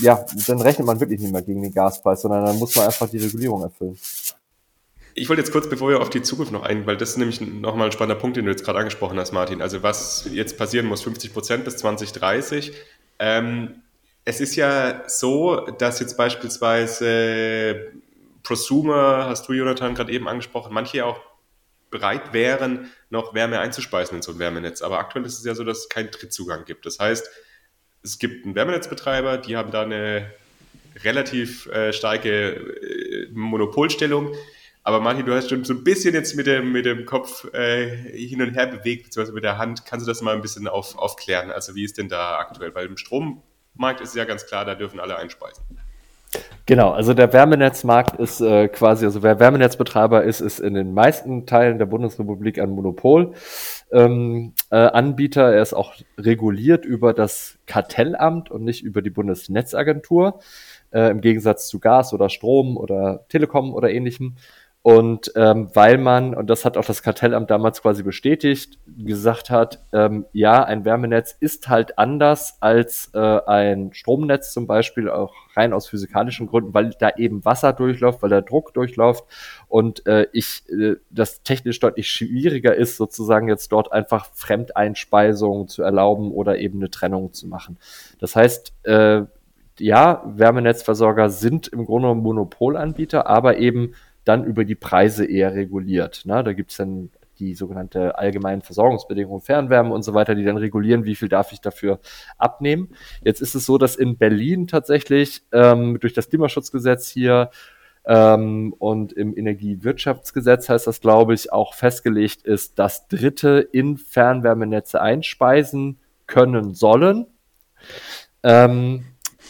ja, 0.00 0.24
dann 0.46 0.60
rechnet 0.60 0.86
man 0.86 1.00
wirklich 1.00 1.20
nicht 1.20 1.32
mehr 1.32 1.42
gegen 1.42 1.62
den 1.62 1.74
Gaspreis, 1.74 2.22
sondern 2.22 2.44
dann 2.44 2.58
muss 2.58 2.76
man 2.76 2.86
einfach 2.86 3.08
die 3.08 3.18
Regulierung 3.18 3.62
erfüllen. 3.62 3.98
Ich 5.14 5.28
wollte 5.28 5.42
jetzt 5.42 5.50
kurz, 5.50 5.68
bevor 5.68 5.90
wir 5.90 6.00
auf 6.00 6.10
die 6.10 6.22
Zukunft 6.22 6.52
noch 6.52 6.62
eingehen, 6.62 6.86
weil 6.86 6.96
das 6.96 7.10
ist 7.10 7.16
nämlich 7.16 7.40
nochmal 7.40 7.86
ein 7.86 7.92
spannender 7.92 8.20
Punkt, 8.20 8.36
den 8.36 8.44
du 8.44 8.50
jetzt 8.50 8.64
gerade 8.64 8.78
angesprochen 8.78 9.18
hast, 9.18 9.32
Martin. 9.32 9.60
Also 9.60 9.82
was 9.82 10.28
jetzt 10.32 10.56
passieren 10.56 10.86
muss, 10.86 11.02
50 11.02 11.32
Prozent 11.32 11.64
bis 11.64 11.78
2030. 11.78 12.72
Ähm, 13.18 13.82
es 14.24 14.40
ist 14.40 14.54
ja 14.54 15.02
so, 15.08 15.66
dass 15.66 15.98
jetzt 15.98 16.16
beispielsweise 16.16 17.92
Prosumer, 18.42 19.26
hast 19.26 19.48
du 19.48 19.52
Jonathan 19.52 19.94
gerade 19.94 20.12
eben 20.12 20.28
angesprochen, 20.28 20.72
manche 20.72 21.04
auch 21.04 21.20
bereit 21.90 22.32
wären, 22.32 22.90
noch 23.10 23.34
Wärme 23.34 23.58
einzuspeisen 23.58 24.16
in 24.16 24.22
so 24.22 24.32
ein 24.32 24.38
Wärmenetz. 24.38 24.80
Aber 24.80 25.00
aktuell 25.00 25.24
ist 25.24 25.38
es 25.38 25.44
ja 25.44 25.54
so, 25.54 25.64
dass 25.64 25.78
es 25.78 25.88
keinen 25.88 26.12
Trittzugang 26.12 26.64
gibt. 26.64 26.86
Das 26.86 27.00
heißt, 27.00 27.28
es 28.02 28.18
gibt 28.18 28.44
einen 28.44 28.54
Wärmenetzbetreiber, 28.54 29.38
die 29.38 29.56
haben 29.56 29.70
da 29.70 29.82
eine 29.82 30.30
relativ 31.04 31.66
äh, 31.66 31.92
starke 31.92 32.54
äh, 32.54 33.28
Monopolstellung. 33.32 34.34
Aber 34.82 35.00
Martin, 35.00 35.26
du 35.26 35.34
hast 35.34 35.50
schon 35.50 35.64
so 35.64 35.74
ein 35.74 35.84
bisschen 35.84 36.14
jetzt 36.14 36.34
mit 36.36 36.46
dem, 36.46 36.72
mit 36.72 36.86
dem 36.86 37.04
Kopf 37.04 37.52
äh, 37.52 37.88
hin 38.16 38.40
und 38.40 38.54
her 38.54 38.66
bewegt, 38.66 39.04
beziehungsweise 39.04 39.34
mit 39.34 39.44
der 39.44 39.58
Hand. 39.58 39.84
Kannst 39.84 40.06
du 40.06 40.10
das 40.10 40.22
mal 40.22 40.34
ein 40.34 40.40
bisschen 40.40 40.66
auf, 40.68 40.96
aufklären? 40.96 41.50
Also 41.50 41.74
wie 41.74 41.84
ist 41.84 41.98
denn 41.98 42.08
da 42.08 42.38
aktuell? 42.38 42.74
Weil 42.74 42.86
im 42.86 42.96
Strommarkt 42.96 44.00
ist 44.00 44.16
ja 44.16 44.24
ganz 44.24 44.46
klar, 44.46 44.64
da 44.64 44.74
dürfen 44.74 44.98
alle 44.98 45.16
einspeisen. 45.16 45.62
Genau, 46.70 46.92
also 46.92 47.14
der 47.14 47.32
Wärmenetzmarkt 47.32 48.20
ist 48.20 48.40
äh, 48.40 48.68
quasi, 48.68 49.04
also 49.04 49.24
wer 49.24 49.40
Wärmenetzbetreiber 49.40 50.22
ist, 50.22 50.38
ist 50.38 50.60
in 50.60 50.74
den 50.74 50.94
meisten 50.94 51.44
Teilen 51.44 51.78
der 51.78 51.86
Bundesrepublik 51.86 52.60
ein 52.60 52.70
Monopol. 52.70 53.34
Ähm, 53.90 54.52
äh, 54.70 54.76
Anbieter, 54.76 55.52
er 55.52 55.62
ist 55.62 55.74
auch 55.74 55.94
reguliert 56.16 56.84
über 56.84 57.12
das 57.12 57.58
Kartellamt 57.66 58.52
und 58.52 58.62
nicht 58.62 58.84
über 58.84 59.02
die 59.02 59.10
Bundesnetzagentur, 59.10 60.38
äh, 60.92 61.10
im 61.10 61.20
Gegensatz 61.20 61.66
zu 61.66 61.80
Gas 61.80 62.14
oder 62.14 62.28
Strom 62.28 62.76
oder 62.76 63.24
Telekom 63.28 63.74
oder 63.74 63.90
ähnlichem. 63.90 64.36
Und 64.82 65.32
ähm, 65.36 65.68
weil 65.74 65.98
man, 65.98 66.34
und 66.34 66.48
das 66.48 66.64
hat 66.64 66.78
auch 66.78 66.86
das 66.86 67.02
Kartellamt 67.02 67.50
damals 67.50 67.82
quasi 67.82 68.02
bestätigt, 68.02 68.78
gesagt 68.86 69.50
hat, 69.50 69.84
ähm, 69.92 70.24
ja, 70.32 70.64
ein 70.64 70.86
Wärmenetz 70.86 71.36
ist 71.38 71.68
halt 71.68 71.98
anders 71.98 72.56
als 72.60 73.10
äh, 73.12 73.18
ein 73.18 73.92
Stromnetz 73.92 74.54
zum 74.54 74.66
Beispiel, 74.66 75.10
auch 75.10 75.34
rein 75.54 75.74
aus 75.74 75.86
physikalischen 75.86 76.46
Gründen, 76.46 76.72
weil 76.72 76.94
da 76.98 77.10
eben 77.18 77.44
Wasser 77.44 77.74
durchläuft, 77.74 78.22
weil 78.22 78.30
der 78.30 78.40
Druck 78.40 78.72
durchläuft 78.72 79.24
und 79.68 80.06
äh, 80.06 80.28
ich 80.32 80.62
äh, 80.70 80.96
das 81.10 81.42
technisch 81.42 81.78
deutlich 81.78 82.08
schwieriger 82.08 82.74
ist, 82.74 82.96
sozusagen 82.96 83.48
jetzt 83.48 83.70
dort 83.72 83.92
einfach 83.92 84.30
Fremdeinspeisungen 84.32 85.68
zu 85.68 85.82
erlauben 85.82 86.30
oder 86.32 86.56
eben 86.56 86.78
eine 86.78 86.90
Trennung 86.90 87.34
zu 87.34 87.48
machen. 87.48 87.76
Das 88.18 88.34
heißt, 88.34 88.72
äh, 88.84 89.24
ja, 89.78 90.22
Wärmenetzversorger 90.26 91.28
sind 91.28 91.68
im 91.68 91.84
Grunde 91.84 92.14
Monopolanbieter, 92.14 93.26
aber 93.26 93.58
eben 93.58 93.94
dann 94.24 94.44
über 94.44 94.64
die 94.64 94.74
Preise 94.74 95.24
eher 95.24 95.54
reguliert. 95.54 96.22
Ne? 96.26 96.42
Da 96.44 96.52
gibt's 96.52 96.76
dann 96.76 97.10
die 97.38 97.54
sogenannte 97.54 98.18
allgemeinen 98.18 98.62
Versorgungsbedingungen, 98.62 99.40
Fernwärme 99.40 99.92
und 99.94 100.02
so 100.02 100.14
weiter, 100.14 100.34
die 100.34 100.44
dann 100.44 100.58
regulieren, 100.58 101.04
wie 101.04 101.14
viel 101.14 101.28
darf 101.28 101.52
ich 101.52 101.60
dafür 101.60 101.98
abnehmen. 102.36 102.90
Jetzt 103.24 103.40
ist 103.40 103.54
es 103.54 103.66
so, 103.66 103.78
dass 103.78 103.96
in 103.96 104.18
Berlin 104.18 104.66
tatsächlich 104.66 105.42
ähm, 105.52 105.98
durch 106.00 106.12
das 106.12 106.28
Klimaschutzgesetz 106.28 107.08
hier 107.08 107.50
ähm, 108.04 108.74
und 108.78 109.12
im 109.12 109.36
Energiewirtschaftsgesetz 109.36 110.68
heißt 110.68 110.86
das, 110.86 111.00
glaube 111.00 111.34
ich, 111.34 111.52
auch 111.52 111.74
festgelegt 111.74 112.42
ist, 112.42 112.78
dass 112.78 113.08
Dritte 113.08 113.66
in 113.72 113.96
Fernwärmenetze 113.96 115.00
einspeisen 115.00 115.98
können 116.26 116.74
sollen. 116.74 117.26
Ähm, 118.42 119.04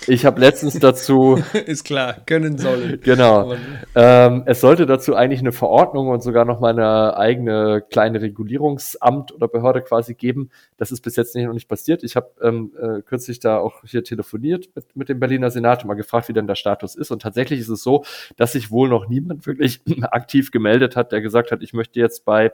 ich 0.06 0.24
habe 0.24 0.40
letztens 0.40 0.78
dazu. 0.78 1.42
Ist 1.66 1.84
klar, 1.84 2.16
können 2.26 2.58
sollen. 2.58 3.00
Genau. 3.02 3.54
Ähm, 3.94 4.42
es 4.46 4.60
sollte 4.60 4.86
dazu 4.86 5.14
eigentlich 5.14 5.40
eine 5.40 5.52
Verordnung 5.52 6.08
und 6.08 6.22
sogar 6.22 6.44
noch 6.44 6.60
mal 6.60 6.70
eine 6.70 7.16
eigene 7.16 7.82
kleine 7.90 8.20
Regulierungsamt 8.20 9.32
oder 9.32 9.48
Behörde 9.48 9.82
quasi 9.82 10.14
geben. 10.14 10.50
Das 10.76 10.92
ist 10.92 11.00
bis 11.00 11.16
jetzt 11.16 11.34
nicht, 11.34 11.46
noch 11.46 11.54
nicht 11.54 11.68
passiert. 11.68 12.02
Ich 12.02 12.16
habe 12.16 12.30
ähm, 12.42 12.72
äh, 12.80 13.02
kürzlich 13.02 13.40
da 13.40 13.58
auch 13.58 13.82
hier 13.84 14.04
telefoniert 14.04 14.70
mit, 14.74 14.96
mit 14.96 15.08
dem 15.08 15.20
Berliner 15.20 15.50
Senat 15.50 15.82
und 15.82 15.88
mal 15.88 15.94
gefragt, 15.94 16.28
wie 16.28 16.32
denn 16.32 16.46
der 16.46 16.54
Status 16.54 16.94
ist. 16.94 17.10
Und 17.10 17.22
tatsächlich 17.22 17.60
ist 17.60 17.68
es 17.68 17.82
so, 17.82 18.04
dass 18.36 18.52
sich 18.52 18.70
wohl 18.70 18.88
noch 18.88 19.08
niemand 19.08 19.46
wirklich 19.46 19.80
aktiv 20.02 20.50
gemeldet 20.50 20.96
hat, 20.96 21.12
der 21.12 21.20
gesagt 21.20 21.52
hat, 21.52 21.62
ich 21.62 21.72
möchte 21.72 22.00
jetzt 22.00 22.24
bei 22.24 22.52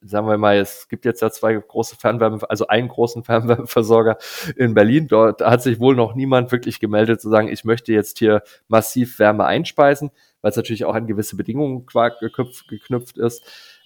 sagen 0.00 0.26
wir 0.26 0.38
mal, 0.38 0.56
es 0.58 0.88
gibt 0.88 1.04
jetzt 1.04 1.22
ja 1.22 1.30
zwei 1.30 1.54
große 1.54 1.96
Fernwärme, 1.96 2.38
also 2.48 2.66
einen 2.66 2.88
großen 2.88 3.24
Fernwärmeversorger 3.24 4.18
in 4.56 4.74
Berlin. 4.74 5.08
Dort 5.08 5.40
hat 5.40 5.62
sich 5.62 5.80
wohl 5.80 5.94
noch 5.94 6.14
niemand 6.14 6.52
wirklich 6.52 6.80
gemeldet, 6.80 7.20
zu 7.20 7.30
sagen, 7.30 7.48
ich 7.48 7.64
möchte 7.64 7.92
jetzt 7.92 8.18
hier 8.18 8.42
massiv 8.68 9.18
Wärme 9.18 9.44
einspeisen, 9.44 10.10
weil 10.40 10.50
es 10.50 10.56
natürlich 10.56 10.84
auch 10.84 10.94
an 10.94 11.06
gewisse 11.06 11.36
Bedingungen 11.36 11.86
geknüpft, 11.86 13.18
ist. 13.18 13.44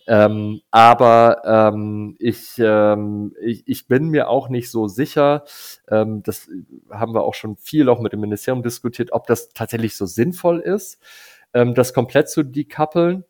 Ähm, 0.09 0.61
aber 0.71 1.43
ähm, 1.45 2.17
ich, 2.21 2.55
ähm, 2.59 3.35
ich, 3.41 3.65
ich 3.67 3.89
bin 3.89 4.09
mir 4.09 4.29
auch 4.29 4.49
nicht 4.49 4.71
so 4.71 4.87
sicher, 4.87 5.45
ähm, 5.89 6.23
das 6.23 6.49
haben 6.91 7.13
wir 7.13 7.25
auch 7.25 7.35
schon 7.35 7.57
viel 7.57 7.89
auch 7.89 8.01
mit 8.01 8.13
dem 8.13 8.21
Ministerium 8.21 8.63
diskutiert, 8.63 9.13
ob 9.13 9.27
das 9.27 9.49
tatsächlich 9.49 9.97
so 9.97 10.07
sinnvoll 10.07 10.61
ist, 10.61 11.01
ähm, 11.55 11.75
das 11.75 11.93
komplett 11.93 12.31
zu 12.31 12.45
dekoppeln 12.45 13.25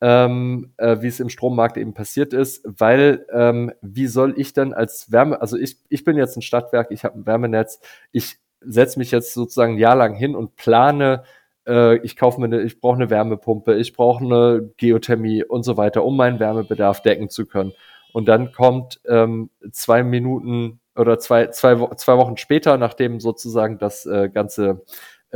ähm, 0.00 0.72
äh, 0.76 0.98
wie 1.00 1.08
es 1.08 1.20
im 1.20 1.28
Strommarkt 1.28 1.76
eben 1.76 1.94
passiert 1.94 2.32
ist, 2.32 2.62
weil 2.64 3.26
ähm, 3.32 3.72
wie 3.80 4.06
soll 4.06 4.34
ich 4.36 4.52
denn 4.52 4.74
als 4.74 5.10
Wärme, 5.10 5.40
also 5.40 5.56
ich, 5.56 5.78
ich 5.88 6.04
bin 6.04 6.16
jetzt 6.16 6.36
ein 6.36 6.42
Stadtwerk, 6.42 6.88
ich 6.90 7.04
habe 7.04 7.18
ein 7.18 7.26
Wärmenetz, 7.26 7.80
ich 8.12 8.38
setze 8.60 8.98
mich 8.98 9.10
jetzt 9.10 9.32
sozusagen 9.32 9.74
ein 9.74 9.78
Jahr 9.78 9.96
lang 9.96 10.14
hin 10.14 10.34
und 10.34 10.56
plane, 10.56 11.24
äh, 11.66 11.96
ich 11.98 12.16
kaufe 12.16 12.40
mir 12.40 12.46
eine, 12.46 12.62
ich 12.62 12.80
brauche 12.80 12.96
eine 12.96 13.10
Wärmepumpe, 13.10 13.74
ich 13.74 13.94
brauche 13.94 14.24
eine 14.24 14.70
Geothermie 14.76 15.44
und 15.44 15.62
so 15.62 15.76
weiter, 15.76 16.04
um 16.04 16.16
meinen 16.16 16.40
Wärmebedarf 16.40 17.02
decken 17.02 17.28
zu 17.30 17.46
können. 17.46 17.72
Und 18.12 18.28
dann 18.28 18.52
kommt 18.52 19.00
ähm, 19.06 19.50
zwei 19.72 20.02
Minuten 20.02 20.80
oder 20.94 21.18
zwei, 21.18 21.48
zwei, 21.48 21.76
zwei 21.96 22.16
Wochen 22.16 22.36
später, 22.36 22.78
nachdem 22.78 23.20
sozusagen 23.20 23.78
das 23.78 24.06
äh, 24.06 24.30
ganze 24.30 24.82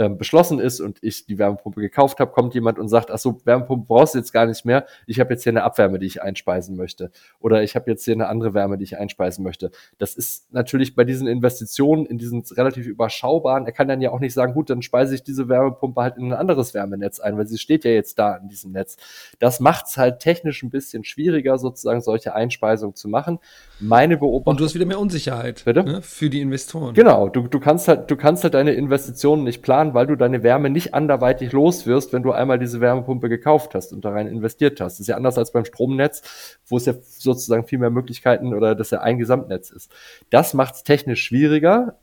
ähm, 0.00 0.16
beschlossen 0.16 0.58
ist 0.58 0.80
und 0.80 0.98
ich 1.02 1.26
die 1.26 1.38
Wärmepumpe 1.38 1.80
gekauft 1.80 2.20
habe, 2.20 2.32
kommt 2.32 2.54
jemand 2.54 2.78
und 2.78 2.88
sagt, 2.88 3.10
ach 3.10 3.18
so, 3.18 3.40
Wärmepumpe 3.44 3.86
brauchst 3.86 4.14
du 4.14 4.18
jetzt 4.18 4.32
gar 4.32 4.46
nicht 4.46 4.64
mehr. 4.64 4.86
Ich 5.06 5.20
habe 5.20 5.30
jetzt 5.34 5.42
hier 5.42 5.52
eine 5.52 5.62
Abwärme, 5.62 5.98
die 5.98 6.06
ich 6.06 6.22
einspeisen 6.22 6.74
möchte. 6.74 7.10
Oder 7.38 7.62
ich 7.62 7.76
habe 7.76 7.90
jetzt 7.90 8.04
hier 8.04 8.14
eine 8.14 8.28
andere 8.28 8.54
Wärme, 8.54 8.78
die 8.78 8.84
ich 8.84 8.96
einspeisen 8.96 9.44
möchte. 9.44 9.70
Das 9.98 10.14
ist 10.14 10.52
natürlich 10.54 10.96
bei 10.96 11.04
diesen 11.04 11.28
Investitionen 11.28 12.06
in 12.06 12.16
diesen 12.16 12.42
relativ 12.52 12.86
überschaubaren, 12.86 13.66
er 13.66 13.72
kann 13.72 13.88
dann 13.88 14.00
ja 14.00 14.10
auch 14.10 14.20
nicht 14.20 14.32
sagen, 14.32 14.54
gut, 14.54 14.70
dann 14.70 14.80
speise 14.80 15.14
ich 15.14 15.22
diese 15.22 15.48
Wärmepumpe 15.48 16.00
halt 16.00 16.16
in 16.16 16.32
ein 16.32 16.32
anderes 16.32 16.72
Wärmenetz 16.72 17.20
ein, 17.20 17.36
weil 17.36 17.46
sie 17.46 17.58
steht 17.58 17.84
ja 17.84 17.90
jetzt 17.90 18.18
da 18.18 18.36
in 18.36 18.48
diesem 18.48 18.72
Netz. 18.72 18.96
Das 19.38 19.60
macht 19.60 19.86
es 19.86 19.98
halt 19.98 20.20
technisch 20.20 20.62
ein 20.62 20.70
bisschen 20.70 21.04
schwieriger, 21.04 21.58
sozusagen 21.58 22.00
solche 22.00 22.34
Einspeisungen 22.34 22.94
zu 22.94 23.08
machen. 23.08 23.38
Meine 23.80 24.16
Beobachtung. 24.16 24.52
Und 24.52 24.60
du 24.60 24.64
hast 24.64 24.74
wieder 24.74 24.86
mehr 24.86 24.98
Unsicherheit 24.98 25.62
Bitte? 25.64 25.84
Ne, 25.84 26.02
für 26.02 26.30
die 26.30 26.40
Investoren. 26.40 26.94
Genau, 26.94 27.28
du, 27.28 27.48
du 27.48 27.60
kannst 27.60 27.88
halt, 27.88 28.10
du 28.10 28.16
kannst 28.16 28.44
halt 28.44 28.54
deine 28.54 28.72
Investitionen 28.72 29.44
nicht 29.44 29.62
planen 29.62 29.89
weil 29.94 30.06
du 30.06 30.16
deine 30.16 30.42
Wärme 30.42 30.70
nicht 30.70 30.94
anderweitig 30.94 31.52
los 31.52 31.86
wirst, 31.86 32.12
wenn 32.12 32.22
du 32.22 32.32
einmal 32.32 32.58
diese 32.58 32.80
Wärmepumpe 32.80 33.28
gekauft 33.28 33.74
hast 33.74 33.92
und 33.92 34.04
da 34.04 34.10
rein 34.10 34.26
investiert 34.26 34.80
hast. 34.80 34.94
Das 34.94 35.00
ist 35.00 35.06
ja 35.08 35.16
anders 35.16 35.38
als 35.38 35.52
beim 35.52 35.64
Stromnetz, 35.64 36.58
wo 36.66 36.76
es 36.76 36.86
ja 36.86 36.94
sozusagen 37.00 37.64
viel 37.64 37.78
mehr 37.78 37.90
Möglichkeiten 37.90 38.54
oder 38.54 38.74
dass 38.74 38.90
ja 38.90 39.00
ein 39.00 39.18
Gesamtnetz 39.18 39.70
ist. 39.70 39.92
Das 40.30 40.54
macht 40.54 40.74
es 40.74 40.84
technisch 40.84 41.22
schwieriger. 41.22 41.98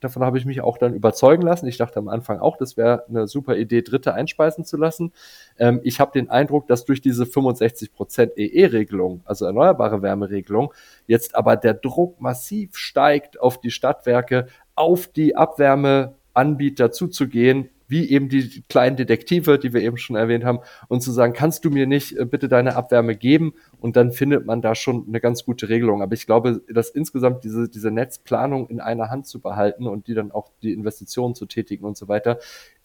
Davon 0.00 0.24
habe 0.24 0.38
ich 0.38 0.44
mich 0.44 0.60
auch 0.60 0.78
dann 0.78 0.94
überzeugen 0.94 1.42
lassen. 1.42 1.66
Ich 1.66 1.78
dachte 1.78 1.98
am 1.98 2.08
Anfang 2.08 2.40
auch, 2.40 2.56
das 2.56 2.76
wäre 2.76 3.04
eine 3.08 3.28
super 3.28 3.56
Idee, 3.56 3.82
Dritte 3.82 4.14
einspeisen 4.14 4.64
zu 4.64 4.76
lassen. 4.76 5.12
Ähm, 5.58 5.80
ich 5.84 6.00
habe 6.00 6.12
den 6.12 6.30
Eindruck, 6.30 6.66
dass 6.66 6.84
durch 6.84 7.00
diese 7.00 7.24
65% 7.24 8.36
EE-Regelung, 8.36 9.22
also 9.24 9.46
erneuerbare 9.46 10.02
Wärmeregelung, 10.02 10.72
jetzt 11.06 11.34
aber 11.34 11.56
der 11.56 11.74
Druck 11.74 12.20
massiv 12.20 12.76
steigt 12.76 13.40
auf 13.40 13.60
die 13.60 13.70
Stadtwerke, 13.70 14.46
auf 14.74 15.08
die 15.08 15.36
Abwärme 15.36 16.15
Anbieter 16.36 16.92
zuzugehen, 16.92 17.70
wie 17.88 18.10
eben 18.10 18.28
die 18.28 18.62
kleinen 18.68 18.96
Detektive, 18.96 19.58
die 19.58 19.72
wir 19.72 19.80
eben 19.80 19.96
schon 19.96 20.16
erwähnt 20.16 20.44
haben, 20.44 20.58
und 20.88 21.02
zu 21.02 21.12
sagen, 21.12 21.32
kannst 21.32 21.64
du 21.64 21.70
mir 21.70 21.86
nicht 21.86 22.16
äh, 22.16 22.24
bitte 22.24 22.48
deine 22.48 22.76
Abwärme 22.76 23.16
geben? 23.16 23.54
Und 23.80 23.96
dann 23.96 24.12
findet 24.12 24.46
man 24.46 24.60
da 24.60 24.74
schon 24.74 25.06
eine 25.06 25.20
ganz 25.20 25.44
gute 25.44 25.68
Regelung. 25.68 26.02
Aber 26.02 26.14
ich 26.14 26.26
glaube, 26.26 26.62
dass 26.68 26.90
insgesamt 26.90 27.44
diese, 27.44 27.68
diese 27.68 27.90
Netzplanung 27.90 28.68
in 28.68 28.80
einer 28.80 29.10
Hand 29.10 29.26
zu 29.26 29.40
behalten 29.40 29.86
und 29.86 30.08
die 30.08 30.14
dann 30.14 30.32
auch 30.32 30.50
die 30.62 30.72
Investitionen 30.72 31.34
zu 31.34 31.46
tätigen 31.46 31.84
und 31.84 31.96
so 31.96 32.08
weiter, 32.08 32.38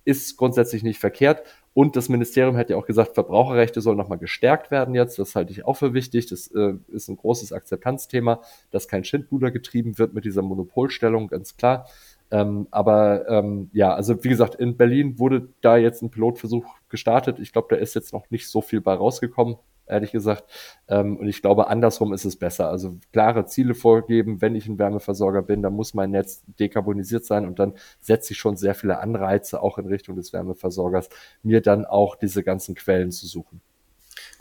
ist 0.03 0.37
grundsätzlich 0.37 0.83
nicht 0.83 0.99
verkehrt. 0.99 1.43
Und 1.73 1.95
das 1.95 2.09
Ministerium 2.09 2.57
hat 2.57 2.69
ja 2.69 2.75
auch 2.75 2.85
gesagt, 2.85 3.13
Verbraucherrechte 3.13 3.81
sollen 3.81 3.97
nochmal 3.97 4.17
gestärkt 4.17 4.71
werden 4.71 4.93
jetzt. 4.93 5.17
Das 5.19 5.35
halte 5.35 5.51
ich 5.53 5.63
auch 5.63 5.75
für 5.75 5.93
wichtig. 5.93 6.25
Das 6.27 6.47
äh, 6.47 6.73
ist 6.89 7.07
ein 7.07 7.15
großes 7.15 7.53
Akzeptanzthema, 7.53 8.41
dass 8.71 8.87
kein 8.87 9.03
Schindluder 9.03 9.51
getrieben 9.51 9.97
wird 9.97 10.13
mit 10.13 10.25
dieser 10.25 10.41
Monopolstellung, 10.41 11.27
ganz 11.27 11.55
klar. 11.55 11.87
Ähm, 12.31 12.67
aber 12.71 13.27
ähm, 13.27 13.69
ja, 13.73 13.93
also 13.93 14.23
wie 14.23 14.29
gesagt, 14.29 14.55
in 14.55 14.77
Berlin 14.77 15.19
wurde 15.19 15.49
da 15.61 15.77
jetzt 15.77 16.01
ein 16.01 16.11
Pilotversuch 16.11 16.65
gestartet. 16.89 17.39
Ich 17.39 17.51
glaube, 17.51 17.67
da 17.69 17.75
ist 17.75 17.93
jetzt 17.93 18.13
noch 18.13 18.29
nicht 18.29 18.47
so 18.49 18.61
viel 18.61 18.81
bei 18.81 18.93
rausgekommen 18.93 19.57
ehrlich 19.91 20.11
gesagt. 20.11 20.45
Ähm, 20.87 21.17
und 21.17 21.27
ich 21.27 21.41
glaube, 21.41 21.67
andersrum 21.67 22.13
ist 22.13 22.25
es 22.25 22.37
besser. 22.37 22.69
Also 22.69 22.97
klare 23.11 23.45
Ziele 23.45 23.75
vorgeben, 23.75 24.41
wenn 24.41 24.55
ich 24.55 24.67
ein 24.67 24.79
Wärmeversorger 24.79 25.41
bin, 25.41 25.61
dann 25.61 25.73
muss 25.73 25.93
mein 25.93 26.11
Netz 26.11 26.43
dekarbonisiert 26.59 27.25
sein 27.25 27.45
und 27.45 27.59
dann 27.59 27.73
setze 27.99 28.33
ich 28.33 28.39
schon 28.39 28.55
sehr 28.57 28.73
viele 28.73 28.99
Anreize 28.99 29.61
auch 29.61 29.77
in 29.77 29.85
Richtung 29.85 30.15
des 30.15 30.33
Wärmeversorgers, 30.33 31.09
mir 31.43 31.61
dann 31.61 31.85
auch 31.85 32.15
diese 32.15 32.43
ganzen 32.43 32.75
Quellen 32.75 33.11
zu 33.11 33.27
suchen. 33.27 33.61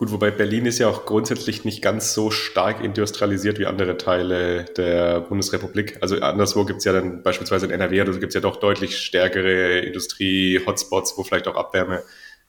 Gut, 0.00 0.12
wobei 0.12 0.30
Berlin 0.30 0.64
ist 0.64 0.78
ja 0.78 0.88
auch 0.88 1.04
grundsätzlich 1.04 1.66
nicht 1.66 1.82
ganz 1.82 2.14
so 2.14 2.30
stark 2.30 2.82
industrialisiert 2.82 3.58
wie 3.58 3.66
andere 3.66 3.98
Teile 3.98 4.64
der 4.64 5.20
Bundesrepublik. 5.20 5.98
Also 6.00 6.18
anderswo 6.20 6.64
gibt 6.64 6.78
es 6.78 6.86
ja 6.86 6.94
dann 6.94 7.22
beispielsweise 7.22 7.66
in 7.66 7.72
NRW, 7.72 8.00
also 8.00 8.18
gibt 8.18 8.30
es 8.30 8.34
ja 8.34 8.40
doch 8.40 8.56
deutlich 8.56 8.96
stärkere 8.96 9.80
Industrie-Hotspots, 9.80 11.18
wo 11.18 11.22
vielleicht 11.22 11.48
auch 11.48 11.54
Abwärme 11.54 12.02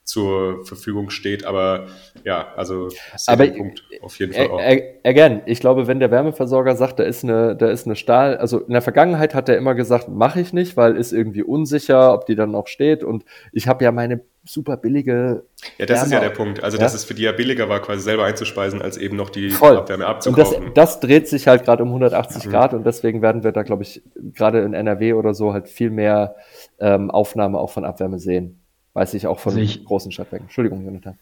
zur 0.04 0.64
Verfügung 0.66 1.10
steht. 1.10 1.44
Aber 1.44 1.86
ja, 2.24 2.52
also 2.56 2.88
aber 3.26 3.46
Punkt 3.46 3.84
auf 4.02 4.18
jeden 4.18 4.32
Fall 4.32 4.48
auch. 4.48 4.60
Again, 5.04 5.42
ich 5.46 5.60
glaube, 5.60 5.86
wenn 5.86 6.00
der 6.00 6.10
Wärmeversorger 6.10 6.76
sagt, 6.76 6.98
da 6.98 7.04
ist 7.04 7.24
eine, 7.24 7.56
da 7.56 7.70
ist 7.70 7.86
eine 7.86 7.96
Stahl, 7.96 8.36
also 8.36 8.60
in 8.60 8.72
der 8.72 8.82
Vergangenheit 8.82 9.34
hat 9.34 9.48
er 9.48 9.56
immer 9.56 9.74
gesagt, 9.74 10.08
mache 10.08 10.40
ich 10.40 10.52
nicht, 10.52 10.76
weil 10.76 10.96
ist 10.96 11.12
irgendwie 11.12 11.42
unsicher, 11.42 12.12
ob 12.14 12.26
die 12.26 12.34
dann 12.34 12.50
noch 12.50 12.66
steht. 12.66 13.04
Und 13.04 13.24
ich 13.52 13.68
habe 13.68 13.84
ja 13.84 13.92
meine 13.92 14.22
super 14.44 14.76
billige. 14.76 15.44
Ja, 15.78 15.86
das 15.86 15.98
Wärme. 15.98 16.06
ist 16.06 16.12
ja 16.12 16.20
der 16.20 16.30
Punkt. 16.30 16.62
Also, 16.64 16.76
ja? 16.76 16.82
dass 16.82 16.94
es 16.94 17.04
für 17.04 17.14
die 17.14 17.22
ja 17.22 17.32
billiger 17.32 17.68
war, 17.68 17.80
quasi 17.80 18.02
selber 18.02 18.24
einzuspeisen, 18.24 18.82
als 18.82 18.96
eben 18.96 19.16
noch 19.16 19.30
die 19.30 19.50
Voll. 19.50 19.76
Abwärme 19.76 20.06
abzukaufen. 20.06 20.64
Und 20.64 20.76
das, 20.76 20.94
das 20.94 21.00
dreht 21.00 21.28
sich 21.28 21.46
halt 21.46 21.64
gerade 21.64 21.82
um 21.82 21.90
180 21.90 22.46
mhm. 22.46 22.50
Grad 22.50 22.74
und 22.74 22.84
deswegen 22.84 23.22
werden 23.22 23.44
wir 23.44 23.52
da, 23.52 23.62
glaube 23.62 23.84
ich, 23.84 24.02
gerade 24.16 24.60
in 24.62 24.74
NRW 24.74 25.12
oder 25.12 25.34
so 25.34 25.52
halt 25.52 25.68
viel 25.68 25.90
mehr 25.90 26.34
ähm, 26.80 27.10
Aufnahme 27.10 27.58
auch 27.58 27.70
von 27.70 27.84
Abwärme 27.84 28.18
sehen. 28.18 28.61
Weiß 28.94 29.14
ich 29.14 29.26
auch 29.26 29.38
von 29.38 29.56
ich, 29.58 29.84
großen 29.84 30.12
Stadtwerken. 30.12 30.46
Entschuldigung, 30.46 30.84
Jonathan. 30.84 31.18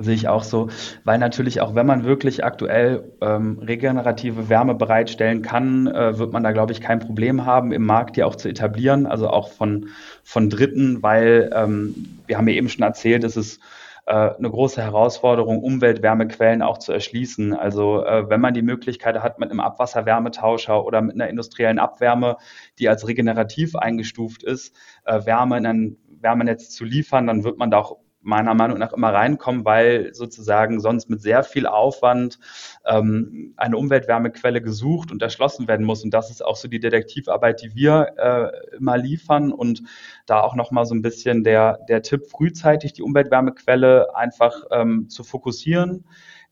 Sehe 0.00 0.14
ich 0.14 0.26
auch 0.26 0.42
so, 0.42 0.70
weil 1.04 1.18
natürlich 1.18 1.60
auch 1.60 1.76
wenn 1.76 1.86
man 1.86 2.04
wirklich 2.04 2.44
aktuell 2.44 3.12
ähm, 3.20 3.60
regenerative 3.60 4.48
Wärme 4.48 4.74
bereitstellen 4.74 5.42
kann, 5.42 5.86
äh, 5.86 6.18
wird 6.18 6.32
man 6.32 6.42
da, 6.42 6.50
glaube 6.50 6.72
ich, 6.72 6.80
kein 6.80 6.98
Problem 6.98 7.46
haben, 7.46 7.70
im 7.70 7.86
Markt 7.86 8.16
die 8.16 8.24
auch 8.24 8.34
zu 8.34 8.48
etablieren, 8.48 9.06
also 9.06 9.28
auch 9.30 9.52
von, 9.52 9.90
von 10.24 10.50
Dritten, 10.50 11.04
weil 11.04 11.48
ähm, 11.54 12.18
wir 12.26 12.36
haben 12.36 12.48
ja 12.48 12.54
eben 12.54 12.68
schon 12.68 12.82
erzählt, 12.82 13.22
es 13.22 13.36
ist 13.36 13.60
äh, 14.06 14.12
eine 14.12 14.50
große 14.50 14.82
Herausforderung, 14.82 15.62
Umweltwärmequellen 15.62 16.60
auch 16.60 16.78
zu 16.78 16.92
erschließen. 16.92 17.54
Also 17.54 18.04
äh, 18.04 18.28
wenn 18.28 18.40
man 18.40 18.52
die 18.52 18.62
Möglichkeit 18.62 19.22
hat, 19.22 19.38
mit 19.38 19.50
einem 19.50 19.60
Abwasserwärmetauscher 19.60 20.84
oder 20.84 21.00
mit 21.00 21.14
einer 21.14 21.28
industriellen 21.28 21.78
Abwärme, 21.78 22.36
die 22.78 22.88
als 22.88 23.06
regenerativ 23.08 23.76
eingestuft 23.76 24.42
ist, 24.42 24.76
äh, 25.04 25.24
Wärme 25.24 25.56
in 25.56 25.66
ein 25.66 25.96
Wärmenetz 26.24 26.70
zu 26.70 26.84
liefern, 26.84 27.28
dann 27.28 27.44
wird 27.44 27.58
man 27.58 27.70
da 27.70 27.78
auch 27.78 27.98
meiner 28.24 28.54
Meinung 28.54 28.78
nach 28.78 28.92
immer 28.92 29.12
reinkommen, 29.12 29.64
weil 29.64 30.14
sozusagen 30.14 30.80
sonst 30.80 31.10
mit 31.10 31.20
sehr 31.20 31.44
viel 31.44 31.66
Aufwand 31.66 32.38
ähm, 32.86 33.52
eine 33.56 33.76
Umweltwärmequelle 33.76 34.62
gesucht 34.62 35.12
und 35.12 35.22
erschlossen 35.22 35.68
werden 35.68 35.86
muss. 35.86 36.02
Und 36.02 36.12
das 36.12 36.30
ist 36.30 36.44
auch 36.44 36.56
so 36.56 36.66
die 36.66 36.80
Detektivarbeit, 36.80 37.62
die 37.62 37.74
wir 37.74 38.14
äh, 38.16 38.76
immer 38.76 38.96
liefern. 38.96 39.52
Und 39.52 39.82
da 40.26 40.40
auch 40.40 40.54
nochmal 40.54 40.86
so 40.86 40.94
ein 40.94 41.02
bisschen 41.02 41.44
der, 41.44 41.78
der 41.88 42.02
Tipp, 42.02 42.26
frühzeitig 42.26 42.94
die 42.94 43.02
Umweltwärmequelle 43.02 44.16
einfach 44.16 44.54
ähm, 44.70 45.08
zu 45.08 45.22
fokussieren 45.22 46.04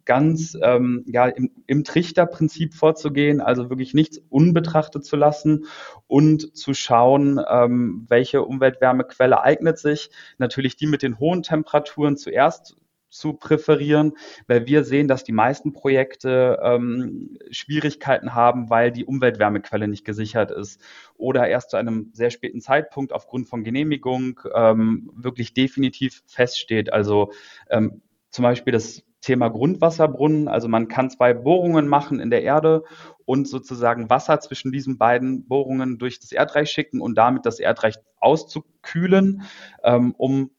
ganz 0.04 0.56
ähm, 0.60 1.04
ja, 1.06 1.26
im, 1.26 1.50
im 1.66 1.84
Trichterprinzip 1.84 2.74
vorzugehen, 2.74 3.40
also 3.40 3.70
wirklich 3.70 3.94
nichts 3.94 4.18
unbetrachtet 4.28 5.04
zu 5.04 5.16
lassen 5.16 5.66
und 6.06 6.56
zu 6.56 6.74
schauen, 6.74 7.40
ähm, 7.48 8.06
welche 8.08 8.42
Umweltwärmequelle 8.42 9.42
eignet 9.42 9.78
sich. 9.78 10.10
Natürlich 10.38 10.76
die 10.76 10.86
mit 10.86 11.02
den 11.02 11.18
hohen 11.18 11.42
Temperaturen 11.42 12.16
zuerst 12.16 12.76
zu 13.12 13.34
präferieren, 13.34 14.14
weil 14.46 14.66
wir 14.66 14.84
sehen, 14.84 15.06
dass 15.06 15.22
die 15.22 15.32
meisten 15.32 15.72
Projekte 15.74 16.58
ähm, 16.62 17.36
Schwierigkeiten 17.50 18.34
haben, 18.34 18.70
weil 18.70 18.90
die 18.90 19.04
Umweltwärmequelle 19.04 19.86
nicht 19.86 20.04
gesichert 20.04 20.50
ist 20.50 20.80
oder 21.16 21.46
erst 21.46 21.70
zu 21.70 21.76
einem 21.76 22.10
sehr 22.14 22.30
späten 22.30 22.62
Zeitpunkt 22.62 23.12
aufgrund 23.12 23.48
von 23.48 23.64
Genehmigung 23.64 24.40
ähm, 24.54 25.10
wirklich 25.14 25.52
definitiv 25.52 26.22
feststeht. 26.26 26.92
Also 26.92 27.32
ähm, 27.68 28.00
zum 28.30 28.44
Beispiel 28.44 28.72
das 28.72 29.04
Thema 29.22 29.48
Grundwasserbrunnen. 29.48 30.48
Also 30.48 30.68
man 30.68 30.88
kann 30.88 31.08
zwei 31.08 31.32
Bohrungen 31.32 31.88
machen 31.88 32.20
in 32.20 32.28
der 32.28 32.42
Erde 32.42 32.84
und 33.24 33.48
sozusagen 33.48 34.10
Wasser 34.10 34.40
zwischen 34.40 34.72
diesen 34.72 34.98
beiden 34.98 35.46
Bohrungen 35.46 35.98
durch 35.98 36.20
das 36.20 36.32
Erdreich 36.32 36.70
schicken 36.70 37.00
und 37.00 37.16
damit 37.16 37.46
das 37.46 37.58
Erdreich 37.60 37.96
auszukühlen, 38.20 39.42
ähm, 39.82 40.14
um 40.18 40.50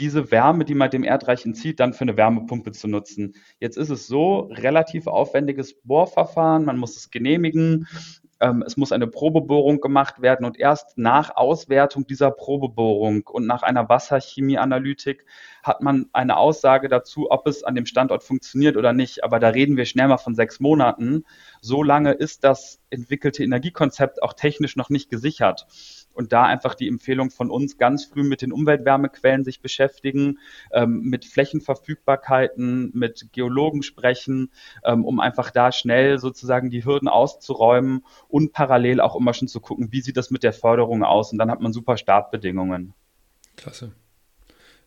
diese 0.00 0.30
Wärme, 0.30 0.64
die 0.64 0.74
man 0.74 0.90
dem 0.90 1.04
Erdreich 1.04 1.44
entzieht, 1.44 1.78
dann 1.78 1.92
für 1.92 2.02
eine 2.02 2.16
Wärmepumpe 2.16 2.72
zu 2.72 2.88
nutzen. 2.88 3.34
Jetzt 3.60 3.76
ist 3.76 3.90
es 3.90 4.06
so, 4.06 4.48
relativ 4.50 5.06
aufwendiges 5.06 5.78
Bohrverfahren, 5.82 6.64
man 6.64 6.78
muss 6.78 6.96
es 6.96 7.10
genehmigen, 7.10 7.86
ähm, 8.40 8.62
es 8.66 8.76
muss 8.76 8.92
eine 8.92 9.06
Probebohrung 9.06 9.80
gemacht 9.80 10.22
werden 10.22 10.46
und 10.46 10.58
erst 10.58 10.96
nach 10.96 11.36
Auswertung 11.36 12.06
dieser 12.06 12.30
Probebohrung 12.30 13.26
und 13.26 13.46
nach 13.46 13.62
einer 13.62 13.88
Wasserchemieanalytik 13.88 15.26
hat 15.62 15.82
man 15.82 16.06
eine 16.12 16.36
Aussage 16.38 16.88
dazu, 16.88 17.30
ob 17.30 17.46
es 17.46 17.64
an 17.64 17.74
dem 17.74 17.86
Standort 17.86 18.24
funktioniert 18.24 18.76
oder 18.76 18.92
nicht. 18.92 19.24
Aber 19.24 19.38
da 19.38 19.48
reden 19.48 19.76
wir 19.76 19.84
schnell 19.84 20.08
mal 20.08 20.16
von 20.16 20.34
sechs 20.34 20.58
Monaten. 20.58 21.24
So 21.60 21.82
lange 21.82 22.12
ist 22.12 22.44
das 22.44 22.80
entwickelte 22.88 23.44
Energiekonzept 23.44 24.22
auch 24.22 24.32
technisch 24.32 24.76
noch 24.76 24.88
nicht 24.88 25.10
gesichert 25.10 25.66
und 26.20 26.32
da 26.32 26.44
einfach 26.44 26.74
die 26.74 26.86
Empfehlung 26.86 27.30
von 27.30 27.50
uns, 27.50 27.78
ganz 27.78 28.04
früh 28.04 28.22
mit 28.22 28.42
den 28.42 28.52
Umweltwärmequellen 28.52 29.42
sich 29.42 29.62
beschäftigen, 29.62 30.38
ähm, 30.70 31.00
mit 31.00 31.24
Flächenverfügbarkeiten, 31.24 32.90
mit 32.92 33.28
Geologen 33.32 33.82
sprechen, 33.82 34.52
ähm, 34.84 35.06
um 35.06 35.18
einfach 35.18 35.50
da 35.50 35.72
schnell 35.72 36.18
sozusagen 36.18 36.68
die 36.68 36.84
Hürden 36.84 37.08
auszuräumen 37.08 38.04
und 38.28 38.52
parallel 38.52 39.00
auch 39.00 39.16
immer 39.16 39.32
schon 39.32 39.48
zu 39.48 39.60
gucken, 39.60 39.88
wie 39.92 40.02
sieht 40.02 40.18
das 40.18 40.30
mit 40.30 40.42
der 40.42 40.52
Förderung 40.52 41.02
aus 41.02 41.32
und 41.32 41.38
dann 41.38 41.50
hat 41.50 41.62
man 41.62 41.72
super 41.72 41.96
Startbedingungen. 41.96 42.92
Klasse. 43.56 43.92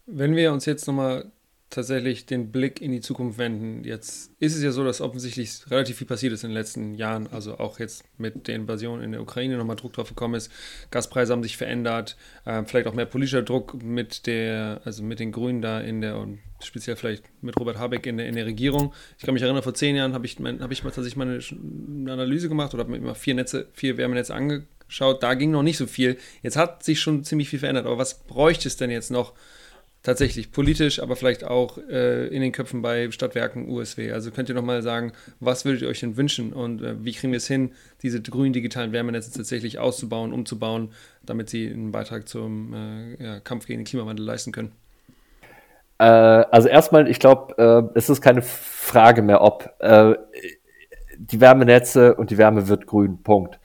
Wenn 0.06 0.36
wir 0.36 0.54
uns 0.54 0.66
jetzt 0.66 0.86
nochmal 0.86 1.32
tatsächlich 1.74 2.26
den 2.26 2.51
Blick 2.51 2.82
in 2.82 2.91
die 2.91 3.01
Zukunft 3.01 3.38
wenden. 3.38 3.84
Jetzt 3.84 4.32
ist 4.39 4.55
es 4.55 4.63
ja 4.63 4.71
so, 4.71 4.84
dass 4.84 5.01
offensichtlich 5.01 5.69
relativ 5.69 5.97
viel 5.97 6.07
passiert 6.07 6.34
ist 6.34 6.43
in 6.43 6.51
den 6.51 6.55
letzten 6.55 6.93
Jahren. 6.93 7.28
Also 7.32 7.57
auch 7.57 7.80
jetzt 7.80 8.05
mit 8.17 8.47
der 8.47 8.55
Invasion 8.55 9.01
in 9.01 9.11
der 9.11 9.21
Ukraine 9.21 9.57
nochmal 9.57 9.76
Druck 9.76 9.93
drauf 9.93 10.09
gekommen 10.09 10.36
ist. 10.36 10.51
Gaspreise 10.91 11.34
haben 11.34 11.43
sich 11.43 11.57
verändert. 11.57 12.15
Äh, 12.45 12.63
vielleicht 12.65 12.88
auch 12.88 12.93
mehr 12.93 13.05
politischer 13.05 13.41
Druck 13.41 13.82
mit 13.84 14.28
der, 14.28 14.82
also 14.86 15.03
mit 15.03 15.19
den 15.19 15.32
Grünen 15.32 15.61
da 15.61 15.82
in 15.82 16.01
der 16.01 16.17
und 16.17 16.39
speziell 16.61 16.95
vielleicht 16.95 17.26
mit 17.41 17.59
Robert 17.59 17.78
Habeck 17.78 18.05
in 18.05 18.17
der, 18.17 18.28
in 18.28 18.36
der 18.36 18.45
Regierung. 18.45 18.93
Ich 19.17 19.26
kann 19.26 19.34
mich 19.34 19.43
erinnern, 19.43 19.63
vor 19.63 19.74
zehn 19.74 19.95
Jahren 19.95 20.13
habe 20.13 20.26
ich, 20.26 20.39
mein, 20.39 20.61
hab 20.61 20.71
ich 20.71 20.82
tatsächlich 20.82 21.15
mal 21.15 21.28
eine, 21.28 21.39
eine 21.39 22.13
Analyse 22.13 22.49
gemacht 22.49 22.74
oder 22.74 22.84
habe 22.84 22.91
mir 22.91 22.97
immer 22.97 23.15
vier 23.15 23.36
Netze, 23.36 23.67
vier 23.74 23.97
Wärmenetze 23.97 24.34
angeschaut. 24.34 25.24
Da 25.24 25.34
ging 25.34 25.51
noch 25.51 25.63
nicht 25.63 25.78
so 25.78 25.88
viel. 25.88 26.17
Jetzt 26.41 26.55
hat 26.55 26.84
sich 26.84 27.01
schon 27.01 27.24
ziemlich 27.24 27.49
viel 27.49 27.59
verändert. 27.59 27.86
Aber 27.86 27.97
was 27.97 28.19
bräuchte 28.19 28.67
es 28.67 28.78
denn 28.78 28.91
jetzt 28.91 29.11
noch? 29.11 29.34
Tatsächlich 30.04 30.51
politisch, 30.51 31.01
aber 31.01 31.16
vielleicht 31.16 31.45
auch 31.45 31.78
äh, 31.78 32.28
in 32.28 32.41
den 32.41 32.51
Köpfen 32.51 32.82
bei 32.82 33.10
Stadtwerken 33.10 33.70
USW. 33.70 34.12
Also 34.12 34.32
könnt 34.32 34.49
ihr 34.49 34.56
nochmal 34.56 34.82
sagen, 34.82 35.14
was 35.39 35.64
würdet 35.64 35.82
ihr 35.82 35.88
euch 35.88 36.01
denn 36.01 36.18
wünschen 36.18 36.51
und 36.51 36.82
äh, 36.82 37.04
wie 37.04 37.14
kriegen 37.14 37.32
wir 37.32 37.38
es 37.38 37.47
hin, 37.47 37.72
diese 38.04 38.22
grünen 38.22 38.54
digitalen 38.54 38.91
Wärmenetze 38.91 39.32
tatsächlich 39.32 39.80
auszubauen, 39.80 40.34
umzubauen, 40.34 40.91
damit 41.26 41.49
sie 41.49 41.68
einen 41.68 41.93
Beitrag 41.93 42.28
zum 42.28 42.74
äh, 42.74 43.24
ja, 43.24 43.39
Kampf 43.39 43.66
gegen 43.66 43.80
den 43.80 43.86
Klimawandel 43.86 44.26
leisten 44.26 44.51
können? 44.51 44.74
Äh, 45.99 46.04
also 46.04 46.68
erstmal, 46.68 47.10
ich 47.10 47.20
glaube, 47.20 47.91
äh, 47.93 47.97
es 47.97 48.10
ist 48.10 48.22
keine 48.22 48.41
Frage 48.41 49.22
mehr, 49.22 49.41
ob 49.41 49.74
äh, 49.80 50.16
die 51.18 51.39
Wärmenetze 51.39 52.16
und 52.16 52.30
die 52.30 52.38
Wärme 52.38 52.68
wird 52.68 52.88
grün, 52.88 53.24
Punkt. 53.24 53.60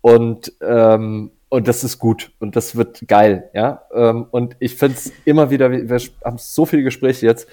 Und 0.00 0.52
ähm, 0.62 1.32
und 1.52 1.68
das 1.68 1.84
ist 1.84 1.98
gut 1.98 2.32
und 2.38 2.56
das 2.56 2.76
wird 2.76 3.06
geil, 3.06 3.50
ja. 3.52 3.82
Ähm, 3.92 4.26
und 4.30 4.56
ich 4.58 4.74
finde 4.74 4.96
es 4.96 5.12
immer 5.26 5.50
wieder, 5.50 5.70
wir 5.70 6.00
haben 6.24 6.38
so 6.38 6.64
viele 6.64 6.82
Gespräche 6.82 7.26
jetzt. 7.26 7.46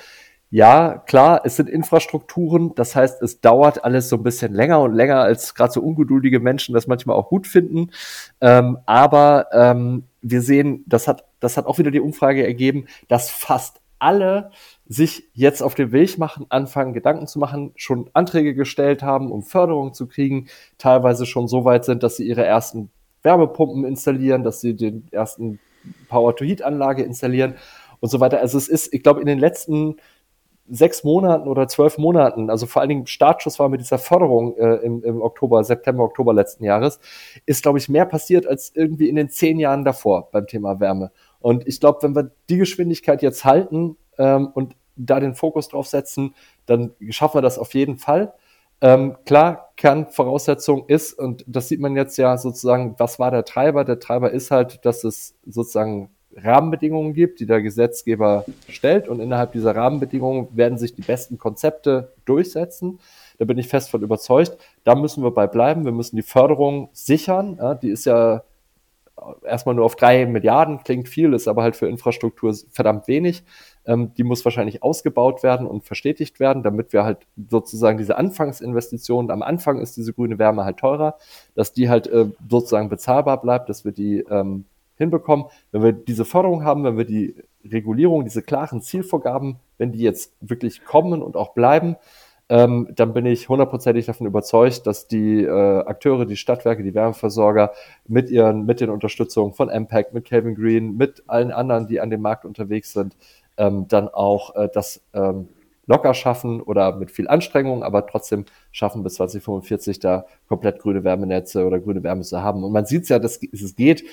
Ja, 0.50 1.04
klar, 1.06 1.42
es 1.44 1.58
sind 1.58 1.70
Infrastrukturen, 1.70 2.74
das 2.76 2.96
heißt, 2.96 3.22
es 3.22 3.42
dauert 3.42 3.84
alles 3.84 4.08
so 4.08 4.16
ein 4.16 4.24
bisschen 4.24 4.54
länger 4.54 4.80
und 4.80 4.94
länger, 4.94 5.20
als 5.20 5.54
gerade 5.54 5.74
so 5.74 5.82
ungeduldige 5.82 6.40
Menschen 6.40 6.74
das 6.74 6.88
manchmal 6.88 7.18
auch 7.18 7.28
gut 7.28 7.46
finden. 7.46 7.92
Ähm, 8.40 8.78
aber 8.86 9.48
ähm, 9.52 10.06
wir 10.22 10.42
sehen, 10.44 10.86
das 10.88 11.10
hat, 11.10 11.26
das 11.42 11.58
hat 11.58 11.66
auch 11.66 11.78
wieder 11.78 11.92
die 11.92 12.00
Umfrage 12.00 12.48
ergeben, 12.48 12.86
dass 13.10 13.30
fast 13.30 13.82
alle 14.00 14.52
sich 14.88 15.24
jetzt 15.34 15.62
auf 15.62 15.76
den 15.76 15.92
Weg 15.92 16.18
machen, 16.18 16.46
anfangen, 16.48 16.94
Gedanken 16.94 17.28
zu 17.28 17.38
machen, 17.38 17.74
schon 17.76 18.10
Anträge 18.14 18.56
gestellt 18.56 19.04
haben, 19.04 19.30
um 19.30 19.44
Förderung 19.44 19.94
zu 19.94 20.08
kriegen, 20.08 20.48
teilweise 20.78 21.26
schon 21.26 21.50
so 21.50 21.66
weit 21.66 21.84
sind, 21.84 22.02
dass 22.02 22.16
sie 22.16 22.26
ihre 22.26 22.46
ersten 22.46 22.92
Wärmepumpen 23.24 23.86
installieren, 23.86 24.44
dass 24.44 24.62
sie 24.62 24.76
den 24.76 25.08
ersten 25.12 25.60
Power-to-Heat-Anlage 26.10 27.04
installieren 27.04 27.56
und 28.00 28.10
so 28.10 28.20
weiter. 28.20 28.40
Also 28.40 28.58
es 28.58 28.68
ist, 28.68 28.94
ich 28.94 29.04
glaube, 29.04 29.22
in 29.22 29.28
den 29.28 29.40
letzten 29.40 29.98
sechs 30.70 31.04
Monaten 31.04 31.48
oder 31.48 31.68
zwölf 31.68 31.98
Monaten, 31.98 32.50
also 32.50 32.68
vor 32.68 32.82
allen 32.82 32.90
Dingen 32.90 33.08
Startschuss 33.08 33.58
war 33.60 33.70
mit 33.70 33.82
dieser 33.82 33.98
Förderung 33.98 34.56
äh, 34.58 34.76
im, 34.76 35.04
im 35.04 35.22
Oktober, 35.22 35.64
September, 35.64 36.04
Oktober 36.04 36.34
letzten 36.34 36.64
Jahres, 36.64 37.00
ist, 37.46 37.64
glaube 37.64 37.80
ich, 37.80 37.90
mehr 37.90 38.06
passiert 38.06 38.46
als 38.46 38.72
irgendwie 38.76 39.10
in 39.10 39.16
den 39.16 39.30
zehn 39.30 39.60
Jahren 39.60 39.84
davor 39.84 40.30
beim 40.32 40.46
Thema 40.46 40.80
Wärme. 40.80 41.12
Und 41.40 41.68
ich 41.68 41.80
glaube, 41.80 42.04
wenn 42.04 42.16
wir 42.16 42.32
die 42.50 42.58
Geschwindigkeit 42.58 43.22
jetzt 43.24 43.46
halten 43.46 43.98
ähm, 44.18 44.50
und 44.54 44.76
da 44.96 45.20
den 45.20 45.34
Fokus 45.34 45.70
drauf 45.70 45.88
setzen, 45.88 46.36
dann 46.66 46.92
schaffen 47.10 47.38
wir 47.38 47.42
das 47.42 47.58
auf 47.58 47.74
jeden 47.74 47.98
Fall. 47.98 48.34
Ähm, 48.82 49.18
klar, 49.26 49.74
Kernvoraussetzung 49.76 50.86
ist, 50.88 51.14
und 51.14 51.44
das 51.48 51.68
sieht 51.68 51.82
man 51.82 51.96
jetzt 51.96 52.18
ja 52.18 52.38
sozusagen, 52.38 52.96
was 52.98 53.20
war 53.20 53.32
der 53.32 53.46
Treiber? 53.46 53.84
Der 53.84 54.00
Treiber 54.00 54.32
ist 54.32 54.52
halt, 54.52 54.86
dass 54.86 55.04
es 55.04 55.36
sozusagen 55.46 56.10
Rahmenbedingungen 56.36 57.14
gibt, 57.14 57.40
die 57.40 57.46
der 57.46 57.62
Gesetzgeber 57.62 58.46
stellt 58.70 59.08
und 59.10 59.20
innerhalb 59.20 59.52
dieser 59.52 59.76
Rahmenbedingungen 59.76 60.56
werden 60.56 60.78
sich 60.78 60.94
die 60.94 61.02
besten 61.02 61.38
Konzepte 61.38 62.14
durchsetzen. 62.26 63.00
Da 63.38 63.46
bin 63.46 63.58
ich 63.58 63.68
fest 63.68 63.90
von 63.90 64.02
überzeugt. 64.02 64.58
Da 64.84 64.96
müssen 64.96 65.24
wir 65.24 65.32
bei 65.32 65.48
bleiben. 65.48 65.86
Wir 65.86 65.92
müssen 65.92 66.16
die 66.16 66.22
Förderung 66.22 66.90
sichern. 66.94 67.58
Ja, 67.60 67.74
die 67.74 67.90
ist 67.90 68.06
ja 68.06 68.44
erstmal 69.44 69.76
nur 69.76 69.86
auf 69.86 69.96
drei 69.96 70.26
Milliarden, 70.26 70.84
klingt 70.84 71.10
viel, 71.10 71.34
ist 71.34 71.48
aber 71.48 71.64
halt 71.64 71.76
für 71.76 71.88
Infrastruktur 71.88 72.54
verdammt 72.70 73.08
wenig. 73.08 73.44
Ähm, 73.90 74.14
die 74.16 74.24
muss 74.24 74.46
wahrscheinlich 74.46 74.84
ausgebaut 74.84 75.42
werden 75.42 75.66
und 75.66 75.84
verstetigt 75.84 76.40
werden, 76.40 76.62
damit 76.62 76.94
wir 76.94 77.04
halt 77.04 77.26
sozusagen 77.50 77.98
diese 77.98 78.18
Anfangsinvestitionen, 78.18 79.32
am 79.32 79.42
Anfang 79.42 79.80
ist 79.80 79.98
diese 79.98 80.14
grüne 80.14 80.38
Wärme 80.38 80.64
halt 80.64 80.78
teurer, 80.78 81.18
dass 81.56 81.74
die 81.74 81.90
halt 81.90 82.06
äh, 82.06 82.28
sozusagen 82.48 82.90
bezahlbar 82.90 83.42
bleibt, 83.42 83.68
dass 83.68 83.86
wir 83.86 83.92
die 83.92 84.20
ähm, 84.30 84.66
hinbekommen. 84.96 85.48
Wenn 85.72 85.82
wir 85.82 85.92
diese 85.92 86.24
Förderung 86.24 86.64
haben, 86.64 86.84
wenn 86.84 87.00
wir 87.00 87.06
die 87.06 87.36
Regulierung, 87.66 88.26
diese 88.26 88.44
klaren 88.44 88.84
Zielvorgaben, 88.84 89.56
wenn 89.80 89.92
die 89.92 90.02
jetzt 90.02 90.36
wirklich 90.40 90.86
kommen 90.86 91.24
und 91.24 91.36
auch 91.36 91.56
bleiben, 91.56 91.96
ähm, 92.48 92.90
dann 92.96 93.14
bin 93.14 93.26
ich 93.26 93.50
hundertprozentig 93.50 94.06
davon 94.06 94.28
überzeugt, 94.28 94.86
dass 94.86 95.08
die 95.08 95.44
äh, 95.44 95.50
Akteure, 95.50 96.26
die 96.26 96.38
Stadtwerke, 96.38 96.84
die 96.84 96.94
Wärmeversorger 96.94 97.72
mit 98.08 98.30
ihren, 98.30 98.66
mit 98.68 98.82
den 98.82 98.92
Unterstützungen 98.92 99.54
von 99.54 99.70
Impact, 99.70 100.14
mit 100.14 100.26
Calvin 100.26 100.54
Green, 100.54 100.96
mit 100.96 101.24
allen 101.28 101.52
anderen, 101.52 101.88
die 101.88 102.00
an 102.00 102.12
dem 102.12 102.22
Markt 102.22 102.46
unterwegs 102.46 102.94
sind, 102.94 103.16
ähm, 103.60 103.88
dann 103.88 104.08
auch 104.08 104.56
äh, 104.56 104.70
das 104.74 105.02
ähm, 105.14 105.50
locker 105.86 106.14
schaffen 106.14 106.62
oder 106.62 106.96
mit 106.96 107.12
viel 107.12 107.28
Anstrengung, 107.28 107.84
aber 107.84 108.06
trotzdem 108.08 108.46
schaffen 108.72 109.04
bis 109.04 109.16
2045 109.16 110.00
da 110.00 110.26
komplett 110.48 110.80
grüne 110.80 111.04
Wärmenetze 111.04 111.66
oder 111.66 111.80
grüne 111.80 112.04
Wärme 112.04 112.22
zu 112.22 112.42
haben. 112.42 112.64
Und 112.64 112.72
man 112.72 112.86
sieht 112.86 113.10
ja, 113.10 113.20
dass 113.20 113.40
es 113.42 113.76
geht. 113.76 114.04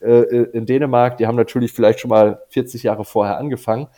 Äh, 0.00 0.22
in 0.52 0.66
Dänemark, 0.66 1.18
die 1.18 1.26
haben 1.26 1.36
natürlich 1.36 1.72
vielleicht 1.72 2.00
schon 2.00 2.10
mal 2.10 2.42
40 2.50 2.82
Jahre 2.82 3.04
vorher 3.04 3.38
angefangen, 3.38 3.88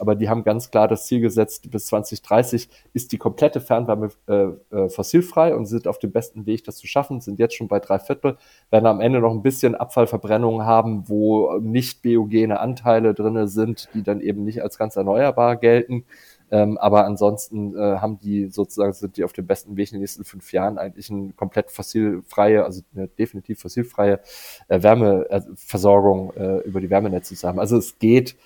aber 0.00 0.14
die 0.14 0.28
haben 0.28 0.44
ganz 0.44 0.70
klar 0.70 0.88
das 0.88 1.06
Ziel 1.06 1.20
gesetzt, 1.20 1.70
bis 1.70 1.86
2030 1.86 2.68
ist 2.92 3.12
die 3.12 3.18
komplette 3.18 3.60
Fernwärme 3.60 4.10
äh, 4.26 4.48
äh, 4.74 4.88
fossilfrei 4.88 5.54
und 5.54 5.66
sind 5.66 5.86
auf 5.86 5.98
dem 5.98 6.12
besten 6.12 6.46
Weg, 6.46 6.64
das 6.64 6.76
zu 6.76 6.86
schaffen, 6.86 7.20
sind 7.20 7.38
jetzt 7.38 7.54
schon 7.54 7.68
bei 7.68 7.78
drei 7.80 7.98
Viertel, 7.98 8.36
werden 8.70 8.86
am 8.86 9.00
Ende 9.00 9.20
noch 9.20 9.32
ein 9.32 9.42
bisschen 9.42 9.74
Abfallverbrennungen 9.74 10.66
haben, 10.66 11.08
wo 11.08 11.58
nicht 11.60 12.02
biogene 12.02 12.60
Anteile 12.60 13.14
drinne 13.14 13.48
sind, 13.48 13.88
die 13.94 14.02
dann 14.02 14.20
eben 14.20 14.44
nicht 14.44 14.62
als 14.62 14.78
ganz 14.78 14.96
erneuerbar 14.96 15.56
gelten. 15.56 16.04
Ähm, 16.50 16.78
aber 16.78 17.04
ansonsten 17.04 17.76
äh, 17.76 17.98
haben 17.98 18.18
die 18.18 18.46
sozusagen, 18.46 18.92
sind 18.92 19.16
die 19.16 19.24
auf 19.24 19.32
dem 19.32 19.46
besten 19.46 19.76
Weg 19.76 19.90
in 19.90 19.96
den 19.96 20.00
nächsten 20.00 20.24
fünf 20.24 20.52
Jahren 20.52 20.78
eigentlich 20.78 21.10
eine 21.10 21.32
komplett 21.34 21.70
fossilfreie, 21.70 22.64
also 22.64 22.82
eine 22.94 23.08
definitiv 23.08 23.60
fossilfreie 23.60 24.20
äh, 24.68 24.82
Wärmeversorgung 24.82 26.32
äh, 26.34 26.58
über 26.60 26.80
die 26.80 26.90
Wärmenetze 26.90 27.34
zu 27.34 27.46
haben. 27.46 27.58
Also 27.58 27.76
es 27.76 27.98
geht, 27.98 28.36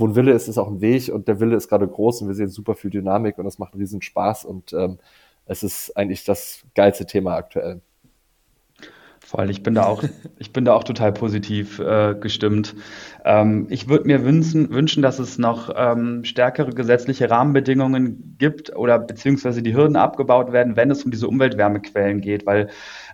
wo 0.00 0.06
ein 0.06 0.16
Wille 0.16 0.32
ist, 0.32 0.48
ist 0.48 0.58
auch 0.58 0.68
ein 0.68 0.80
Weg 0.80 1.10
und 1.12 1.28
der 1.28 1.40
Wille 1.40 1.56
ist 1.56 1.68
gerade 1.68 1.86
groß 1.86 2.22
und 2.22 2.28
wir 2.28 2.34
sehen 2.34 2.48
super 2.48 2.74
viel 2.74 2.90
Dynamik 2.90 3.38
und 3.38 3.46
es 3.46 3.58
macht 3.58 3.74
einen 3.74 3.82
riesen 3.82 4.02
Spaß 4.02 4.44
und 4.44 4.72
ähm, 4.72 4.98
es 5.46 5.62
ist 5.62 5.96
eigentlich 5.96 6.24
das 6.24 6.64
geilste 6.74 7.06
Thema 7.06 7.34
aktuell. 7.36 7.80
Voll, 9.30 9.50
ich 9.50 9.62
bin 9.62 9.74
da 9.74 9.84
auch, 9.84 10.02
ich 10.38 10.52
bin 10.52 10.64
da 10.64 10.72
auch 10.72 10.82
total 10.82 11.12
positiv 11.12 11.78
äh, 11.78 12.16
gestimmt. 12.18 12.74
Ähm, 13.24 13.66
ich 13.70 13.88
würde 13.88 14.06
mir 14.06 14.24
wünschen, 14.24 14.70
wünschen, 14.70 15.02
dass 15.02 15.18
es 15.18 15.38
noch 15.38 15.72
ähm, 15.76 16.24
stärkere 16.24 16.72
gesetzliche 16.72 17.30
Rahmenbedingungen 17.30 18.36
gibt 18.38 18.74
oder 18.74 18.98
beziehungsweise 18.98 19.62
die 19.62 19.74
Hürden 19.74 19.96
abgebaut 19.96 20.52
werden, 20.52 20.74
wenn 20.74 20.90
es 20.90 21.04
um 21.04 21.10
diese 21.10 21.28
Umweltwärmequellen 21.28 22.20
geht, 22.20 22.44
weil 22.46 22.70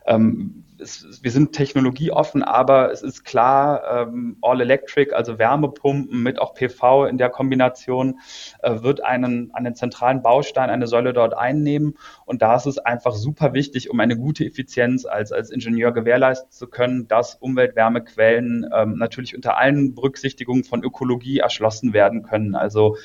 ähm, 0.07 0.64
es, 0.78 1.22
wir 1.22 1.30
sind 1.30 1.52
technologieoffen, 1.52 2.42
aber 2.42 2.90
es 2.92 3.02
ist 3.02 3.24
klar, 3.24 3.82
ähm, 4.09 4.36
All 4.42 4.61
Electric, 4.61 5.14
also 5.14 5.38
Wärmepumpen 5.38 6.22
mit 6.22 6.38
auch 6.38 6.54
PV 6.54 7.07
in 7.07 7.18
der 7.18 7.30
Kombination, 7.30 8.20
äh, 8.62 8.82
wird 8.82 9.02
einen, 9.04 9.50
einen 9.54 9.74
zentralen 9.74 10.22
Baustein, 10.22 10.70
eine 10.70 10.86
Säule 10.86 11.12
dort 11.12 11.36
einnehmen. 11.36 11.94
Und 12.24 12.42
da 12.42 12.57
ist 12.57 12.66
es 12.66 12.78
einfach 12.78 13.14
super 13.14 13.54
wichtig, 13.54 13.90
um 13.90 14.00
eine 14.00 14.16
gute 14.16 14.44
Effizienz 14.44 15.07
als, 15.07 15.32
als 15.32 15.50
Ingenieur 15.50 15.92
gewährleisten 15.92 16.50
zu 16.50 16.66
können, 16.68 17.09
dass 17.09 17.34
Umweltwärmequellen 17.34 18.68
ähm, 18.74 18.96
natürlich 18.96 19.34
unter 19.34 19.57
allen 19.59 19.94
Berücksichtigungen 19.94 20.64
von 20.64 20.82
Ökologie 20.82 21.38
erschlossen 21.38 21.92
werden 21.92 22.22
können. 22.22 22.54
Also 22.54 22.96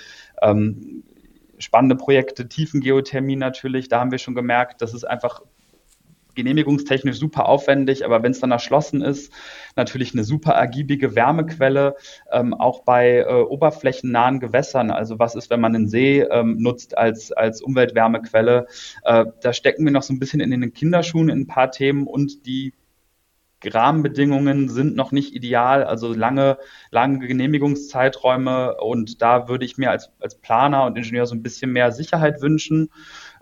ähm, 0.42 1.04
spannende 1.58 1.96
Projekte, 1.96 2.48
Tiefengeothermie 2.48 3.36
natürlich, 3.36 3.88
da 3.88 4.00
haben 4.00 4.12
wir 4.12 4.18
schon 4.18 4.36
gemerkt, 4.36 4.82
dass 4.82 4.94
es 4.94 5.04
einfach 5.04 5.42
genehmigungstechnisch 6.36 7.20
super 7.20 7.48
aufwendig, 7.48 8.06
aber 8.06 8.24
wenn 8.24 8.32
es 8.32 8.40
dann 8.40 8.52
erschlossen 8.52 9.02
ist, 9.02 9.34
natürlich 9.76 10.14
eine 10.14 10.24
super 10.24 10.52
ergiebige 10.54 11.16
Wärmequelle, 11.16 11.96
ähm, 12.32 12.54
auch 12.54 12.84
bei 12.84 13.20
äh, 13.20 13.42
oberflächennahen 13.42 14.40
Gewässern. 14.40 14.92
Also 14.92 15.20
was 15.20 15.36
ist, 15.36 15.50
wenn 15.50 15.62
man 15.62 15.76
einen 15.76 15.88
See 15.88 16.22
ähm, 16.22 16.58
nutzt 16.58 16.98
als, 16.98 17.32
als 17.32 17.62
Umweltwärmequelle? 17.62 18.68
Äh, 19.04 19.26
da 19.42 19.54
stecken 19.54 19.86
wir 19.86 19.92
noch 19.92 20.04
so 20.04 20.14
ein 20.14 20.20
bisschen 20.20 20.40
in 20.40 20.52
den 20.52 20.74
Kinderschuhen 20.74 21.30
in 21.30 21.42
ein 21.42 21.48
paar 21.48 21.72
Themen 21.72 22.08
und 22.08 22.46
die 22.46 22.74
Rahmenbedingungen 23.64 24.70
sind 24.70 24.96
noch 24.96 25.12
nicht 25.12 25.36
ideal, 25.36 25.84
also 25.84 26.14
lange, 26.14 26.58
lange 26.90 27.28
Genehmigungszeiträume 27.28 28.78
und 28.78 29.22
da 29.22 29.48
würde 29.48 29.66
ich 29.66 29.78
mir 29.78 29.92
als, 29.92 30.10
als 30.20 30.36
Planer 30.36 30.86
und 30.86 30.98
Ingenieur 30.98 31.26
so 31.26 31.36
ein 31.36 31.44
bisschen 31.44 31.72
mehr 31.72 31.92
Sicherheit 31.92 32.42
wünschen. 32.42 32.90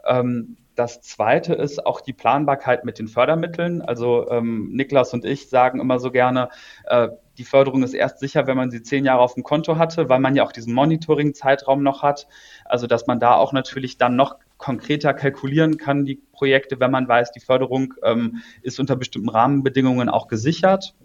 Ähm, 0.06 0.58
das 0.80 1.02
zweite 1.02 1.54
ist 1.56 1.86
auch 1.86 2.00
die 2.00 2.14
Planbarkeit 2.14 2.86
mit 2.86 3.00
den 3.00 3.10
Fördermitteln. 3.10 3.82
Also 3.82 4.30
ähm, 4.30 4.70
Niklas 4.72 5.14
und 5.14 5.26
ich 5.26 5.50
sagen 5.50 5.82
immer 5.82 6.00
so 6.00 6.10
gerne, 6.10 6.48
äh, 6.86 7.10
die 7.38 7.44
Förderung 7.44 7.84
ist 7.84 7.94
erst 7.94 8.20
sicher, 8.20 8.48
wenn 8.48 8.56
man 8.56 8.72
sie 8.72 8.82
zehn 8.82 9.04
Jahre 9.04 9.20
auf 9.20 9.34
dem 9.34 9.44
Konto 9.44 9.78
hatte, 9.78 10.08
weil 10.08 10.22
man 10.22 10.38
ja 10.38 10.44
auch 10.44 10.54
diesen 10.54 10.74
Monitoring-Zeitraum 10.74 11.84
noch 11.84 12.02
hat. 12.02 12.28
Also 12.64 12.88
dass 12.88 13.08
man 13.08 13.20
da 13.20 13.36
auch 13.36 13.52
natürlich 13.52 13.98
dann 13.98 14.16
noch 14.16 14.38
konkreter 14.58 15.14
kalkulieren 15.14 15.78
kann, 15.78 16.06
die 16.06 16.22
Projekte, 16.32 16.80
wenn 16.80 16.92
man 16.92 17.10
weiß, 17.10 17.34
die 17.34 17.42
Förderung 17.42 17.94
ähm, 18.02 18.42
ist 18.62 18.80
unter 18.80 18.96
bestimmten 18.96 19.30
Rahmenbedingungen 19.30 20.08
auch 20.08 20.30
gesichert. 20.30 20.96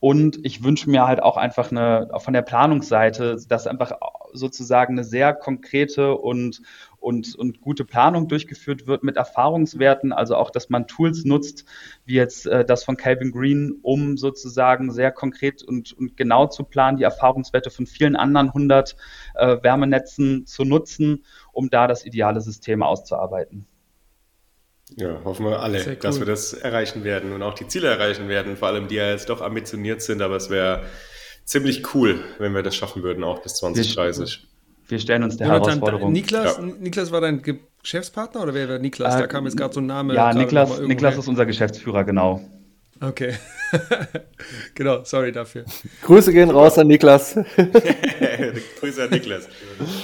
Und 0.00 0.44
ich 0.44 0.64
wünsche 0.64 0.88
mir 0.88 1.06
halt 1.06 1.22
auch 1.22 1.36
einfach 1.36 1.70
eine, 1.70 2.08
von 2.18 2.32
der 2.32 2.42
Planungsseite, 2.42 3.36
dass 3.48 3.66
einfach 3.66 3.92
sozusagen 4.32 4.94
eine 4.94 5.04
sehr 5.04 5.34
konkrete 5.34 6.16
und, 6.16 6.62
und, 7.00 7.34
und 7.34 7.60
gute 7.60 7.84
Planung 7.84 8.28
durchgeführt 8.28 8.86
wird 8.86 9.02
mit 9.02 9.16
Erfahrungswerten, 9.16 10.12
also 10.12 10.36
auch, 10.36 10.50
dass 10.50 10.68
man 10.68 10.86
Tools 10.86 11.24
nutzt, 11.24 11.64
wie 12.04 12.14
jetzt 12.14 12.46
äh, 12.46 12.64
das 12.64 12.84
von 12.84 12.96
Calvin 12.96 13.32
Green, 13.32 13.78
um 13.82 14.16
sozusagen 14.16 14.92
sehr 14.92 15.10
konkret 15.10 15.62
und, 15.62 15.92
und 15.94 16.16
genau 16.16 16.46
zu 16.46 16.64
planen, 16.64 16.98
die 16.98 17.04
Erfahrungswerte 17.04 17.70
von 17.70 17.86
vielen 17.86 18.16
anderen 18.16 18.48
100 18.48 18.96
äh, 19.34 19.56
Wärmenetzen 19.62 20.46
zu 20.46 20.64
nutzen, 20.64 21.24
um 21.52 21.70
da 21.70 21.86
das 21.86 22.04
ideale 22.04 22.40
System 22.40 22.82
auszuarbeiten. 22.82 23.66
Ja, 24.96 25.22
hoffen 25.24 25.46
wir 25.46 25.60
alle, 25.60 25.84
cool. 25.86 25.96
dass 25.96 26.18
wir 26.18 26.26
das 26.26 26.52
erreichen 26.52 27.04
werden 27.04 27.32
und 27.32 27.42
auch 27.42 27.54
die 27.54 27.66
Ziele 27.66 27.88
erreichen 27.88 28.28
werden, 28.28 28.56
vor 28.56 28.68
allem 28.68 28.88
die 28.88 28.96
ja 28.96 29.08
jetzt 29.08 29.30
doch 29.30 29.40
ambitioniert 29.40 30.02
sind, 30.02 30.20
aber 30.20 30.36
es 30.36 30.50
wäre 30.50 30.84
ziemlich 31.44 31.94
cool, 31.94 32.20
wenn 32.38 32.54
wir 32.54 32.62
das 32.62 32.74
schaffen 32.74 33.02
würden, 33.02 33.24
auch 33.24 33.40
bis 33.40 33.54
2030. 33.54 34.49
Wir 34.90 34.98
stellen 34.98 35.22
uns 35.22 35.36
der 35.36 35.46
Jonathan, 35.46 35.68
Herausforderung. 35.68 36.12
Niklas, 36.12 36.56
ja. 36.58 36.64
Niklas 36.64 37.12
war 37.12 37.20
dein 37.20 37.42
Geschäftspartner 37.82 38.42
oder 38.42 38.54
wer 38.54 38.68
war 38.68 38.78
Niklas? 38.78 39.14
Äh, 39.14 39.20
da 39.20 39.26
kam 39.26 39.44
jetzt 39.44 39.56
gerade 39.56 39.72
so 39.72 39.80
ein 39.80 39.86
Name. 39.86 40.14
Ja, 40.14 40.32
Niklas, 40.32 40.80
Niklas 40.80 41.16
ist 41.16 41.28
unser 41.28 41.46
Geschäftsführer, 41.46 42.04
genau. 42.04 42.40
Okay. 43.00 43.34
genau, 44.74 45.04
sorry 45.04 45.32
dafür. 45.32 45.64
Grüße 46.02 46.32
gehen 46.32 46.50
raus 46.50 46.76
an 46.76 46.88
Niklas. 46.88 47.34
Grüße 48.80 49.04
an 49.04 49.10
Niklas. 49.10 49.48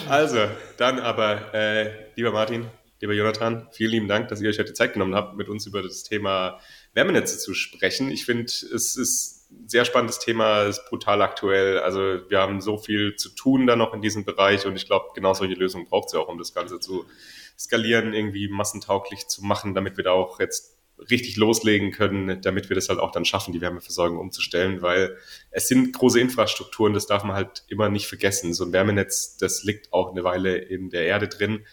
Also, 0.08 0.38
dann 0.78 1.00
aber, 1.00 1.52
äh, 1.52 1.90
lieber 2.14 2.32
Martin, 2.32 2.66
lieber 3.00 3.12
Jonathan, 3.12 3.68
vielen 3.72 3.90
lieben 3.90 4.08
Dank, 4.08 4.28
dass 4.28 4.40
ihr 4.40 4.48
euch 4.48 4.58
heute 4.58 4.72
Zeit 4.72 4.94
genommen 4.94 5.14
habt, 5.14 5.36
mit 5.36 5.48
uns 5.48 5.66
über 5.66 5.82
das 5.82 6.04
Thema 6.04 6.58
Wärmenetze 6.94 7.38
zu 7.38 7.52
sprechen. 7.52 8.10
Ich 8.10 8.24
finde, 8.24 8.44
es 8.44 8.96
ist 8.96 9.35
sehr 9.66 9.84
spannendes 9.84 10.18
Thema, 10.18 10.62
ist 10.62 10.86
brutal 10.88 11.22
aktuell. 11.22 11.78
Also 11.78 12.20
wir 12.28 12.40
haben 12.40 12.60
so 12.60 12.78
viel 12.78 13.16
zu 13.16 13.30
tun 13.30 13.66
da 13.66 13.76
noch 13.76 13.94
in 13.94 14.02
diesem 14.02 14.24
Bereich 14.24 14.66
und 14.66 14.76
ich 14.76 14.86
glaube, 14.86 15.06
genau 15.14 15.34
solche 15.34 15.54
Lösungen 15.54 15.86
braucht 15.86 16.08
es 16.08 16.12
ja 16.12 16.20
auch, 16.20 16.28
um 16.28 16.38
das 16.38 16.54
Ganze 16.54 16.80
zu 16.80 17.06
skalieren, 17.58 18.12
irgendwie 18.12 18.48
massentauglich 18.48 19.28
zu 19.28 19.44
machen, 19.44 19.74
damit 19.74 19.96
wir 19.96 20.04
da 20.04 20.12
auch 20.12 20.40
jetzt 20.40 20.76
richtig 21.10 21.36
loslegen 21.36 21.90
können, 21.90 22.40
damit 22.40 22.68
wir 22.68 22.74
das 22.74 22.88
halt 22.88 23.00
auch 23.00 23.12
dann 23.12 23.24
schaffen, 23.24 23.52
die 23.52 23.60
Wärmeversorgung 23.60 24.18
umzustellen, 24.18 24.82
weil 24.82 25.16
es 25.50 25.68
sind 25.68 25.92
große 25.92 26.20
Infrastrukturen, 26.20 26.94
das 26.94 27.06
darf 27.06 27.22
man 27.24 27.36
halt 27.36 27.64
immer 27.68 27.88
nicht 27.88 28.06
vergessen. 28.06 28.54
So 28.54 28.64
ein 28.64 28.72
Wärmenetz, 28.72 29.36
das 29.36 29.62
liegt 29.62 29.92
auch 29.92 30.12
eine 30.12 30.24
Weile 30.24 30.56
in 30.56 30.90
der 30.90 31.04
Erde 31.04 31.28
drin, 31.28 31.66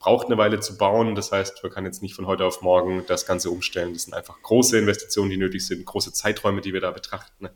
braucht 0.00 0.26
eine 0.26 0.38
Weile 0.38 0.58
zu 0.58 0.76
bauen. 0.76 1.14
Das 1.14 1.30
heißt, 1.30 1.62
man 1.62 1.70
kann 1.70 1.84
jetzt 1.84 2.02
nicht 2.02 2.14
von 2.14 2.26
heute 2.26 2.44
auf 2.44 2.62
morgen 2.62 3.04
das 3.06 3.26
Ganze 3.26 3.50
umstellen. 3.50 3.92
Das 3.92 4.04
sind 4.04 4.14
einfach 4.14 4.42
große 4.42 4.76
Investitionen, 4.76 5.30
die 5.30 5.36
nötig 5.36 5.64
sind, 5.64 5.84
große 5.84 6.12
Zeiträume, 6.12 6.62
die 6.62 6.72
wir 6.72 6.80
da 6.80 6.90
betrachten. 6.90 7.48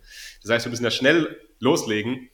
Das 0.43 0.51
heißt, 0.51 0.67
wir 0.67 0.71
müssen 0.71 0.85
da 0.85 0.91
schnell 0.91 1.41
loslegen. 1.59 2.29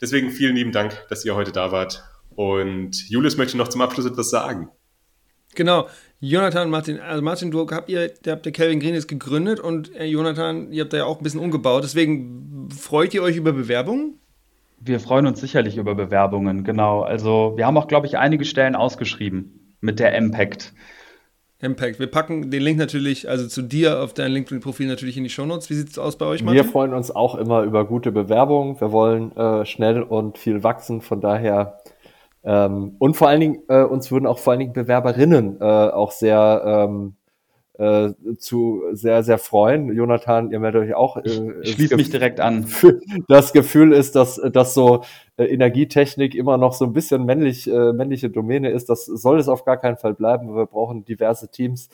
Deswegen 0.00 0.30
vielen 0.30 0.56
lieben 0.56 0.72
Dank, 0.72 1.06
dass 1.08 1.24
ihr 1.24 1.34
heute 1.36 1.52
da 1.52 1.70
wart. 1.72 2.02
Und 2.30 3.08
Julius 3.08 3.36
möchte 3.36 3.56
noch 3.56 3.68
zum 3.68 3.80
Abschluss 3.80 4.04
etwas 4.04 4.30
sagen. 4.30 4.68
Genau, 5.54 5.88
Jonathan, 6.18 6.70
Martin, 6.70 6.98
also 6.98 7.22
Martin, 7.22 7.50
du 7.50 7.68
habt 7.70 7.88
ihr, 7.88 8.08
der 8.08 8.32
habt 8.34 8.46
der 8.46 8.52
Calvin 8.52 8.80
Green 8.80 8.94
jetzt 8.94 9.06
gegründet 9.06 9.60
und 9.60 9.94
äh, 9.94 10.06
Jonathan, 10.06 10.72
ihr 10.72 10.82
habt 10.82 10.92
da 10.92 10.96
ja 10.96 11.04
auch 11.04 11.18
ein 11.18 11.22
bisschen 11.22 11.40
umgebaut. 11.40 11.84
Deswegen 11.84 12.68
freut 12.70 13.12
ihr 13.12 13.22
euch 13.22 13.36
über 13.36 13.52
Bewerbungen? 13.52 14.18
Wir 14.84 14.98
freuen 14.98 15.26
uns 15.26 15.40
sicherlich 15.40 15.76
über 15.76 15.94
Bewerbungen, 15.94 16.64
genau. 16.64 17.02
Also 17.02 17.52
wir 17.56 17.66
haben 17.66 17.76
auch, 17.76 17.86
glaube 17.86 18.06
ich, 18.06 18.18
einige 18.18 18.44
Stellen 18.44 18.74
ausgeschrieben 18.74 19.76
mit 19.80 20.00
der 20.00 20.14
Impact. 20.16 20.72
Impact. 21.60 22.00
Wir 22.00 22.08
packen 22.08 22.50
den 22.50 22.62
Link 22.62 22.78
natürlich, 22.78 23.28
also 23.28 23.46
zu 23.46 23.62
dir 23.62 24.02
auf 24.02 24.12
dein 24.12 24.32
LinkedIn-Profil 24.32 24.88
natürlich 24.88 25.16
in 25.16 25.22
die 25.22 25.30
Shownotes. 25.30 25.70
Wie 25.70 25.74
sieht 25.74 25.90
es 25.90 25.98
aus 25.98 26.18
bei 26.18 26.26
euch, 26.26 26.42
Martin? 26.42 26.64
Wir 26.64 26.68
freuen 26.68 26.92
uns 26.92 27.12
auch 27.12 27.36
immer 27.36 27.62
über 27.62 27.84
gute 27.86 28.10
Bewerbungen. 28.10 28.80
Wir 28.80 28.90
wollen 28.90 29.36
äh, 29.36 29.64
schnell 29.64 30.02
und 30.02 30.38
viel 30.38 30.64
wachsen. 30.64 31.00
Von 31.00 31.20
daher 31.20 31.78
ähm, 32.44 32.96
und 32.98 33.16
vor 33.16 33.28
allen 33.28 33.40
Dingen, 33.40 33.58
äh, 33.68 33.82
uns 33.82 34.10
würden 34.10 34.26
auch 34.26 34.38
vor 34.38 34.52
allen 34.52 34.60
Dingen 34.60 34.72
Bewerberinnen 34.72 35.60
äh, 35.60 35.64
auch 35.64 36.10
sehr 36.10 36.88
ähm, 36.88 37.14
äh, 37.78 38.10
zu 38.38 38.82
sehr, 38.92 39.22
sehr 39.22 39.38
freuen. 39.38 39.94
Jonathan, 39.94 40.50
ihr 40.50 40.60
meldet 40.60 40.82
euch 40.82 40.94
auch. 40.94 41.16
Äh, 41.16 41.64
Schließt 41.64 41.96
mich 41.96 42.10
direkt 42.10 42.40
an. 42.40 42.66
Das 43.28 43.52
Gefühl 43.52 43.92
ist, 43.92 44.14
dass, 44.14 44.40
dass 44.52 44.74
so 44.74 45.04
äh, 45.36 45.44
Energietechnik 45.44 46.34
immer 46.34 46.58
noch 46.58 46.74
so 46.74 46.84
ein 46.84 46.92
bisschen 46.92 47.24
männlich, 47.24 47.66
äh, 47.68 47.92
männliche 47.92 48.30
Domäne 48.30 48.70
ist. 48.70 48.88
Das 48.88 49.06
soll 49.06 49.38
es 49.38 49.48
auf 49.48 49.64
gar 49.64 49.78
keinen 49.78 49.96
Fall 49.96 50.14
bleiben. 50.14 50.54
Wir 50.54 50.66
brauchen 50.66 51.04
diverse 51.04 51.50
Teams. 51.50 51.88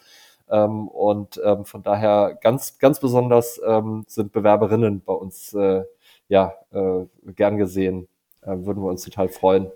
Ähm, 0.51 0.89
und 0.89 1.41
ähm, 1.45 1.65
von 1.65 1.83
daher 1.83 2.39
ganz, 2.41 2.79
ganz 2.79 3.01
besonders 3.01 3.61
ähm, 3.67 4.05
sind 4.09 4.33
Bewerberinnen 4.33 5.03
bei 5.05 5.13
uns 5.13 5.53
äh, 5.55 5.83
ja 6.29 6.55
äh, 6.73 7.05
gern 7.35 7.59
gesehen. 7.59 8.09
Äh, 8.43 8.57
würden 8.65 8.83
wir 8.83 8.89
uns 8.89 9.03
total 9.03 9.29
freuen. 9.29 9.71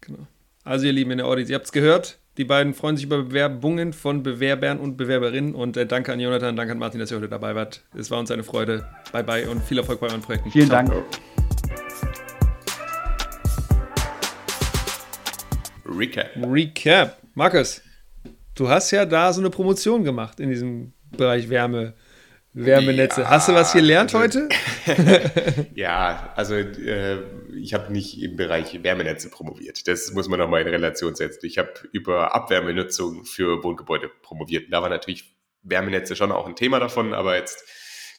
Genau. 0.00 0.18
Also 0.64 0.86
ihr 0.86 0.92
Lieben 0.92 1.10
in 1.10 1.18
der 1.18 1.26
Audience, 1.26 1.50
ihr 1.50 1.56
habt 1.56 1.66
es 1.66 1.72
gehört. 1.72 2.18
Die 2.40 2.46
beiden 2.46 2.72
freuen 2.72 2.96
sich 2.96 3.04
über 3.04 3.22
Bewerbungen 3.22 3.92
von 3.92 4.22
Bewerbern 4.22 4.80
und 4.80 4.96
Bewerberinnen. 4.96 5.54
Und 5.54 5.76
äh, 5.76 5.84
danke 5.84 6.10
an 6.10 6.20
Jonathan, 6.20 6.56
danke 6.56 6.72
an 6.72 6.78
Martin, 6.78 6.98
dass 6.98 7.10
ihr 7.10 7.18
heute 7.18 7.28
dabei 7.28 7.54
wart. 7.54 7.82
Es 7.94 8.10
war 8.10 8.18
uns 8.18 8.30
eine 8.30 8.42
Freude. 8.42 8.88
Bye 9.12 9.24
bye 9.24 9.46
und 9.46 9.62
viel 9.62 9.76
Erfolg 9.76 10.00
bei 10.00 10.06
euren 10.06 10.22
Projekten. 10.22 10.50
Vielen 10.50 10.68
Ciao. 10.68 10.82
Dank. 10.82 11.04
Recap. 15.84 16.30
Recap. 16.36 17.18
Markus, 17.34 17.82
du 18.54 18.70
hast 18.70 18.90
ja 18.90 19.04
da 19.04 19.30
so 19.34 19.42
eine 19.42 19.50
Promotion 19.50 20.02
gemacht 20.02 20.40
in 20.40 20.48
diesem 20.48 20.94
Bereich 21.14 21.50
Wärme. 21.50 21.92
Wärmenetze. 22.52 23.22
Ja, 23.22 23.30
Hast 23.30 23.48
du 23.48 23.54
was 23.54 23.72
gelernt 23.72 24.14
also, 24.14 24.40
heute? 24.40 25.68
ja, 25.74 26.32
also 26.36 26.54
äh, 26.54 27.18
ich 27.54 27.74
habe 27.74 27.92
nicht 27.92 28.20
im 28.20 28.36
Bereich 28.36 28.82
Wärmenetze 28.82 29.30
promoviert. 29.30 29.86
Das 29.86 30.12
muss 30.12 30.28
man 30.28 30.38
nochmal 30.40 30.62
in 30.62 30.68
Relation 30.68 31.14
setzen. 31.14 31.46
Ich 31.46 31.58
habe 31.58 31.72
über 31.92 32.34
Abwärmenutzung 32.34 33.24
für 33.24 33.62
Wohngebäude 33.62 34.10
promoviert. 34.22 34.72
da 34.72 34.82
war 34.82 34.88
natürlich 34.88 35.36
Wärmenetze 35.62 36.16
schon 36.16 36.32
auch 36.32 36.46
ein 36.46 36.56
Thema 36.56 36.80
davon, 36.80 37.14
aber 37.14 37.36
jetzt 37.36 37.64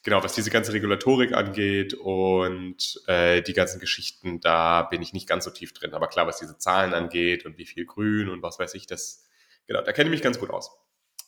genau, 0.02 0.22
was 0.22 0.34
diese 0.34 0.50
ganze 0.50 0.72
Regulatorik 0.72 1.34
angeht 1.34 1.94
und 1.94 3.02
äh, 3.06 3.42
die 3.42 3.52
ganzen 3.52 3.80
Geschichten, 3.80 4.40
da 4.40 4.82
bin 4.82 5.02
ich 5.02 5.12
nicht 5.12 5.28
ganz 5.28 5.44
so 5.44 5.50
tief 5.50 5.72
drin. 5.72 5.94
Aber 5.94 6.08
klar, 6.08 6.26
was 6.26 6.38
diese 6.38 6.58
Zahlen 6.58 6.94
angeht 6.94 7.44
und 7.44 7.58
wie 7.58 7.66
viel 7.66 7.84
Grün 7.84 8.28
und 8.28 8.42
was 8.42 8.58
weiß 8.58 8.74
ich, 8.74 8.86
das, 8.86 9.24
genau, 9.66 9.82
da 9.82 9.92
kenne 9.92 10.08
ich 10.08 10.12
mich 10.12 10.22
ganz 10.22 10.38
gut 10.38 10.50
aus. 10.50 10.70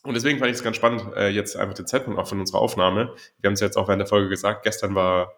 Und 0.05 0.13
deswegen 0.15 0.39
fand 0.39 0.51
ich 0.51 0.59
es 0.59 0.63
ganz 0.63 0.77
spannend, 0.77 1.17
äh, 1.17 1.29
jetzt 1.29 1.57
einfach 1.57 1.75
den 1.75 1.87
Zeitpunkt 1.87 2.21
auch 2.21 2.29
von 2.29 2.39
unserer 2.39 2.61
Aufnahme. 2.61 3.15
Wir 3.39 3.49
haben 3.49 3.55
es 3.55 3.61
jetzt 3.61 3.77
auch 3.77 3.89
während 3.89 4.01
der 4.01 4.07
Folge 4.07 4.29
gesagt, 4.29 4.63
gestern 4.63 4.95
war 4.95 5.33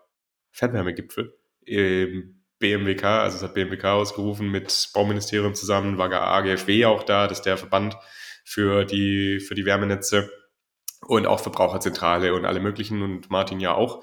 Fernwärmegipfel 0.51 1.39
im 1.65 2.43
BMWK, 2.59 3.05
also 3.05 3.37
es 3.37 3.43
hat 3.43 3.55
BMWK 3.55 3.85
ausgerufen 3.85 4.51
mit 4.51 4.91
Bauministerium 4.93 5.55
zusammen, 5.55 5.99
war 5.99 6.11
AGFW 6.11 6.87
auch 6.87 7.05
da, 7.05 7.29
das 7.29 7.39
ist 7.39 7.47
der 7.47 7.59
Verband 7.59 7.97
für 8.45 8.85
die, 8.85 9.39
für 9.39 9.55
die 9.55 9.67
Wärmenetze 9.67 10.31
und 11.07 11.27
auch 11.27 11.41
Verbraucherzentrale 11.41 12.35
und 12.35 12.45
alle 12.45 12.59
möglichen 12.59 13.03
und 13.03 13.31
Martin 13.31 13.61
ja 13.61 13.75
auch. 13.75 14.03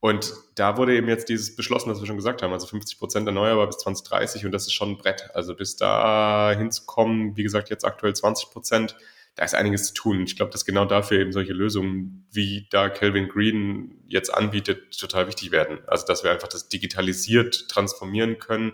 Und 0.00 0.34
da 0.56 0.76
wurde 0.76 0.94
eben 0.94 1.08
jetzt 1.08 1.30
dieses 1.30 1.56
beschlossen, 1.56 1.90
was 1.90 2.00
wir 2.00 2.06
schon 2.06 2.16
gesagt 2.16 2.42
haben, 2.42 2.52
also 2.52 2.66
50 2.66 2.98
Prozent 2.98 3.26
erneuerbar 3.26 3.66
bis 3.66 3.78
2030 3.78 4.44
und 4.44 4.52
das 4.52 4.66
ist 4.66 4.74
schon 4.74 4.90
ein 4.90 4.98
Brett. 4.98 5.30
Also 5.32 5.54
bis 5.54 5.76
da 5.76 6.54
hinzukommen, 6.56 7.36
wie 7.36 7.42
gesagt, 7.42 7.70
jetzt 7.70 7.84
aktuell 7.84 8.14
20 8.14 8.50
Prozent 8.50 8.96
da 9.36 9.44
ist 9.44 9.54
einiges 9.54 9.88
zu 9.88 9.94
tun. 9.94 10.24
Ich 10.24 10.34
glaube, 10.34 10.50
dass 10.50 10.64
genau 10.64 10.86
dafür 10.86 11.20
eben 11.20 11.30
solche 11.30 11.52
Lösungen, 11.52 12.26
wie 12.32 12.66
da 12.70 12.88
Calvin 12.88 13.28
Green 13.28 14.02
jetzt 14.08 14.32
anbietet, 14.32 14.98
total 14.98 15.28
wichtig 15.28 15.52
werden. 15.52 15.78
Also, 15.86 16.06
dass 16.06 16.24
wir 16.24 16.32
einfach 16.32 16.48
das 16.48 16.68
digitalisiert 16.68 17.68
transformieren 17.68 18.38
können, 18.38 18.72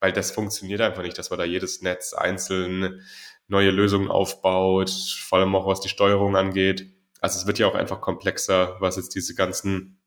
weil 0.00 0.12
das 0.12 0.30
funktioniert 0.30 0.82
einfach 0.82 1.02
nicht, 1.02 1.18
dass 1.18 1.30
man 1.30 1.38
da 1.38 1.46
jedes 1.46 1.80
Netz 1.80 2.12
einzeln 2.12 3.00
neue 3.48 3.70
Lösungen 3.70 4.08
aufbaut, 4.08 4.90
vor 4.90 5.38
allem 5.38 5.54
auch 5.54 5.66
was 5.66 5.80
die 5.80 5.88
Steuerung 5.88 6.36
angeht. 6.36 6.86
Also 7.20 7.38
es 7.38 7.46
wird 7.46 7.58
ja 7.58 7.66
auch 7.66 7.74
einfach 7.74 8.00
komplexer, 8.00 8.76
was 8.80 8.96
jetzt 8.96 9.14
diese 9.14 9.34
ganzen 9.34 10.00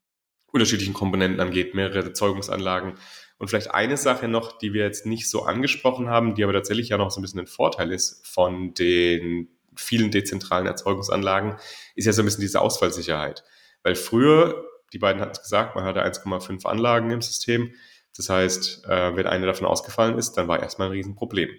unterschiedlichen 0.52 0.94
Komponenten 0.94 1.40
angeht, 1.40 1.74
mehrere 1.74 2.04
Erzeugungsanlagen. 2.04 2.94
Und 3.38 3.48
vielleicht 3.48 3.72
eine 3.72 3.96
Sache 3.96 4.28
noch, 4.28 4.58
die 4.58 4.72
wir 4.72 4.84
jetzt 4.84 5.06
nicht 5.06 5.28
so 5.28 5.42
angesprochen 5.42 6.08
haben, 6.08 6.34
die 6.34 6.44
aber 6.44 6.52
tatsächlich 6.52 6.90
ja 6.90 6.98
noch 6.98 7.10
so 7.10 7.20
ein 7.20 7.22
bisschen 7.22 7.40
ein 7.40 7.46
Vorteil 7.46 7.92
ist 7.92 8.26
von 8.26 8.72
den 8.74 9.55
vielen 9.76 10.10
dezentralen 10.10 10.66
Erzeugungsanlagen, 10.66 11.56
ist 11.94 12.06
ja 12.06 12.12
so 12.12 12.22
ein 12.22 12.24
bisschen 12.24 12.40
diese 12.40 12.60
Ausfallsicherheit. 12.60 13.44
Weil 13.82 13.94
früher, 13.94 14.64
die 14.92 14.98
beiden 14.98 15.20
hatten 15.20 15.32
es 15.32 15.42
gesagt, 15.42 15.74
man 15.74 15.84
hatte 15.84 16.04
1,5 16.04 16.66
Anlagen 16.66 17.10
im 17.10 17.22
System. 17.22 17.72
Das 18.16 18.28
heißt, 18.28 18.84
äh, 18.86 19.16
wenn 19.16 19.26
eine 19.26 19.46
davon 19.46 19.66
ausgefallen 19.66 20.18
ist, 20.18 20.32
dann 20.32 20.48
war 20.48 20.60
erstmal 20.60 20.88
ein 20.88 20.92
Riesenproblem. 20.92 21.50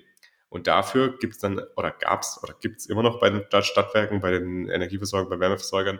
Und 0.49 0.68
dafür 0.68 1.18
gibt 1.19 1.35
es 1.35 1.39
dann, 1.39 1.61
oder 1.76 1.91
gab 1.91 2.22
es, 2.22 2.39
oder 2.41 2.53
gibt 2.60 2.80
es 2.80 2.85
immer 2.85 3.03
noch 3.03 3.19
bei 3.19 3.30
den 3.30 3.44
Stadtwerken, 3.61 4.22
bei 4.22 4.31
den 4.31 4.69
Energieversorgern, 4.69 5.30
bei 5.30 5.39
Wärmeversorgern, 5.39 5.99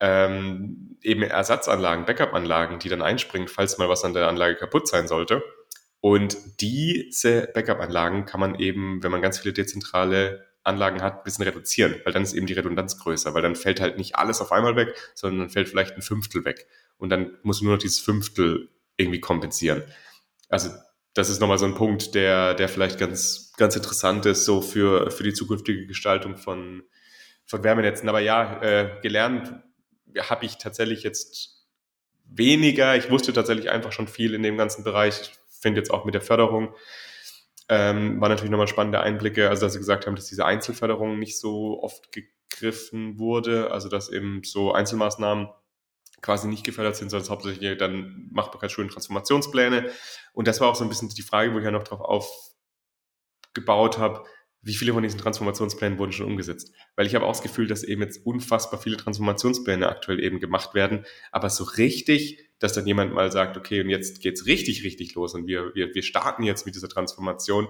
ähm, 0.00 0.96
eben 1.02 1.22
Ersatzanlagen, 1.22 2.06
Backup-Anlagen, 2.06 2.78
die 2.78 2.88
dann 2.88 3.02
einspringen, 3.02 3.48
falls 3.48 3.78
mal 3.78 3.88
was 3.88 4.04
an 4.04 4.14
der 4.14 4.28
Anlage 4.28 4.56
kaputt 4.56 4.88
sein 4.88 5.06
sollte. 5.06 5.42
Und 6.00 6.60
diese 6.60 7.48
Backup-Anlagen 7.54 8.24
kann 8.24 8.40
man 8.40 8.54
eben, 8.58 9.02
wenn 9.02 9.10
man 9.10 9.20
ganz 9.20 9.38
viele 9.38 9.52
dezentrale 9.52 10.46
Anlagen 10.62 11.02
hat, 11.02 11.18
ein 11.18 11.24
bisschen 11.24 11.44
reduzieren, 11.44 11.96
weil 12.04 12.12
dann 12.12 12.22
ist 12.22 12.34
eben 12.34 12.46
die 12.46 12.52
Redundanz 12.52 12.98
größer, 12.98 13.32
weil 13.34 13.42
dann 13.42 13.56
fällt 13.56 13.80
halt 13.80 13.96
nicht 13.96 14.16
alles 14.16 14.40
auf 14.40 14.52
einmal 14.52 14.76
weg, 14.76 14.94
sondern 15.14 15.40
dann 15.40 15.50
fällt 15.50 15.68
vielleicht 15.68 15.96
ein 15.96 16.02
Fünftel 16.02 16.44
weg. 16.44 16.66
Und 16.98 17.10
dann 17.10 17.38
muss 17.42 17.62
nur 17.62 17.72
noch 17.72 17.80
dieses 17.80 17.98
Fünftel 17.98 18.68
irgendwie 18.96 19.20
kompensieren. 19.20 19.82
Also 20.48 20.70
das 21.14 21.30
ist 21.30 21.40
nochmal 21.40 21.58
so 21.58 21.64
ein 21.64 21.74
Punkt, 21.74 22.14
der, 22.14 22.54
der 22.54 22.68
vielleicht 22.68 22.98
ganz, 22.98 23.52
ganz 23.56 23.74
interessant 23.74 24.26
ist, 24.26 24.44
so 24.44 24.60
für, 24.60 25.10
für 25.10 25.22
die 25.22 25.32
zukünftige 25.32 25.86
Gestaltung 25.86 26.36
von, 26.36 26.82
von 27.46 27.64
Wärmenetzen. 27.64 28.08
Aber 28.08 28.20
ja, 28.20 28.62
äh, 28.62 29.00
gelernt 29.02 29.52
habe 30.18 30.44
ich 30.44 30.58
tatsächlich 30.58 31.02
jetzt 31.02 31.66
weniger. 32.26 32.96
Ich 32.96 33.10
wusste 33.10 33.32
tatsächlich 33.32 33.70
einfach 33.70 33.92
schon 33.92 34.08
viel 34.08 34.34
in 34.34 34.42
dem 34.42 34.56
ganzen 34.56 34.84
Bereich. 34.84 35.20
Ich 35.22 35.32
finde 35.60 35.80
jetzt 35.80 35.90
auch 35.90 36.04
mit 36.04 36.14
der 36.14 36.22
Förderung 36.22 36.74
ähm, 37.70 38.20
war 38.20 38.28
natürlich 38.28 38.50
nochmal 38.50 38.66
spannende 38.66 39.00
Einblicke, 39.00 39.48
also 39.48 39.64
dass 39.64 39.74
sie 39.74 39.78
gesagt 39.78 40.06
haben, 40.06 40.16
dass 40.16 40.26
diese 40.26 40.44
Einzelförderung 40.44 41.20
nicht 41.20 41.38
so 41.38 41.80
oft 41.82 42.10
gegriffen 42.10 43.20
wurde, 43.20 43.70
also 43.70 43.88
dass 43.88 44.10
eben 44.10 44.42
so 44.42 44.72
Einzelmaßnahmen 44.72 45.48
quasi 46.20 46.48
nicht 46.48 46.64
gefördert 46.64 46.96
sind, 46.96 47.10
sondern 47.10 47.30
hauptsächlich 47.30 47.78
dann 47.78 48.28
Machbarkeitsschulen, 48.32 48.90
Transformationspläne. 48.90 49.88
Und 50.32 50.48
das 50.48 50.60
war 50.60 50.68
auch 50.68 50.74
so 50.74 50.82
ein 50.84 50.88
bisschen 50.88 51.10
die 51.10 51.22
Frage, 51.22 51.54
wo 51.54 51.58
ich 51.58 51.64
ja 51.64 51.70
noch 51.70 51.84
drauf 51.84 52.00
aufgebaut 53.54 53.98
habe, 53.98 54.24
wie 54.62 54.74
viele 54.74 54.92
von 54.92 55.02
diesen 55.02 55.18
Transformationsplänen 55.18 55.98
wurden 55.98 56.12
schon 56.12 56.26
umgesetzt? 56.26 56.72
Weil 56.96 57.06
ich 57.06 57.14
habe 57.14 57.24
auch 57.24 57.32
das 57.32 57.42
Gefühl, 57.42 57.66
dass 57.66 57.82
eben 57.82 58.02
jetzt 58.02 58.24
unfassbar 58.26 58.80
viele 58.80 58.96
Transformationspläne 58.96 59.88
aktuell 59.88 60.20
eben 60.20 60.40
gemacht 60.40 60.74
werden, 60.74 61.06
aber 61.32 61.50
so 61.50 61.64
richtig 61.64 62.50
dass 62.60 62.74
dann 62.74 62.86
jemand 62.86 63.12
mal 63.12 63.32
sagt, 63.32 63.56
okay, 63.56 63.80
und 63.80 63.88
jetzt 63.88 64.20
geht's 64.20 64.46
richtig, 64.46 64.84
richtig 64.84 65.14
los 65.14 65.34
und 65.34 65.46
wir, 65.46 65.74
wir, 65.74 65.92
wir 65.94 66.02
starten 66.02 66.44
jetzt 66.44 66.66
mit 66.66 66.76
dieser 66.76 66.88
Transformation. 66.88 67.66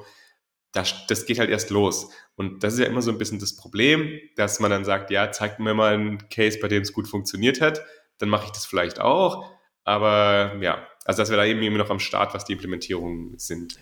Das, 0.72 1.06
das 1.06 1.26
geht 1.26 1.38
halt 1.38 1.48
erst 1.48 1.70
los. 1.70 2.10
Und 2.34 2.62
das 2.62 2.74
ist 2.74 2.80
ja 2.80 2.86
immer 2.86 3.02
so 3.02 3.10
ein 3.10 3.18
bisschen 3.18 3.38
das 3.38 3.56
Problem, 3.56 4.20
dass 4.36 4.60
man 4.60 4.70
dann 4.70 4.84
sagt, 4.84 5.10
ja, 5.10 5.32
zeigt 5.32 5.58
mir 5.58 5.74
mal 5.74 5.94
einen 5.94 6.28
Case, 6.28 6.58
bei 6.60 6.68
dem 6.68 6.82
es 6.82 6.92
gut 6.92 7.08
funktioniert 7.08 7.60
hat, 7.60 7.82
dann 8.18 8.28
mache 8.28 8.46
ich 8.46 8.52
das 8.52 8.66
vielleicht 8.66 9.00
auch. 9.00 9.50
Aber 9.84 10.58
ja, 10.60 10.86
also 11.04 11.22
dass 11.22 11.30
wir 11.30 11.36
da 11.36 11.44
eben 11.44 11.62
immer 11.62 11.78
noch 11.78 11.90
am 11.90 12.00
Start, 12.00 12.34
was 12.34 12.44
die 12.44 12.52
Implementierungen 12.52 13.38
sind. 13.38 13.78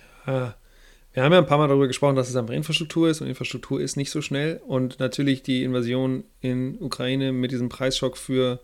Wir 1.12 1.22
haben 1.22 1.32
ja 1.32 1.38
ein 1.38 1.46
paar 1.46 1.58
Mal 1.58 1.68
darüber 1.68 1.86
gesprochen, 1.86 2.16
dass 2.16 2.28
es 2.28 2.36
einfach 2.36 2.54
Infrastruktur 2.54 3.08
ist 3.08 3.20
und 3.20 3.28
Infrastruktur 3.28 3.80
ist 3.80 3.96
nicht 3.96 4.10
so 4.10 4.20
schnell. 4.20 4.60
Und 4.66 5.00
natürlich 5.00 5.42
die 5.42 5.64
Invasion 5.64 6.24
in 6.40 6.80
Ukraine 6.80 7.32
mit 7.32 7.50
diesem 7.50 7.68
Preisschock 7.68 8.16
für, 8.16 8.60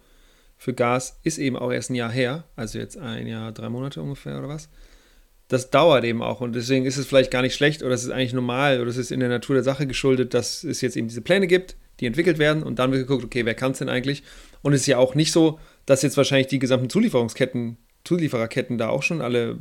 für 0.56 0.74
Gas 0.74 1.18
ist 1.22 1.38
eben 1.38 1.56
auch 1.56 1.72
erst 1.72 1.90
ein 1.90 1.94
Jahr 1.94 2.12
her. 2.12 2.44
Also 2.54 2.78
jetzt 2.78 2.98
ein 2.98 3.26
Jahr, 3.26 3.52
drei 3.52 3.68
Monate 3.68 4.02
ungefähr 4.02 4.38
oder 4.38 4.48
was. 4.48 4.68
Das 5.48 5.70
dauert 5.70 6.04
eben 6.04 6.22
auch 6.22 6.40
und 6.40 6.54
deswegen 6.54 6.86
ist 6.86 6.96
es 6.96 7.06
vielleicht 7.06 7.30
gar 7.30 7.42
nicht 7.42 7.54
schlecht 7.54 7.82
oder 7.82 7.94
es 7.94 8.02
ist 8.02 8.10
eigentlich 8.10 8.32
normal 8.32 8.80
oder 8.80 8.88
es 8.88 8.96
ist 8.96 9.12
in 9.12 9.20
der 9.20 9.28
Natur 9.28 9.54
der 9.54 9.62
Sache 9.62 9.86
geschuldet, 9.86 10.32
dass 10.32 10.64
es 10.64 10.80
jetzt 10.80 10.96
eben 10.96 11.06
diese 11.06 11.20
Pläne 11.20 11.46
gibt, 11.46 11.76
die 12.00 12.06
entwickelt 12.06 12.38
werden 12.38 12.62
und 12.62 12.78
dann 12.78 12.92
wird 12.92 13.06
geguckt, 13.06 13.24
okay, 13.24 13.44
wer 13.44 13.54
kann 13.54 13.72
es 13.72 13.78
denn 13.78 13.90
eigentlich? 13.90 14.22
Und 14.62 14.72
es 14.72 14.80
ist 14.80 14.86
ja 14.86 14.96
auch 14.96 15.14
nicht 15.14 15.32
so, 15.32 15.58
dass 15.84 16.00
jetzt 16.00 16.16
wahrscheinlich 16.16 16.46
die 16.46 16.58
gesamten 16.58 16.88
Zulieferungsketten 16.88 17.76
Zuliefererketten 18.04 18.78
da 18.78 18.88
auch 18.88 19.02
schon 19.02 19.20
alle 19.20 19.56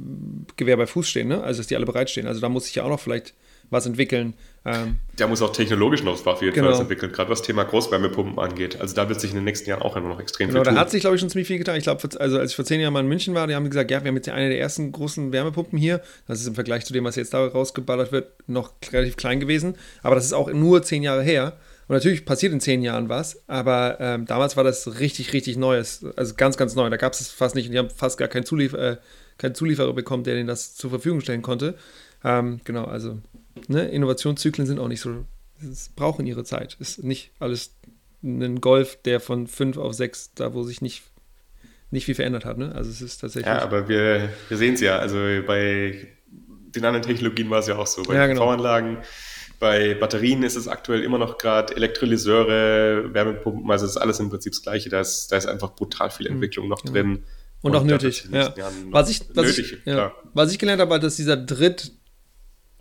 Gewehr 0.58 0.78
bei 0.78 0.86
Fuß 0.86 1.08
stehen, 1.08 1.30
ne? 1.30 1.42
Also 1.44 1.60
dass 1.60 1.68
die 1.68 1.76
alle 1.76 1.86
bereitstehen. 1.86 2.28
Also 2.28 2.42
da 2.42 2.50
muss 2.50 2.66
sich 2.66 2.76
ja 2.76 2.84
auch 2.84 2.90
noch 2.90 3.00
vielleicht 3.00 3.34
was 3.70 3.86
entwickeln. 3.86 4.34
Ähm, 4.66 4.98
da 5.18 5.28
muss 5.28 5.42
auch 5.42 5.52
technologisch 5.52 6.04
noch 6.04 6.26
was 6.26 6.40
genau. 6.40 6.80
entwickeln, 6.80 7.12
gerade 7.12 7.30
was 7.30 7.42
Thema 7.42 7.64
Großwärmepumpen 7.64 8.40
angeht. 8.40 8.80
Also 8.80 8.96
da 8.96 9.10
wird 9.10 9.20
sich 9.20 9.32
in 9.32 9.36
den 9.36 9.44
nächsten 9.44 9.70
Jahren 9.70 9.82
auch 9.82 9.98
immer 9.98 10.08
noch 10.08 10.20
extrem 10.22 10.48
genau, 10.48 10.62
viel 10.62 10.66
tun. 10.68 10.76
da 10.76 10.82
hat 10.82 10.90
sich, 10.90 11.02
glaube 11.02 11.16
ich, 11.16 11.20
schon 11.20 11.30
ziemlich 11.30 11.48
viel 11.48 11.58
getan. 11.58 11.76
Ich 11.76 11.84
glaube, 11.84 12.08
also 12.20 12.40
als 12.40 12.52
ich 12.52 12.56
vor 12.56 12.64
zehn 12.64 12.80
Jahren 12.80 12.94
mal 12.94 13.02
in 13.02 13.08
München 13.08 13.34
war, 13.34 13.48
die 13.48 13.56
haben 13.56 13.70
gesagt, 13.70 13.92
ja, 13.92 14.02
wir 14.04 14.08
haben 14.08 14.16
jetzt 14.16 14.30
eine 14.30 14.50
der 14.50 14.60
ersten 14.60 14.92
großen 14.92 15.34
Wärmepumpen 15.34 15.78
hier. 15.78 16.02
Das 16.28 16.40
ist 16.40 16.48
im 16.48 16.56
Vergleich 16.56 16.86
zu 16.86 16.94
dem, 16.94 17.04
was 17.04 17.18
jetzt 17.18 17.34
da 17.34 17.46
rausgeballert 17.46 18.14
wird, 18.14 18.28
noch 18.48 18.74
relativ 18.92 19.18
klein 19.18 19.42
gewesen. 19.42 19.76
Aber 20.02 20.16
das 20.16 20.26
ist 20.26 20.34
auch 20.34 20.52
nur 20.52 20.84
zehn 20.84 21.04
Jahre 21.04 21.24
her. 21.24 21.58
Und 21.88 21.96
natürlich 21.96 22.26
passiert 22.26 22.54
in 22.54 22.62
zehn 22.62 22.82
Jahren 22.82 23.10
was, 23.10 23.44
aber 23.48 23.98
ähm, 24.00 24.26
damals 24.26 24.56
war 24.56 24.64
das 24.64 25.00
richtig, 25.00 25.34
richtig 25.34 25.58
Neues. 25.58 26.06
Also 26.16 26.34
ganz, 26.36 26.56
ganz 26.56 26.76
neu. 26.76 26.90
Da 26.90 26.98
gab 26.98 27.14
es 27.14 27.22
es 27.22 27.30
fast 27.30 27.56
nicht 27.56 27.66
und 27.66 27.74
die 27.74 27.78
haben 27.78 27.90
fast 27.90 28.18
gar 28.18 28.30
keinen, 28.30 28.46
Zulief 28.46 28.74
äh, 28.74 28.98
keinen 29.38 29.56
Zulieferer 29.56 29.94
bekommen, 29.94 30.24
der 30.24 30.36
denen 30.36 30.48
das 30.48 30.76
zur 30.76 30.90
Verfügung 30.90 31.20
stellen 31.22 31.42
konnte. 31.42 31.76
Ähm, 32.24 32.62
genau, 32.64 32.86
also 32.86 33.20
ne, 33.68 33.90
Innovationszyklen 33.90 34.66
sind 34.66 34.80
auch 34.80 34.88
nicht 34.88 35.02
so, 35.02 35.26
es 35.70 35.90
brauchen 35.90 36.26
ihre 36.26 36.46
Zeit. 36.46 36.78
Ist 36.80 37.04
nicht 37.04 37.32
alles 37.40 37.76
ein 38.24 38.62
Golf, 38.62 38.98
der 39.04 39.20
von 39.20 39.48
fünf 39.48 39.78
auf 39.78 39.94
sechs, 39.94 40.32
da 40.36 40.54
wo 40.54 40.64
sich 40.64 40.82
nicht, 40.82 41.04
nicht 41.92 42.06
viel 42.06 42.16
verändert 42.16 42.46
hat. 42.46 42.58
Ne? 42.58 42.74
Also 42.74 42.90
es 42.90 43.02
ist 43.02 43.18
tatsächlich. 43.18 43.54
Ja, 43.54 43.62
aber 43.62 43.90
wir, 43.90 44.30
wir 44.48 44.58
sehen 44.58 44.76
es 44.76 44.82
ja. 44.82 44.98
Also 45.00 45.18
bei 45.46 46.08
den 46.28 46.86
anderen 46.86 47.06
Technologien 47.06 47.50
war 47.50 47.60
es 47.60 47.68
ja 47.68 47.76
auch 47.76 47.88
so. 47.88 48.04
Bei 48.04 48.16
ja, 48.16 48.28
genau. 48.28 48.46
V-Anlagen 48.46 49.00
bei 49.60 49.94
Batterien 49.94 50.44
ist 50.44 50.56
es 50.56 50.68
aktuell 50.68 51.04
immer 51.04 51.18
noch 51.18 51.38
gerade 51.38 51.76
Elektrolyseure, 51.76 53.14
Wärmepumpen, 53.14 53.70
also 53.72 53.86
es 53.86 53.92
ist 53.92 53.98
alles 53.98 54.20
im 54.20 54.30
Prinzip 54.30 54.54
das 54.54 54.62
Gleiche. 54.62 54.90
Da 54.90 55.02
ist, 55.02 55.28
da 55.32 55.38
ist 55.38 55.46
einfach 55.46 55.74
brutal 55.76 56.10
viel 56.10 56.28
mhm. 56.28 56.36
Entwicklung 56.36 56.68
noch 56.68 56.82
drin. 56.82 57.24
Und, 57.62 57.72
und 57.72 57.76
auch 57.78 57.84
nötig. 57.84 58.28
Ja. 58.32 58.54
Was, 58.92 59.10
ich, 59.10 59.22
was, 59.34 59.46
nötig, 59.46 59.78
ich, 59.80 59.86
ja. 59.86 60.14
was 60.34 60.52
ich 60.52 60.60
gelernt 60.60 60.82
habe, 60.82 61.00
dass 61.00 61.16
dieser 61.16 61.38
Dritt, 61.38 61.92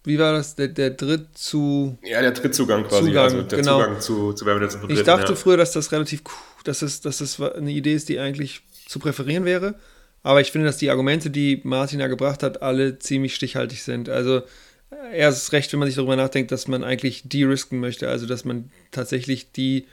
wie 0.04 0.18
war 0.18 0.32
das, 0.32 0.56
der, 0.56 0.68
der 0.68 0.90
Dritt 0.90 1.38
zu. 1.38 1.96
Ja, 2.02 2.20
der 2.20 2.32
Drittzugang 2.32 2.84
quasi, 2.84 3.06
Zugang, 3.06 3.24
also 3.24 3.42
der 3.42 3.58
genau. 3.60 3.80
Zugang 3.80 4.00
zu, 4.00 4.32
zu 4.32 4.44
Wärmenetzen 4.44 4.80
von 4.80 4.90
Ich 4.90 5.02
dachte 5.04 5.32
ja. 5.32 5.36
früher, 5.36 5.56
dass 5.56 5.72
das 5.72 5.92
relativ 5.92 6.22
dass 6.64 6.82
es, 6.82 7.00
dass 7.00 7.20
es 7.20 7.40
eine 7.40 7.70
Idee 7.70 7.94
ist, 7.94 8.08
die 8.08 8.18
eigentlich 8.18 8.62
zu 8.86 8.98
präferieren 8.98 9.44
wäre. 9.44 9.76
Aber 10.22 10.40
ich 10.40 10.52
finde, 10.52 10.66
dass 10.66 10.76
die 10.76 10.90
Argumente, 10.90 11.30
die 11.30 11.60
Martin 11.64 12.00
ja 12.00 12.06
gebracht 12.06 12.42
hat, 12.42 12.62
alle 12.62 12.98
ziemlich 12.98 13.34
stichhaltig 13.34 13.82
sind. 13.82 14.08
Also 14.08 14.42
er 15.12 15.28
ist 15.28 15.52
recht, 15.52 15.72
wenn 15.72 15.80
man 15.80 15.88
sich 15.88 15.96
darüber 15.96 16.16
nachdenkt, 16.16 16.52
dass 16.52 16.68
man 16.68 16.84
eigentlich 16.84 17.22
de-risken 17.24 17.80
möchte, 17.80 18.08
also 18.08 18.26
dass 18.26 18.44
man 18.44 18.70
tatsächlich 18.90 19.52
die, 19.52 19.86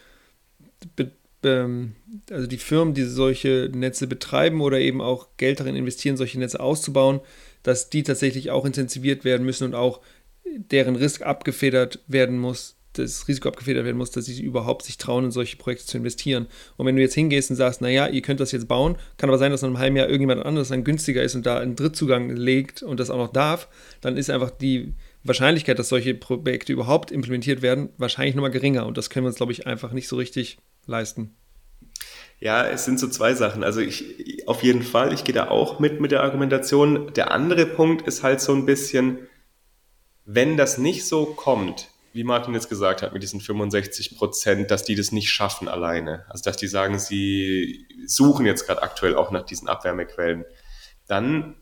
also 1.44 2.48
die 2.48 2.58
Firmen, 2.58 2.94
die 2.94 3.04
solche 3.04 3.70
Netze 3.74 4.08
betreiben 4.08 4.62
oder 4.62 4.80
eben 4.80 5.02
auch 5.02 5.28
Geld 5.38 5.60
darin 5.60 5.76
investieren, 5.76 6.18
solche 6.18 6.40
Netze 6.40 6.60
auszubauen, 6.60 7.22
dass 7.64 7.90
die 7.90 8.04
tatsächlich 8.04 8.52
auch 8.52 8.66
intensiviert 8.66 9.24
werden 9.24 9.46
müssen 9.46 9.66
und 9.66 9.76
auch 9.76 10.02
deren 10.46 10.96
Risk 10.96 11.22
abgefedert 11.22 12.00
werden 12.08 12.40
muss, 12.40 12.79
das 13.02 13.28
Risiko 13.28 13.50
abgefedert 13.50 13.86
werden 13.86 13.98
muss, 13.98 14.12
dass 14.12 14.26
sie 14.26 14.42
überhaupt 14.42 14.84
sich 14.86 14.98
trauen, 14.98 15.26
in 15.26 15.32
solche 15.32 15.58
Projekte 15.58 15.86
zu 15.86 15.98
investieren. 15.98 16.48
Und 16.78 16.86
wenn 16.86 16.96
du 16.96 17.02
jetzt 17.02 17.16
hingehst 17.16 17.50
und 17.50 17.56
sagst, 17.56 17.82
naja, 17.82 18.08
ihr 18.08 18.22
könnt 18.22 18.40
das 18.40 18.52
jetzt 18.52 18.68
bauen, 18.68 18.98
kann 19.18 19.30
aber 19.30 19.38
sein, 19.38 19.52
dass 19.52 19.64
in 19.64 19.68
einem 19.68 19.80
halben 19.80 19.96
Jahr 19.96 20.08
irgendjemand 20.08 20.46
anderes 20.46 20.70
dann 20.70 20.84
günstiger 20.84 21.24
ist 21.24 21.36
und 21.36 21.46
da 21.46 21.60
einen 21.60 21.76
Drittzugang 21.76 22.30
legt 22.30 22.84
und 22.84 23.00
das 23.00 23.10
auch 23.10 23.18
noch 23.18 23.32
darf, 23.32 23.68
dann 24.02 24.18
ist 24.18 24.30
einfach 24.30 24.52
die 24.52 24.94
Wahrscheinlichkeit, 25.24 25.80
dass 25.80 25.90
solche 25.90 26.14
Projekte 26.14 26.72
überhaupt 26.72 27.12
implementiert 27.12 27.62
werden, 27.62 27.90
wahrscheinlich 27.98 28.36
nochmal 28.36 28.52
geringer. 28.52 28.86
Und 28.86 28.98
das 28.98 29.10
können 29.10 29.26
wir 29.26 29.30
uns, 29.30 29.38
glaube 29.38 29.52
ich, 29.52 29.68
einfach 29.68 29.92
nicht 29.92 30.08
so 30.08 30.16
richtig 30.16 30.58
leisten. 30.86 31.36
Ja, 32.40 32.66
es 32.66 32.86
sind 32.86 33.00
so 33.00 33.10
zwei 33.10 33.34
Sachen. 33.34 33.64
Also 33.64 33.82
ich 33.82 34.48
auf 34.48 34.64
jeden 34.64 34.82
Fall, 34.82 35.14
ich 35.14 35.26
gehe 35.26 35.36
da 35.36 35.50
auch 35.50 35.80
mit 35.80 36.00
mit 36.00 36.12
der 36.12 36.24
Argumentation. 36.24 37.12
Der 37.14 37.32
andere 37.32 37.66
Punkt 37.66 38.08
ist 38.08 38.24
halt 38.24 38.40
so 38.40 38.54
ein 38.54 38.66
bisschen, 38.66 39.20
wenn 40.26 40.56
das 40.56 40.78
nicht 40.78 41.06
so 41.06 41.26
kommt, 41.26 41.89
wie 42.14 42.24
Martin 42.24 42.54
jetzt 42.54 42.70
gesagt 42.70 43.02
hat, 43.02 43.14
mit 43.14 43.24
diesen 43.24 43.42
65 43.42 44.18
Prozent, 44.18 44.72
dass 44.72 44.84
die 44.84 44.96
das 44.96 45.12
nicht 45.12 45.30
schaffen 45.30 45.68
alleine. 45.68 46.26
Also 46.30 46.44
dass 46.44 46.58
die 46.58 46.68
sagen, 46.68 47.00
sie 47.00 47.86
suchen 48.06 48.46
jetzt 48.46 48.66
gerade 48.66 48.82
aktuell 48.82 49.16
auch 49.16 49.32
nach 49.32 49.44
diesen 49.44 49.68
Abwärmequellen. 49.68 50.46
Dann 51.08 51.56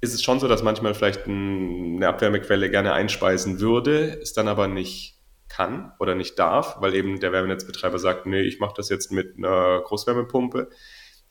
ist 0.00 0.14
es 0.14 0.22
schon 0.22 0.40
so, 0.40 0.48
dass 0.48 0.62
manchmal 0.62 0.94
vielleicht 0.94 1.26
eine 1.26 2.06
Abwärmequelle 2.06 2.70
gerne 2.70 2.92
einspeisen 2.92 3.60
würde, 3.60 4.20
es 4.20 4.32
dann 4.32 4.48
aber 4.48 4.68
nicht 4.68 5.18
kann 5.48 5.92
oder 5.98 6.14
nicht 6.14 6.38
darf, 6.38 6.80
weil 6.80 6.94
eben 6.94 7.20
der 7.20 7.32
Wärmenetzbetreiber 7.32 7.98
sagt, 7.98 8.26
nee, 8.26 8.42
ich 8.42 8.58
mache 8.58 8.74
das 8.76 8.88
jetzt 8.88 9.12
mit 9.12 9.38
einer 9.38 9.82
Großwärmepumpe 9.82 10.68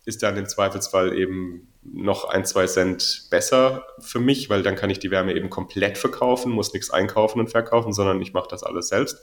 ist 0.06 0.24
dann 0.24 0.38
im 0.38 0.46
Zweifelsfall 0.46 1.18
eben 1.18 1.73
noch 1.86 2.26
ein, 2.26 2.46
zwei 2.46 2.66
Cent 2.66 3.28
besser 3.30 3.86
für 4.00 4.20
mich, 4.20 4.50
weil 4.50 4.64
dann 4.64 4.76
kann 4.76 4.90
ich 4.90 5.00
die 5.00 5.12
Wärme 5.12 5.36
eben 5.36 5.50
komplett 5.50 5.98
verkaufen, 5.98 6.52
muss 6.52 6.74
nichts 6.74 6.90
einkaufen 6.90 7.40
und 7.40 7.50
verkaufen, 7.50 7.94
sondern 7.94 8.22
ich 8.22 8.34
mache 8.34 8.48
das 8.50 8.64
alles 8.64 8.88
selbst. 8.88 9.18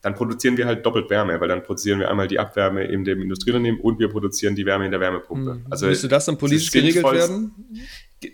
Dann 0.00 0.14
produzieren 0.14 0.56
wir 0.56 0.66
halt 0.66 0.84
doppelt 0.84 1.10
Wärme, 1.10 1.40
weil 1.40 1.48
dann 1.48 1.62
produzieren 1.62 2.00
wir 2.00 2.10
einmal 2.10 2.26
die 2.26 2.38
Abwärme 2.38 2.84
in 2.84 3.04
dem 3.04 3.22
Industrieunternehmen 3.22 3.80
und 3.80 3.98
wir 4.00 4.08
produzieren 4.08 4.56
die 4.56 4.66
Wärme 4.66 4.84
in 4.84 4.90
der 4.90 5.00
Wärmepumpe. 5.00 5.54
Mhm. 5.54 5.66
Also 5.70 5.86
Müsste 5.86 6.08
das 6.08 6.24
dann 6.24 6.38
politisch 6.38 6.70
geregelt 6.70 7.04
werden? 7.04 7.54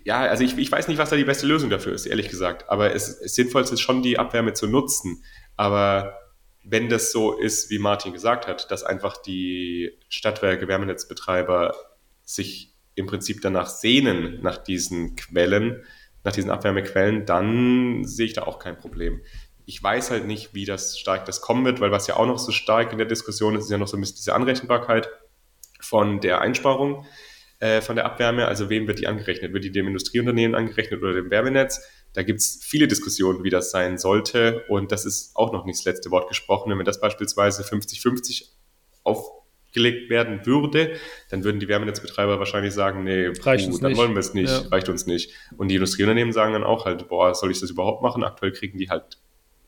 Ja, 0.05 0.21
also 0.21 0.45
ich, 0.45 0.57
ich 0.57 0.71
weiß 0.71 0.89
nicht, 0.89 0.99
was 0.99 1.11
da 1.11 1.17
die 1.17 1.25
beste 1.25 1.47
Lösung 1.47 1.71
dafür 1.71 1.93
ist, 1.93 2.07
ehrlich 2.07 2.29
gesagt. 2.29 2.69
Aber 2.69 2.95
es, 2.95 3.09
es 3.09 3.35
sinnvollste 3.35 3.75
ist 3.75 3.81
schon, 3.81 4.03
die 4.03 4.19
Abwärme 4.19 4.55
zu 4.55 4.67
nutzen. 4.67 5.23
Aber 5.57 6.19
wenn 6.65 6.89
das 6.89 7.13
so 7.13 7.39
ist, 7.39 7.71
wie 7.71 7.79
Martin 7.79 8.13
gesagt 8.13 8.47
hat, 8.47 8.71
dass 8.71 8.83
einfach 8.83 9.17
die 9.17 9.93
Stadtwerke, 10.09 10.69
Wärmenetzbetreiber 10.69 11.75
sich 12.25 12.68
im 12.99 13.07
Prinzip 13.07 13.41
danach 13.41 13.69
sehnen, 13.69 14.41
nach 14.43 14.59
diesen 14.59 15.17
Quellen, 15.17 15.83
nach 16.25 16.33
diesen 16.33 16.51
Abwärmequellen, 16.51 17.27
dann 17.27 18.05
sehe 18.05 18.27
ich 18.27 18.33
da 18.33 18.43
auch 18.43 18.59
kein 18.59 18.77
Problem. 18.77 19.21
Ich 19.67 19.83
weiß 19.83 20.11
halt 20.11 20.27
nicht, 20.27 20.55
wie 20.55 20.65
das 20.65 20.99
stark 20.99 21.27
das 21.27 21.41
kommen 21.41 21.65
wird, 21.65 21.81
weil 21.81 21.91
was 21.91 22.07
ja 22.07 22.17
auch 22.17 22.27
noch 22.27 22.39
so 22.39 22.53
stark 22.53 22.93
in 22.93 22.99
der 22.99 23.07
Diskussion 23.07 23.55
ist, 23.55 23.65
ist 23.65 23.71
ja 23.71 23.79
noch 23.79 23.89
so 23.89 23.97
ein 23.97 24.01
bisschen 24.01 24.17
diese 24.17 24.35
Anrechenbarkeit 24.35 25.09
von 25.81 26.21
der 26.21 26.41
Einsparung 26.41 27.07
äh, 27.61 27.81
von 27.81 27.97
der 27.97 28.07
Abwärme. 28.07 28.47
Also 28.47 28.71
wem 28.71 28.87
wird 28.87 28.99
die 28.99 29.07
angerechnet? 29.07 29.53
Wird 29.53 29.65
die 29.65 29.73
dem 29.73 29.87
Industrieunternehmen 29.87 30.55
angerechnet 30.55 31.03
oder 31.03 31.15
dem 31.15 31.31
Wärmenetz? 31.31 31.81
Da 32.13 32.23
gibt 32.23 32.41
es 32.41 32.61
viele 32.63 32.89
Diskussionen, 32.89 33.45
wie 33.45 33.51
das 33.51 33.71
sein 33.71 33.99
sollte. 33.99 34.65
Und 34.69 34.93
das 34.93 35.05
ist 35.05 35.37
auch 35.37 35.53
noch 35.53 35.65
nicht 35.65 35.79
das 35.79 35.85
letzte 35.85 36.11
Wort 36.11 36.29
gesprochen. 36.29 36.77
Wenn 36.77 36.85
das 36.85 37.01
beispielsweise 37.01 37.63
50-50 37.63 38.49
aufgelegt 39.69 40.11
werden 40.11 40.45
würde, 40.47 40.97
dann 41.31 41.45
würden 41.45 41.61
die 41.61 41.69
Wärmenetzbetreiber 41.69 42.39
wahrscheinlich 42.39 42.73
sagen, 42.73 43.05
nee, 43.05 43.27
reicht 43.27 43.71
puh, 43.71 43.79
dann 43.79 43.91
nicht. 43.91 43.99
wollen 43.99 44.15
wir 44.15 44.21
es 44.21 44.35
nicht, 44.35 44.51
ja. 44.51 44.69
reicht 44.71 44.89
uns 44.89 45.07
nicht. 45.07 45.33
Und 45.57 45.69
die 45.69 45.75
Industrieunternehmen 45.75 46.33
sagen 46.33 46.53
dann 46.53 46.65
auch 46.65 46.87
halt, 46.87 47.09
boah, 47.09 47.35
soll 47.35 47.51
ich 47.51 47.61
das 47.61 47.71
überhaupt 47.71 48.03
machen? 48.03 48.25
Aktuell 48.25 48.53
kriegen 48.53 48.79
die 48.79 48.89
halt 48.89 49.19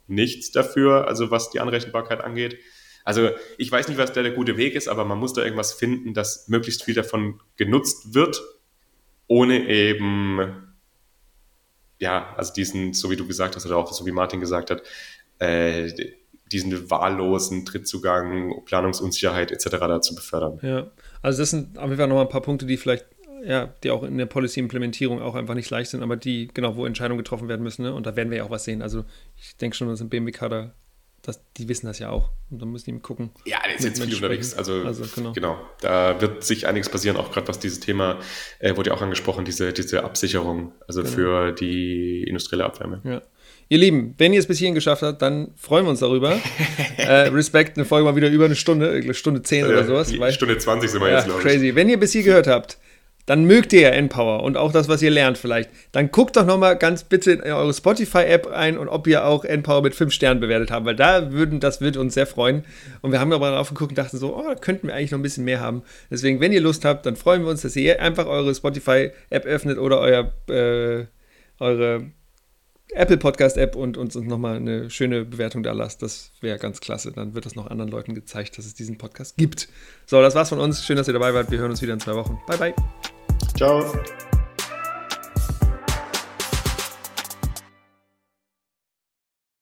nichts 0.06 0.50
dafür, 0.50 1.06
also 1.06 1.30
was 1.30 1.50
die 1.50 1.60
Anrechenbarkeit 1.60 2.22
angeht. 2.22 2.58
Also 3.04 3.30
ich 3.58 3.70
weiß 3.70 3.88
nicht, 3.88 3.98
was 3.98 4.12
da 4.12 4.22
der 4.22 4.32
gute 4.32 4.56
Weg 4.56 4.74
ist, 4.74 4.88
aber 4.88 5.04
man 5.04 5.18
muss 5.18 5.32
da 5.32 5.42
irgendwas 5.42 5.72
finden, 5.72 6.14
dass 6.14 6.48
möglichst 6.48 6.84
viel 6.84 6.94
davon 6.94 7.40
genutzt 7.56 8.14
wird, 8.14 8.42
ohne 9.26 9.68
eben 9.68 10.66
ja, 11.98 12.34
also 12.36 12.52
diesen, 12.54 12.94
so 12.94 13.10
wie 13.10 13.16
du 13.16 13.26
gesagt 13.26 13.56
hast, 13.56 13.66
oder 13.66 13.76
auch 13.76 13.92
so 13.92 14.06
wie 14.06 14.10
Martin 14.10 14.40
gesagt 14.40 14.70
hat, 14.70 14.82
äh, 15.38 15.92
diesen 16.52 16.90
wahllosen 16.90 17.64
Trittzugang, 17.64 18.64
Planungsunsicherheit 18.64 19.52
etc. 19.52 19.66
dazu 19.70 20.14
befördern. 20.14 20.58
Ja, 20.62 20.90
also 21.22 21.40
das 21.40 21.50
sind 21.50 21.78
auf 21.78 21.84
jeden 21.84 21.96
Fall 21.96 22.08
nochmal 22.08 22.24
ein 22.24 22.30
paar 22.30 22.42
Punkte, 22.42 22.66
die 22.66 22.76
vielleicht, 22.76 23.06
ja, 23.44 23.72
die 23.82 23.90
auch 23.90 24.02
in 24.02 24.18
der 24.18 24.26
Policy-Implementierung 24.26 25.20
auch 25.20 25.34
einfach 25.34 25.54
nicht 25.54 25.70
leicht 25.70 25.90
sind, 25.90 26.02
aber 26.02 26.16
die, 26.16 26.48
genau, 26.52 26.76
wo 26.76 26.86
Entscheidungen 26.86 27.18
getroffen 27.18 27.48
werden 27.48 27.62
müssen, 27.62 27.82
ne? 27.82 27.94
und 27.94 28.06
da 28.06 28.16
werden 28.16 28.30
wir 28.30 28.38
ja 28.38 28.44
auch 28.44 28.50
was 28.50 28.64
sehen. 28.64 28.82
Also 28.82 29.04
ich 29.36 29.56
denke 29.56 29.76
schon, 29.76 29.88
dass 29.88 30.00
im 30.00 30.08
BMWK 30.08 30.48
da 30.48 30.72
das, 31.22 31.40
die 31.56 31.68
wissen 31.68 31.86
das 31.86 31.98
ja 31.98 32.10
auch. 32.10 32.30
Und 32.50 32.62
dann 32.62 32.70
müssen 32.70 32.92
die 32.94 33.00
gucken. 33.00 33.30
Ja, 33.44 33.58
der 33.64 33.76
ist 33.76 33.84
jetzt 33.84 34.02
viel 34.02 34.14
unterwegs. 34.14 34.54
Also, 34.54 34.82
also 34.84 35.04
genau. 35.14 35.32
genau. 35.32 35.58
da 35.80 36.20
wird 36.20 36.44
sich 36.44 36.66
einiges 36.66 36.88
passieren, 36.88 37.16
auch 37.16 37.30
gerade 37.30 37.46
was 37.48 37.58
dieses 37.58 37.80
Thema, 37.80 38.18
äh, 38.58 38.76
wurde 38.76 38.90
ja 38.90 38.96
auch 38.96 39.02
angesprochen, 39.02 39.44
diese, 39.44 39.72
diese 39.72 40.02
Absicherung, 40.02 40.72
also 40.88 41.02
genau. 41.02 41.14
für 41.14 41.52
die 41.52 42.24
industrielle 42.24 42.64
Abwärme. 42.64 43.00
Ja. 43.04 43.22
Ihr 43.72 43.78
Lieben, 43.78 44.16
wenn 44.18 44.32
ihr 44.32 44.40
es 44.40 44.48
bis 44.48 44.58
hierhin 44.58 44.74
geschafft 44.74 45.02
habt, 45.02 45.22
dann 45.22 45.52
freuen 45.54 45.84
wir 45.84 45.90
uns 45.90 46.00
darüber. 46.00 46.36
äh, 46.96 47.28
Respekt, 47.28 47.76
eine 47.76 47.84
Folge 47.84 48.04
mal 48.04 48.16
wieder 48.16 48.28
über 48.28 48.46
eine 48.46 48.56
Stunde, 48.56 49.14
Stunde 49.14 49.42
10 49.42 49.64
oder 49.64 49.84
sowas. 49.84 50.12
Stunde 50.34 50.58
20 50.58 50.90
sind 50.90 51.00
wir 51.00 51.08
ja, 51.08 51.18
jetzt, 51.18 51.26
glaube 51.26 51.40
ich. 51.40 51.46
Crazy. 51.46 51.76
Wenn 51.76 51.88
ihr 51.88 52.00
bis 52.00 52.10
hier 52.10 52.24
gehört 52.24 52.48
habt, 52.48 52.78
dann 53.26 53.44
mögt 53.44 53.72
ihr 53.72 53.82
ja 53.82 53.90
Empower 53.90 54.42
und 54.42 54.56
auch 54.56 54.72
das, 54.72 54.88
was 54.88 55.02
ihr 55.02 55.10
lernt 55.12 55.38
vielleicht. 55.38 55.70
Dann 55.92 56.10
guckt 56.10 56.36
doch 56.36 56.44
nochmal 56.44 56.76
ganz 56.76 57.04
bitte 57.04 57.30
in 57.30 57.42
eure 57.42 57.72
Spotify-App 57.72 58.48
ein 58.48 58.76
und 58.76 58.88
ob 58.88 59.06
ihr 59.06 59.24
auch 59.24 59.44
Empower 59.44 59.82
mit 59.82 59.94
5 59.94 60.12
Sternen 60.12 60.40
bewertet 60.40 60.72
habt, 60.72 60.84
weil 60.84 60.96
da 60.96 61.30
würden, 61.30 61.60
das 61.60 61.80
würde 61.80 62.00
uns 62.00 62.14
sehr 62.14 62.26
freuen. 62.26 62.64
Und 63.02 63.12
wir 63.12 63.20
haben 63.20 63.32
aber 63.32 63.52
drauf 63.52 63.68
geguckt 63.68 63.92
und 63.92 63.98
dachten 63.98 64.18
so, 64.18 64.36
oh, 64.36 64.48
da 64.48 64.56
könnten 64.56 64.88
wir 64.88 64.96
eigentlich 64.96 65.12
noch 65.12 65.20
ein 65.20 65.22
bisschen 65.22 65.44
mehr 65.44 65.60
haben. 65.60 65.84
Deswegen, 66.10 66.40
wenn 66.40 66.50
ihr 66.50 66.60
Lust 66.60 66.84
habt, 66.84 67.06
dann 67.06 67.14
freuen 67.14 67.42
wir 67.42 67.50
uns, 67.50 67.62
dass 67.62 67.76
ihr 67.76 68.02
einfach 68.02 68.26
eure 68.26 68.52
Spotify-App 68.52 69.44
öffnet 69.46 69.78
oder 69.78 70.00
euer, 70.00 70.32
äh, 70.48 71.06
eure 71.60 72.10
Apple 72.94 73.18
Podcast 73.18 73.56
App 73.56 73.76
und 73.76 73.96
uns 73.96 74.14
nochmal 74.14 74.56
eine 74.56 74.90
schöne 74.90 75.24
Bewertung 75.24 75.62
da 75.62 75.72
lasst. 75.72 76.02
Das 76.02 76.32
wäre 76.40 76.58
ganz 76.58 76.80
klasse. 76.80 77.12
Dann 77.12 77.34
wird 77.34 77.46
das 77.46 77.54
noch 77.54 77.68
anderen 77.68 77.90
Leuten 77.90 78.14
gezeigt, 78.14 78.58
dass 78.58 78.66
es 78.66 78.74
diesen 78.74 78.98
Podcast 78.98 79.36
gibt. 79.36 79.68
So, 80.06 80.20
das 80.20 80.34
war's 80.34 80.48
von 80.48 80.58
uns. 80.60 80.84
Schön, 80.84 80.96
dass 80.96 81.08
ihr 81.08 81.14
dabei 81.14 81.34
wart. 81.34 81.50
Wir 81.50 81.58
hören 81.58 81.70
uns 81.70 81.82
wieder 81.82 81.92
in 81.92 82.00
zwei 82.00 82.14
Wochen. 82.14 82.38
Bye, 82.46 82.58
bye. 82.58 82.74
Ciao. 83.56 83.84